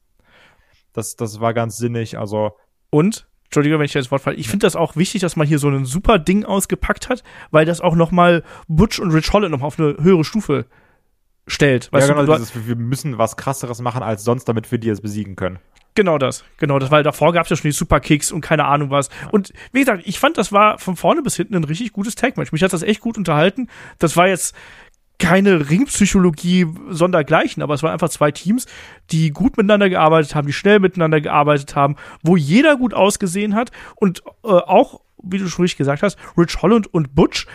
Das, 0.92 1.16
das 1.16 1.40
war 1.40 1.54
ganz 1.54 1.76
sinnig, 1.76 2.18
also. 2.18 2.56
Und, 2.90 3.28
Entschuldige, 3.44 3.78
wenn 3.78 3.84
ich 3.84 3.92
das 3.92 4.10
Wort 4.10 4.22
falle, 4.22 4.36
ich 4.36 4.48
finde 4.48 4.66
das 4.66 4.76
auch 4.76 4.96
wichtig, 4.96 5.20
dass 5.20 5.36
man 5.36 5.46
hier 5.46 5.58
so 5.58 5.68
ein 5.68 5.84
super 5.84 6.18
Ding 6.18 6.44
ausgepackt 6.44 7.08
hat, 7.08 7.22
weil 7.50 7.64
das 7.64 7.80
auch 7.80 7.94
noch 7.94 8.10
mal 8.10 8.42
Butch 8.66 8.98
und 8.98 9.10
Rich 9.10 9.32
Holland 9.32 9.52
noch 9.52 9.62
auf 9.62 9.78
eine 9.78 9.96
höhere 9.98 10.24
Stufe 10.24 10.66
stellt. 11.48 11.92
Weißt 11.92 12.08
ja, 12.08 12.14
genau, 12.14 12.26
du, 12.26 12.38
dieses, 12.38 12.66
wir 12.66 12.76
müssen 12.76 13.18
was 13.18 13.36
krasseres 13.36 13.80
machen 13.80 14.02
als 14.02 14.24
sonst, 14.24 14.44
damit 14.44 14.70
wir 14.70 14.78
die 14.78 14.88
jetzt 14.88 15.02
besiegen 15.02 15.36
können. 15.36 15.58
Genau 15.94 16.16
das, 16.16 16.44
genau 16.58 16.78
das, 16.78 16.92
weil 16.92 17.02
davor 17.02 17.32
gab 17.32 17.44
es 17.44 17.50
ja 17.50 17.56
schon 17.56 17.70
die 17.70 17.76
Superkicks 17.76 18.30
und 18.30 18.40
keine 18.40 18.66
Ahnung 18.66 18.90
was. 18.90 19.08
Und 19.32 19.52
wie 19.72 19.80
gesagt, 19.80 20.04
ich 20.06 20.20
fand, 20.20 20.38
das 20.38 20.52
war 20.52 20.78
von 20.78 20.94
vorne 20.94 21.22
bis 21.22 21.34
hinten 21.34 21.56
ein 21.56 21.64
richtig 21.64 21.92
gutes 21.92 22.14
Tag-Match. 22.14 22.52
Mich 22.52 22.62
hat 22.62 22.72
das 22.72 22.84
echt 22.84 23.00
gut 23.00 23.18
unterhalten. 23.18 23.68
Das 23.98 24.16
war 24.16 24.28
jetzt 24.28 24.54
keine 25.18 25.68
Ringpsychologie 25.68 26.66
sondergleichen, 26.90 27.62
aber 27.62 27.74
es 27.74 27.82
waren 27.82 27.92
einfach 27.92 28.10
zwei 28.10 28.30
Teams, 28.30 28.66
die 29.10 29.30
gut 29.30 29.56
miteinander 29.56 29.90
gearbeitet 29.90 30.34
haben, 30.34 30.46
die 30.46 30.52
schnell 30.52 30.78
miteinander 30.78 31.20
gearbeitet 31.20 31.74
haben, 31.74 31.96
wo 32.22 32.36
jeder 32.36 32.76
gut 32.76 32.94
ausgesehen 32.94 33.56
hat 33.56 33.72
und 33.96 34.22
äh, 34.44 34.48
auch, 34.48 35.00
wie 35.20 35.38
du 35.38 35.48
schon 35.48 35.64
richtig 35.64 35.78
gesagt 35.78 36.02
hast, 36.02 36.16
Rich 36.36 36.62
Holland 36.62 36.86
und 36.94 37.16
Butch 37.16 37.46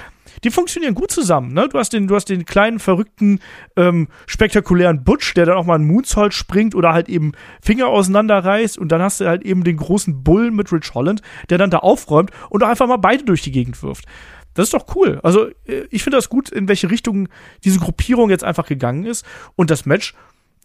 die 0.44 0.52
funktionieren 0.52 0.96
gut 0.96 1.12
zusammen. 1.12 1.54
Ne? 1.54 1.70
Du, 1.70 1.80
hast 1.80 1.94
den, 1.94 2.08
du 2.08 2.16
hast 2.16 2.30
den 2.30 2.46
kleinen, 2.46 2.80
verrückten, 2.80 3.40
ähm, 3.76 4.08
spektakulären 4.28 5.04
Butch, 5.04 5.34
der 5.34 5.46
dann 5.46 5.58
auch 5.58 5.66
mal 5.66 5.76
einen 5.76 5.88
Moonsault 5.88 6.34
springt 6.34 6.76
oder 6.76 6.94
halt 6.94 7.10
eben 7.10 7.34
Finger 7.62 7.88
auseinanderreißt. 7.88 8.78
Und 8.78 8.92
dann 8.92 9.02
hast 9.02 9.22
du 9.22 9.26
halt 9.26 9.44
eben 9.44 9.64
den 9.64 9.78
großen 9.78 10.24
Bull 10.24 10.52
mit 10.52 10.72
Rich 10.72 10.94
Holland, 10.94 11.22
der 11.50 11.58
dann 11.58 11.70
da 11.70 11.80
aufräumt 11.80 12.32
und 12.50 12.64
auch 12.64 12.70
einfach 12.70 12.88
mal 12.88 12.98
beide 12.98 13.24
durch 13.24 13.42
die 13.42 13.52
Gegend 13.52 13.82
wirft. 13.82 14.06
Das 14.54 14.68
ist 14.68 14.74
doch 14.74 14.96
cool. 14.96 15.20
Also, 15.24 15.48
äh, 15.66 15.88
ich 15.90 16.04
finde 16.04 16.18
das 16.18 16.30
gut, 16.30 16.50
in 16.50 16.68
welche 16.68 16.90
Richtung 16.90 17.30
diese 17.64 17.80
Gruppierung 17.80 18.30
jetzt 18.30 18.44
einfach 18.44 18.68
gegangen 18.68 19.06
ist. 19.06 19.26
Und 19.56 19.72
das 19.72 19.86
Match 19.86 20.14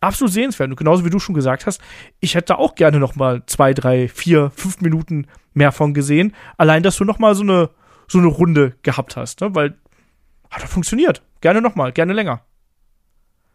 absolut 0.01 0.33
sehenswert. 0.33 0.71
Und 0.71 0.77
genauso 0.77 1.05
wie 1.05 1.11
du 1.11 1.19
schon 1.19 1.35
gesagt 1.35 1.67
hast, 1.67 1.81
ich 2.21 2.35
hätte 2.35 2.59
auch 2.59 2.75
gerne 2.75 2.99
noch 2.99 3.17
mal 3.17 3.43
zwei, 3.47 3.75
drei, 3.75 4.09
vier, 4.09 4.51
fünf 4.55 4.81
Minuten 4.81 5.27
mehr 5.55 5.73
von 5.73 5.95
gesehen. 5.95 6.35
Allein, 6.57 6.83
dass 6.83 6.97
du 6.97 7.05
noch 7.05 7.19
mal 7.19 7.35
so 7.35 7.43
eine 7.43 7.71
so 8.09 8.19
eine 8.19 8.29
Runde 8.29 8.75
gehabt 8.83 9.17
hast, 9.17 9.41
ne? 9.41 9.55
weil 9.55 9.79
hat 10.51 10.63
er 10.63 10.69
funktioniert. 10.69 11.23
Gerne 11.41 11.61
nochmal, 11.61 11.93
gerne 11.93 12.13
länger. 12.13 12.43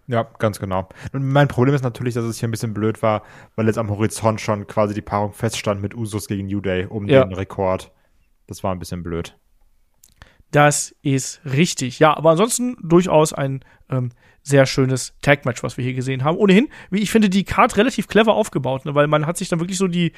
Ja, 0.07 0.23
ganz 0.37 0.59
genau. 0.59 0.89
Und 1.13 1.27
mein 1.27 1.47
Problem 1.47 1.73
ist 1.73 1.81
natürlich, 1.81 2.13
dass 2.13 2.25
es 2.25 2.39
hier 2.39 2.47
ein 2.47 2.51
bisschen 2.51 2.73
blöd 2.73 3.01
war, 3.01 3.23
weil 3.55 3.67
jetzt 3.67 3.77
am 3.77 3.89
Horizont 3.89 4.41
schon 4.41 4.67
quasi 4.67 4.93
die 4.93 5.01
Paarung 5.01 5.31
feststand 5.31 5.81
mit 5.81 5.95
Usos 5.95 6.27
gegen 6.27 6.47
New 6.47 6.59
Day 6.59 6.85
um 6.85 7.07
ja. 7.07 7.23
den 7.23 7.33
Rekord. 7.33 7.91
Das 8.47 8.63
war 8.63 8.73
ein 8.73 8.79
bisschen 8.79 9.01
blöd. 9.01 9.37
Das 10.53 10.95
ist 11.01 11.41
richtig. 11.45 11.97
Ja, 11.97 12.15
aber 12.15 12.29
ansonsten 12.29 12.77
durchaus 12.79 13.33
ein 13.33 13.61
ähm, 13.89 14.11
sehr 14.43 14.67
schönes 14.67 15.15
Tag-Match, 15.23 15.63
was 15.63 15.77
wir 15.77 15.83
hier 15.83 15.95
gesehen 15.95 16.23
haben. 16.23 16.37
Ohnehin, 16.37 16.69
wie 16.91 16.99
ich 16.99 17.09
finde, 17.09 17.27
die 17.27 17.43
Card 17.43 17.75
relativ 17.75 18.07
clever 18.07 18.35
aufgebaut, 18.35 18.85
ne? 18.85 18.93
weil 18.93 19.07
man 19.07 19.25
hat 19.25 19.35
sich 19.35 19.49
dann 19.49 19.59
wirklich 19.59 19.79
so 19.79 19.87
die, 19.87 20.11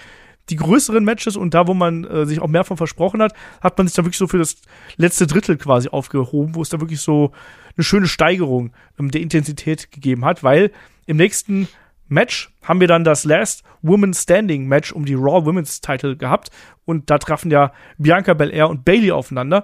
die 0.49 0.57
größeren 0.57 1.05
Matches 1.05 1.37
und 1.37 1.53
da, 1.53 1.67
wo 1.67 1.73
man 1.73 2.03
äh, 2.03 2.25
sich 2.25 2.41
auch 2.41 2.49
mehr 2.49 2.65
von 2.65 2.75
versprochen 2.75 3.21
hat, 3.21 3.33
hat 3.61 3.77
man 3.77 3.87
sich 3.87 3.95
dann 3.95 4.03
wirklich 4.03 4.17
so 4.17 4.27
für 4.27 4.37
das 4.37 4.57
letzte 4.97 5.25
Drittel 5.25 5.55
quasi 5.55 5.87
aufgehoben, 5.87 6.53
wo 6.53 6.61
es 6.61 6.67
da 6.67 6.81
wirklich 6.81 6.99
so 6.99 7.31
eine 7.77 7.85
schöne 7.85 8.07
Steigerung 8.07 8.73
ähm, 8.99 9.11
der 9.11 9.21
Intensität 9.21 9.89
gegeben 9.89 10.25
hat, 10.25 10.43
weil 10.43 10.71
im 11.05 11.15
nächsten 11.15 11.69
Match 12.09 12.51
haben 12.61 12.81
wir 12.81 12.89
dann 12.89 13.05
das 13.05 13.23
Last 13.23 13.63
Woman 13.83 14.13
Standing 14.13 14.67
Match 14.67 14.91
um 14.91 15.05
die 15.05 15.13
Raw 15.13 15.45
Women's 15.45 15.79
Title 15.79 16.17
gehabt 16.17 16.49
und 16.83 17.09
da 17.09 17.19
trafen 17.19 17.51
ja 17.51 17.71
Bianca 17.97 18.33
Belair 18.33 18.69
und 18.69 18.83
Bailey 18.83 19.11
aufeinander 19.11 19.63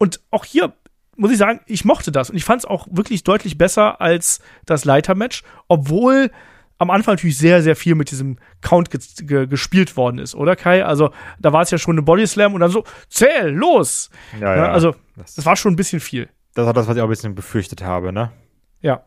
und 0.00 0.20
auch 0.30 0.46
hier 0.46 0.72
muss 1.16 1.30
ich 1.30 1.36
sagen, 1.36 1.60
ich 1.66 1.84
mochte 1.84 2.10
das 2.10 2.30
und 2.30 2.36
ich 2.36 2.44
fand 2.44 2.62
es 2.62 2.64
auch 2.64 2.88
wirklich 2.90 3.22
deutlich 3.22 3.58
besser 3.58 4.00
als 4.00 4.40
das 4.64 4.86
Leiter-Match, 4.86 5.42
obwohl 5.68 6.30
am 6.78 6.90
Anfang 6.90 7.12
natürlich 7.12 7.36
sehr, 7.36 7.62
sehr 7.62 7.76
viel 7.76 7.94
mit 7.94 8.10
diesem 8.10 8.38
Count 8.62 8.90
ge 8.90 9.00
ge 9.26 9.46
gespielt 9.46 9.98
worden 9.98 10.18
ist, 10.18 10.34
oder 10.34 10.56
Kai? 10.56 10.82
Also 10.82 11.12
da 11.38 11.52
war 11.52 11.60
es 11.60 11.70
ja 11.70 11.76
schon 11.76 11.96
eine 11.96 12.02
Bodyslam 12.02 12.54
und 12.54 12.60
dann 12.60 12.70
so, 12.70 12.84
zähl, 13.10 13.50
los! 13.50 14.08
Ja, 14.40 14.56
ja. 14.56 14.72
Also 14.72 14.94
das, 15.16 15.34
das, 15.34 15.44
war 15.44 15.56
schon 15.56 15.74
ein 15.74 15.76
bisschen 15.76 16.00
viel. 16.00 16.30
Das 16.54 16.64
war 16.64 16.72
das, 16.72 16.88
was 16.88 16.96
ich 16.96 17.02
auch 17.02 17.06
ein 17.06 17.10
bisschen 17.10 17.34
befürchtet 17.34 17.82
habe, 17.82 18.14
ne? 18.14 18.32
Ja. 18.80 19.04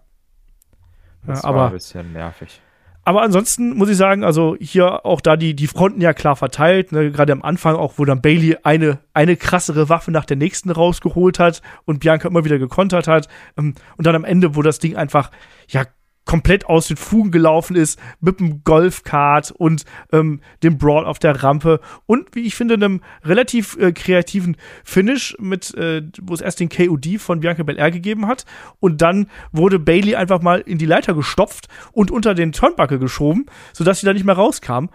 Das 1.25 1.41
ja, 1.41 1.49
aber, 1.49 1.57
war 1.57 1.67
ein 1.67 1.73
bisschen 1.73 2.13
nervig. 2.13 2.61
Aber 3.05 3.21
ansonsten 3.21 3.75
muss 3.75 3.89
ich 3.89 3.97
sagen, 3.97 4.23
also 4.23 4.55
hier 4.59 5.05
auch 5.05 5.19
da 5.19 5.35
die, 5.35 5.55
die 5.55 5.67
Fronten 5.67 5.99
ja 5.99 6.13
klar 6.13 6.37
verteilt, 6.37 6.93
ne? 6.93 7.11
gerade 7.11 7.33
am 7.33 7.41
Anfang 7.41 7.75
auch, 7.75 7.93
wo 7.97 8.05
dann 8.05 8.21
Bailey 8.21 8.57
eine, 8.63 8.99
eine 9.13 9.35
krassere 9.35 9.89
Waffe 9.89 10.11
nach 10.11 10.25
der 10.25 10.37
nächsten 10.37 10.69
rausgeholt 10.69 11.37
hat 11.37 11.61
und 11.83 11.99
Bianca 11.99 12.29
immer 12.29 12.45
wieder 12.45 12.59
gekontert 12.59 13.07
hat. 13.07 13.27
Ähm, 13.57 13.75
und 13.97 14.07
dann 14.07 14.15
am 14.15 14.23
Ende, 14.23 14.55
wo 14.55 14.61
das 14.61 14.79
Ding 14.79 14.95
einfach, 14.95 15.31
ja, 15.67 15.85
komplett 16.25 16.65
aus 16.65 16.87
den 16.87 16.97
Fugen 16.97 17.31
gelaufen 17.31 17.75
ist 17.75 17.99
mit 18.21 18.39
dem 18.39 18.63
Golfkart 18.63 19.51
und 19.51 19.83
ähm, 20.11 20.41
dem 20.63 20.77
Brawl 20.77 21.05
auf 21.05 21.19
der 21.19 21.43
Rampe 21.43 21.79
und 22.05 22.33
wie 22.33 22.41
ich 22.41 22.55
finde 22.55 22.75
einem 22.75 23.01
relativ 23.23 23.77
äh, 23.77 23.91
kreativen 23.91 24.55
Finish 24.83 25.35
mit 25.39 25.73
äh, 25.75 26.01
wo 26.21 26.33
es 26.33 26.41
erst 26.41 26.59
den 26.59 26.69
KOD 26.69 27.19
von 27.19 27.41
Bianca 27.41 27.63
Belair 27.63 27.91
gegeben 27.91 28.27
hat 28.27 28.45
und 28.79 29.01
dann 29.01 29.27
wurde 29.51 29.79
Bailey 29.79 30.15
einfach 30.15 30.41
mal 30.41 30.61
in 30.61 30.77
die 30.77 30.85
Leiter 30.85 31.13
gestopft 31.13 31.67
und 31.91 32.11
unter 32.11 32.33
den 32.33 32.51
Turnbuckle 32.51 32.99
geschoben, 32.99 33.45
sodass 33.73 33.99
sie 33.99 34.05
da 34.05 34.13
nicht 34.13 34.25
mehr 34.25 34.35
rauskam. 34.35 34.87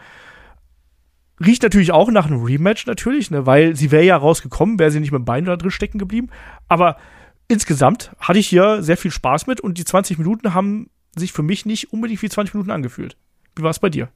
Riecht 1.44 1.62
natürlich 1.62 1.92
auch 1.92 2.10
nach 2.10 2.26
einem 2.26 2.42
Rematch 2.42 2.86
natürlich, 2.86 3.30
ne, 3.30 3.46
weil 3.46 3.76
sie 3.76 3.92
wäre 3.92 4.02
ja 4.02 4.16
rausgekommen, 4.16 4.78
wäre 4.78 4.90
sie 4.90 4.98
nicht 4.98 5.12
mit 5.12 5.20
dem 5.20 5.24
Bein 5.24 5.44
da 5.44 5.56
drin 5.56 5.70
stecken 5.70 5.98
geblieben, 5.98 6.30
aber 6.66 6.96
insgesamt 7.48 8.12
hatte 8.18 8.38
ich 8.38 8.48
hier 8.48 8.82
sehr 8.82 8.96
viel 8.96 9.10
Spaß 9.10 9.46
mit 9.46 9.60
und 9.60 9.78
die 9.78 9.84
20 9.84 10.18
Minuten 10.18 10.54
haben 10.54 10.90
sich 11.16 11.32
für 11.32 11.42
mich 11.42 11.66
nicht 11.66 11.92
unbedingt 11.92 12.22
wie 12.22 12.28
20 12.28 12.54
Minuten 12.54 12.70
angefühlt. 12.70 13.16
Wie 13.54 13.62
war 13.62 13.70
es 13.70 13.78
bei 13.78 13.90
dir? 13.90 14.10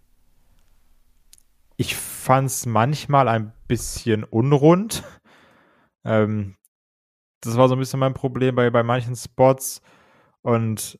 Ich 1.76 1.97
fand 1.97 2.49
es 2.49 2.66
manchmal 2.66 3.28
ein 3.28 3.53
bisschen 3.68 4.24
unrund. 4.24 5.03
Ähm, 6.05 6.57
das 7.40 7.57
war 7.57 7.68
so 7.68 7.76
ein 7.76 7.78
bisschen 7.78 8.01
mein 8.01 8.14
Problem 8.14 8.55
bei, 8.55 8.70
bei 8.70 8.82
manchen 8.82 9.16
Spots. 9.16 9.82
Und 10.43 10.99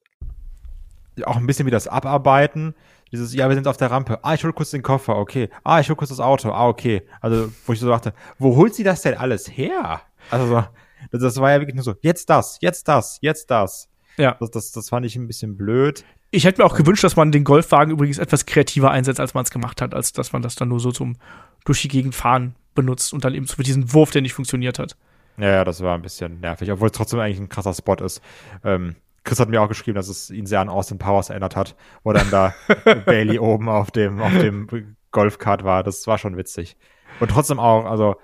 auch 1.25 1.37
ein 1.37 1.47
bisschen 1.47 1.67
wie 1.67 1.71
das 1.71 1.89
Abarbeiten. 1.89 2.75
Dieses, 3.11 3.35
ja, 3.35 3.49
wir 3.49 3.55
sind 3.55 3.69
auf 3.69 3.77
der 3.77 3.91
Rampe. 3.91 4.25
Ah, 4.25 4.35
ich 4.35 4.43
hol 4.43 4.53
kurz 4.53 4.71
den 4.71 4.83
Koffer, 4.83 5.17
okay. 5.17 5.51
Ah, 5.65 5.81
ich 5.81 5.89
hol 5.89 5.97
kurz 5.97 6.09
das 6.09 6.21
Auto. 6.21 6.51
Ah, 6.51 6.69
okay. 6.69 7.07
Also, 7.21 7.53
wo 7.67 7.73
ich 7.75 7.81
so 7.81 7.89
dachte, 7.89 8.15
wo 8.39 8.57
holt 8.57 8.75
sie 8.75 8.85
das 8.85 9.03
denn 9.03 9.15
alles 9.15 9.49
her? 9.49 10.01
Also, 10.31 10.47
so, 10.47 10.65
das, 11.11 11.21
das 11.21 11.37
war 11.37 11.51
ja 11.51 11.61
wirklich 11.61 11.75
nur 11.75 11.85
so, 11.85 11.95
jetzt 12.01 12.31
das, 12.31 12.59
jetzt 12.61 12.89
das, 12.89 13.19
jetzt 13.21 13.51
das. 13.51 13.89
Ja. 14.17 14.37
Das, 14.41 14.51
das, 14.51 14.73
das 14.73 14.89
fand 14.91 15.07
ich 15.07 15.17
ein 15.17 15.27
bisschen 15.27 15.57
blöd. 15.57 16.05
Ich 16.31 16.45
hätte 16.45 16.61
mir 16.61 16.67
auch 16.67 16.77
gewünscht, 16.77 17.05
dass 17.05 17.17
man 17.17 17.33
den 17.33 17.45
Golfwagen 17.45 17.93
übrigens 17.93 18.19
etwas 18.19 18.47
kreativer 18.47 18.91
einsetzt, 18.91 19.21
als 19.21 19.35
man 19.35 19.45
es 19.45 19.51
gemacht 19.51 19.81
hat, 19.83 19.95
als 19.95 20.13
dass 20.13 20.33
man 20.33 20.43
das 20.43 20.55
dann 20.55 20.69
nur 20.69 20.81
so 20.81 20.93
zum 20.93 21.17
durch 21.65 21.83
die 21.83 21.89
Gegend 21.89 22.15
fahren 22.15 22.57
benutzt 22.75 23.13
und 23.13 23.25
dann 23.25 23.35
eben 23.35 23.47
für 23.47 23.63
diesen 23.63 23.93
Wurf, 23.93 24.11
der 24.11 24.23
nicht 24.23 24.33
funktioniert 24.33 24.79
hat. 24.79 24.97
Ja, 25.37 25.49
ja, 25.49 25.65
das 25.65 25.83
war 25.83 25.95
ein 25.95 26.03
bisschen 26.03 26.41
nervig, 26.41 26.71
obwohl 26.71 26.89
es 26.89 26.93
trotzdem 26.93 27.21
eigentlich 27.21 27.39
ein 27.39 27.49
krasser 27.49 27.75
Spot 27.75 27.95
ist. 27.95 28.21
Ähm, 28.65 28.97
Chris 29.25 29.39
hat 29.39 29.49
mir 29.49 29.63
auch 29.63 29.69
geschrieben, 29.69 29.95
dass 29.95 30.09
es 30.09 30.31
ihn 30.31 30.47
sehr 30.47 30.61
an 30.61 30.69
Austin 30.69 30.99
Powers 30.99 31.31
erinnert 31.31 31.57
hat, 31.57 31.77
wo 32.03 32.13
dann 32.13 32.31
da 32.31 32.55
Bailey 33.07 33.39
oben 33.39 33.69
auf 33.69 33.91
dem, 33.91 34.21
auf 34.21 34.33
dem 34.33 34.97
Golfkart 35.13 35.65
war. 35.65 35.83
Das 35.83 36.07
war 36.07 36.19
schon 36.19 36.37
witzig. 36.37 36.77
Und 37.21 37.31
trotzdem 37.31 37.61
auch, 37.61 37.85
also, 37.85 38.17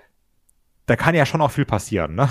da 0.89 0.95
kann 0.95 1.15
ja 1.15 1.25
schon 1.25 1.41
auch 1.41 1.51
viel 1.51 1.65
passieren, 1.65 2.15
ne? 2.15 2.29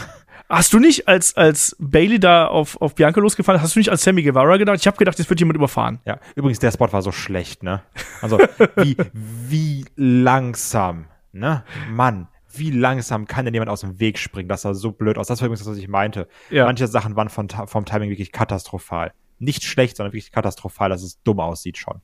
Hast 0.48 0.72
du 0.72 0.78
nicht, 0.78 1.06
als, 1.06 1.36
als 1.36 1.76
Bailey 1.78 2.18
da 2.18 2.46
auf, 2.46 2.80
auf 2.80 2.94
Bianca 2.94 3.20
losgefahren 3.20 3.61
hast 3.61 3.76
du 3.76 3.80
nicht 3.80 3.90
als 3.90 4.02
Sammy 4.02 4.22
Guevara 4.22 4.56
gedacht? 4.56 4.78
Ich 4.80 4.86
habe 4.86 4.96
gedacht, 4.96 5.18
jetzt 5.18 5.28
wird 5.28 5.38
jemand 5.40 5.56
überfahren. 5.56 6.00
Ja, 6.06 6.18
übrigens, 6.36 6.59
der 6.59 6.72
Spot 6.72 6.90
war 6.90 7.02
so 7.02 7.12
schlecht, 7.12 7.62
ne? 7.62 7.82
Also, 8.22 8.38
wie, 8.76 8.96
wie 9.12 9.84
langsam, 9.94 11.06
ne? 11.32 11.64
Mann, 11.90 12.28
wie 12.50 12.70
langsam 12.70 13.26
kann 13.26 13.44
denn 13.44 13.54
jemand 13.54 13.70
aus 13.70 13.82
dem 13.82 14.00
Weg 14.00 14.18
springen? 14.18 14.48
Das 14.48 14.62
sah 14.62 14.72
so 14.72 14.90
blöd 14.90 15.18
aus. 15.18 15.26
Das 15.26 15.40
war 15.40 15.46
übrigens 15.46 15.61
das, 15.61 15.72
was 15.72 15.78
ich 15.78 15.88
meinte. 15.88 16.28
Ja. 16.50 16.64
Manche 16.64 16.88
Sachen 16.88 17.14
waren 17.14 17.28
von, 17.28 17.48
vom 17.50 17.84
Timing 17.84 18.11
wirklich 18.11 18.32
katastrophal. 18.32 19.12
Nicht 19.38 19.64
schlecht, 19.64 19.98
sondern 19.98 20.12
wirklich 20.12 20.32
katastrophal, 20.32 20.88
dass 20.88 21.02
es 21.02 21.22
dumm 21.22 21.40
aussieht 21.40 21.76
schon. 21.76 22.00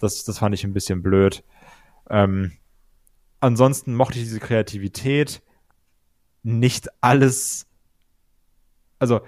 Das, 0.00 0.24
das 0.24 0.38
fand 0.38 0.54
ich 0.54 0.64
ein 0.64 0.72
bisschen 0.72 1.02
blöd. 1.02 1.44
Ähm, 2.10 2.52
ansonsten 3.38 3.94
mochte 3.94 4.18
ich 4.18 4.24
diese 4.24 4.40
Kreativität 4.40 5.40
nicht 6.42 6.88
alles, 7.00 7.66
also 8.98 9.20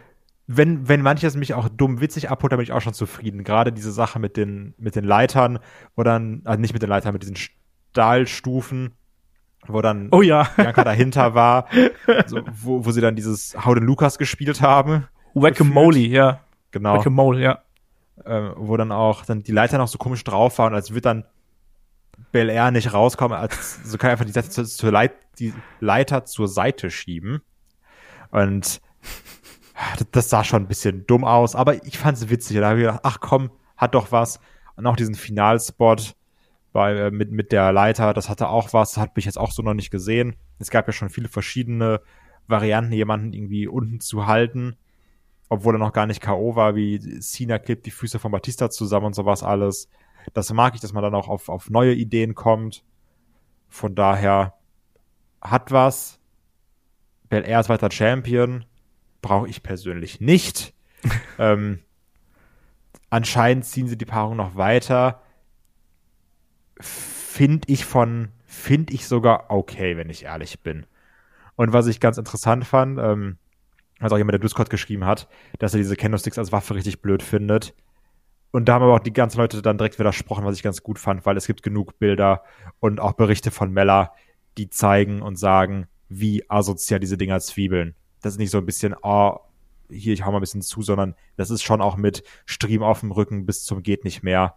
wenn, 0.46 0.88
wenn 0.88 1.02
manches 1.02 1.36
mich 1.36 1.54
auch 1.54 1.68
dumm 1.68 2.00
witzig 2.00 2.30
abholt, 2.30 2.52
dann 2.52 2.58
bin 2.58 2.64
ich 2.64 2.72
auch 2.72 2.80
schon 2.80 2.94
zufrieden. 2.94 3.44
Gerade 3.44 3.72
diese 3.72 3.92
Sache 3.92 4.18
mit 4.18 4.36
den, 4.36 4.74
mit 4.76 4.96
den 4.96 5.04
Leitern, 5.04 5.58
wo 5.96 6.02
dann, 6.02 6.42
also 6.44 6.60
nicht 6.60 6.72
mit 6.72 6.82
den 6.82 6.90
Leitern, 6.90 7.12
mit 7.12 7.22
diesen 7.22 7.36
Stahlstufen, 7.36 8.92
wo 9.66 9.80
dann 9.80 10.08
oh 10.10 10.22
ja. 10.22 10.48
Bianca 10.56 10.84
dahinter 10.84 11.34
war, 11.34 11.68
so, 12.26 12.40
wo, 12.52 12.84
wo 12.84 12.90
sie 12.90 13.00
dann 13.00 13.16
dieses 13.16 13.54
Howden 13.64 13.84
Lucas 13.84 14.18
gespielt 14.18 14.60
haben. 14.60 15.06
Whack-a-Mole, 15.34 16.00
ja. 16.00 16.40
Genau. 16.72 16.96
Whack-a-Mole, 16.96 17.40
ja. 17.40 17.62
Äh, 18.24 18.50
wo 18.56 18.76
dann 18.76 18.92
auch 18.92 19.24
dann 19.24 19.42
die 19.42 19.52
Leiter 19.52 19.78
noch 19.78 19.88
so 19.88 19.98
komisch 19.98 20.24
drauf 20.24 20.58
waren, 20.58 20.74
als 20.74 20.90
würde 20.90 21.02
dann 21.02 21.24
Bel 22.32 22.48
Air 22.48 22.70
nicht 22.70 22.92
rauskommen, 22.92 23.38
als 23.38 23.80
so 23.84 23.98
kann 23.98 24.10
einfach 24.10 24.24
die, 24.24 24.32
Seite 24.32 24.50
zur, 24.50 24.90
Leit, 24.90 25.12
die 25.38 25.52
Leiter 25.80 26.24
zur 26.24 26.48
Seite 26.48 26.90
schieben. 26.90 27.42
Und 28.30 28.80
das 30.12 30.30
sah 30.30 30.42
schon 30.42 30.62
ein 30.62 30.68
bisschen 30.68 31.06
dumm 31.06 31.24
aus, 31.24 31.54
aber 31.54 31.84
ich 31.84 31.98
fand 31.98 32.16
es 32.16 32.30
witzig. 32.30 32.58
Da 32.58 32.70
habe 32.70 32.80
ich 32.80 32.86
gedacht, 32.86 33.00
ach 33.02 33.20
komm, 33.20 33.50
hat 33.76 33.94
doch 33.94 34.12
was. 34.12 34.40
Und 34.76 34.86
auch 34.86 34.96
diesen 34.96 35.14
Finalspot 35.14 36.14
bei, 36.72 36.96
äh, 36.96 37.10
mit, 37.10 37.30
mit 37.30 37.52
der 37.52 37.72
Leiter, 37.72 38.14
das 38.14 38.28
hatte 38.28 38.48
auch 38.48 38.72
was, 38.72 38.96
hat 38.96 39.16
mich 39.16 39.26
jetzt 39.26 39.38
auch 39.38 39.52
so 39.52 39.62
noch 39.62 39.74
nicht 39.74 39.90
gesehen. 39.90 40.36
Es 40.58 40.70
gab 40.70 40.86
ja 40.86 40.92
schon 40.92 41.10
viele 41.10 41.28
verschiedene 41.28 42.00
Varianten, 42.46 42.92
jemanden 42.92 43.32
irgendwie 43.32 43.66
unten 43.66 44.00
zu 44.00 44.26
halten, 44.26 44.76
obwohl 45.48 45.74
er 45.74 45.78
noch 45.78 45.92
gar 45.92 46.06
nicht 46.06 46.22
K.O. 46.22 46.56
war, 46.56 46.74
wie 46.74 46.98
Cena 47.20 47.58
klebt 47.58 47.84
die 47.86 47.90
Füße 47.90 48.18
von 48.18 48.32
Batista 48.32 48.70
zusammen 48.70 49.06
und 49.06 49.14
sowas 49.14 49.42
alles. 49.42 49.88
Das 50.34 50.52
mag 50.52 50.74
ich, 50.74 50.80
dass 50.80 50.92
man 50.92 51.02
dann 51.02 51.14
auch 51.14 51.28
auf, 51.28 51.48
auf 51.48 51.70
neue 51.70 51.94
Ideen 51.94 52.34
kommt. 52.34 52.84
Von 53.68 53.94
daher 53.94 54.54
hat 55.40 55.70
was. 55.70 56.18
Bel 57.28 57.44
Air 57.46 57.60
ist 57.60 57.68
weiter 57.68 57.90
Champion. 57.90 58.64
Brauche 59.20 59.48
ich 59.48 59.62
persönlich 59.62 60.20
nicht. 60.20 60.74
ähm, 61.38 61.80
anscheinend 63.10 63.64
ziehen 63.64 63.88
sie 63.88 63.98
die 63.98 64.04
Paarung 64.04 64.36
noch 64.36 64.56
weiter 64.56 65.22
finde 67.32 67.68
ich 67.68 67.84
von, 67.84 68.28
finde 68.44 68.92
ich 68.92 69.08
sogar 69.08 69.46
okay, 69.48 69.96
wenn 69.96 70.10
ich 70.10 70.24
ehrlich 70.24 70.60
bin. 70.60 70.86
Und 71.56 71.72
was 71.72 71.86
ich 71.86 72.00
ganz 72.00 72.18
interessant 72.18 72.66
fand, 72.66 72.98
ähm, 72.98 73.38
was 74.00 74.12
auch 74.12 74.18
jemand 74.18 74.34
der 74.34 74.40
Discord 74.40 74.68
geschrieben 74.68 75.04
hat, 75.06 75.28
dass 75.58 75.74
er 75.74 75.78
diese 75.78 75.96
Candlesticks 75.96 76.38
als 76.38 76.52
Waffe 76.52 76.74
richtig 76.74 77.00
blöd 77.00 77.22
findet. 77.22 77.74
Und 78.52 78.66
da 78.66 78.74
haben 78.74 78.82
aber 78.82 78.94
auch 78.94 79.00
die 79.00 79.12
ganzen 79.12 79.38
Leute 79.38 79.62
dann 79.62 79.78
direkt 79.78 79.98
widersprochen, 79.98 80.44
was 80.44 80.56
ich 80.56 80.62
ganz 80.62 80.82
gut 80.82 80.98
fand, 80.98 81.26
weil 81.26 81.36
es 81.36 81.46
gibt 81.46 81.62
genug 81.62 81.98
Bilder 81.98 82.44
und 82.80 83.00
auch 83.00 83.14
Berichte 83.14 83.50
von 83.50 83.72
Mella, 83.72 84.12
die 84.58 84.68
zeigen 84.68 85.22
und 85.22 85.36
sagen, 85.36 85.88
wie 86.10 86.48
asozial 86.48 87.00
diese 87.00 87.16
Dinger 87.16 87.40
zwiebeln. 87.40 87.94
Das 88.20 88.34
ist 88.34 88.38
nicht 88.38 88.50
so 88.50 88.58
ein 88.58 88.66
bisschen, 88.66 88.94
oh, 89.02 89.38
hier, 89.88 90.12
ich 90.12 90.24
hau 90.24 90.30
mal 90.30 90.38
ein 90.38 90.42
bisschen 90.42 90.62
zu, 90.62 90.82
sondern 90.82 91.14
das 91.36 91.50
ist 91.50 91.62
schon 91.62 91.80
auch 91.80 91.96
mit 91.96 92.22
Stream 92.44 92.82
auf 92.82 93.00
dem 93.00 93.10
Rücken 93.10 93.46
bis 93.46 93.64
zum 93.64 93.82
geht 93.82 94.04
nicht 94.04 94.22
mehr. 94.22 94.54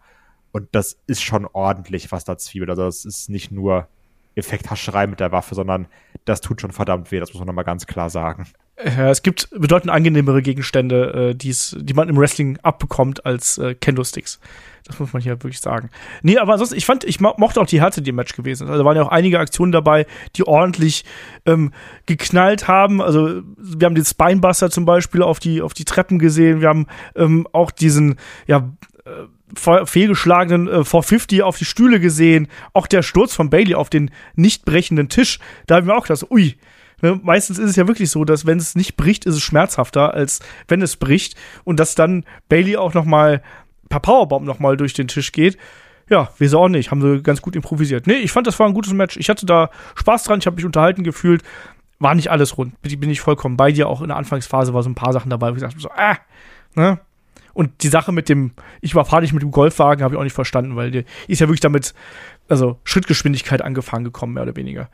Und 0.51 0.67
das 0.73 0.99
ist 1.07 1.21
schon 1.21 1.45
ordentlich, 1.45 2.11
was 2.11 2.25
da 2.25 2.37
zwiebelt. 2.37 2.69
Also 2.69 2.83
das 2.83 3.05
ist 3.05 3.29
nicht 3.29 3.51
nur 3.51 3.87
Effekthascherei 4.36 5.07
mit 5.07 5.19
der 5.19 5.31
Waffe, 5.31 5.55
sondern 5.55 5.88
das 6.25 6.41
tut 6.41 6.61
schon 6.61 6.71
verdammt 6.71 7.11
weh, 7.11 7.19
das 7.19 7.33
muss 7.33 7.39
man 7.39 7.47
nochmal 7.47 7.65
ganz 7.65 7.88
klar 7.88 8.09
sagen. 8.09 8.47
Ja, 8.83 9.09
es 9.09 9.23
gibt 9.23 9.49
bedeutend 9.51 9.89
angenehmere 9.89 10.41
Gegenstände, 10.41 11.29
äh, 11.29 11.36
die's, 11.36 11.77
die 11.79 11.93
man 11.93 12.09
im 12.09 12.17
Wrestling 12.17 12.57
abbekommt 12.61 13.25
als 13.25 13.57
äh, 13.57 13.73
Kendo-Sticks. 13.73 14.39
Das 14.83 14.99
muss 14.99 15.13
man 15.13 15.21
hier 15.21 15.31
wirklich 15.31 15.61
sagen. 15.61 15.89
Nee, 16.21 16.38
aber 16.38 16.53
ansonsten, 16.53 16.75
ich 16.77 16.86
fand, 16.86 17.05
ich 17.05 17.21
mo 17.21 17.33
mochte 17.38 17.61
auch 17.61 17.65
die 17.65 17.81
Härte, 17.81 18.01
die 18.01 18.09
im 18.09 18.17
Match 18.17 18.36
gewesen 18.36 18.65
ist. 18.65 18.69
Also 18.69 18.83
da 18.83 18.86
waren 18.86 18.97
ja 18.97 19.03
auch 19.03 19.11
einige 19.11 19.39
Aktionen 19.39 19.71
dabei, 19.71 20.05
die 20.36 20.45
ordentlich 20.45 21.05
ähm, 21.45 21.71
geknallt 22.05 22.67
haben. 22.67 23.01
Also 23.01 23.41
wir 23.57 23.86
haben 23.86 23.95
den 23.95 24.05
Spinebuster 24.05 24.69
zum 24.69 24.86
Beispiel 24.86 25.23
auf 25.23 25.39
die, 25.39 25.61
auf 25.61 25.73
die 25.73 25.86
Treppen 25.86 26.19
gesehen. 26.19 26.59
Wir 26.59 26.67
haben 26.67 26.86
ähm, 27.15 27.47
auch 27.53 27.71
diesen, 27.71 28.17
ja, 28.45 28.69
äh, 29.06 29.86
fehlgeschlagenen 29.86 30.68
äh, 30.68 30.84
450 30.84 31.43
auf 31.43 31.58
die 31.58 31.66
Stühle 31.66 31.99
gesehen. 31.99 32.47
Auch 32.74 32.88
der 32.88 33.03
Sturz 33.03 33.36
von 33.36 33.49
Bailey 33.49 33.76
auf 33.76 33.89
den 33.89 34.12
nicht 34.36 34.66
brechenden 34.66 35.10
Tisch. 35.10 35.39
Da 35.68 35.76
haben 35.76 35.88
wir 35.88 35.95
auch 35.95 36.08
gedacht, 36.08 36.30
ui. 36.32 36.56
Ne? 37.01 37.20
Meistens 37.22 37.60
ist 37.60 37.70
es 37.70 37.76
ja 37.76 37.88
wirklich 37.88 38.10
so, 38.10 38.26
dass 38.26 38.45
wenn 38.45 38.58
es 38.58 38.76
nicht 38.76 38.97
bricht, 38.97 39.26
ist 39.26 39.36
es 39.36 39.43
schmerzhafter, 39.43 40.14
als 40.14 40.39
wenn 40.68 40.82
es 40.82 40.95
bricht. 40.95 41.36
Und 41.64 41.80
dass 41.80 41.93
dann 41.93 42.26
Bailey 42.49 42.78
auch 42.78 42.93
noch 42.93 43.06
mal 43.06 43.43
per 43.89 43.99
Powerbomb 43.99 44.45
noch 44.45 44.60
mal 44.60 44.76
durch 44.76 44.93
den 44.93 45.08
Tisch 45.08 45.32
geht. 45.32 45.58
Ja, 46.10 46.30
wieso 46.38 46.60
auch 46.60 46.70
nicht. 46.70 46.91
Haben 46.91 47.01
sie 47.01 47.22
ganz 47.22 47.41
gut 47.41 47.56
improvisiert. 47.56 48.08
Nee, 48.08 48.16
ich 48.16 48.32
fand, 48.32 48.47
das 48.47 48.60
war 48.60 48.68
ein 48.68 48.74
gutes 48.74 48.93
Match. 48.93 49.18
Ich 49.18 49.30
hatte 49.30 49.45
da 49.45 49.70
Spaß 49.95 50.24
dran. 50.24 50.39
Ich 50.39 50.47
habe 50.47 50.56
mich 50.56 50.66
unterhalten 50.66 51.03
gefühlt. 51.03 51.43
War 51.99 52.16
nicht 52.16 52.32
alles 52.32 52.58
rund. 52.58 52.80
Bin 52.82 53.10
ich 53.10 53.22
vollkommen 53.22 53.58
bei 53.58 53.72
dir. 53.72 53.88
Auch 53.88 54.01
in 54.01 54.08
der 54.08 54.18
Anfangsphase 54.18 54.74
war 54.74 54.84
so 54.84 54.89
ein 54.89 54.95
paar 54.95 55.14
Sachen 55.14 55.30
dabei, 55.30 55.49
wo 55.49 55.56
ich 55.56 55.62
gesagt 55.62 55.80
so, 55.80 55.89
ah, 55.89 56.18
ne? 56.76 56.99
Und 57.56 57.84
die 57.84 57.88
Sache 57.88 58.12
mit 58.12 58.28
dem, 58.28 58.51
ich 58.82 58.91
überfahre 58.91 59.22
dich 59.22 59.32
mit 59.32 59.41
dem 59.41 59.49
Golfwagen, 59.49 60.03
habe 60.03 60.14
ich 60.14 60.20
auch 60.20 60.26
nicht 60.26 60.34
verstanden, 60.34 60.76
weil 60.76 60.91
die 60.91 61.06
ist 61.28 61.39
ja 61.39 61.47
wirklich 61.47 61.62
damit, 61.62 61.93
also 62.49 62.80
Schrittgeschwindigkeit 62.84 63.62
angefangen 63.62 64.03
gekommen, 64.03 64.34
mehr 64.34 64.43
oder 64.43 64.58
weniger. 64.58 64.89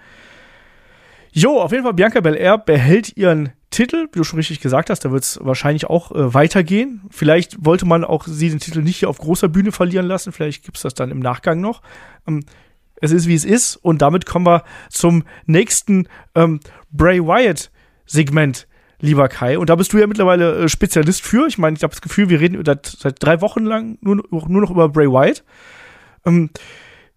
Jo, 1.34 1.59
auf 1.59 1.72
jeden 1.72 1.84
Fall, 1.84 1.95
Bianca 1.95 2.22
Belair 2.22 2.59
behält 2.59 3.18
ihren 3.18 3.49
Titel, 3.72 4.07
wie 4.12 4.20
du 4.20 4.24
schon 4.24 4.38
richtig 4.38 4.59
gesagt 4.59 4.91
hast, 4.91 5.03
da 5.03 5.12
wird 5.12 5.24
es 5.24 5.39
wahrscheinlich 5.41 5.89
auch 5.89 6.12
äh, 6.12 6.34
weitergehen. 6.36 7.01
Vielleicht 7.09 7.66
wollte 7.66 7.88
man 7.88 8.03
auch 8.03 8.28
sie 8.28 8.49
den 8.49 8.59
Titel 8.59 8.84
nicht 8.84 8.97
hier 8.97 9.09
auf 9.09 9.18
großer 9.18 9.47
Bühne 9.47 9.72
verlieren 9.72 10.05
lassen, 10.05 10.32
vielleicht 10.32 10.64
gibt's 10.64 10.82
das 10.82 10.93
dann 10.93 11.09
im 11.09 11.20
Nachgang 11.20 11.62
noch. 11.62 11.82
Ähm, 12.28 12.43
es 12.97 13.09
ist, 13.12 13.28
wie 13.28 13.34
es 13.34 13.45
ist, 13.45 13.76
und 13.78 14.03
damit 14.03 14.28
kommen 14.28 14.45
wir 14.45 14.64
zum 14.89 15.24
nächsten 15.47 16.07
ähm, 16.36 16.59
Bray 16.91 17.20
Wyatt-Segment 17.26 18.68
lieber 19.01 19.27
Kai. 19.27 19.57
Und 19.57 19.69
da 19.69 19.75
bist 19.75 19.91
du 19.93 19.97
ja 19.97 20.07
mittlerweile 20.07 20.63
äh, 20.63 20.69
Spezialist 20.69 21.21
für. 21.21 21.47
Ich 21.47 21.57
meine, 21.57 21.75
ich 21.75 21.83
habe 21.83 21.91
das 21.91 22.01
Gefühl, 22.01 22.29
wir 22.29 22.39
reden 22.39 22.63
seit, 22.63 23.15
drei 23.19 23.41
Wochen 23.41 23.65
lang 23.65 23.97
nur, 24.01 24.23
nur 24.29 24.61
noch 24.61 24.71
über 24.71 24.89
Bray 24.89 25.07
Wyatt. 25.07 25.43
Ähm, 26.25 26.49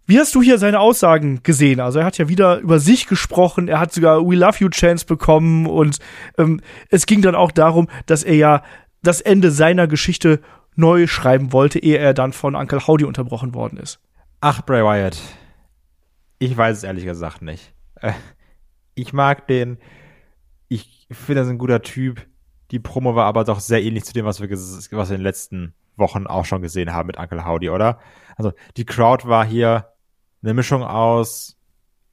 wie 0.06 0.18
hast 0.18 0.34
du 0.34 0.42
hier 0.42 0.58
seine 0.58 0.80
Aussagen 0.80 1.42
gesehen? 1.42 1.80
Also 1.80 2.00
er 2.00 2.04
hat 2.04 2.18
ja 2.18 2.28
wieder 2.28 2.58
über 2.58 2.78
sich 2.78 3.06
gesprochen, 3.06 3.68
er 3.68 3.80
hat 3.80 3.92
sogar 3.92 4.26
We 4.26 4.34
Love 4.34 4.58
You 4.58 4.68
Chance 4.68 5.06
bekommen 5.06 5.66
und 5.66 5.98
ähm, 6.36 6.60
es 6.90 7.06
ging 7.06 7.22
dann 7.22 7.34
auch 7.34 7.50
darum, 7.50 7.88
dass 8.04 8.22
er 8.22 8.34
ja 8.34 8.62
das 9.02 9.22
Ende 9.22 9.50
seiner 9.50 9.86
Geschichte 9.86 10.40
neu 10.76 11.06
schreiben 11.06 11.52
wollte, 11.52 11.78
ehe 11.78 11.96
er 11.96 12.12
dann 12.12 12.32
von 12.32 12.54
Uncle 12.54 12.86
Howdy 12.86 13.04
unterbrochen 13.04 13.54
worden 13.54 13.78
ist. 13.78 13.98
Ach, 14.40 14.60
Bray 14.62 14.82
Wyatt. 14.82 15.18
Ich 16.38 16.54
weiß 16.54 16.78
es 16.78 16.84
ehrlich 16.84 17.04
gesagt 17.04 17.40
nicht. 17.40 17.72
Äh, 18.00 18.12
ich 18.94 19.14
mag 19.14 19.46
den, 19.46 19.78
ich 20.74 21.06
finde, 21.10 21.40
er 21.40 21.44
ist 21.44 21.50
ein 21.50 21.58
guter 21.58 21.82
Typ. 21.82 22.26
Die 22.70 22.80
Promo 22.80 23.14
war 23.14 23.26
aber 23.26 23.44
doch 23.44 23.60
sehr 23.60 23.82
ähnlich 23.82 24.04
zu 24.04 24.12
dem, 24.12 24.24
was 24.24 24.40
wir, 24.40 24.50
was 24.50 24.90
wir 24.90 25.02
in 25.02 25.20
den 25.20 25.22
letzten 25.22 25.74
Wochen 25.96 26.26
auch 26.26 26.44
schon 26.44 26.62
gesehen 26.62 26.92
haben 26.92 27.06
mit 27.06 27.18
Uncle 27.18 27.44
Howdy, 27.44 27.70
oder? 27.70 28.00
Also 28.36 28.52
die 28.76 28.84
Crowd 28.84 29.28
war 29.28 29.44
hier 29.44 29.92
eine 30.42 30.54
Mischung 30.54 30.82
aus 30.82 31.56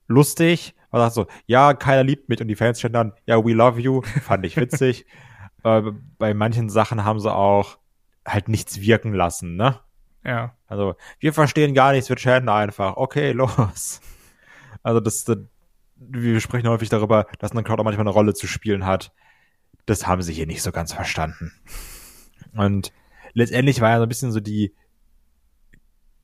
lustig, 0.07 0.75
man 0.91 1.01
sagt 1.01 1.15
so, 1.15 1.27
ja, 1.45 1.73
keiner 1.73 2.03
liebt 2.03 2.29
mich 2.29 2.41
und 2.41 2.47
die 2.49 2.55
Fans 2.55 2.79
stehen 2.79 2.93
dann, 2.93 3.13
ja, 3.25 3.43
we 3.43 3.53
love 3.53 3.79
you, 3.79 4.01
fand 4.01 4.45
ich 4.45 4.57
witzig. 4.57 5.05
äh, 5.63 5.81
bei 6.17 6.33
manchen 6.33 6.69
Sachen 6.69 7.03
haben 7.03 7.19
sie 7.19 7.33
auch 7.33 7.77
halt 8.25 8.49
nichts 8.49 8.81
wirken 8.81 9.13
lassen, 9.13 9.55
ne? 9.55 9.79
Ja. 10.23 10.55
Also, 10.67 10.95
wir 11.19 11.33
verstehen 11.33 11.73
gar 11.73 11.93
nichts, 11.93 12.09
wir 12.09 12.15
chatten 12.17 12.49
einfach. 12.49 12.97
Okay, 12.97 13.31
los. 13.31 14.01
Also, 14.83 14.99
das, 14.99 15.23
das 15.23 15.37
wir 16.09 16.39
sprechen 16.39 16.67
häufig 16.67 16.89
darüber, 16.89 17.27
dass 17.39 17.51
ein 17.51 17.63
Crowd 17.63 17.79
auch 17.79 17.85
manchmal 17.85 18.07
eine 18.07 18.13
Rolle 18.13 18.33
zu 18.33 18.47
spielen 18.47 18.85
hat. 18.85 19.13
Das 19.85 20.07
haben 20.07 20.21
sie 20.21 20.33
hier 20.33 20.47
nicht 20.47 20.61
so 20.61 20.71
ganz 20.71 20.93
verstanden. 20.93 21.51
Und 22.53 22.91
letztendlich 23.33 23.81
war 23.81 23.89
ja 23.89 23.97
so 23.97 24.03
ein 24.03 24.09
bisschen 24.09 24.31
so 24.31 24.39
die 24.39 24.73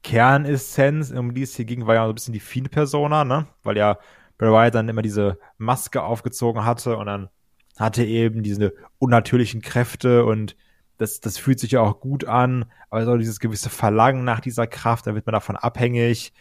Kernessenz, 0.03 1.11
um 1.11 1.33
die 1.33 1.43
es 1.43 1.55
hier 1.55 1.65
ging, 1.65 1.85
war 1.85 1.95
ja 1.95 2.05
so 2.05 2.11
ein 2.11 2.15
bisschen 2.15 2.33
die 2.33 2.39
Fiend-Persona, 2.39 3.25
ne? 3.25 3.47
Weil 3.63 3.77
ja 3.77 3.97
Bray 4.37 4.51
Wyatt 4.51 4.75
dann 4.75 4.89
immer 4.89 5.01
diese 5.01 5.39
Maske 5.57 6.03
aufgezogen 6.03 6.63
hatte 6.63 6.97
und 6.97 7.07
dann 7.07 7.29
hatte 7.77 8.03
eben 8.03 8.43
diese 8.43 8.73
unnatürlichen 8.99 9.61
Kräfte 9.61 10.25
und 10.25 10.55
das, 10.97 11.19
das 11.19 11.37
fühlt 11.37 11.59
sich 11.59 11.71
ja 11.71 11.81
auch 11.81 11.99
gut 11.99 12.25
an, 12.25 12.65
aber 12.89 13.05
so 13.05 13.17
dieses 13.17 13.39
gewisse 13.39 13.69
Verlangen 13.69 14.23
nach 14.23 14.39
dieser 14.39 14.65
Kraft, 14.65 15.05
da 15.05 15.13
wird 15.13 15.25
man 15.25 15.33
davon 15.33 15.55
abhängig 15.55 16.33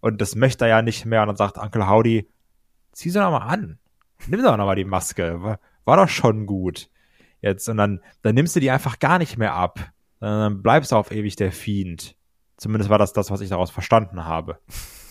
und 0.00 0.20
das 0.20 0.36
möchte 0.36 0.66
er 0.66 0.68
ja 0.68 0.82
nicht 0.82 1.04
mehr 1.04 1.22
und 1.22 1.28
dann 1.28 1.36
sagt 1.36 1.58
Uncle 1.58 1.88
Howdy, 1.88 2.28
zieh 2.94 3.10
sie 3.10 3.18
doch 3.18 3.30
mal 3.30 3.46
an. 3.46 3.78
Nimm 4.26 4.42
doch 4.42 4.56
noch 4.56 4.66
mal 4.66 4.76
die 4.76 4.84
Maske. 4.84 5.42
War, 5.84 5.96
doch 5.96 6.08
schon 6.08 6.46
gut. 6.46 6.88
Jetzt, 7.42 7.68
und 7.68 7.76
dann, 7.76 8.00
dann 8.22 8.34
nimmst 8.34 8.56
du 8.56 8.60
die 8.60 8.70
einfach 8.70 8.98
gar 8.98 9.18
nicht 9.18 9.36
mehr 9.36 9.54
ab. 9.54 9.80
Dann 10.20 10.62
bleibst 10.62 10.92
du 10.92 10.96
auf 10.96 11.10
ewig 11.10 11.36
der 11.36 11.52
Fiend. 11.52 12.16
Zumindest 12.56 12.88
war 12.88 12.98
das 12.98 13.12
das, 13.12 13.30
was 13.30 13.40
ich 13.40 13.50
daraus 13.50 13.70
verstanden 13.70 14.24
habe. 14.24 14.58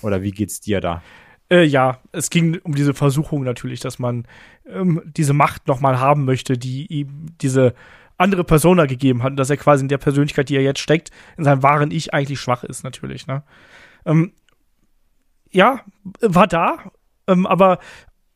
Oder 0.01 0.21
wie 0.23 0.31
geht's 0.31 0.59
dir 0.61 0.81
da? 0.81 1.03
Äh, 1.49 1.65
ja, 1.65 1.99
es 2.11 2.29
ging 2.29 2.57
um 2.63 2.73
diese 2.73 2.93
Versuchung 2.93 3.43
natürlich, 3.43 3.79
dass 3.79 3.99
man 3.99 4.25
ähm, 4.65 5.01
diese 5.05 5.33
Macht 5.33 5.67
nochmal 5.67 5.99
haben 5.99 6.25
möchte, 6.25 6.57
die 6.57 6.87
ihm 6.87 7.27
diese 7.41 7.75
andere 8.17 8.43
Persona 8.43 8.85
gegeben 8.85 9.23
hat, 9.23 9.31
und 9.31 9.37
dass 9.37 9.49
er 9.49 9.57
quasi 9.57 9.83
in 9.83 9.89
der 9.89 9.97
Persönlichkeit, 9.97 10.49
die 10.49 10.55
er 10.55 10.63
jetzt 10.63 10.79
steckt, 10.79 11.11
in 11.37 11.43
seinem 11.43 11.61
wahren 11.61 11.91
Ich 11.91 12.13
eigentlich 12.13 12.39
schwach 12.39 12.63
ist, 12.63 12.83
natürlich. 12.83 13.27
Ne? 13.27 13.43
Ähm, 14.05 14.33
ja, 15.51 15.81
war 16.21 16.47
da, 16.47 16.91
ähm, 17.27 17.45
aber 17.45 17.79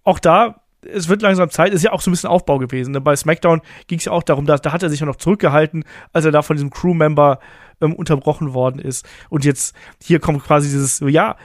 auch 0.04 0.20
da 0.20 0.62
es 0.86 1.10
wird 1.10 1.22
langsam 1.22 1.50
Zeit, 1.50 1.74
ist 1.74 1.84
ja 1.84 1.92
auch 1.92 2.02
so 2.02 2.10
ein 2.10 2.14
bisschen 2.14 2.30
Aufbau 2.30 2.60
gewesen. 2.60 2.92
Ne? 2.92 3.02
Bei 3.02 3.16
SmackDown 3.16 3.62
ging 3.88 4.00
es 4.00 4.06
ja 4.06 4.12
auch 4.12 4.24
darum, 4.24 4.46
dass, 4.46 4.62
da 4.62 4.72
hat 4.72 4.84
er 4.84 4.90
sich 4.90 5.00
ja 5.00 5.06
noch 5.06 5.16
zurückgehalten, 5.16 5.84
als 6.14 6.26
er 6.26 6.32
da 6.32 6.42
von 6.42 6.56
diesem 6.56 6.70
Crewmember 6.70 7.40
ähm, 7.82 7.94
unterbrochen 7.94 8.54
worden 8.54 8.80
ist. 8.80 9.06
Und 9.30 9.46
jetzt 9.46 9.76
hier 10.02 10.20
kommt 10.20 10.44
quasi 10.44 10.70
dieses, 10.70 11.00
ja, 11.00 11.36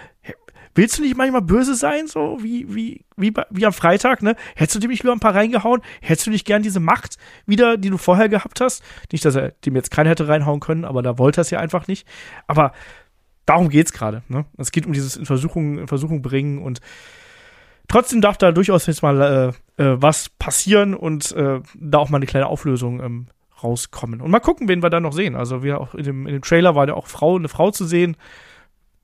willst 0.74 0.98
du 0.98 1.02
nicht 1.02 1.16
manchmal 1.16 1.42
böse 1.42 1.74
sein, 1.74 2.06
so 2.06 2.38
wie, 2.42 2.74
wie, 2.74 3.04
wie, 3.16 3.32
wie 3.50 3.66
am 3.66 3.72
Freitag, 3.72 4.22
ne? 4.22 4.36
Hättest 4.54 4.76
du 4.76 4.80
dem 4.80 4.90
nicht 4.90 5.02
lieber 5.02 5.12
ein 5.12 5.20
paar 5.20 5.34
reingehauen? 5.34 5.82
Hättest 6.00 6.26
du 6.26 6.30
nicht 6.30 6.46
gern 6.46 6.62
diese 6.62 6.80
Macht 6.80 7.16
wieder, 7.46 7.76
die 7.76 7.90
du 7.90 7.98
vorher 7.98 8.28
gehabt 8.28 8.60
hast? 8.60 8.82
Nicht, 9.10 9.24
dass 9.24 9.34
er 9.34 9.52
dem 9.64 9.76
jetzt 9.76 9.90
keiner 9.90 10.10
hätte 10.10 10.28
reinhauen 10.28 10.60
können, 10.60 10.84
aber 10.84 11.02
da 11.02 11.18
wollte 11.18 11.40
er 11.40 11.42
es 11.42 11.50
ja 11.50 11.58
einfach 11.58 11.88
nicht. 11.88 12.06
Aber 12.46 12.72
darum 13.44 13.68
geht's 13.68 13.92
gerade, 13.92 14.22
ne? 14.28 14.46
Es 14.56 14.72
geht 14.72 14.86
um 14.86 14.92
dieses 14.92 15.16
in 15.16 15.26
Versuchung, 15.26 15.78
in 15.78 15.88
Versuchung 15.88 16.22
bringen 16.22 16.62
und 16.62 16.80
trotzdem 17.88 18.20
darf 18.20 18.38
da 18.38 18.52
durchaus 18.52 18.86
jetzt 18.86 19.02
mal 19.02 19.54
äh, 19.78 19.82
äh, 19.82 20.00
was 20.00 20.28
passieren 20.28 20.94
und 20.94 21.32
äh, 21.32 21.60
da 21.74 21.98
auch 21.98 22.08
mal 22.08 22.16
eine 22.18 22.26
kleine 22.26 22.46
Auflösung 22.46 23.02
ähm, 23.02 23.26
rauskommen. 23.62 24.20
Und 24.20 24.30
mal 24.30 24.40
gucken, 24.40 24.68
wen 24.68 24.82
wir 24.82 24.90
da 24.90 25.00
noch 25.00 25.12
sehen. 25.12 25.34
Also 25.34 25.62
wir 25.62 25.80
auch 25.80 25.94
in 25.94 26.04
dem, 26.04 26.26
in 26.26 26.34
dem 26.34 26.42
Trailer 26.42 26.74
war 26.74 26.86
ja 26.86 26.94
auch 26.94 27.06
Frau, 27.06 27.36
eine 27.36 27.48
Frau 27.48 27.70
zu 27.70 27.84
sehen. 27.84 28.16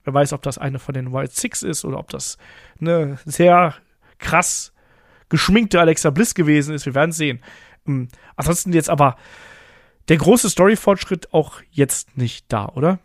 Wer 0.03 0.13
weiß, 0.13 0.33
ob 0.33 0.41
das 0.41 0.57
eine 0.57 0.79
von 0.79 0.93
den 0.93 1.11
Wild 1.11 1.31
Six 1.31 1.63
ist 1.63 1.85
oder 1.85 1.99
ob 1.99 2.09
das 2.09 2.37
eine 2.79 3.17
sehr 3.25 3.75
krass 4.17 4.73
geschminkte 5.29 5.79
Alexa 5.79 6.09
Bliss 6.09 6.33
gewesen 6.33 6.73
ist. 6.73 6.85
Wir 6.85 6.95
werden 6.95 7.11
sehen. 7.11 7.41
Ähm, 7.87 8.07
ansonsten 8.35 8.73
jetzt 8.73 8.89
aber 8.89 9.15
der 10.07 10.17
große 10.17 10.49
Story-Fortschritt 10.49 11.33
auch 11.33 11.61
jetzt 11.69 12.17
nicht 12.17 12.51
da, 12.51 12.67
oder? 12.69 12.99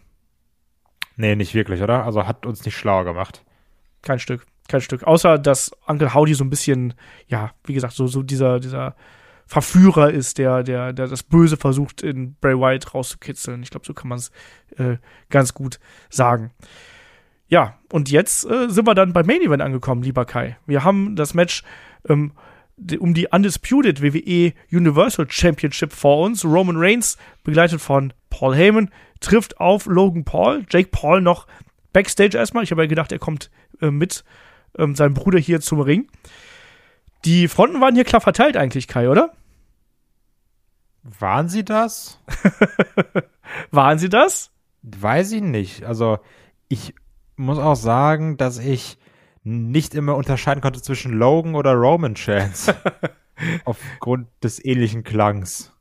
Nee, 1.16 1.36
nicht 1.36 1.54
wirklich, 1.54 1.82
oder? 1.82 2.04
Also 2.04 2.26
hat 2.26 2.46
uns 2.46 2.64
nicht 2.64 2.76
schlauer 2.76 3.04
gemacht. 3.04 3.44
Kein 4.02 4.18
Stück. 4.18 4.46
Kein 4.68 4.80
Stück. 4.80 5.04
Außer, 5.04 5.38
dass 5.38 5.72
Uncle 5.86 6.14
Howdy 6.14 6.34
so 6.34 6.44
ein 6.44 6.50
bisschen, 6.50 6.94
ja, 7.26 7.52
wie 7.64 7.74
gesagt, 7.74 7.94
so, 7.94 8.06
so 8.06 8.22
dieser, 8.22 8.60
dieser 8.60 8.94
Verführer 9.46 10.10
ist, 10.10 10.38
der, 10.38 10.62
der, 10.62 10.92
der 10.92 11.06
das 11.06 11.22
Böse 11.22 11.56
versucht, 11.56 12.02
in 12.02 12.34
Bray 12.40 12.58
Wyatt 12.58 12.94
rauszukitzeln. 12.94 13.62
Ich 13.62 13.70
glaube, 13.70 13.86
so 13.86 13.92
kann 13.92 14.08
man 14.08 14.18
es 14.18 14.30
äh, 14.78 14.96
ganz 15.28 15.52
gut 15.52 15.78
sagen. 16.08 16.50
Ja, 17.48 17.78
und 17.92 18.10
jetzt 18.10 18.48
äh, 18.50 18.70
sind 18.70 18.86
wir 18.86 18.94
dann 18.94 19.12
beim 19.12 19.26
Main 19.26 19.42
Event 19.42 19.62
angekommen, 19.62 20.02
lieber 20.02 20.24
Kai. 20.24 20.56
Wir 20.66 20.82
haben 20.82 21.14
das 21.14 21.34
Match 21.34 21.62
ähm, 22.08 22.32
um 22.98 23.14
die 23.14 23.28
Undisputed 23.28 24.02
WWE 24.02 24.52
Universal 24.72 25.26
Championship 25.28 25.92
vor 25.92 26.24
uns. 26.24 26.44
Roman 26.44 26.76
Reigns, 26.76 27.18
begleitet 27.44 27.80
von 27.80 28.12
Paul 28.30 28.56
Heyman, 28.56 28.90
trifft 29.20 29.60
auf 29.60 29.86
Logan 29.86 30.24
Paul. 30.24 30.64
Jake 30.70 30.88
Paul 30.90 31.20
noch 31.20 31.46
backstage 31.92 32.36
erstmal. 32.36 32.64
Ich 32.64 32.70
habe 32.70 32.82
ja 32.82 32.88
gedacht, 32.88 33.12
er 33.12 33.18
kommt 33.18 33.50
äh, 33.80 33.90
mit 33.90 34.24
ähm, 34.78 34.94
seinem 34.94 35.14
Bruder 35.14 35.38
hier 35.38 35.60
zum 35.60 35.80
Ring. 35.80 36.08
Die 37.24 37.48
Fronten 37.48 37.80
waren 37.80 37.94
hier 37.94 38.04
klar 38.04 38.20
verteilt 38.20 38.56
eigentlich, 38.56 38.88
Kai, 38.88 39.08
oder? 39.08 39.32
Waren 41.02 41.48
sie 41.48 41.64
das? 41.64 42.20
waren 43.70 43.98
sie 43.98 44.08
das? 44.08 44.50
Weiß 44.82 45.32
ich 45.32 45.42
nicht. 45.42 45.84
Also, 45.84 46.18
ich 46.68 46.94
muss 47.36 47.58
auch 47.58 47.76
sagen, 47.76 48.36
dass 48.36 48.58
ich 48.58 48.98
nicht 49.42 49.94
immer 49.94 50.16
unterscheiden 50.16 50.60
konnte 50.60 50.80
zwischen 50.80 51.12
Logan 51.12 51.54
oder 51.54 51.72
Roman 51.74 52.14
Chance. 52.14 52.74
aufgrund 53.64 54.28
des 54.42 54.64
ähnlichen 54.64 55.04
Klangs. 55.04 55.72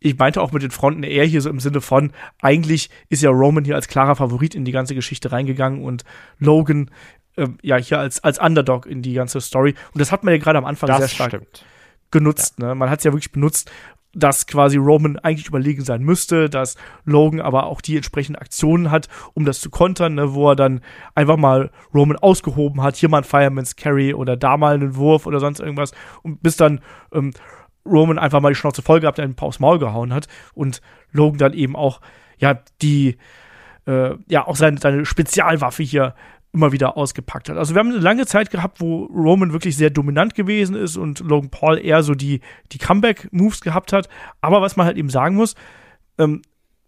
Ich 0.00 0.18
meinte 0.18 0.42
auch 0.42 0.52
mit 0.52 0.62
den 0.62 0.70
Fronten 0.70 1.02
eher 1.02 1.24
hier 1.24 1.40
so 1.40 1.48
im 1.48 1.60
Sinne 1.60 1.80
von, 1.80 2.12
eigentlich 2.42 2.90
ist 3.08 3.22
ja 3.22 3.30
Roman 3.30 3.64
hier 3.64 3.74
als 3.74 3.88
klarer 3.88 4.16
Favorit 4.16 4.54
in 4.54 4.66
die 4.66 4.72
ganze 4.72 4.94
Geschichte 4.94 5.32
reingegangen 5.32 5.82
und 5.82 6.04
Logan 6.38 6.90
ähm, 7.36 7.58
ja 7.62 7.76
hier 7.76 7.98
als, 7.98 8.22
als 8.22 8.38
Underdog 8.38 8.86
in 8.86 9.02
die 9.02 9.14
ganze 9.14 9.40
Story. 9.40 9.74
Und 9.92 10.00
das 10.00 10.12
hat 10.12 10.24
man 10.24 10.34
ja 10.34 10.38
gerade 10.38 10.58
am 10.58 10.64
Anfang 10.64 10.88
das 10.88 10.98
sehr 10.98 11.08
stark 11.08 11.30
stimmt. 11.30 11.64
genutzt. 12.10 12.56
Ja. 12.60 12.68
Ne? 12.68 12.74
Man 12.74 12.90
hat 12.90 12.98
es 12.98 13.04
ja 13.04 13.12
wirklich 13.12 13.32
benutzt, 13.32 13.70
dass 14.14 14.46
quasi 14.46 14.76
Roman 14.76 15.18
eigentlich 15.18 15.48
überlegen 15.48 15.82
sein 15.82 16.02
müsste, 16.02 16.48
dass 16.48 16.76
Logan 17.04 17.40
aber 17.40 17.66
auch 17.66 17.80
die 17.80 17.96
entsprechenden 17.96 18.40
Aktionen 18.40 18.90
hat, 18.90 19.08
um 19.34 19.44
das 19.44 19.60
zu 19.60 19.70
kontern, 19.70 20.14
ne? 20.14 20.34
wo 20.34 20.50
er 20.50 20.56
dann 20.56 20.80
einfach 21.14 21.36
mal 21.36 21.70
Roman 21.92 22.16
ausgehoben 22.16 22.82
hat, 22.82 22.96
hier 22.96 23.08
mal 23.08 23.18
ein 23.18 23.24
Fireman's 23.24 23.76
Carry 23.76 24.14
oder 24.14 24.36
da 24.36 24.56
mal 24.56 24.74
einen 24.74 24.96
Wurf 24.96 25.26
oder 25.26 25.40
sonst 25.40 25.60
irgendwas 25.60 25.92
und 26.22 26.42
bis 26.42 26.56
dann 26.56 26.80
ähm, 27.12 27.32
Roman 27.84 28.18
einfach 28.18 28.40
mal 28.40 28.50
die 28.50 28.54
Schnauze 28.54 28.82
voll 28.82 29.00
gehabt, 29.00 29.20
einen 29.20 29.36
aufs 29.38 29.60
Maul 29.60 29.78
gehauen 29.78 30.14
hat 30.14 30.28
und 30.54 30.80
Logan 31.10 31.38
dann 31.38 31.52
eben 31.52 31.76
auch 31.76 32.00
ja 32.38 32.58
die 32.80 33.18
äh, 33.86 34.14
ja 34.28 34.46
auch 34.46 34.56
seine, 34.56 34.78
seine 34.78 35.04
Spezialwaffe 35.04 35.82
hier 35.82 36.14
immer 36.54 36.72
wieder 36.72 36.96
ausgepackt 36.96 37.48
hat. 37.48 37.58
Also 37.58 37.74
wir 37.74 37.80
haben 37.80 37.90
eine 37.90 37.98
lange 37.98 38.26
Zeit 38.26 38.50
gehabt, 38.50 38.80
wo 38.80 39.04
Roman 39.06 39.52
wirklich 39.52 39.76
sehr 39.76 39.90
dominant 39.90 40.34
gewesen 40.34 40.76
ist 40.76 40.96
und 40.96 41.20
Logan 41.20 41.50
Paul 41.50 41.78
eher 41.78 42.02
so 42.02 42.14
die, 42.14 42.40
die 42.72 42.78
Comeback-Moves 42.78 43.60
gehabt 43.60 43.92
hat. 43.92 44.08
Aber 44.40 44.62
was 44.62 44.76
man 44.76 44.86
halt 44.86 44.96
eben 44.96 45.10
sagen 45.10 45.34
muss, 45.34 45.54
ähm, 46.16 46.42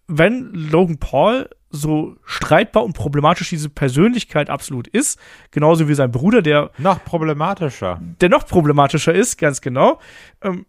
wenn 0.07 0.55
Logan 0.55 0.99
Paul 0.99 1.51
so 1.71 2.17
streitbar 2.25 2.85
und 2.85 2.93
problematisch 2.93 3.51
diese 3.51 3.69
Persönlichkeit 3.69 4.49
absolut 4.51 4.87
ist, 4.87 5.19
genauso 5.51 5.89
wie 5.89 5.95
sein 5.95 6.12
Bruder, 6.12 6.43
der 6.43 6.71
noch 6.79 7.05
problematischer, 7.05 8.01
der 8.21 8.29
noch 8.29 8.47
problematischer 8.47 9.12
ist, 9.12 9.37
ganz 9.37 9.61
genau. 9.61 9.99
Ähm, 10.43 10.64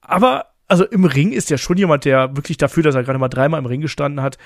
aber 0.00 0.46
also 0.66 0.84
im 0.84 1.04
Ring 1.04 1.32
ist 1.32 1.48
ja 1.50 1.58
schon 1.58 1.76
jemand, 1.76 2.04
der 2.04 2.36
wirklich 2.36 2.56
dafür, 2.56 2.82
dass 2.82 2.94
er 2.94 3.04
gerade 3.04 3.18
mal 3.18 3.28
dreimal 3.28 3.60
im 3.60 3.66
Ring 3.66 3.80
gestanden 3.80 4.22
hat, 4.22 4.36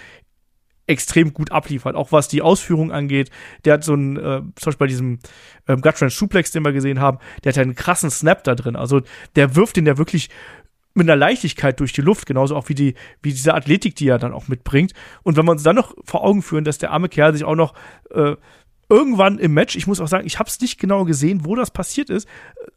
extrem 0.87 1.33
gut 1.33 1.51
abliefert, 1.53 1.97
auch 1.97 2.13
was 2.13 2.29
die 2.29 2.43
Ausführung 2.43 2.93
angeht. 2.93 3.31
Der 3.65 3.75
hat 3.75 3.85
so 3.85 3.95
einen, 3.95 4.17
äh, 4.17 4.41
zum 4.41 4.55
Beispiel 4.67 4.79
bei 4.79 4.87
diesem 4.87 5.19
ähm, 5.67 5.81
Gutfriend 5.81 6.13
Suplex, 6.13 6.51
den 6.51 6.65
wir 6.65 6.73
gesehen 6.73 7.01
haben, 7.01 7.19
der 7.43 7.53
hat 7.53 7.59
einen 7.59 7.75
krassen 7.75 8.11
Snap 8.11 8.45
da 8.45 8.55
drin. 8.55 8.77
Also 8.77 9.03
der 9.37 9.57
wirft 9.57 9.77
den 9.77 9.87
ja 9.87 9.97
wirklich 9.97 10.29
mit 10.95 11.09
einer 11.09 11.17
Leichtigkeit 11.17 11.81
durch 11.81 11.93
die 11.93 12.03
Luft, 12.03 12.27
genauso 12.27 12.55
auch 12.55 12.69
wie 12.69 12.75
die, 12.75 12.95
wie 13.23 13.33
diese 13.33 13.55
Athletik, 13.55 13.97
die 13.97 14.09
er 14.09 14.19
dann 14.19 14.33
auch 14.33 14.47
mitbringt. 14.47 14.93
Und 15.23 15.37
wenn 15.37 15.45
wir 15.45 15.53
uns 15.53 15.65
dann 15.65 15.77
noch 15.77 15.95
vor 16.05 16.23
Augen 16.23 16.43
führen, 16.43 16.65
dass 16.65 16.79
der 16.79 16.93
arme 16.93 17.09
Kerl 17.09 17.33
sich 17.33 17.45
auch 17.45 17.57
noch 17.57 17.75
äh, 18.11 18.37
irgendwann 18.89 19.39
im 19.39 19.55
Match, 19.55 19.75
ich 19.75 19.87
muss 19.87 20.01
auch 20.01 20.07
sagen, 20.07 20.27
ich 20.27 20.39
habe 20.39 20.49
es 20.49 20.61
nicht 20.61 20.79
genau 20.79 21.05
gesehen, 21.05 21.45
wo 21.45 21.57
das 21.57 21.71
passiert 21.71 22.11
ist, 22.11 22.29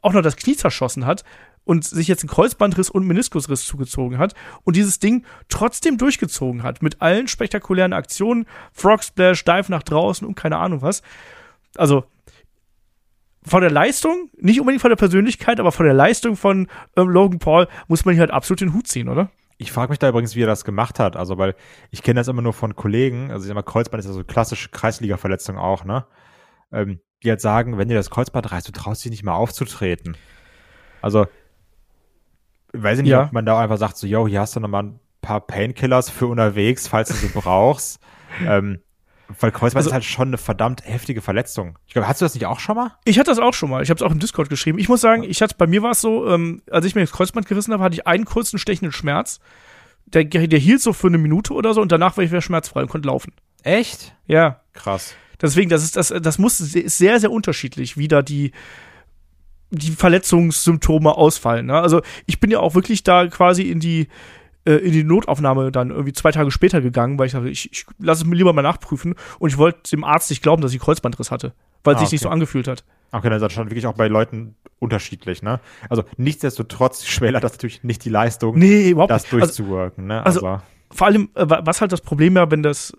auch 0.02 0.14
noch 0.14 0.24
das 0.24 0.38
Knie 0.38 0.56
zerschossen 0.56 1.06
hat 1.06 1.24
und 1.68 1.84
sich 1.84 2.08
jetzt 2.08 2.24
einen 2.24 2.30
Kreuzbandriss 2.30 2.90
und 2.90 3.06
Meniskusriss 3.06 3.66
zugezogen 3.66 4.18
hat 4.18 4.34
und 4.64 4.76
dieses 4.76 5.00
Ding 5.00 5.26
trotzdem 5.50 5.98
durchgezogen 5.98 6.64
hat 6.64 6.82
mit 6.82 7.02
allen 7.02 7.28
spektakulären 7.28 7.94
Aktionen, 7.94 8.46
Frog 8.72 9.04
Splash, 9.04 9.44
Dive 9.44 9.70
nach 9.70 9.84
draußen 9.84 10.26
und 10.26 10.36
keine 10.36 10.58
Ahnung 10.58 10.82
was. 10.82 11.02
Also 11.76 12.06
von 13.44 13.62
der 13.62 13.72
Leistung, 13.72 14.30
nicht 14.38 14.60
unbedingt 14.60 14.82
von 14.82 14.90
der 14.90 14.98
Persönlichkeit, 14.98 15.60
aber 15.60 15.72
von 15.72 15.86
der 15.86 15.94
Leistung 15.94 16.36
von 16.36 16.68
ähm, 16.96 17.10
Logan 17.10 17.40
Paul 17.40 17.68
muss 17.88 18.06
man 18.06 18.14
hier 18.14 18.22
halt 18.22 18.32
absolut 18.32 18.62
den 18.62 18.74
Hut 18.74 18.88
ziehen, 18.88 19.10
oder? 19.10 19.30
Ich 19.58 19.72
frage 19.72 19.90
mich 19.90 20.00
da 20.00 20.10
übrigens, 20.10 20.36
wie 20.36 20.44
er 20.44 20.48
das 20.48 20.66
gemacht 20.66 21.00
hat. 21.00 21.16
Also, 21.16 21.38
weil 21.38 21.56
ich 21.90 22.04
kenne 22.04 22.20
das 22.20 22.28
immer 22.28 22.42
nur 22.42 22.54
von 22.54 22.76
Kollegen. 22.76 23.32
Also, 23.32 23.44
ich 23.44 23.48
sag 23.48 23.56
mal, 23.56 23.64
Kreuzband 23.64 24.00
ist 24.00 24.08
ja 24.08 24.14
so 24.14 24.24
klassische 24.24 24.70
Kreisliga-Verletzung 24.70 25.58
auch, 25.58 25.84
ne? 25.84 26.06
Ähm, 26.72 27.00
die 27.24 27.30
halt 27.30 27.42
sagen, 27.42 27.78
wenn 27.78 27.88
dir 27.88 27.96
das 27.96 28.12
Kreuzband 28.12 28.52
reißt, 28.52 28.68
du 28.68 28.72
traust 28.72 29.04
dich 29.04 29.12
nicht 29.12 29.24
mal 29.24 29.34
aufzutreten. 29.34 30.16
Also, 31.02 31.26
weiß 32.84 33.00
ich 33.00 33.04
nicht, 33.04 33.12
ja. 33.12 33.26
ob 33.26 33.34
man 33.34 33.46
da 33.46 33.60
einfach 33.60 33.78
sagt, 33.78 33.98
so, 33.98 34.08
yo, 34.08 34.28
hier 34.28 34.42
hast 34.42 34.56
du 34.56 34.60
nochmal 34.60 34.84
ein 34.84 35.00
paar 35.22 35.42
Painkillers 35.42 36.10
für 36.10 36.28
unterwegs, 36.28 36.88
falls 36.88 37.10
du 37.10 37.16
sie 37.16 37.28
brauchst. 37.28 38.00
ähm, 38.46 38.80
weil 39.40 39.52
Kreuzband 39.52 39.78
also, 39.78 39.90
ist 39.90 39.94
halt 39.94 40.06
schon 40.06 40.30
eine 40.30 40.38
verdammt 40.38 40.84
heftige 40.86 41.22
Verletzung. 41.22 41.78
Ich 41.86 41.94
glaube, 41.94 42.08
hast 42.08 42.22
du 42.22 42.26
das 42.26 42.34
nicht 42.34 42.46
auch 42.46 42.60
schon 42.60 42.78
mal? 42.78 42.96
Ich 43.04 43.20
hatte 43.20 43.30
das 43.30 43.40
auch 43.40 43.54
schon 43.54 43.70
mal. 43.70 43.84
Ich 43.84 43.90
habe 43.90 43.98
es 43.98 44.02
auch 44.02 44.12
im 44.12 44.20
Discord 44.20 44.50
geschrieben. 44.50 44.80
Ich 44.80 44.88
muss 44.88 45.02
sagen, 45.02 45.24
ich 45.24 45.42
hatte, 45.42 45.56
bei 45.58 45.68
mir 45.68 45.84
war 45.84 45.92
es 45.92 46.02
so, 46.02 46.28
ähm, 46.28 46.62
als 46.72 46.86
ich 46.86 46.96
mir 46.96 47.02
das 47.02 47.12
Kreuzband 47.12 47.48
gerissen 47.48 47.74
habe, 47.74 47.84
hatte 47.84 47.96
ich 47.96 48.08
einen 48.08 48.26
kurzen 48.26 48.58
stechenden 48.58 48.94
Schmerz. 48.94 49.40
Der, 50.06 50.24
der 50.24 50.60
hielt 50.60 50.82
so 50.82 50.94
für 50.94 51.08
eine 51.08 51.18
Minute 51.18 51.54
oder 51.54 51.74
so 51.74 51.82
und 51.82 51.92
danach 51.92 52.16
war 52.16 52.24
ich 52.24 52.32
wieder 52.32 52.42
schmerzfrei 52.42 52.82
und 52.82 52.88
konnte 52.88 53.08
laufen. 53.08 53.34
Echt? 53.64 54.16
Ja. 54.28 54.62
Krass. 54.74 55.16
Deswegen, 55.42 55.70
das 55.70 55.84
ist, 55.84 55.98
das, 55.98 56.14
das 56.22 56.40
muss 56.40 56.60
ist 56.62 56.98
sehr, 56.98 57.20
sehr 57.20 57.32
unterschiedlich, 57.32 57.98
wie 57.98 58.08
da 58.08 58.22
die, 58.22 58.54
die 59.70 59.92
Verletzungssymptome 59.92 61.16
ausfallen. 61.16 61.68
Ne? 61.68 61.76
Also 61.80 62.02
ich 62.26 62.40
bin 62.40 62.52
ja 62.52 62.60
auch 62.60 62.76
wirklich 62.76 63.04
da 63.04 63.28
quasi 63.28 63.64
in 63.64 63.80
die 63.80 64.08
äh, 64.66 64.76
in 64.76 64.92
die 64.92 65.04
Notaufnahme 65.04 65.72
dann 65.72 65.90
irgendwie 65.90 66.14
zwei 66.14 66.32
Tage 66.32 66.52
später 66.52 66.82
gegangen, 66.82 67.18
weil 67.18 67.28
ich 67.28 67.34
dachte, 67.34 67.50
ich, 67.50 67.72
ich 67.72 67.86
lasse 68.00 68.24
es 68.24 68.28
mir 68.28 68.36
lieber 68.36 68.54
mal 68.54 68.62
nachprüfen 68.62 69.16
und 69.40 69.50
ich 69.50 69.58
wollte 69.58 69.90
dem 69.92 70.04
Arzt 70.04 70.30
nicht 70.30 70.44
glauben, 70.44 70.62
dass 70.62 70.74
ich 70.74 70.80
Kreuzbandriss 70.80 71.32
hatte, 71.32 71.54
weil 71.84 71.96
es 71.96 71.98
ah, 71.98 72.00
sich 72.02 72.08
okay. 72.08 72.16
nicht 72.16 72.24
so 72.24 72.30
angefühlt 72.30 72.68
hat. 72.68 72.84
Okay, 73.12 73.30
dann 73.30 73.38
ist 73.38 73.42
das 73.42 73.54
schon 73.54 73.70
wirklich 73.70 73.88
auch 73.88 73.94
bei 73.94 74.08
Leuten 74.10 74.56
unterschiedlich, 74.80 75.42
ne? 75.42 75.60
Also 75.90 76.04
nichtsdestotrotz 76.18 77.06
schmälert 77.06 77.44
das 77.44 77.54
natürlich 77.54 77.84
nicht 77.84 78.04
die 78.04 78.10
Leistung, 78.10 78.58
nee, 78.58 78.90
überhaupt 78.90 79.12
das 79.12 79.24
also 79.26 79.38
durchzuwirken, 79.38 80.08
ne? 80.08 80.26
Also, 80.26 80.46
also 80.46 80.62
vor 80.98 81.06
allem, 81.06 81.30
äh, 81.36 81.46
was 81.48 81.80
halt 81.80 81.92
das 81.92 82.02
Problem 82.02 82.36
ja, 82.36 82.50
wenn 82.50 82.64
das 82.64 82.92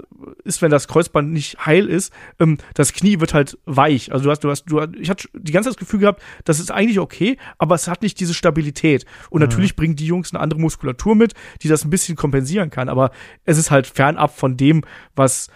ist, 0.45 0.63
wenn 0.63 0.71
das 0.71 0.87
Kreuzband 0.87 1.33
nicht 1.33 1.67
heil 1.67 1.87
ist, 1.87 2.13
ähm, 2.39 2.59
das 2.75 2.93
Knie 2.93 3.19
wird 3.19 3.35
halt 3.35 3.59
weich. 3.65 4.13
Also 4.13 4.25
du 4.25 4.31
hast, 4.31 4.45
du 4.45 4.51
hast, 4.51 4.65
du 4.67 4.81
hast, 4.81 4.91
ich 4.95 5.11
hatte 5.11 5.29
die 5.35 5.51
ganze 5.51 5.69
Zeit 5.69 5.75
das 5.75 5.81
Gefühl 5.81 6.01
gehabt, 6.01 6.23
das 6.45 6.61
ist 6.61 6.71
eigentlich 6.71 7.01
okay, 7.01 7.39
aber 7.59 7.75
es 7.75 7.89
hat 7.89 8.03
nicht 8.03 8.21
diese 8.21 8.35
Stabilität. 8.35 9.05
Und 9.31 9.43
mhm. 9.43 9.49
natürlich 9.49 9.75
bringen 9.75 9.97
die 9.97 10.07
Jungs 10.07 10.33
eine 10.33 10.41
andere 10.41 10.61
Muskulatur 10.61 11.17
mit, 11.17 11.35
die 11.63 11.69
das 11.69 11.85
ein 11.85 11.91
bisschen 11.91 12.15
kompensieren 12.15 12.71
kann. 12.71 12.89
Aber 12.89 13.11
es 13.45 13.59
ist 13.59 13.73
halt 13.73 13.89
fernab 13.89 14.37
von 14.37 14.57
dem, 14.57 14.83
was 15.17 15.49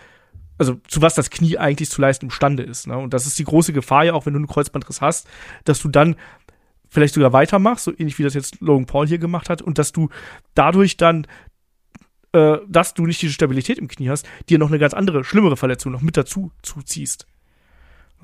also 0.58 0.80
zu 0.86 1.00
was 1.00 1.14
das 1.14 1.30
Knie 1.30 1.58
eigentlich 1.58 1.90
zu 1.90 2.00
leisten 2.00 2.26
imstande 2.26 2.64
ist. 2.64 2.88
Ne? 2.88 2.98
Und 2.98 3.14
das 3.14 3.26
ist 3.26 3.38
die 3.38 3.44
große 3.44 3.72
Gefahr 3.72 4.04
ja 4.04 4.14
auch, 4.14 4.26
wenn 4.26 4.32
du 4.32 4.38
einen 4.38 4.48
Kreuzbandriss 4.48 5.00
hast, 5.00 5.28
dass 5.64 5.80
du 5.80 5.88
dann 5.88 6.16
vielleicht 6.88 7.14
sogar 7.14 7.32
weitermachst, 7.32 7.84
so 7.84 7.92
ähnlich 7.92 8.18
wie 8.18 8.22
das 8.22 8.34
jetzt 8.34 8.60
Logan 8.60 8.86
Paul 8.86 9.06
hier 9.06 9.18
gemacht 9.18 9.48
hat, 9.48 9.62
und 9.62 9.78
dass 9.78 9.92
du 9.92 10.10
dadurch 10.54 10.98
dann, 10.98 11.26
äh, 12.32 12.58
dass 12.68 12.94
du 12.94 13.06
nicht 13.06 13.20
diese 13.20 13.32
Stabilität 13.32 13.78
im 13.78 13.88
Knie 13.88 14.08
hast, 14.08 14.26
dir 14.48 14.58
noch 14.58 14.68
eine 14.68 14.78
ganz 14.78 14.94
andere, 14.94 15.24
schlimmere 15.24 15.56
Verletzung 15.56 15.92
noch 15.92 16.02
mit 16.02 16.16
dazu 16.16 16.50
zuziehst. 16.62 17.26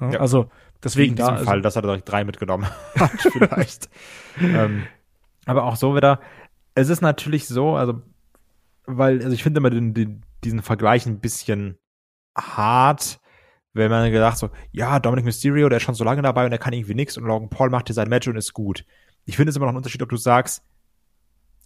Ja, 0.00 0.12
Ja. 0.12 0.20
Also 0.20 0.50
deswegen 0.82 1.12
in 1.12 1.16
diesem 1.16 1.36
da, 1.36 1.42
Fall, 1.42 1.54
also, 1.54 1.62
dass 1.62 1.76
er 1.76 1.82
direkt 1.82 2.08
drei 2.08 2.24
mitgenommen 2.24 2.66
hat, 2.96 3.20
vielleicht. 3.20 3.90
ähm, 4.40 4.84
aber 5.46 5.64
auch 5.64 5.76
so 5.76 5.94
wieder, 5.94 6.20
es 6.74 6.88
ist 6.88 7.00
natürlich 7.00 7.46
so, 7.48 7.76
also, 7.76 8.02
weil, 8.86 9.22
also 9.22 9.32
ich 9.32 9.42
finde 9.42 9.58
immer 9.58 9.70
den, 9.70 9.94
den, 9.94 10.22
diesen 10.44 10.62
Vergleich 10.62 11.06
ein 11.06 11.20
bisschen 11.20 11.78
hart, 12.36 13.20
wenn 13.72 13.90
man 13.90 14.10
gedacht 14.10 14.38
so, 14.38 14.50
ja, 14.72 14.98
Dominic 15.00 15.24
Mysterio, 15.24 15.68
der 15.68 15.78
ist 15.78 15.82
schon 15.82 15.94
so 15.94 16.04
lange 16.04 16.22
dabei 16.22 16.44
und 16.44 16.50
der 16.50 16.58
kann 16.58 16.72
irgendwie 16.72 16.94
nichts 16.94 17.16
und 17.16 17.24
Logan 17.24 17.50
Paul 17.50 17.70
macht 17.70 17.88
hier 17.88 17.94
sein 17.94 18.08
Match 18.08 18.28
und 18.28 18.36
ist 18.36 18.54
gut. 18.54 18.84
Ich 19.24 19.36
finde 19.36 19.50
es 19.50 19.56
immer 19.56 19.66
noch 19.66 19.72
ein 19.72 19.76
Unterschied, 19.76 20.02
ob 20.02 20.08
du 20.08 20.16
sagst, 20.16 20.62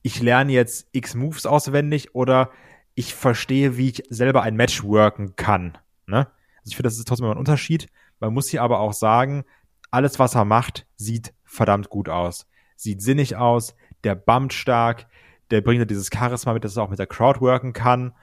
ich 0.03 0.20
lerne 0.20 0.53
jetzt 0.53 0.88
X 0.92 1.14
Moves 1.14 1.46
auswendig 1.46 2.14
oder 2.14 2.50
ich 2.94 3.14
verstehe, 3.14 3.76
wie 3.76 3.88
ich 3.88 4.03
selber 4.11 4.42
ein 4.42 4.57
Match 4.57 4.82
worken 4.84 5.36
kann. 5.36 5.78
Ne? 6.07 6.26
Also 6.59 6.68
ich 6.68 6.76
finde, 6.76 6.88
das 6.88 6.98
ist 6.98 7.09
trotzdem 7.09 7.24
immer 7.24 7.34
ein 7.34 7.38
Unterschied. 7.38 7.88
Man 8.20 8.34
muss 8.34 8.48
hier 8.48 8.62
aber 8.62 8.80
auch 8.80 8.92
sagen, 8.92 9.44
alles, 9.90 10.18
was 10.18 10.34
er 10.34 10.44
macht, 10.44 10.86
sieht 10.96 11.32
verdammt 11.44 11.88
gut 11.88 12.09
aus. 12.09 12.46
Sieht 12.76 13.03
sinnig 13.03 13.36
aus, 13.36 13.74
der 14.05 14.14
bumpt 14.14 14.53
stark, 14.53 15.07
der 15.50 15.61
bringt 15.61 15.80
ja 15.80 15.84
dieses 15.84 16.11
Charisma 16.12 16.53
mit, 16.55 16.64
dass 16.64 16.76
er 16.76 16.82
auch 16.82 16.90
mit 16.90 16.98
der 16.98 17.07
Crowd 17.07 17.40
worken 17.40 17.72
kann. 17.72 18.14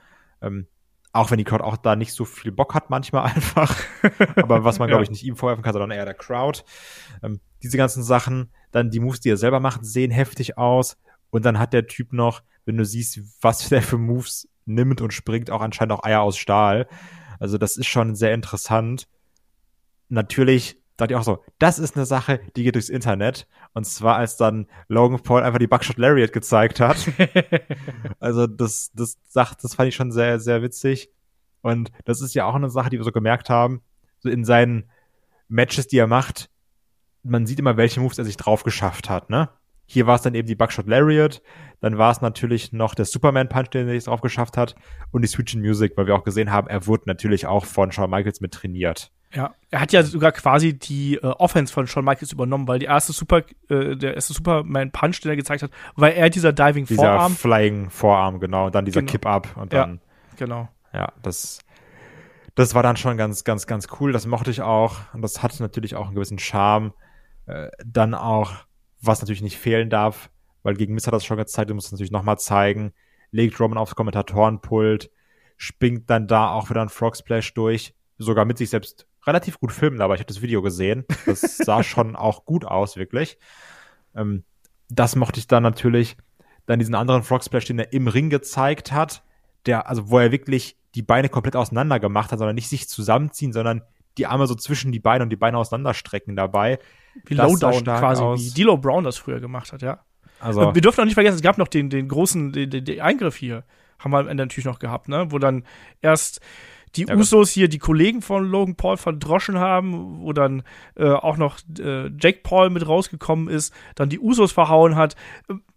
Ähm, 0.42 0.66
auch 1.12 1.30
wenn 1.30 1.38
die 1.38 1.44
Crowd 1.44 1.64
auch 1.64 1.76
da 1.76 1.96
nicht 1.96 2.12
so 2.12 2.24
viel 2.24 2.52
Bock 2.52 2.74
hat, 2.74 2.90
manchmal 2.90 3.24
einfach. 3.34 3.76
Aber 4.36 4.64
was 4.64 4.78
man, 4.78 4.88
glaube 4.88 5.04
ich, 5.04 5.10
nicht 5.10 5.24
ihm 5.24 5.36
vorwerfen 5.36 5.62
kann, 5.62 5.72
sondern 5.72 5.90
eher 5.90 6.04
der 6.04 6.14
Crowd. 6.14 6.62
Ähm, 7.22 7.40
diese 7.62 7.76
ganzen 7.76 8.02
Sachen, 8.02 8.50
dann 8.70 8.90
die 8.90 9.00
Moves, 9.00 9.20
die 9.20 9.30
er 9.30 9.36
selber 9.36 9.60
macht, 9.60 9.84
sehen 9.84 10.10
heftig 10.10 10.58
aus. 10.58 10.96
Und 11.30 11.44
dann 11.44 11.58
hat 11.58 11.72
der 11.72 11.86
Typ 11.86 12.12
noch, 12.12 12.42
wenn 12.64 12.76
du 12.76 12.84
siehst, 12.84 13.20
was 13.40 13.68
der 13.70 13.82
für 13.82 13.98
Moves 13.98 14.48
nimmt 14.66 15.00
und 15.00 15.12
springt, 15.12 15.50
auch 15.50 15.62
anscheinend 15.62 15.92
auch 15.92 16.04
Eier 16.04 16.22
aus 16.22 16.36
Stahl. 16.36 16.86
Also 17.38 17.58
das 17.58 17.76
ist 17.76 17.86
schon 17.86 18.14
sehr 18.14 18.34
interessant. 18.34 19.08
Natürlich 20.08 20.80
dachte 20.96 21.14
ich 21.14 21.18
auch 21.18 21.24
so, 21.24 21.42
das 21.58 21.78
ist 21.78 21.96
eine 21.96 22.04
Sache, 22.04 22.40
die 22.56 22.62
geht 22.62 22.74
durchs 22.74 22.90
Internet. 22.90 23.48
Und 23.72 23.84
zwar, 23.84 24.16
als 24.16 24.36
dann 24.36 24.66
Logan 24.88 25.22
Paul 25.22 25.42
einfach 25.42 25.58
die 25.58 25.66
Buckshot 25.66 25.96
Lariat 25.96 26.32
gezeigt 26.32 26.78
hat. 26.80 27.10
also 28.20 28.46
das, 28.46 28.90
das 28.94 29.18
sagt, 29.28 29.64
das 29.64 29.74
fand 29.74 29.88
ich 29.88 29.94
schon 29.94 30.12
sehr, 30.12 30.38
sehr 30.40 30.62
witzig. 30.62 31.10
Und 31.62 31.90
das 32.04 32.20
ist 32.20 32.34
ja 32.34 32.44
auch 32.44 32.54
eine 32.54 32.70
Sache, 32.70 32.90
die 32.90 32.98
wir 32.98 33.04
so 33.04 33.12
gemerkt 33.12 33.50
haben, 33.50 33.82
so 34.18 34.28
in 34.28 34.44
seinen 34.44 34.90
Matches, 35.48 35.88
die 35.88 35.98
er 35.98 36.06
macht, 36.06 36.50
man 37.22 37.46
sieht 37.46 37.58
immer, 37.58 37.76
welche 37.76 38.00
Moves 38.00 38.18
er 38.18 38.24
sich 38.24 38.36
drauf 38.36 38.62
geschafft 38.62 39.10
hat, 39.10 39.30
ne? 39.30 39.50
Hier 39.92 40.06
war 40.06 40.14
es 40.14 40.22
dann 40.22 40.36
eben 40.36 40.46
die 40.46 40.54
Buckshot 40.54 40.86
Lariat, 40.86 41.42
dann 41.80 41.98
war 41.98 42.12
es 42.12 42.20
natürlich 42.20 42.72
noch 42.72 42.94
der 42.94 43.06
Superman 43.06 43.48
Punch, 43.48 43.70
den 43.70 43.88
er 43.88 43.94
sich 43.94 44.04
drauf 44.04 44.20
geschafft 44.20 44.56
hat, 44.56 44.76
und 45.10 45.22
die 45.22 45.26
Switch 45.28 45.52
in 45.52 45.62
Music, 45.62 45.94
weil 45.96 46.06
wir 46.06 46.14
auch 46.14 46.22
gesehen 46.22 46.52
haben, 46.52 46.68
er 46.68 46.86
wurde 46.86 47.02
natürlich 47.06 47.46
auch 47.48 47.64
von 47.64 47.90
Shawn 47.90 48.08
Michaels 48.08 48.40
mit 48.40 48.52
trainiert. 48.52 49.10
Ja, 49.34 49.52
er 49.70 49.80
hat 49.80 49.92
ja 49.92 50.04
sogar 50.04 50.30
quasi 50.30 50.78
die 50.78 51.16
äh, 51.16 51.26
Offense 51.26 51.72
von 51.72 51.88
Shawn 51.88 52.04
Michaels 52.04 52.30
übernommen, 52.32 52.68
weil 52.68 52.78
die 52.78 52.86
erste 52.86 53.12
Super, 53.12 53.38
äh, 53.68 53.96
der 53.96 54.14
erste 54.14 54.32
Superman 54.32 54.92
Punch, 54.92 55.20
den 55.22 55.30
er 55.30 55.36
gezeigt 55.36 55.64
hat, 55.64 55.70
war 55.96 56.12
er 56.12 56.30
dieser 56.30 56.52
Diving 56.52 56.86
Dieser 56.86 57.02
Vorarm. 57.02 57.32
Flying 57.34 57.90
Vorarm, 57.90 58.38
genau, 58.38 58.66
und 58.66 58.74
dann 58.76 58.84
dieser 58.84 59.00
Genau. 59.00 59.10
Kip-Up 59.10 59.56
und 59.56 59.72
Ja. 59.72 59.80
dann, 59.86 60.00
Genau. 60.36 60.68
ja, 60.92 61.12
das, 61.22 61.58
das 62.54 62.74
war 62.76 62.84
dann 62.84 62.96
schon 62.96 63.16
ganz, 63.16 63.42
ganz, 63.42 63.66
ganz 63.66 63.88
cool. 64.00 64.12
Das 64.12 64.24
mochte 64.26 64.50
ich 64.52 64.62
auch. 64.62 64.96
Und 65.14 65.22
das 65.22 65.42
hat 65.42 65.58
natürlich 65.58 65.96
auch 65.96 66.06
einen 66.06 66.14
gewissen 66.14 66.38
Charme. 66.38 66.92
Äh, 67.46 67.70
dann 67.84 68.14
auch, 68.14 68.52
was 69.00 69.20
natürlich 69.20 69.42
nicht 69.42 69.58
fehlen 69.58 69.90
darf, 69.90 70.30
weil 70.62 70.74
gegen 70.74 70.94
Miss 70.94 71.06
hat 71.06 71.14
das 71.14 71.24
schon 71.24 71.36
gezeigt, 71.36 71.70
du 71.70 71.74
musst 71.74 71.86
es 71.86 71.92
natürlich 71.92 72.10
nochmal 72.12 72.38
zeigen, 72.38 72.92
legt 73.30 73.58
Roman 73.60 73.78
aufs 73.78 73.94
Kommentatorenpult, 73.94 75.10
springt 75.56 76.08
dann 76.10 76.26
da 76.26 76.50
auch 76.50 76.70
wieder 76.70 76.82
ein 76.82 76.88
Frog 76.88 77.16
Splash 77.16 77.54
durch, 77.54 77.94
sogar 78.18 78.44
mit 78.44 78.58
sich 78.58 78.70
selbst 78.70 79.06
relativ 79.26 79.60
gut 79.60 79.72
filmen, 79.72 80.00
aber 80.00 80.14
ich 80.14 80.20
habe 80.20 80.28
das 80.28 80.42
Video 80.42 80.62
gesehen. 80.62 81.04
Das 81.26 81.40
sah 81.58 81.82
schon 81.82 82.16
auch 82.16 82.44
gut 82.44 82.64
aus, 82.64 82.96
wirklich. 82.96 83.38
Ähm, 84.14 84.44
das 84.88 85.16
mochte 85.16 85.38
ich 85.38 85.46
dann 85.46 85.62
natürlich. 85.62 86.16
Dann 86.66 86.78
diesen 86.78 86.94
anderen 86.94 87.22
Frog 87.22 87.44
Splash, 87.44 87.64
den 87.66 87.78
er 87.78 87.92
im 87.92 88.06
Ring 88.06 88.30
gezeigt 88.30 88.92
hat, 88.92 89.22
der, 89.66 89.88
also 89.88 90.10
wo 90.10 90.18
er 90.18 90.32
wirklich 90.32 90.76
die 90.94 91.02
Beine 91.02 91.28
komplett 91.28 91.56
auseinander 91.56 92.00
gemacht 92.00 92.32
hat, 92.32 92.38
sondern 92.38 92.54
nicht 92.54 92.68
sich 92.68 92.88
zusammenziehen, 92.88 93.52
sondern 93.52 93.82
die 94.18 94.26
Arme 94.26 94.46
so 94.46 94.54
zwischen 94.54 94.92
die 94.92 95.00
Beine 95.00 95.24
und 95.24 95.30
die 95.30 95.36
Beine 95.36 95.58
auseinanderstrecken 95.58 96.36
dabei. 96.36 96.78
Wie 97.24 97.34
Lowdown 97.34 97.84
quasi, 97.84 98.22
aus. 98.22 98.40
wie 98.40 98.62
D'Lo 98.62 98.76
Brown 98.76 99.04
das 99.04 99.16
früher 99.18 99.40
gemacht 99.40 99.72
hat, 99.72 99.82
ja. 99.82 100.00
Also, 100.38 100.74
wir 100.74 100.80
dürfen 100.80 101.00
auch 101.00 101.04
nicht 101.04 101.14
vergessen, 101.14 101.36
es 101.36 101.42
gab 101.42 101.58
noch 101.58 101.68
den, 101.68 101.90
den 101.90 102.08
großen 102.08 102.52
den, 102.52 102.70
den, 102.70 103.00
Eingriff 103.00 103.36
hier. 103.36 103.64
Haben 103.98 104.12
wir 104.12 104.18
am 104.18 104.28
Ende 104.28 104.44
natürlich 104.44 104.64
noch 104.64 104.78
gehabt, 104.78 105.08
ne? 105.08 105.26
Wo 105.30 105.38
dann 105.38 105.64
erst 106.00 106.40
die 106.96 107.04
Ja, 107.04 107.14
Usos 107.14 107.50
hier 107.50 107.68
die 107.68 107.78
Kollegen 107.78 108.22
von 108.22 108.48
Logan 108.50 108.74
Paul 108.74 108.96
verdroschen 108.96 109.58
haben, 109.58 110.20
wo 110.22 110.32
dann 110.32 110.62
äh, 110.96 111.10
auch 111.10 111.36
noch 111.36 111.58
äh, 111.78 112.08
Jake 112.18 112.40
Paul 112.42 112.70
mit 112.70 112.86
rausgekommen 112.88 113.48
ist, 113.48 113.74
dann 113.94 114.08
die 114.08 114.18
Usos 114.18 114.50
verhauen 114.50 114.96
hat. 114.96 115.14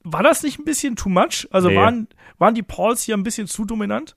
War 0.03 0.23
das 0.23 0.43
nicht 0.43 0.59
ein 0.59 0.65
bisschen 0.65 0.95
too 0.95 1.09
much? 1.09 1.47
Also 1.51 1.69
Nee. 1.69 1.75
waren, 1.75 2.07
waren 2.39 2.55
die 2.55 2.63
Pauls 2.63 3.03
hier 3.03 3.15
ein 3.15 3.23
bisschen 3.23 3.47
zu 3.47 3.65
dominant? 3.65 4.15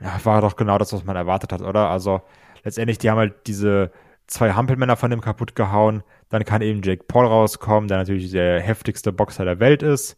ja, 0.00 0.18
war 0.24 0.40
doch 0.40 0.56
genau 0.56 0.78
das, 0.78 0.92
was 0.92 1.04
man 1.04 1.16
erwartet 1.16 1.52
hat, 1.52 1.60
oder? 1.60 1.90
Also, 1.90 2.22
letztendlich, 2.64 2.98
die 2.98 3.10
haben 3.10 3.18
halt 3.18 3.46
diese 3.46 3.90
zwei 4.26 4.52
Hampelmänner 4.52 4.96
von 4.96 5.10
dem 5.10 5.20
kaputt 5.20 5.54
gehauen. 5.54 6.02
Dann 6.28 6.44
kann 6.44 6.62
eben 6.62 6.82
Jake 6.82 7.04
Paul 7.04 7.26
rauskommen, 7.26 7.88
der 7.88 7.98
natürlich 7.98 8.30
der 8.30 8.60
heftigste 8.60 9.12
Boxer 9.12 9.44
der 9.44 9.60
Welt 9.60 9.82
ist. 9.82 10.16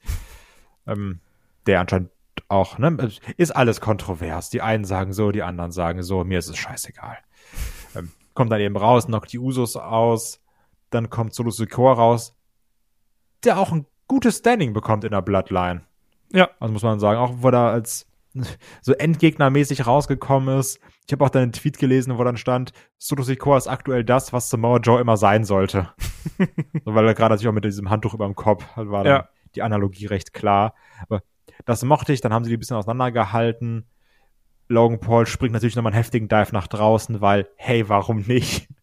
Ähm, 0.86 1.20
der 1.66 1.80
anscheinend 1.80 2.10
auch, 2.48 2.78
ne, 2.78 3.10
ist 3.36 3.50
alles 3.50 3.80
kontrovers. 3.80 4.50
Die 4.50 4.62
einen 4.62 4.84
sagen 4.84 5.12
so, 5.12 5.32
die 5.32 5.42
anderen 5.42 5.72
sagen 5.72 6.02
so, 6.02 6.24
mir 6.24 6.38
ist 6.38 6.48
es 6.48 6.58
scheißegal. 6.58 7.18
Ähm, 7.96 8.12
kommt 8.34 8.52
dann 8.52 8.60
eben 8.60 8.76
raus, 8.76 9.06
knockt 9.06 9.32
die 9.32 9.38
Usos 9.38 9.76
aus, 9.76 10.40
dann 10.90 11.10
kommt 11.10 11.34
Solo 11.34 11.50
Sikoa 11.50 11.94
raus, 11.94 12.36
der 13.44 13.58
auch 13.58 13.72
ein 13.72 13.86
gutes 14.06 14.38
Standing 14.38 14.72
bekommt 14.72 15.04
in 15.04 15.12
der 15.12 15.22
Bloodline. 15.22 15.82
Ja. 16.32 16.50
Also 16.60 16.72
muss 16.72 16.82
man 16.82 17.00
sagen, 17.00 17.18
auch 17.18 17.34
wo 17.38 17.48
er 17.48 17.70
als 17.70 18.06
so 18.82 18.92
endgegnermäßig 18.92 19.86
rausgekommen 19.86 20.58
ist. 20.58 20.80
Ich 21.06 21.12
habe 21.12 21.24
auch 21.24 21.30
deinen 21.30 21.52
Tweet 21.52 21.78
gelesen, 21.78 22.16
wo 22.18 22.24
dann 22.24 22.36
stand, 22.36 22.72
Solo 22.98 23.22
Sikoa 23.22 23.58
ist 23.58 23.66
aktuell 23.68 24.04
das, 24.04 24.32
was 24.32 24.50
Samoa 24.50 24.78
Joe 24.78 25.00
immer 25.00 25.16
sein 25.16 25.44
sollte. 25.44 25.90
so, 26.38 26.94
weil 26.94 27.06
er 27.06 27.14
gerade 27.14 27.34
natürlich 27.34 27.48
auch 27.48 27.52
mit 27.54 27.64
diesem 27.64 27.90
Handtuch 27.90 28.14
über 28.14 28.26
dem 28.26 28.34
Kopf 28.34 28.64
halt 28.76 28.90
war 28.90 29.04
dann 29.04 29.12
Ja. 29.12 29.28
die 29.54 29.62
Analogie 29.62 30.06
recht 30.06 30.32
klar. 30.32 30.74
Aber 31.02 31.22
das 31.64 31.84
mochte 31.84 32.12
ich, 32.12 32.20
dann 32.20 32.32
haben 32.32 32.44
sie 32.44 32.50
die 32.50 32.56
ein 32.56 32.60
bisschen 32.60 32.76
auseinandergehalten. 32.76 33.86
Logan 34.68 35.00
Paul 35.00 35.26
springt 35.26 35.52
natürlich 35.52 35.76
nochmal 35.76 35.92
einen 35.92 35.98
heftigen 36.02 36.28
Dive 36.28 36.52
nach 36.52 36.66
draußen, 36.66 37.20
weil, 37.20 37.48
hey, 37.56 37.88
warum 37.88 38.18
nicht? 38.18 38.68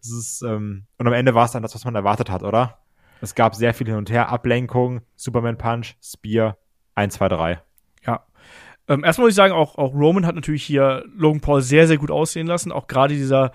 Es 0.00 0.08
ist, 0.12 0.42
ähm, 0.42 0.86
und 0.98 1.06
am 1.08 1.12
Ende 1.12 1.34
war 1.34 1.46
es 1.46 1.50
dann 1.50 1.64
das, 1.64 1.74
was 1.74 1.84
man 1.84 1.96
erwartet 1.96 2.30
hat, 2.30 2.44
oder? 2.44 2.78
Es 3.20 3.34
gab 3.34 3.56
sehr 3.56 3.74
viel 3.74 3.88
hin 3.88 3.96
und 3.96 4.08
her, 4.08 4.28
Ablenkung, 4.28 5.00
Superman 5.16 5.58
Punch, 5.58 5.96
Spear, 6.00 6.58
1, 6.94 7.14
2, 7.14 7.28
3. 7.28 7.62
Ähm, 8.90 9.04
erstmal 9.04 9.26
muss 9.26 9.32
ich 9.32 9.36
sagen, 9.36 9.54
auch, 9.54 9.78
auch 9.78 9.94
Roman 9.94 10.26
hat 10.26 10.34
natürlich 10.34 10.64
hier 10.64 11.04
Logan 11.16 11.40
Paul 11.40 11.62
sehr, 11.62 11.86
sehr 11.86 11.96
gut 11.96 12.10
aussehen 12.10 12.48
lassen. 12.48 12.72
Auch 12.72 12.88
gerade 12.88 13.14
dieser, 13.14 13.52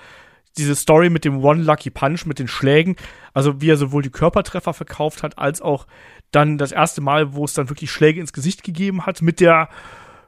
diese 0.58 0.76
Story 0.76 1.10
mit 1.10 1.26
dem 1.26 1.44
One 1.44 1.62
Lucky 1.62 1.90
Punch, 1.90 2.26
mit 2.26 2.40
den 2.40 2.48
Schlägen. 2.48 2.96
Also 3.34 3.60
wie 3.62 3.70
er 3.70 3.76
sowohl 3.76 4.02
die 4.02 4.10
Körpertreffer 4.10 4.74
verkauft 4.74 5.24
hat, 5.24 5.38
als 5.38 5.62
auch 5.62 5.88
dann 6.32 6.58
das 6.58 6.72
erste 6.72 7.02
Mal, 7.02 7.34
wo 7.34 7.44
es 7.44 7.54
dann 7.54 7.70
wirklich 7.70 7.92
Schläge 7.92 8.22
ins 8.22 8.32
Gesicht 8.32 8.64
gegeben 8.64 9.06
hat, 9.06 9.22
mit 9.22 9.42
der 9.42 9.68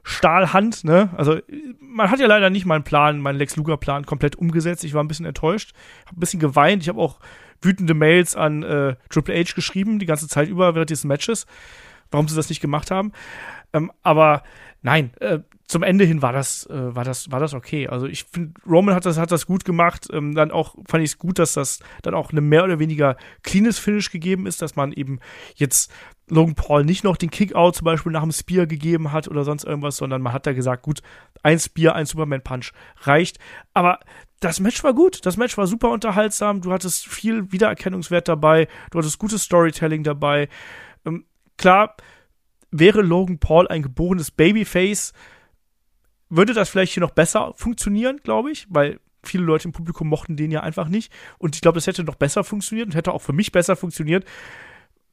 Stahlhand, 0.02 0.84
ne? 0.84 1.10
Also 1.16 1.38
man 1.80 2.10
hat 2.10 2.20
ja 2.20 2.26
leider 2.26 2.50
nicht 2.50 2.66
meinen 2.66 2.84
Plan, 2.84 3.18
meinen 3.18 3.36
Lex 3.36 3.56
Luger 3.56 3.76
Plan 3.76 4.06
komplett 4.06 4.36
umgesetzt. 4.36 4.84
Ich 4.84 4.94
war 4.94 5.02
ein 5.02 5.08
bisschen 5.08 5.26
enttäuscht, 5.26 5.74
habe 6.06 6.18
ein 6.18 6.20
bisschen 6.20 6.40
geweint. 6.40 6.82
Ich 6.82 6.88
habe 6.88 7.00
auch 7.00 7.18
wütende 7.60 7.94
Mails 7.94 8.36
an 8.36 8.62
äh, 8.62 8.96
Triple 9.10 9.34
H 9.34 9.54
geschrieben, 9.54 9.98
die 9.98 10.06
ganze 10.06 10.28
Zeit 10.28 10.48
über 10.48 10.74
während 10.74 10.90
dieses 10.90 11.04
Matches, 11.04 11.46
warum 12.10 12.28
sie 12.28 12.36
das 12.36 12.48
nicht 12.48 12.60
gemacht 12.60 12.90
haben. 12.90 13.12
Ähm, 13.72 13.90
aber 14.02 14.42
nein, 14.82 15.12
äh, 15.20 15.40
zum 15.66 15.82
Ende 15.82 16.04
hin 16.04 16.22
war 16.22 16.32
das, 16.32 16.66
äh, 16.70 16.94
war 16.94 17.04
das, 17.04 17.30
war 17.30 17.40
das 17.40 17.52
okay. 17.52 17.88
Also 17.88 18.06
ich 18.06 18.24
finde, 18.24 18.58
Roman 18.66 18.94
hat 18.94 19.04
das, 19.04 19.18
hat 19.18 19.30
das 19.30 19.46
gut 19.46 19.66
gemacht. 19.66 20.08
Ähm, 20.10 20.34
dann 20.34 20.50
auch 20.50 20.74
fand 20.88 21.04
ich 21.04 21.10
es 21.10 21.18
gut, 21.18 21.38
dass 21.38 21.52
das 21.52 21.80
dann 22.02 22.14
auch 22.14 22.30
eine 22.30 22.40
mehr 22.40 22.64
oder 22.64 22.78
weniger 22.78 23.16
cleanes 23.42 23.78
Finish 23.78 24.10
gegeben 24.10 24.46
ist, 24.46 24.62
dass 24.62 24.76
man 24.76 24.92
eben 24.92 25.20
jetzt 25.56 25.92
Logan 26.28 26.54
Paul 26.54 26.84
nicht 26.84 27.04
noch 27.04 27.18
den 27.18 27.30
Kickout 27.30 27.72
zum 27.72 27.84
Beispiel 27.84 28.12
nach 28.12 28.22
dem 28.22 28.32
Spear 28.32 28.66
gegeben 28.66 29.12
hat 29.12 29.28
oder 29.28 29.44
sonst 29.44 29.64
irgendwas, 29.64 29.98
sondern 29.98 30.22
man 30.22 30.32
hat 30.32 30.46
da 30.46 30.52
gesagt, 30.54 30.82
gut, 30.82 31.02
ein 31.42 31.58
Spear, 31.58 31.94
ein 31.94 32.06
Superman 32.06 32.42
Punch 32.42 32.72
reicht. 33.02 33.38
Aber 33.74 34.00
das 34.40 34.60
Match 34.60 34.82
war 34.84 34.94
gut. 34.94 35.26
Das 35.26 35.36
Match 35.36 35.58
war 35.58 35.66
super 35.66 35.90
unterhaltsam. 35.90 36.60
Du 36.60 36.72
hattest 36.72 37.06
viel 37.06 37.52
Wiedererkennungswert 37.52 38.28
dabei. 38.28 38.68
Du 38.90 38.98
hattest 38.98 39.18
gutes 39.18 39.42
Storytelling 39.42 40.02
dabei. 40.02 40.48
Ähm, 41.04 41.24
klar, 41.56 41.96
wäre 42.70 43.02
Logan 43.02 43.38
Paul 43.38 43.68
ein 43.68 43.82
geborenes 43.82 44.30
Babyface, 44.30 45.12
würde 46.28 46.52
das 46.52 46.68
vielleicht 46.68 46.92
hier 46.92 47.00
noch 47.00 47.12
besser 47.12 47.52
funktionieren, 47.56 48.20
glaube 48.22 48.50
ich, 48.50 48.66
weil 48.68 49.00
viele 49.22 49.44
Leute 49.44 49.68
im 49.68 49.72
Publikum 49.72 50.08
mochten 50.08 50.36
den 50.36 50.50
ja 50.50 50.60
einfach 50.60 50.88
nicht. 50.88 51.12
Und 51.38 51.54
ich 51.54 51.60
glaube, 51.60 51.76
das 51.76 51.86
hätte 51.86 52.04
noch 52.04 52.14
besser 52.14 52.44
funktioniert 52.44 52.86
und 52.86 52.94
hätte 52.94 53.12
auch 53.12 53.22
für 53.22 53.32
mich 53.32 53.52
besser 53.52 53.76
funktioniert, 53.76 54.24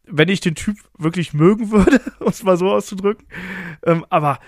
wenn 0.03 0.30
ich 0.30 0.39
den 0.39 0.56
Typ 0.56 0.78
wirklich 0.97 1.34
mögen 1.34 1.72
würde, 1.72 2.01
um 2.20 2.28
es 2.28 2.43
mal 2.43 2.58
so 2.58 2.72
auszudrücken. 2.72 3.28
Ähm, 3.84 4.06
aber 4.10 4.39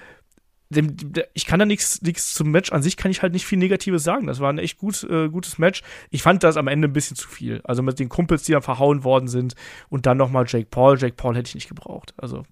dem, 0.70 0.95
ich 1.34 1.45
kann 1.45 1.59
da 1.59 1.65
nichts 1.65 2.01
nichts 2.01 2.34
zum 2.34 2.51
Match 2.51 2.72
an 2.72 2.84
sich 2.84 2.97
kann 2.97 3.11
ich 3.11 3.22
halt 3.22 3.34
nicht 3.34 3.45
viel 3.45 3.57
Negatives 3.57 4.03
sagen. 4.03 4.28
Das 4.28 4.39
war 4.39 4.51
ein 4.51 4.57
echt 4.57 4.78
gut, 4.78 5.03
äh, 5.03 5.30
gutes 5.30 5.57
Match. 5.57 5.82
Ich 6.09 6.22
fand 6.22 6.43
das 6.43 6.57
am 6.57 6.68
Ende 6.68 6.88
ein 6.88 6.93
bisschen 6.93 7.15
zu 7.15 7.28
viel. 7.28 7.61
Also 7.63 7.82
mit 7.84 7.99
den 7.99 8.09
Kumpels, 8.09 8.43
die 8.43 8.51
dann 8.51 8.61
verhauen 8.61 9.03
worden 9.03 9.28
sind 9.28 9.55
und 9.89 10.05
dann 10.05 10.18
noch 10.18 10.30
mal 10.30 10.45
Jake 10.47 10.68
Paul. 10.70 10.97
Jake 10.97 11.15
Paul 11.15 11.36
hätte 11.36 11.49
ich 11.49 11.55
nicht 11.55 11.70
gebraucht. 11.70 12.13
Also 12.18 12.43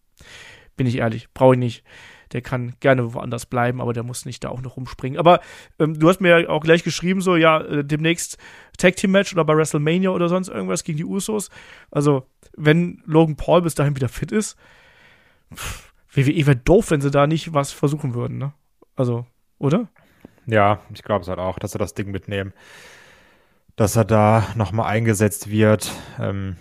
bin 0.78 0.88
ich 0.88 0.98
ehrlich, 0.98 1.30
brauche 1.34 1.56
ich 1.56 1.60
nicht. 1.60 1.84
Der 2.32 2.42
kann 2.42 2.74
gerne 2.80 3.14
woanders 3.14 3.46
bleiben, 3.46 3.82
aber 3.82 3.94
der 3.94 4.04
muss 4.04 4.26
nicht 4.26 4.44
da 4.44 4.50
auch 4.50 4.62
noch 4.62 4.78
rumspringen. 4.78 5.20
Aber 5.20 5.42
ähm, 5.80 6.00
du 6.00 6.10
hast 6.10 6.22
mir 6.22 6.40
ja 6.40 6.50
auch 6.50 6.62
gleich 6.62 6.84
geschrieben, 6.84 7.22
so, 7.22 7.36
ja, 7.36 7.62
äh, 7.62 7.86
demnächst 7.86 8.38
Tag 8.78 8.96
Team 8.96 9.12
Match 9.12 9.32
oder 9.34 9.46
bei 9.46 9.56
WrestleMania 9.56 10.10
oder 10.10 10.28
sonst 10.28 10.50
irgendwas 10.50 10.84
gegen 10.84 10.98
die 10.98 11.06
Usos. 11.06 11.50
Also, 11.92 12.28
wenn 12.58 13.02
Logan 13.06 13.36
Paul 13.36 13.62
bis 13.62 13.76
dahin 13.76 13.96
wieder 13.96 14.10
fit 14.10 14.32
ist, 14.32 14.58
pff, 15.54 15.94
WWE 16.16 16.46
wäre 16.46 16.56
doof, 16.56 16.92
wenn 16.92 17.02
sie 17.02 17.12
da 17.12 17.28
nicht 17.28 17.54
was 17.54 17.72
versuchen 17.72 18.14
würden, 18.14 18.38
ne? 18.38 18.54
Also, 18.96 19.26
oder? 19.58 19.88
Ja, 20.46 20.80
ich 20.94 21.04
glaube 21.04 21.24
es 21.24 21.28
halt 21.28 21.40
auch, 21.40 21.60
dass 21.60 21.72
sie 21.72 21.78
das 21.78 21.94
Ding 21.94 22.12
mitnehmen. 22.12 22.54
Dass 23.76 23.96
er 23.96 24.06
da 24.06 24.48
nochmal 24.56 24.88
eingesetzt 24.88 25.50
wird. 25.50 25.92
Ähm, 26.20 26.56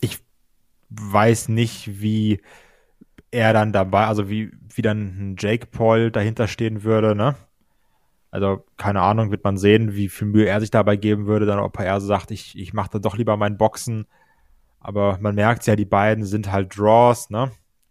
ich 0.00 0.18
weiß 0.90 1.48
nicht, 1.48 2.00
wie 2.00 2.40
er 3.30 3.52
dann 3.52 3.72
dabei, 3.72 4.06
also 4.06 4.28
wie, 4.28 4.52
wie 4.74 4.82
dann 4.82 5.32
ein 5.32 5.36
Jake 5.38 5.66
Paul 5.66 6.10
dahinter 6.10 6.48
stehen 6.48 6.82
würde, 6.82 7.14
ne? 7.14 7.36
Also, 8.30 8.64
keine 8.76 9.00
Ahnung, 9.00 9.30
wird 9.30 9.44
man 9.44 9.56
sehen, 9.56 9.94
wie 9.94 10.08
viel 10.08 10.28
Mühe 10.28 10.46
er 10.46 10.60
sich 10.60 10.70
dabei 10.70 10.96
geben 10.96 11.26
würde, 11.26 11.46
dann 11.46 11.58
ob 11.58 11.78
er 11.78 12.00
sagt, 12.00 12.30
ich, 12.30 12.58
ich 12.58 12.74
mache 12.74 12.90
dann 12.90 13.02
doch 13.02 13.16
lieber 13.16 13.36
mein 13.36 13.56
Boxen. 13.56 14.06
Aber 14.80 15.18
man 15.20 15.34
merkt 15.34 15.66
ja, 15.66 15.76
die 15.76 15.84
beiden 15.86 16.24
sind 16.24 16.52
halt 16.52 16.76
Draws, 16.76 17.30
ne? 17.30 17.50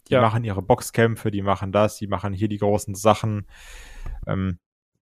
Die 0.10 0.14
ja. 0.14 0.22
machen 0.22 0.44
ihre 0.44 0.62
Boxkämpfe, 0.62 1.32
die 1.32 1.42
machen 1.42 1.72
das, 1.72 1.98
die 1.98 2.08
machen 2.08 2.34
hier 2.34 2.48
die 2.48 2.60
großen 2.60 2.96
Sachen. 2.96 3.48
Ähm, 4.28 4.60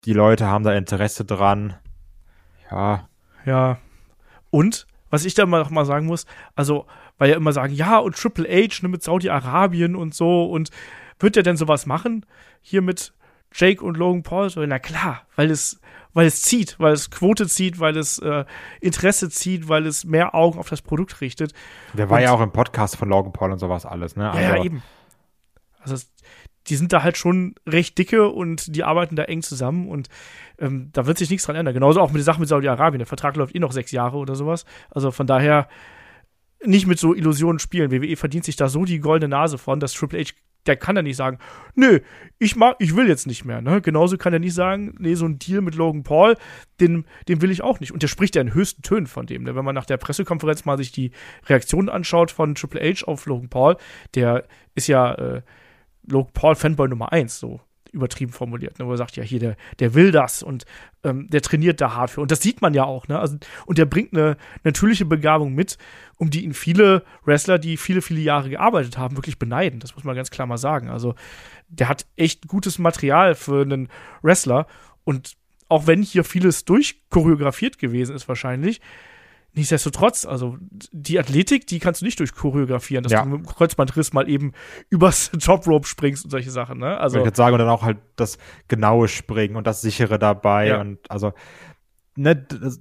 die 0.05 0.13
Leute 0.13 0.47
haben 0.47 0.63
da 0.63 0.73
Interesse 0.73 1.25
dran. 1.25 1.75
Ja. 2.71 3.09
Ja. 3.45 3.79
Und, 4.49 4.87
was 5.09 5.25
ich 5.25 5.33
da 5.33 5.45
mal 5.45 5.59
noch 5.59 5.69
mal 5.69 5.85
sagen 5.85 6.05
muss, 6.05 6.25
also 6.55 6.85
weil 7.17 7.29
ja 7.31 7.35
immer 7.35 7.53
sagen, 7.53 7.73
ja, 7.73 7.97
und 7.97 8.15
Triple 8.15 8.47
H 8.47 8.81
ne, 8.83 8.89
mit 8.89 9.03
Saudi-Arabien 9.03 9.95
und 9.95 10.13
so, 10.13 10.45
und 10.45 10.69
wird 11.19 11.35
er 11.35 11.43
denn 11.43 11.57
sowas 11.57 11.85
machen? 11.85 12.25
Hier 12.61 12.81
mit 12.81 13.13
Jake 13.53 13.83
und 13.83 13.97
Logan 13.97 14.23
Paul? 14.23 14.49
So, 14.49 14.65
na 14.65 14.79
klar, 14.79 15.23
weil 15.35 15.51
es, 15.51 15.79
weil 16.13 16.27
es 16.27 16.41
zieht, 16.41 16.79
weil 16.79 16.93
es 16.93 17.11
Quote 17.11 17.47
zieht, 17.47 17.79
weil 17.79 17.97
es 17.97 18.19
äh, 18.19 18.45
Interesse 18.81 19.29
zieht, 19.29 19.69
weil 19.69 19.85
es 19.85 20.05
mehr 20.05 20.35
Augen 20.35 20.59
auf 20.59 20.69
das 20.69 20.81
Produkt 20.81 21.21
richtet. 21.21 21.53
Der 21.93 22.09
war 22.09 22.17
und, 22.17 22.23
ja 22.23 22.31
auch 22.31 22.41
im 22.41 22.51
Podcast 22.51 22.95
von 22.95 23.09
Logan 23.09 23.33
Paul 23.33 23.51
und 23.51 23.59
sowas 23.59 23.85
alles, 23.85 24.15
ne? 24.15 24.31
Also, 24.31 24.41
ja, 24.41 24.63
eben. 24.63 24.83
Also, 25.79 25.95
die 26.67 26.75
sind 26.75 26.91
da 26.91 27.03
halt 27.03 27.17
schon 27.17 27.55
recht 27.65 27.97
dicke 27.97 28.29
und 28.29 28.75
die 28.75 28.83
arbeiten 28.83 29.15
da 29.15 29.23
eng 29.23 29.41
zusammen 29.41 29.87
und 29.87 30.09
ähm, 30.59 30.89
da 30.91 31.05
wird 31.05 31.17
sich 31.17 31.29
nichts 31.29 31.45
dran 31.45 31.55
ändern. 31.55 31.73
Genauso 31.73 32.01
auch 32.01 32.09
mit 32.09 32.17
der 32.17 32.25
Sache 32.25 32.39
mit 32.39 32.49
Saudi-Arabien. 32.49 32.99
Der 32.99 33.07
Vertrag 33.07 33.35
läuft 33.37 33.55
eh 33.55 33.59
noch 33.59 33.71
sechs 33.71 33.91
Jahre 33.91 34.17
oder 34.17 34.35
sowas. 34.35 34.65
Also 34.89 35.11
von 35.11 35.27
daher 35.27 35.69
nicht 36.63 36.87
mit 36.87 36.99
so 36.99 37.13
Illusionen 37.13 37.59
spielen. 37.59 37.91
WWE 37.91 38.15
verdient 38.15 38.45
sich 38.45 38.55
da 38.55 38.67
so 38.67 38.83
die 38.85 38.99
goldene 38.99 39.29
Nase 39.29 39.57
von, 39.57 39.79
dass 39.79 39.93
Triple 39.93 40.19
H, 40.19 40.33
der 40.67 40.75
kann 40.75 40.95
da 40.95 41.01
nicht 41.01 41.15
sagen, 41.15 41.39
nö, 41.75 41.99
ich 42.39 42.55
mag, 42.55 42.75
ich 42.79 42.95
will 42.95 43.07
jetzt 43.07 43.27
nicht 43.27 43.45
mehr. 43.45 43.61
Ne? 43.61 43.81
Genauso 43.81 44.17
kann 44.17 44.33
er 44.33 44.39
nicht 44.39 44.53
sagen, 44.53 44.95
nee, 44.99 45.15
so 45.15 45.25
ein 45.25 45.39
Deal 45.39 45.61
mit 45.61 45.75
Logan 45.75 46.03
Paul, 46.03 46.35
den, 46.79 47.05
den 47.27 47.41
will 47.41 47.51
ich 47.51 47.61
auch 47.61 47.79
nicht. 47.79 47.91
Und 47.91 48.03
der 48.03 48.07
spricht 48.07 48.35
ja 48.35 48.41
in 48.41 48.53
höchsten 48.53 48.81
Tönen 48.81 49.07
von 49.07 49.25
dem. 49.25 49.43
Ne? 49.43 49.55
Wenn 49.55 49.65
man 49.65 49.75
nach 49.75 49.85
der 49.85 49.97
Pressekonferenz 49.97 50.65
mal 50.65 50.77
sich 50.77 50.91
die 50.91 51.11
Reaktionen 51.45 51.89
anschaut 51.89 52.31
von 52.31 52.55
Triple 52.55 52.81
H 52.81 53.05
auf 53.05 53.25
Logan 53.25 53.49
Paul, 53.49 53.77
der 54.15 54.45
ist 54.75 54.87
ja 54.87 55.13
äh, 55.13 55.41
Logan 56.05 56.33
Paul 56.33 56.55
Fanboy 56.55 56.87
Nummer 56.87 57.11
eins, 57.11 57.39
so 57.39 57.61
übertrieben 57.91 58.31
formuliert, 58.31 58.79
ne, 58.79 58.85
wo 58.85 58.91
er 58.91 58.97
sagt, 58.97 59.15
ja, 59.15 59.23
hier, 59.23 59.39
der, 59.39 59.57
der 59.79 59.93
will 59.93 60.11
das 60.11 60.43
und 60.43 60.65
ähm, 61.03 61.29
der 61.29 61.41
trainiert 61.41 61.81
da 61.81 61.95
hart 61.95 62.11
für. 62.11 62.21
Und 62.21 62.31
das 62.31 62.41
sieht 62.41 62.61
man 62.61 62.73
ja 62.73 62.83
auch, 62.83 63.07
ne? 63.07 63.19
Also, 63.19 63.37
und 63.65 63.77
der 63.77 63.85
bringt 63.85 64.13
eine 64.13 64.37
natürliche 64.63 65.05
Begabung 65.05 65.53
mit, 65.53 65.77
um 66.17 66.29
die 66.29 66.43
ihn 66.43 66.53
viele 66.53 67.03
Wrestler, 67.23 67.59
die 67.59 67.77
viele, 67.77 68.01
viele 68.01 68.21
Jahre 68.21 68.49
gearbeitet 68.49 68.97
haben, 68.97 69.17
wirklich 69.17 69.39
beneiden. 69.39 69.79
Das 69.79 69.95
muss 69.95 70.03
man 70.03 70.15
ganz 70.15 70.31
klar 70.31 70.47
mal 70.47 70.57
sagen. 70.57 70.89
Also, 70.89 71.15
der 71.67 71.89
hat 71.89 72.05
echt 72.15 72.47
gutes 72.47 72.79
Material 72.79 73.35
für 73.35 73.61
einen 73.61 73.89
Wrestler 74.21 74.67
und 75.03 75.37
auch 75.69 75.87
wenn 75.87 76.01
hier 76.01 76.23
vieles 76.23 76.65
durchchoreografiert 76.65 77.77
gewesen 77.77 78.15
ist, 78.15 78.27
wahrscheinlich, 78.27 78.81
Nichtsdestotrotz, 79.53 80.25
also 80.25 80.57
die 80.91 81.17
Athletik, 81.17 81.65
die 81.65 81.79
kannst 81.79 82.01
du 82.01 82.05
nicht 82.05 82.19
durchchoreografieren, 82.19 83.03
dass 83.03 83.11
ja. 83.11 83.23
du 83.23 83.29
mit 83.29 83.39
dem 83.39 83.45
Kreuzbandriss 83.47 84.13
mal 84.13 84.29
eben 84.29 84.53
übers 84.89 85.31
Top 85.31 85.65
Rope 85.65 85.87
springst 85.87 86.25
und 86.25 86.31
solche 86.31 86.51
Sachen, 86.51 86.77
ne? 86.77 86.97
Also 86.99 87.17
ich 87.17 87.25
würde 87.25 87.35
sagen, 87.35 87.53
und 87.53 87.59
dann 87.59 87.69
auch 87.69 87.83
halt 87.83 87.97
das 88.15 88.37
genaue 88.67 89.07
Springen 89.07 89.55
und 89.55 89.65
das 89.65 89.81
sichere 89.81 90.19
dabei 90.19 90.67
ja. 90.67 90.81
und 90.81 90.99
also 91.09 91.33
ne, 92.15 92.35
das, 92.35 92.79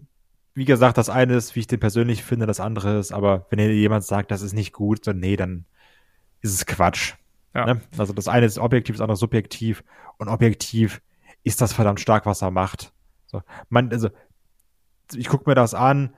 wie 0.55 0.64
gesagt, 0.64 0.99
das 0.99 1.09
eine 1.09 1.35
ist, 1.35 1.55
wie 1.55 1.61
ich 1.61 1.67
den 1.67 1.81
persönlich 1.81 2.25
finde, 2.25 2.47
das 2.47 2.61
andere 2.61 2.99
ist, 2.99 3.12
aber 3.12 3.47
wenn 3.51 3.59
jemand 3.59 4.05
sagt, 4.05 4.31
das 4.31 4.43
ist 4.43 4.53
nicht 4.53 4.73
gut, 4.73 5.07
dann 5.07 5.19
nee, 5.19 5.37
dann 5.37 5.67
ist 6.41 6.53
es 6.53 6.67
Quatsch. 6.67 7.14
Ja. 7.55 7.75
Ne? 7.75 7.81
Also 7.97 8.12
das 8.12 8.29
eine 8.29 8.47
ist 8.47 8.59
objektiv, 8.59 8.97
das 8.97 9.03
andere 9.03 9.17
subjektiv 9.17 9.85
und 10.19 10.29
objektiv 10.29 11.01
ist 11.43 11.61
das 11.61 11.73
verdammt 11.73 12.01
stark, 12.01 12.27
was 12.27 12.43
er 12.43 12.51
macht. 12.51 12.93
So, 13.27 13.43
man, 13.69 13.91
also 13.93 14.09
ich 15.14 15.29
gucke 15.29 15.49
mir 15.49 15.55
das 15.55 15.75
an, 15.75 16.14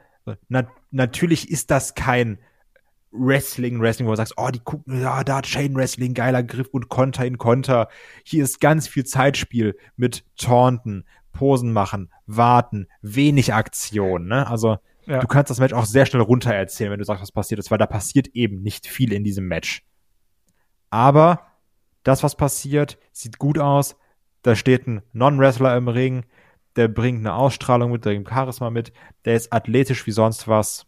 na, 0.49 0.69
natürlich 0.91 1.51
ist 1.51 1.71
das 1.71 1.95
kein 1.95 2.39
Wrestling, 3.11 3.81
Wrestling, 3.81 4.07
wo 4.07 4.13
du 4.13 4.17
sagst, 4.17 4.35
oh, 4.37 4.49
die 4.49 4.59
gucken, 4.59 5.01
ja, 5.01 5.25
da 5.25 5.37
hat 5.37 5.47
Chain 5.47 5.75
Wrestling, 5.75 6.15
geiler 6.15 6.43
Griff 6.43 6.69
und 6.73 6.89
Konter 6.89 7.25
in 7.25 7.39
Konter. 7.39 7.89
Hier 8.25 8.45
ist 8.45 8.61
ganz 8.61 8.87
viel 8.87 9.05
Zeitspiel 9.05 9.77
mit 9.97 10.25
Taunten, 10.37 11.05
Posen 11.33 11.73
machen, 11.73 12.13
warten, 12.27 12.87
wenig 13.01 13.55
Aktion, 13.55 14.27
ne? 14.27 14.47
Also, 14.47 14.79
ja. 15.07 15.21
du 15.21 15.27
kannst 15.27 15.51
das 15.51 15.59
Match 15.59 15.73
auch 15.73 15.87
sehr 15.87 16.05
schnell 16.05 16.23
runter 16.23 16.53
erzählen, 16.53 16.91
wenn 16.91 16.99
du 16.99 17.05
sagst, 17.05 17.23
was 17.23 17.33
passiert 17.33 17.59
ist, 17.59 17.71
weil 17.71 17.79
da 17.79 17.87
passiert 17.87 18.29
eben 18.29 18.63
nicht 18.63 18.87
viel 18.87 19.13
in 19.13 19.25
diesem 19.25 19.47
Match. 19.47 19.85
Aber 20.91 21.47
das, 22.03 22.23
was 22.23 22.37
passiert, 22.37 22.99
sieht 23.13 23.39
gut 23.39 23.59
aus. 23.59 23.97
Da 24.43 24.55
steht 24.55 24.87
ein 24.87 25.03
Non-Wrestler 25.13 25.77
im 25.77 25.89
Ring, 25.89 26.25
der 26.79 26.87
bringt 26.87 27.19
eine 27.19 27.35
Ausstrahlung 27.35 27.91
mit, 27.91 28.05
der 28.05 28.13
bringt 28.13 28.29
Charisma 28.29 28.71
mit, 28.71 28.93
der 29.25 29.35
ist 29.35 29.53
athletisch 29.53 30.07
wie 30.07 30.13
sonst 30.13 30.47
was. 30.47 30.87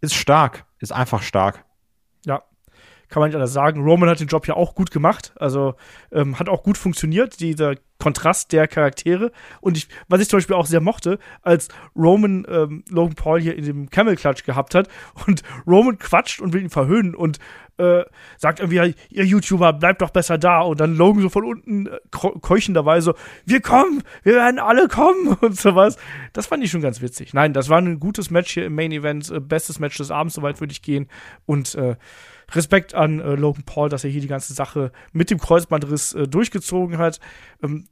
Ist 0.00 0.14
stark, 0.14 0.66
ist 0.80 0.92
einfach 0.92 1.22
stark. 1.22 1.64
Ja, 2.26 2.42
kann 3.08 3.20
man 3.20 3.28
nicht 3.28 3.36
anders 3.36 3.52
sagen. 3.52 3.84
Roman 3.84 4.08
hat 4.08 4.18
den 4.18 4.26
Job 4.26 4.48
ja 4.48 4.54
auch 4.54 4.74
gut 4.74 4.90
gemacht, 4.90 5.32
also 5.36 5.74
ähm, 6.10 6.38
hat 6.40 6.48
auch 6.48 6.64
gut 6.64 6.76
funktioniert, 6.76 7.38
dieser 7.38 7.76
Kontrast 8.00 8.52
der 8.52 8.66
Charaktere. 8.66 9.30
Und 9.60 9.76
ich, 9.76 9.88
was 10.08 10.20
ich 10.20 10.28
zum 10.28 10.38
Beispiel 10.38 10.56
auch 10.56 10.66
sehr 10.66 10.80
mochte, 10.80 11.20
als 11.42 11.68
Roman 11.94 12.44
ähm, 12.48 12.84
Logan 12.90 13.14
Paul 13.14 13.40
hier 13.40 13.56
in 13.56 13.64
dem 13.64 13.90
Camel 13.90 14.16
Clutch 14.16 14.42
gehabt 14.42 14.74
hat 14.74 14.88
und 15.28 15.44
Roman 15.64 15.98
quatscht 15.98 16.40
und 16.40 16.52
will 16.52 16.62
ihn 16.62 16.70
verhöhnen 16.70 17.14
und 17.14 17.38
äh, 17.78 18.04
sagt 18.38 18.60
irgendwie, 18.60 18.94
ihr 19.10 19.24
YouTuber, 19.24 19.72
bleibt 19.72 20.02
doch 20.02 20.10
besser 20.10 20.38
da. 20.38 20.60
Und 20.60 20.80
dann 20.80 20.96
Logan 20.96 21.22
so 21.22 21.28
von 21.28 21.44
unten 21.44 21.86
äh, 21.86 21.98
keuchenderweise, 22.10 23.14
wir 23.44 23.60
kommen, 23.60 24.02
wir 24.22 24.34
werden 24.34 24.58
alle 24.58 24.88
kommen 24.88 25.28
und 25.40 25.58
sowas. 25.58 25.96
Das 26.32 26.46
fand 26.46 26.64
ich 26.64 26.70
schon 26.70 26.82
ganz 26.82 27.00
witzig. 27.00 27.34
Nein, 27.34 27.52
das 27.52 27.68
war 27.68 27.78
ein 27.78 28.00
gutes 28.00 28.30
Match 28.30 28.52
hier 28.52 28.66
im 28.66 28.74
Main 28.74 28.92
Event, 28.92 29.30
äh, 29.30 29.40
bestes 29.40 29.78
Match 29.78 29.96
des 29.96 30.10
Abends, 30.10 30.34
soweit 30.34 30.60
würde 30.60 30.72
ich 30.72 30.82
gehen. 30.82 31.08
Und 31.44 31.74
äh, 31.74 31.96
Respekt 32.52 32.94
an 32.94 33.20
äh, 33.20 33.34
Logan 33.34 33.64
Paul, 33.64 33.88
dass 33.88 34.04
er 34.04 34.10
hier 34.10 34.20
die 34.20 34.28
ganze 34.28 34.54
Sache 34.54 34.92
mit 35.12 35.30
dem 35.30 35.38
Kreuzbandriss 35.38 36.14
äh, 36.14 36.28
durchgezogen 36.28 36.98
hat. 36.98 37.20
Ähm, 37.62 37.86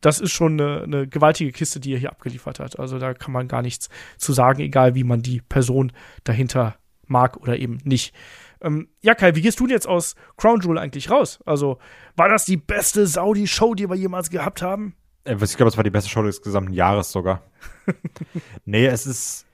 das 0.00 0.20
ist 0.20 0.32
schon 0.32 0.60
eine, 0.60 0.82
eine, 0.82 1.08
gewaltige 1.08 1.52
Kiste, 1.52 1.80
die 1.80 1.94
er 1.94 1.98
hier 1.98 2.10
abgeliefert 2.10 2.60
hat. 2.60 2.78
Also 2.78 2.98
da 2.98 3.14
kann 3.14 3.32
man 3.32 3.48
gar 3.48 3.62
nichts 3.62 3.88
zu 4.18 4.32
sagen, 4.32 4.60
egal 4.60 4.94
wie 4.94 5.04
man 5.04 5.22
die 5.22 5.40
Person 5.40 5.92
dahinter 6.24 6.76
mag 7.06 7.36
oder 7.36 7.58
eben 7.58 7.78
nicht. 7.84 8.14
Ähm, 8.60 8.88
ja, 9.02 9.14
Kai, 9.14 9.34
wie 9.34 9.42
gehst 9.42 9.60
du 9.60 9.66
denn 9.66 9.74
jetzt 9.74 9.86
aus 9.86 10.14
Crown 10.36 10.60
Jewel 10.60 10.78
eigentlich 10.78 11.10
raus? 11.10 11.40
Also, 11.44 11.78
war 12.16 12.28
das 12.28 12.44
die 12.44 12.56
beste 12.56 13.06
Saudi-Show, 13.06 13.74
die 13.74 13.88
wir 13.88 13.96
jemals 13.96 14.30
gehabt 14.30 14.62
haben? 14.62 14.94
Äh, 15.24 15.36
ich 15.42 15.56
glaube, 15.56 15.68
es 15.68 15.76
war 15.76 15.84
die 15.84 15.90
beste 15.90 16.10
Show 16.10 16.22
des 16.22 16.42
gesamten 16.42 16.72
Jahres 16.72 17.12
sogar. 17.12 17.42
nee, 18.64 18.86
es 18.86 19.06
ist 19.06 19.46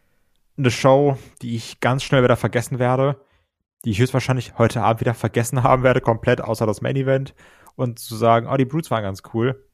eine 0.56 0.70
Show, 0.70 1.18
die 1.40 1.56
ich 1.56 1.80
ganz 1.80 2.02
schnell 2.02 2.22
wieder 2.22 2.36
vergessen 2.36 2.78
werde 2.78 3.16
die 3.84 3.90
ich 3.90 3.98
höchstwahrscheinlich 3.98 4.58
heute 4.58 4.82
Abend 4.82 5.00
wieder 5.00 5.14
vergessen 5.14 5.62
haben 5.62 5.82
werde, 5.82 6.00
komplett, 6.00 6.40
außer 6.40 6.66
das 6.66 6.80
Main 6.80 6.96
Event. 6.96 7.34
Und 7.74 7.98
zu 7.98 8.16
sagen, 8.16 8.48
oh, 8.48 8.56
die 8.56 8.66
Brutes 8.66 8.90
waren 8.90 9.02
ganz 9.02 9.22
cool. 9.32 9.66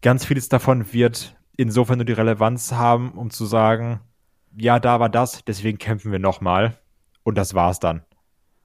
Ganz 0.00 0.24
vieles 0.24 0.48
davon 0.48 0.92
wird 0.92 1.36
insofern 1.56 1.98
nur 1.98 2.06
die 2.06 2.12
Relevanz 2.12 2.72
haben, 2.72 3.12
um 3.12 3.30
zu 3.30 3.44
sagen, 3.44 4.00
ja, 4.56 4.80
da 4.80 5.00
war 5.00 5.08
das, 5.08 5.44
deswegen 5.44 5.78
kämpfen 5.78 6.12
wir 6.12 6.18
nochmal. 6.18 6.78
Und 7.22 7.36
das 7.36 7.54
war's 7.54 7.80
dann. 7.80 8.04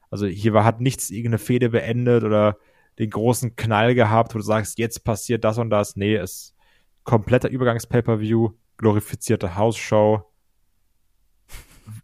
Also 0.10 0.26
hier 0.26 0.54
war, 0.54 0.64
hat 0.64 0.82
nichts 0.82 1.10
irgendeine 1.10 1.40
Fehde 1.40 1.70
beendet 1.70 2.24
oder 2.24 2.58
den 3.00 3.10
großen 3.10 3.56
Knall 3.56 3.96
gehabt, 3.96 4.34
wo 4.34 4.38
du 4.38 4.44
sagst, 4.44 4.78
jetzt 4.78 5.04
passiert 5.04 5.44
das 5.44 5.58
und 5.58 5.70
das. 5.70 5.96
Nee, 5.96 6.16
es 6.16 6.56
kompletter 7.04 7.50
Übergangs-Pay-Per-View, 7.50 8.52
glorifizierte 8.78 9.56
Hausshow. 9.56 10.26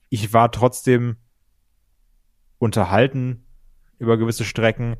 Ich 0.10 0.34
war 0.34 0.52
trotzdem 0.52 1.18
unterhalten 2.60 3.46
über 4.00 4.18
gewisse 4.18 4.46
Strecken, 4.46 4.96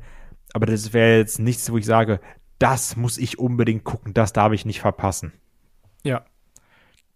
aber 0.52 0.66
das 0.66 0.92
wäre 0.92 1.18
jetzt 1.18 1.38
nichts, 1.38 1.70
wo 1.72 1.78
ich 1.78 1.86
sage, 1.86 2.20
das 2.58 2.96
muss 2.96 3.18
ich 3.18 3.38
unbedingt 3.38 3.84
gucken, 3.84 4.14
das 4.14 4.32
darf 4.32 4.52
ich 4.52 4.64
nicht 4.64 4.80
verpassen. 4.80 5.32
Ja. 6.04 6.24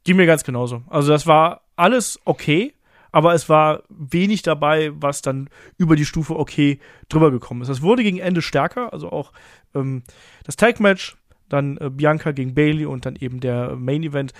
Ging 0.05 0.17
mir 0.17 0.27
ganz 0.27 0.45
genauso. 0.45 0.83
Also 0.89 1.13
das 1.13 1.27
war 1.27 1.63
alles 1.77 2.21
okay, 2.25 2.75
aber 3.13 3.35
es 3.35 3.49
war 3.49 3.83
wenig 3.89 4.43
dabei, 4.43 4.91
was 4.95 5.23
dann 5.23 5.49
über 5.77 5.97
die 5.97 6.07
Stufe 6.07 6.39
okay 6.39 6.81
drüber 7.09 7.31
gekommen 7.31 7.63
ist. 7.63 7.69
Es 7.69 7.83
wurde 7.83 8.03
gegen 8.03 8.19
Ende 8.19 8.43
stärker, 8.43 8.93
also 8.93 9.11
auch 9.13 9.33
ähm, 9.75 10.03
das 10.45 10.57
Tag-Match, 10.57 11.17
dann 11.49 11.77
äh, 11.77 11.91
Bianca 11.91 12.33
gegen 12.33 12.55
Bailey 12.55 12.87
und 12.87 13.05
dann 13.07 13.17
eben 13.17 13.41
der 13.41 13.77
Main 13.77 14.03
Event. 14.03 14.33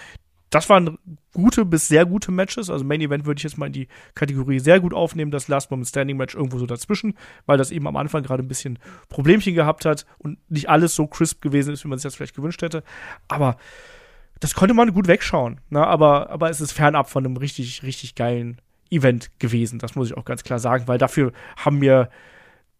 Das 0.49 0.69
waren 0.69 0.99
gute 1.33 1.65
bis 1.65 1.89
sehr 1.89 2.05
gute 2.05 2.31
Matches. 2.31 2.69
Also 2.69 2.85
Main 2.85 3.01
Event 3.01 3.25
würde 3.25 3.39
ich 3.39 3.43
jetzt 3.43 3.57
mal 3.57 3.67
in 3.67 3.73
die 3.73 3.89
Kategorie 4.15 4.59
sehr 4.59 4.81
gut 4.81 4.93
aufnehmen. 4.93 5.31
Das 5.31 5.49
Last 5.49 5.71
Moment 5.71 5.89
Standing 5.89 6.19
Match 6.19 6.35
irgendwo 6.35 6.59
so 6.59 6.67
dazwischen, 6.67 7.17
weil 7.47 7.57
das 7.57 7.71
eben 7.71 7.87
am 7.87 7.97
Anfang 7.97 8.23
gerade 8.23 8.43
ein 8.43 8.49
bisschen 8.49 8.79
Problemchen 9.09 9.55
gehabt 9.55 9.87
hat 9.87 10.05
und 10.19 10.39
nicht 10.51 10.69
alles 10.69 10.95
so 10.95 11.07
crisp 11.07 11.41
gewesen 11.41 11.73
ist, 11.73 11.85
wie 11.85 11.89
man 11.89 11.99
sich 11.99 12.05
das 12.05 12.17
vielleicht 12.17 12.37
gewünscht 12.37 12.61
hätte. 12.61 12.83
Aber 13.29 13.57
das 14.43 14.57
konnte 14.57 14.75
man 14.75 14.93
gut 14.93 15.07
wegschauen. 15.07 15.61
Ne? 15.71 15.87
Aber, 15.87 16.29
aber 16.31 16.51
es 16.51 16.61
ist 16.61 16.73
fernab 16.73 17.09
von 17.09 17.25
einem 17.25 17.37
richtig, 17.37 17.85
richtig 17.85 18.17
geilen 18.17 18.61
Event 18.91 19.31
gewesen. 19.39 19.79
Das 19.79 19.95
muss 19.95 20.11
ich 20.11 20.17
auch 20.17 20.25
ganz 20.25 20.43
klar 20.43 20.59
sagen, 20.59 20.89
weil 20.89 20.99
dafür 20.99 21.33
haben 21.57 21.79
mir 21.79 22.11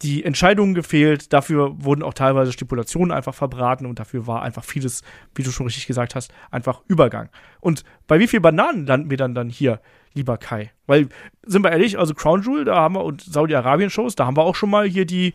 die 0.03 0.25
Entscheidungen 0.25 0.75
gefehlt, 0.75 1.33
dafür 1.33 1.85
wurden 1.85 2.03
auch 2.03 2.15
teilweise 2.15 2.51
Stipulationen 2.51 3.13
einfach 3.13 3.33
verbraten 3.33 3.87
und 3.87 4.01
dafür 4.01 4.27
war 4.27 4.43
einfach 4.43 4.65
vieles, 4.65 5.03
wie 5.37 5.45
du 5.45 5.53
schon 5.53 5.67
richtig 5.67 5.87
gesagt 5.87 6.17
hast, 6.17 6.35
einfach 6.51 6.83
Übergang. 6.89 7.29
Und 7.61 7.85
bei 8.09 8.19
wie 8.19 8.27
viel 8.27 8.41
Bananen 8.41 8.85
landen 8.85 9.11
wir 9.11 9.17
dann 9.17 9.37
dann 9.37 9.49
hier, 9.49 9.81
lieber 10.15 10.39
Kai? 10.39 10.73
Weil, 10.89 11.11
sind 11.47 11.63
wir 11.63 11.71
ehrlich, 11.71 11.97
also 11.97 12.13
Crown 12.13 12.43
Jewel, 12.43 12.65
da 12.65 12.75
haben 12.75 12.97
wir 12.97 13.05
und 13.05 13.21
Saudi-Arabien-Shows, 13.21 14.17
da 14.17 14.27
haben 14.27 14.37
wir 14.37 14.43
auch 14.43 14.57
schon 14.57 14.71
mal 14.71 14.89
hier 14.89 15.07
die, 15.07 15.35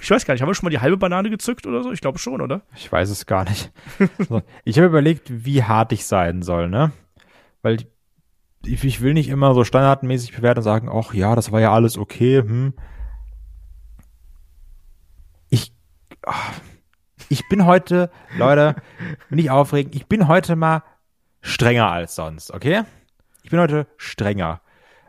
ich 0.00 0.10
weiß 0.10 0.24
gar 0.24 0.34
nicht, 0.34 0.42
haben 0.42 0.48
wir 0.48 0.54
schon 0.54 0.66
mal 0.66 0.70
die 0.70 0.80
halbe 0.80 0.96
Banane 0.96 1.30
gezückt 1.30 1.66
oder 1.66 1.82
so? 1.82 1.92
Ich 1.92 2.00
glaube 2.00 2.18
schon, 2.18 2.40
oder? 2.40 2.62
Ich 2.74 2.90
weiß 2.90 3.10
es 3.10 3.26
gar 3.26 3.44
nicht. 3.44 3.72
ich 4.64 4.78
habe 4.78 4.86
überlegt, 4.86 5.44
wie 5.44 5.62
hart 5.62 5.92
ich 5.92 6.06
sein 6.06 6.42
soll, 6.42 6.68
ne? 6.68 6.92
Weil 7.62 7.76
ich, 8.64 8.84
ich 8.84 9.00
will 9.00 9.14
nicht 9.14 9.28
immer 9.28 9.54
so 9.54 9.64
standardmäßig 9.64 10.34
bewerten 10.34 10.58
und 10.58 10.64
sagen, 10.64 10.90
ach 10.92 11.14
ja, 11.14 11.34
das 11.34 11.52
war 11.52 11.60
ja 11.60 11.72
alles 11.72 11.98
okay, 11.98 12.38
hm 12.38 12.74
ich 17.28 17.48
bin 17.48 17.66
heute, 17.66 18.10
Leute, 18.36 18.76
nicht 19.30 19.50
aufregen, 19.50 19.92
ich 19.94 20.06
bin 20.06 20.28
heute 20.28 20.56
mal 20.56 20.82
strenger 21.40 21.90
als 21.90 22.14
sonst, 22.14 22.52
okay? 22.52 22.82
Ich 23.42 23.50
bin 23.50 23.60
heute 23.60 23.86
strenger, 23.96 24.60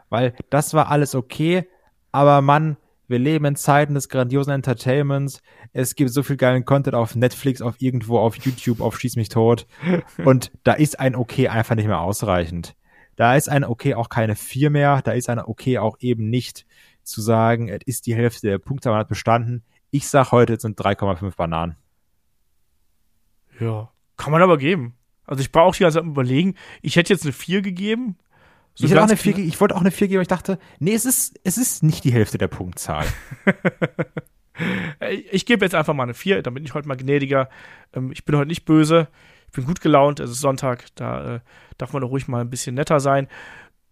weil 0.10 0.36
das 0.50 0.74
war 0.74 0.90
alles 0.90 1.16
okay, 1.16 1.68
aber 2.12 2.42
Mann, 2.42 2.78
wir 3.08 3.20
leben 3.20 3.46
in 3.46 3.56
Zeiten 3.56 3.94
des 3.94 4.10
grandiosen 4.10 4.54
Entertainments. 4.54 5.42
Es 5.74 5.96
gibt 5.96 6.12
so 6.12 6.24
viel 6.24 6.38
geilen 6.38 6.66
Content 6.66 6.96
auf 6.96 7.16
Netflix, 7.16 7.62
auf 7.62 7.76
irgendwo, 7.80 8.20
auf 8.20 8.36
YouTube, 8.36 8.82
auf 8.82 9.00
Schieß 9.00 9.16
mich 9.16 9.30
tot. 9.30 9.66
Und 10.26 10.52
da 10.64 10.74
ist 10.74 11.00
ein 11.00 11.16
Okay 11.16 11.48
einfach 11.48 11.76
nicht 11.76 11.88
mehr 11.88 12.02
ausreichend. 12.02 12.76
Da 13.16 13.36
ist 13.36 13.50
ein 13.50 13.64
Okay 13.64 13.96
auch 13.96 14.10
keine 14.10 14.36
vier 14.36 14.70
mehr. 14.70 15.02
Da 15.02 15.14
ist 15.14 15.30
ein 15.30 15.40
Okay 15.40 15.80
auch 15.80 15.98
eben 16.00 16.30
nicht 16.30 16.66
zu 17.04 17.22
sagen, 17.22 17.70
es 17.70 17.80
ist 17.86 18.06
die 18.06 18.16
Hälfte 18.16 18.48
der 18.48 18.60
Punkte, 18.60 18.90
man 18.90 19.00
hat 19.00 19.08
bestanden. 19.08 19.64
Ich 19.90 20.08
sag 20.10 20.32
heute, 20.32 20.54
es 20.54 20.62
sind 20.62 20.80
3,5 20.80 21.36
Bananen. 21.36 21.78
Ja, 23.60 23.92
kann 24.18 24.32
man 24.32 24.42
aber 24.42 24.58
geben. 24.58 24.96
Also 25.26 25.42
ich 25.42 25.54
war 25.54 25.64
auch 25.64 25.76
die 25.76 25.84
ganze 25.84 26.00
Zeit 26.00 26.06
überlegen, 26.06 26.56
ich 26.82 26.96
hätte 26.96 27.14
jetzt 27.14 27.24
eine 27.24 27.34
4 27.34 27.62
gegeben. 27.62 28.18
So 28.80 28.86
ich, 28.86 28.96
eine 28.96 29.18
4, 29.18 29.40
ich 29.40 29.60
wollte 29.60 29.76
auch 29.76 29.82
eine 29.82 29.90
4 29.90 30.08
geben, 30.08 30.18
aber 30.18 30.22
ich 30.22 30.28
dachte, 30.28 30.60
nee, 30.78 30.94
es 30.94 31.06
ist, 31.06 31.40
es 31.44 31.58
ist 31.58 31.82
nicht 31.82 32.04
die 32.04 32.14
Hälfte 32.14 32.38
der 32.38 32.48
Punktzahl. 32.48 33.08
ich 35.32 35.48
gebe 35.48 35.66
jetzt 35.66 35.74
einfach 35.74 35.96
mal 35.96 36.04
eine 36.04 36.14
4, 36.14 36.44
dann 36.44 36.54
bin 36.54 36.64
ich 36.64 36.76
heute 36.76 36.88
mal 36.88 36.96
gnädiger. 36.96 37.50
Ähm, 37.94 38.12
ich 38.12 38.24
bin 38.24 38.38
heute 38.38 38.50
nicht 38.50 38.66
böse, 38.66 39.08
ich 39.48 39.54
bin 39.54 39.66
gut 39.66 39.82
gelaunt, 39.82 40.20
es 40.20 40.30
ist 40.30 40.42
Sonntag, 40.42 40.86
da 40.94 41.38
äh, 41.38 41.40
darf 41.80 41.92
man 41.94 42.04
doch 42.04 42.12
ruhig 42.12 42.28
mal 42.28 42.42
ein 42.42 42.52
bisschen 42.52 42.76
netter 42.76 43.00
sein 43.00 43.28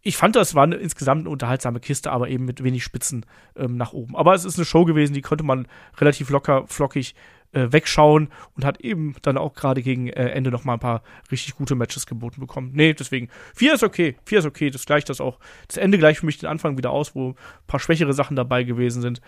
ich 0.07 0.17
fand, 0.17 0.36
das 0.36 0.53
war 0.53 0.63
eine, 0.63 0.75
insgesamt 0.75 1.21
eine 1.21 1.31
unterhaltsame 1.31 1.79
Kiste, 1.79 2.11
aber 2.11 2.29
eben 2.29 2.45
mit 2.45 2.63
wenig 2.63 2.83
Spitzen 2.83 3.25
ähm, 3.55 3.75
nach 3.75 3.91
oben. 3.91 4.15
Aber 4.15 4.36
es 4.36 4.45
ist 4.45 4.55
eine 4.55 4.65
Show 4.65 4.86
gewesen, 4.86 5.13
die 5.13 5.23
konnte 5.23 5.43
man 5.43 5.67
relativ 5.97 6.29
locker, 6.29 6.65
flockig 6.67 7.15
äh, 7.56 7.72
wegschauen 7.72 8.30
und 8.56 8.66
hat 8.66 8.82
eben 8.82 9.16
dann 9.22 9.38
auch 9.38 9.53
gerade 9.53 9.82
gegen 9.82 10.08
äh, 10.08 10.30
Ende 10.30 10.51
noch 10.51 10.64
mal 10.64 10.74
ein 10.74 10.80
paar 10.80 11.01
richtig 11.32 11.56
gute 11.56 11.76
Matches 11.76 12.06
geboten 12.06 12.41
bekommen. 12.41 12.72
Nee, 12.74 12.93
deswegen, 12.93 13.30
vier 13.56 13.74
ist 13.74 13.84
okay, 13.84 14.16
vier 14.26 14.39
ist 14.39 14.45
okay, 14.45 14.70
das 14.70 14.86
gleicht 14.86 15.10
das 15.10 15.22
auch, 15.22 15.39
das 15.68 15.78
Ende 15.78 15.97
gleicht 15.97 16.20
für 16.20 16.26
mich 16.26 16.38
den 16.38 16.49
Anfang 16.49 16.78
wieder 16.78 16.91
aus, 16.91 17.16
wo 17.16 17.30
ein 17.30 17.36
paar 17.68 17.80
schwächere 17.80 18.14
Sachen 18.14 18.36
dabei 18.36 18.64
gewesen 18.64 19.01
sind 19.01 19.22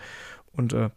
und 0.52 0.72
äh, 0.72 0.90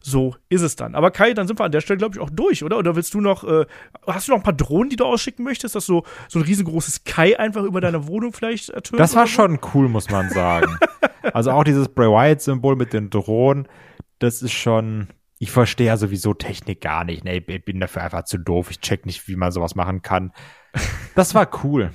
so 0.00 0.36
ist 0.50 0.60
es 0.60 0.76
dann. 0.76 0.94
Aber 0.94 1.10
Kai, 1.10 1.32
dann 1.32 1.46
sind 1.46 1.58
wir 1.58 1.64
an 1.64 1.72
der 1.72 1.80
Stelle, 1.80 1.96
glaube 1.96 2.14
ich, 2.14 2.20
auch 2.20 2.28
durch, 2.28 2.62
oder? 2.62 2.76
Oder 2.76 2.94
willst 2.94 3.14
du 3.14 3.22
noch, 3.22 3.42
äh, 3.44 3.64
hast 4.06 4.28
du 4.28 4.32
noch 4.32 4.40
ein 4.40 4.42
paar 4.42 4.52
Drohnen, 4.52 4.90
die 4.90 4.96
du 4.96 5.06
ausschicken 5.06 5.44
möchtest, 5.44 5.74
dass 5.74 5.86
so, 5.86 6.04
so 6.28 6.38
ein 6.38 6.44
riesengroßes 6.44 7.04
Kai 7.04 7.38
einfach 7.38 7.62
über 7.62 7.80
deine 7.80 8.06
Wohnung 8.06 8.34
vielleicht 8.34 8.68
ertönt? 8.68 9.00
Das 9.00 9.14
war 9.14 9.26
schon 9.26 9.58
cool, 9.72 9.88
muss 9.88 10.10
man 10.10 10.28
sagen. 10.28 10.76
also 11.32 11.52
auch 11.52 11.64
dieses 11.64 11.88
Bray 11.88 12.08
Wyatt-Symbol 12.08 12.76
mit 12.76 12.92
den 12.92 13.08
Drohnen, 13.08 13.66
das 14.18 14.42
ist 14.42 14.52
schon, 14.52 15.08
ich 15.38 15.50
verstehe 15.50 15.88
ja 15.88 15.96
sowieso 15.96 16.34
Technik 16.34 16.80
gar 16.80 17.04
nicht. 17.04 17.24
Ne, 17.24 17.38
ich 17.38 17.64
bin 17.64 17.80
dafür 17.80 18.02
einfach 18.02 18.24
zu 18.24 18.38
doof. 18.38 18.70
Ich 18.70 18.80
check 18.80 19.06
nicht, 19.06 19.28
wie 19.28 19.36
man 19.36 19.52
sowas 19.52 19.74
machen 19.74 20.02
kann. 20.02 20.32
Das 21.14 21.34
war 21.34 21.48
cool. 21.62 21.90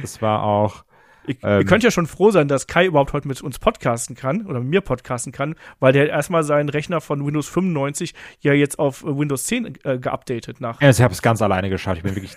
Das 0.00 0.22
war 0.22 0.42
auch, 0.42 0.84
ich, 1.28 1.38
ähm, 1.42 1.60
ihr 1.60 1.64
könnt 1.66 1.84
ja 1.84 1.90
schon 1.90 2.06
froh 2.06 2.30
sein, 2.30 2.48
dass 2.48 2.66
Kai 2.66 2.86
überhaupt 2.86 3.12
heute 3.12 3.28
mit 3.28 3.40
uns 3.42 3.58
podcasten 3.58 4.16
kann 4.16 4.46
oder 4.46 4.60
mit 4.60 4.68
mir 4.68 4.80
podcasten 4.80 5.32
kann, 5.32 5.54
weil 5.78 5.92
der 5.92 6.08
erstmal 6.08 6.42
seinen 6.42 6.68
Rechner 6.68 7.00
von 7.00 7.24
Windows 7.24 7.48
95 7.48 8.14
ja 8.40 8.52
jetzt 8.52 8.78
auf 8.78 9.04
Windows 9.04 9.44
10 9.44 9.78
äh, 9.84 9.98
geupdatet 9.98 10.60
nach. 10.60 10.80
Ja, 10.80 10.90
ich 10.90 11.00
habe 11.00 11.12
es 11.12 11.22
ganz 11.22 11.42
alleine 11.42 11.68
geschafft. 11.68 11.98
Ich 11.98 12.02
bin 12.02 12.14
wirklich. 12.14 12.36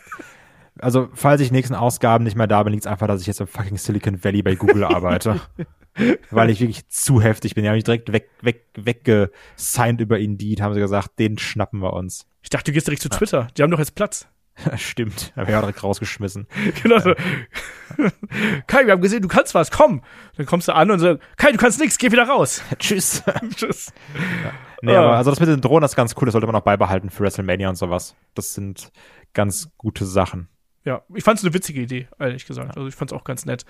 also, 0.79 1.09
falls 1.13 1.41
ich 1.41 1.51
nächsten 1.51 1.75
Ausgaben 1.75 2.23
nicht 2.23 2.35
mehr 2.35 2.47
da 2.47 2.61
bin, 2.63 2.73
liegt 2.73 2.85
es 2.85 2.91
einfach, 2.91 3.07
dass 3.07 3.21
ich 3.21 3.27
jetzt 3.27 3.39
im 3.39 3.47
fucking 3.47 3.77
Silicon 3.77 4.23
Valley 4.23 4.43
bei 4.43 4.55
Google 4.55 4.83
arbeite. 4.83 5.39
weil 6.29 6.49
ich 6.49 6.59
wirklich 6.59 6.87
zu 6.89 7.21
heftig 7.21 7.55
bin. 7.55 7.63
Die 7.63 7.69
haben 7.69 7.75
mich 7.75 7.83
direkt 7.83 8.11
weg, 8.11 8.29
weg, 8.41 8.65
weggesigned 8.75 10.01
über 10.01 10.19
Indeed, 10.19 10.61
haben 10.61 10.73
sie 10.73 10.79
gesagt, 10.79 11.19
den 11.19 11.37
schnappen 11.37 11.81
wir 11.81 11.93
uns. 11.93 12.25
Ich 12.41 12.49
dachte, 12.49 12.71
du 12.71 12.73
gehst 12.73 12.87
direkt 12.87 13.01
zu 13.01 13.09
Twitter. 13.09 13.47
Die 13.57 13.63
haben 13.63 13.71
doch 13.71 13.79
jetzt 13.79 13.95
Platz. 13.95 14.27
Stimmt, 14.77 15.33
habe 15.35 15.49
ich 15.49 15.55
auch 15.55 15.61
direkt 15.61 15.83
rausgeschmissen. 15.83 16.47
genau 16.83 16.99
so. 16.99 17.13
Kai, 18.67 18.85
wir 18.85 18.93
haben 18.93 19.01
gesehen, 19.01 19.21
du 19.21 19.27
kannst 19.27 19.53
was, 19.55 19.71
komm. 19.71 20.01
Dann 20.37 20.45
kommst 20.45 20.67
du 20.67 20.75
an 20.75 20.91
und 20.91 20.99
sagst, 20.99 21.21
Kai, 21.37 21.51
du 21.51 21.57
kannst 21.57 21.79
nichts, 21.79 21.97
geh 21.97 22.11
wieder 22.11 22.27
raus. 22.27 22.61
Tschüss. 22.79 23.23
Tschüss. 23.55 23.93
Ja. 24.43 24.51
Nee, 24.83 24.95
aber 24.95 25.15
also 25.15 25.29
das 25.29 25.39
mit 25.39 25.49
den 25.49 25.61
Drohnen, 25.61 25.81
das 25.81 25.91
ist 25.91 25.95
ganz 25.95 26.15
cool, 26.17 26.25
das 26.25 26.33
sollte 26.33 26.47
man 26.47 26.55
auch 26.55 26.63
beibehalten 26.63 27.09
für 27.09 27.23
WrestleMania 27.23 27.69
und 27.69 27.75
sowas. 27.75 28.15
Das 28.33 28.53
sind 28.53 28.91
ganz 29.33 29.69
gute 29.77 30.05
Sachen. 30.05 30.49
Ja, 30.83 31.01
ich 31.13 31.23
fand 31.23 31.37
es 31.37 31.45
eine 31.45 31.53
witzige 31.53 31.81
Idee, 31.81 32.07
ehrlich 32.19 32.45
gesagt. 32.45 32.75
Also 32.75 32.87
ich 32.87 32.95
fand 32.95 33.11
es 33.11 33.17
auch 33.17 33.23
ganz 33.23 33.45
nett. 33.45 33.65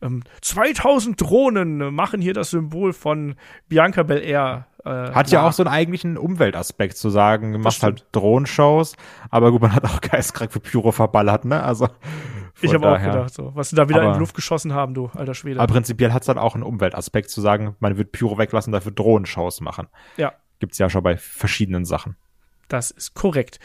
Ähm, 0.00 0.22
2000 0.40 1.20
Drohnen 1.20 1.94
machen 1.94 2.20
hier 2.20 2.32
das 2.32 2.50
Symbol 2.50 2.92
von 2.92 3.36
Bianca 3.68 4.02
Belair 4.02 4.66
äh, 4.84 5.12
hat 5.12 5.30
ja 5.30 5.46
auch 5.46 5.52
so 5.52 5.62
einen 5.62 5.72
eigentlichen 5.72 6.18
Umweltaspekt 6.18 6.96
zu 6.96 7.08
sagen, 7.08 7.52
du 7.52 7.58
machst 7.58 7.82
halt 7.82 8.06
Drohenshows, 8.12 8.96
aber 9.30 9.50
gut, 9.50 9.62
man 9.62 9.74
hat 9.74 9.84
auch 9.84 10.00
geistkrank 10.00 10.52
für 10.52 10.60
Pyro 10.60 10.92
verballert, 10.92 11.46
ne? 11.46 11.62
Also 11.62 11.88
ich 12.60 12.72
habe 12.72 12.88
auch 12.88 13.00
gedacht, 13.00 13.32
so, 13.32 13.52
was 13.54 13.70
sie 13.70 13.76
da 13.76 13.88
wieder 13.88 14.00
aber, 14.00 14.08
in 14.08 14.14
die 14.14 14.20
Luft 14.20 14.34
geschossen 14.34 14.74
haben, 14.74 14.94
du 14.94 15.10
alter 15.14 15.34
Schwede. 15.34 15.60
Aber 15.60 15.72
prinzipiell 15.72 16.12
hat 16.12 16.22
es 16.22 16.26
dann 16.26 16.38
auch 16.38 16.54
einen 16.54 16.62
Umweltaspekt 16.62 17.30
zu 17.30 17.40
sagen, 17.40 17.76
man 17.80 17.96
wird 17.96 18.12
Pyro 18.12 18.36
weglassen, 18.36 18.72
dafür 18.72 18.92
Drohnenshows 18.92 19.60
machen. 19.60 19.88
Ja. 20.16 20.32
Gibt's 20.60 20.78
ja 20.78 20.90
schon 20.90 21.02
bei 21.02 21.16
verschiedenen 21.16 21.84
Sachen. 21.84 22.16
Das 22.68 22.90
ist 22.90 23.14
korrekt. 23.14 23.58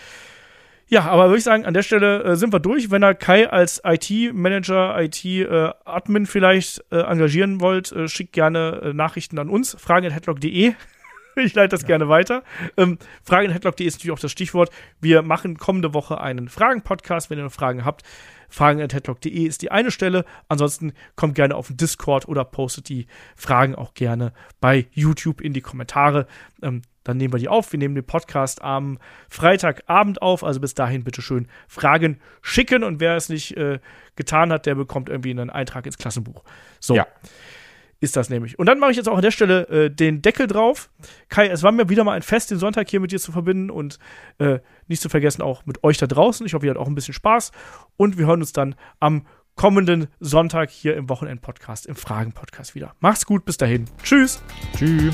Ja, 0.92 1.06
aber 1.06 1.26
würde 1.26 1.38
ich 1.38 1.44
sagen, 1.44 1.66
an 1.66 1.76
der 1.76 1.84
Stelle 1.84 2.24
äh, 2.24 2.36
sind 2.36 2.52
wir 2.52 2.60
durch. 2.60 2.90
Wenn 2.90 3.04
ihr 3.04 3.14
Kai 3.14 3.48
als 3.48 3.80
IT-Manager, 3.86 5.00
IT-Admin 5.00 6.24
äh, 6.24 6.26
vielleicht 6.26 6.84
äh, 6.92 7.02
engagieren 7.02 7.62
wollt, 7.62 7.92
äh, 7.92 8.08
schickt 8.08 8.34
gerne 8.34 8.82
äh, 8.84 8.94
Nachrichten 8.94 9.38
an 9.38 9.50
uns. 9.50 9.78
Fragen 9.80 10.08
at 10.08 10.14
headlock.de. 10.14 10.74
ich 11.36 11.54
leite 11.54 11.70
das 11.70 11.84
ja. 11.84 11.88
gerne 11.88 12.10
weiter. 12.10 12.42
Ähm, 12.76 12.98
Fragen.headlock.de 13.24 13.86
ist 13.86 13.98
natürlich 13.98 14.14
auch 14.14 14.20
das 14.20 14.32
Stichwort. 14.32 14.72
Wir 15.00 15.22
machen 15.22 15.58
kommende 15.58 15.94
Woche 15.94 16.22
einen 16.22 16.50
Fragen-Podcast. 16.50 17.30
Wenn 17.30 17.38
ihr 17.38 17.44
noch 17.44 17.52
Fragen 17.52 17.86
habt, 17.86 18.02
fragen.headlock.de 18.50 19.46
ist 19.46 19.62
die 19.62 19.70
eine 19.70 19.92
Stelle. 19.92 20.26
Ansonsten 20.48 20.94
kommt 21.16 21.36
gerne 21.36 21.54
auf 21.54 21.68
den 21.68 21.78
Discord 21.78 22.28
oder 22.28 22.44
postet 22.44 22.90
die 22.90 23.06
Fragen 23.36 23.76
auch 23.76 23.94
gerne 23.94 24.34
bei 24.60 24.88
YouTube 24.94 25.40
in 25.40 25.54
die 25.54 25.62
Kommentare. 25.62 26.26
Ähm, 26.64 26.82
dann 27.10 27.18
nehmen 27.18 27.34
wir 27.34 27.40
die 27.40 27.50
auf. 27.50 27.72
Wir 27.72 27.80
nehmen 27.80 27.96
den 27.96 28.06
Podcast 28.06 28.62
am 28.62 29.00
Freitagabend 29.30 30.22
auf. 30.22 30.44
Also 30.44 30.60
bis 30.60 30.74
dahin 30.74 31.04
bitte 31.04 31.22
schön 31.22 31.48
Fragen 31.68 32.20
schicken. 32.42 32.84
Und 32.84 33.00
wer 33.00 33.16
es 33.16 33.30
nicht 33.30 33.58
äh, 33.58 33.80
getan 34.16 34.52
hat, 34.52 34.66
der 34.66 34.76
bekommt 34.76 35.10
irgendwie 35.10 35.32
einen 35.32 35.50
Eintrag 35.50 35.86
ins 35.86 35.98
Klassenbuch. 35.98 36.44
So. 36.80 36.96
Ja. 36.96 37.08
ist 38.00 38.16
das 38.16 38.30
nämlich. 38.30 38.58
Und 38.58 38.68
dann 38.68 38.80
mache 38.80 38.92
ich 38.92 38.98
jetzt 38.98 39.10
auch 39.10 39.18
an 39.18 39.22
der 39.22 39.32
Stelle 39.32 39.68
äh, 39.68 39.90
den 39.90 40.22
Deckel 40.22 40.48
drauf. 40.48 40.90
Kai, 41.28 41.48
es 41.48 41.64
war 41.64 41.72
mir 41.72 41.90
wieder 41.90 42.04
mal 42.04 42.14
ein 42.14 42.22
Fest, 42.22 42.52
den 42.52 42.60
Sonntag 42.60 42.90
hier 42.90 43.00
mit 43.00 43.12
dir 43.12 43.20
zu 43.20 43.32
verbinden 43.32 43.70
und 43.70 44.00
äh, 44.38 44.60
nicht 44.88 45.02
zu 45.02 45.10
vergessen 45.10 45.42
auch 45.42 45.66
mit 45.66 45.84
euch 45.84 45.98
da 45.98 46.08
draußen. 46.08 46.46
Ich 46.46 46.54
hoffe, 46.54 46.66
ihr 46.66 46.70
habt 46.72 46.80
auch 46.80 46.88
ein 46.88 46.96
bisschen 46.96 47.14
Spaß 47.14 47.52
und 47.98 48.18
wir 48.18 48.26
hören 48.26 48.40
uns 48.40 48.54
dann 48.54 48.76
am 49.00 49.26
kommenden 49.56 50.08
Sonntag 50.22 50.70
hier 50.70 50.96
im 50.96 51.10
Wochenend-Podcast, 51.10 51.86
im 51.86 51.98
Fragen-Podcast 51.98 52.76
wieder. 52.76 52.96
Macht's 53.02 53.26
gut, 53.26 53.44
bis 53.44 53.58
dahin. 53.58 53.86
Tschüss. 54.04 54.42
Tschüss. 54.78 55.14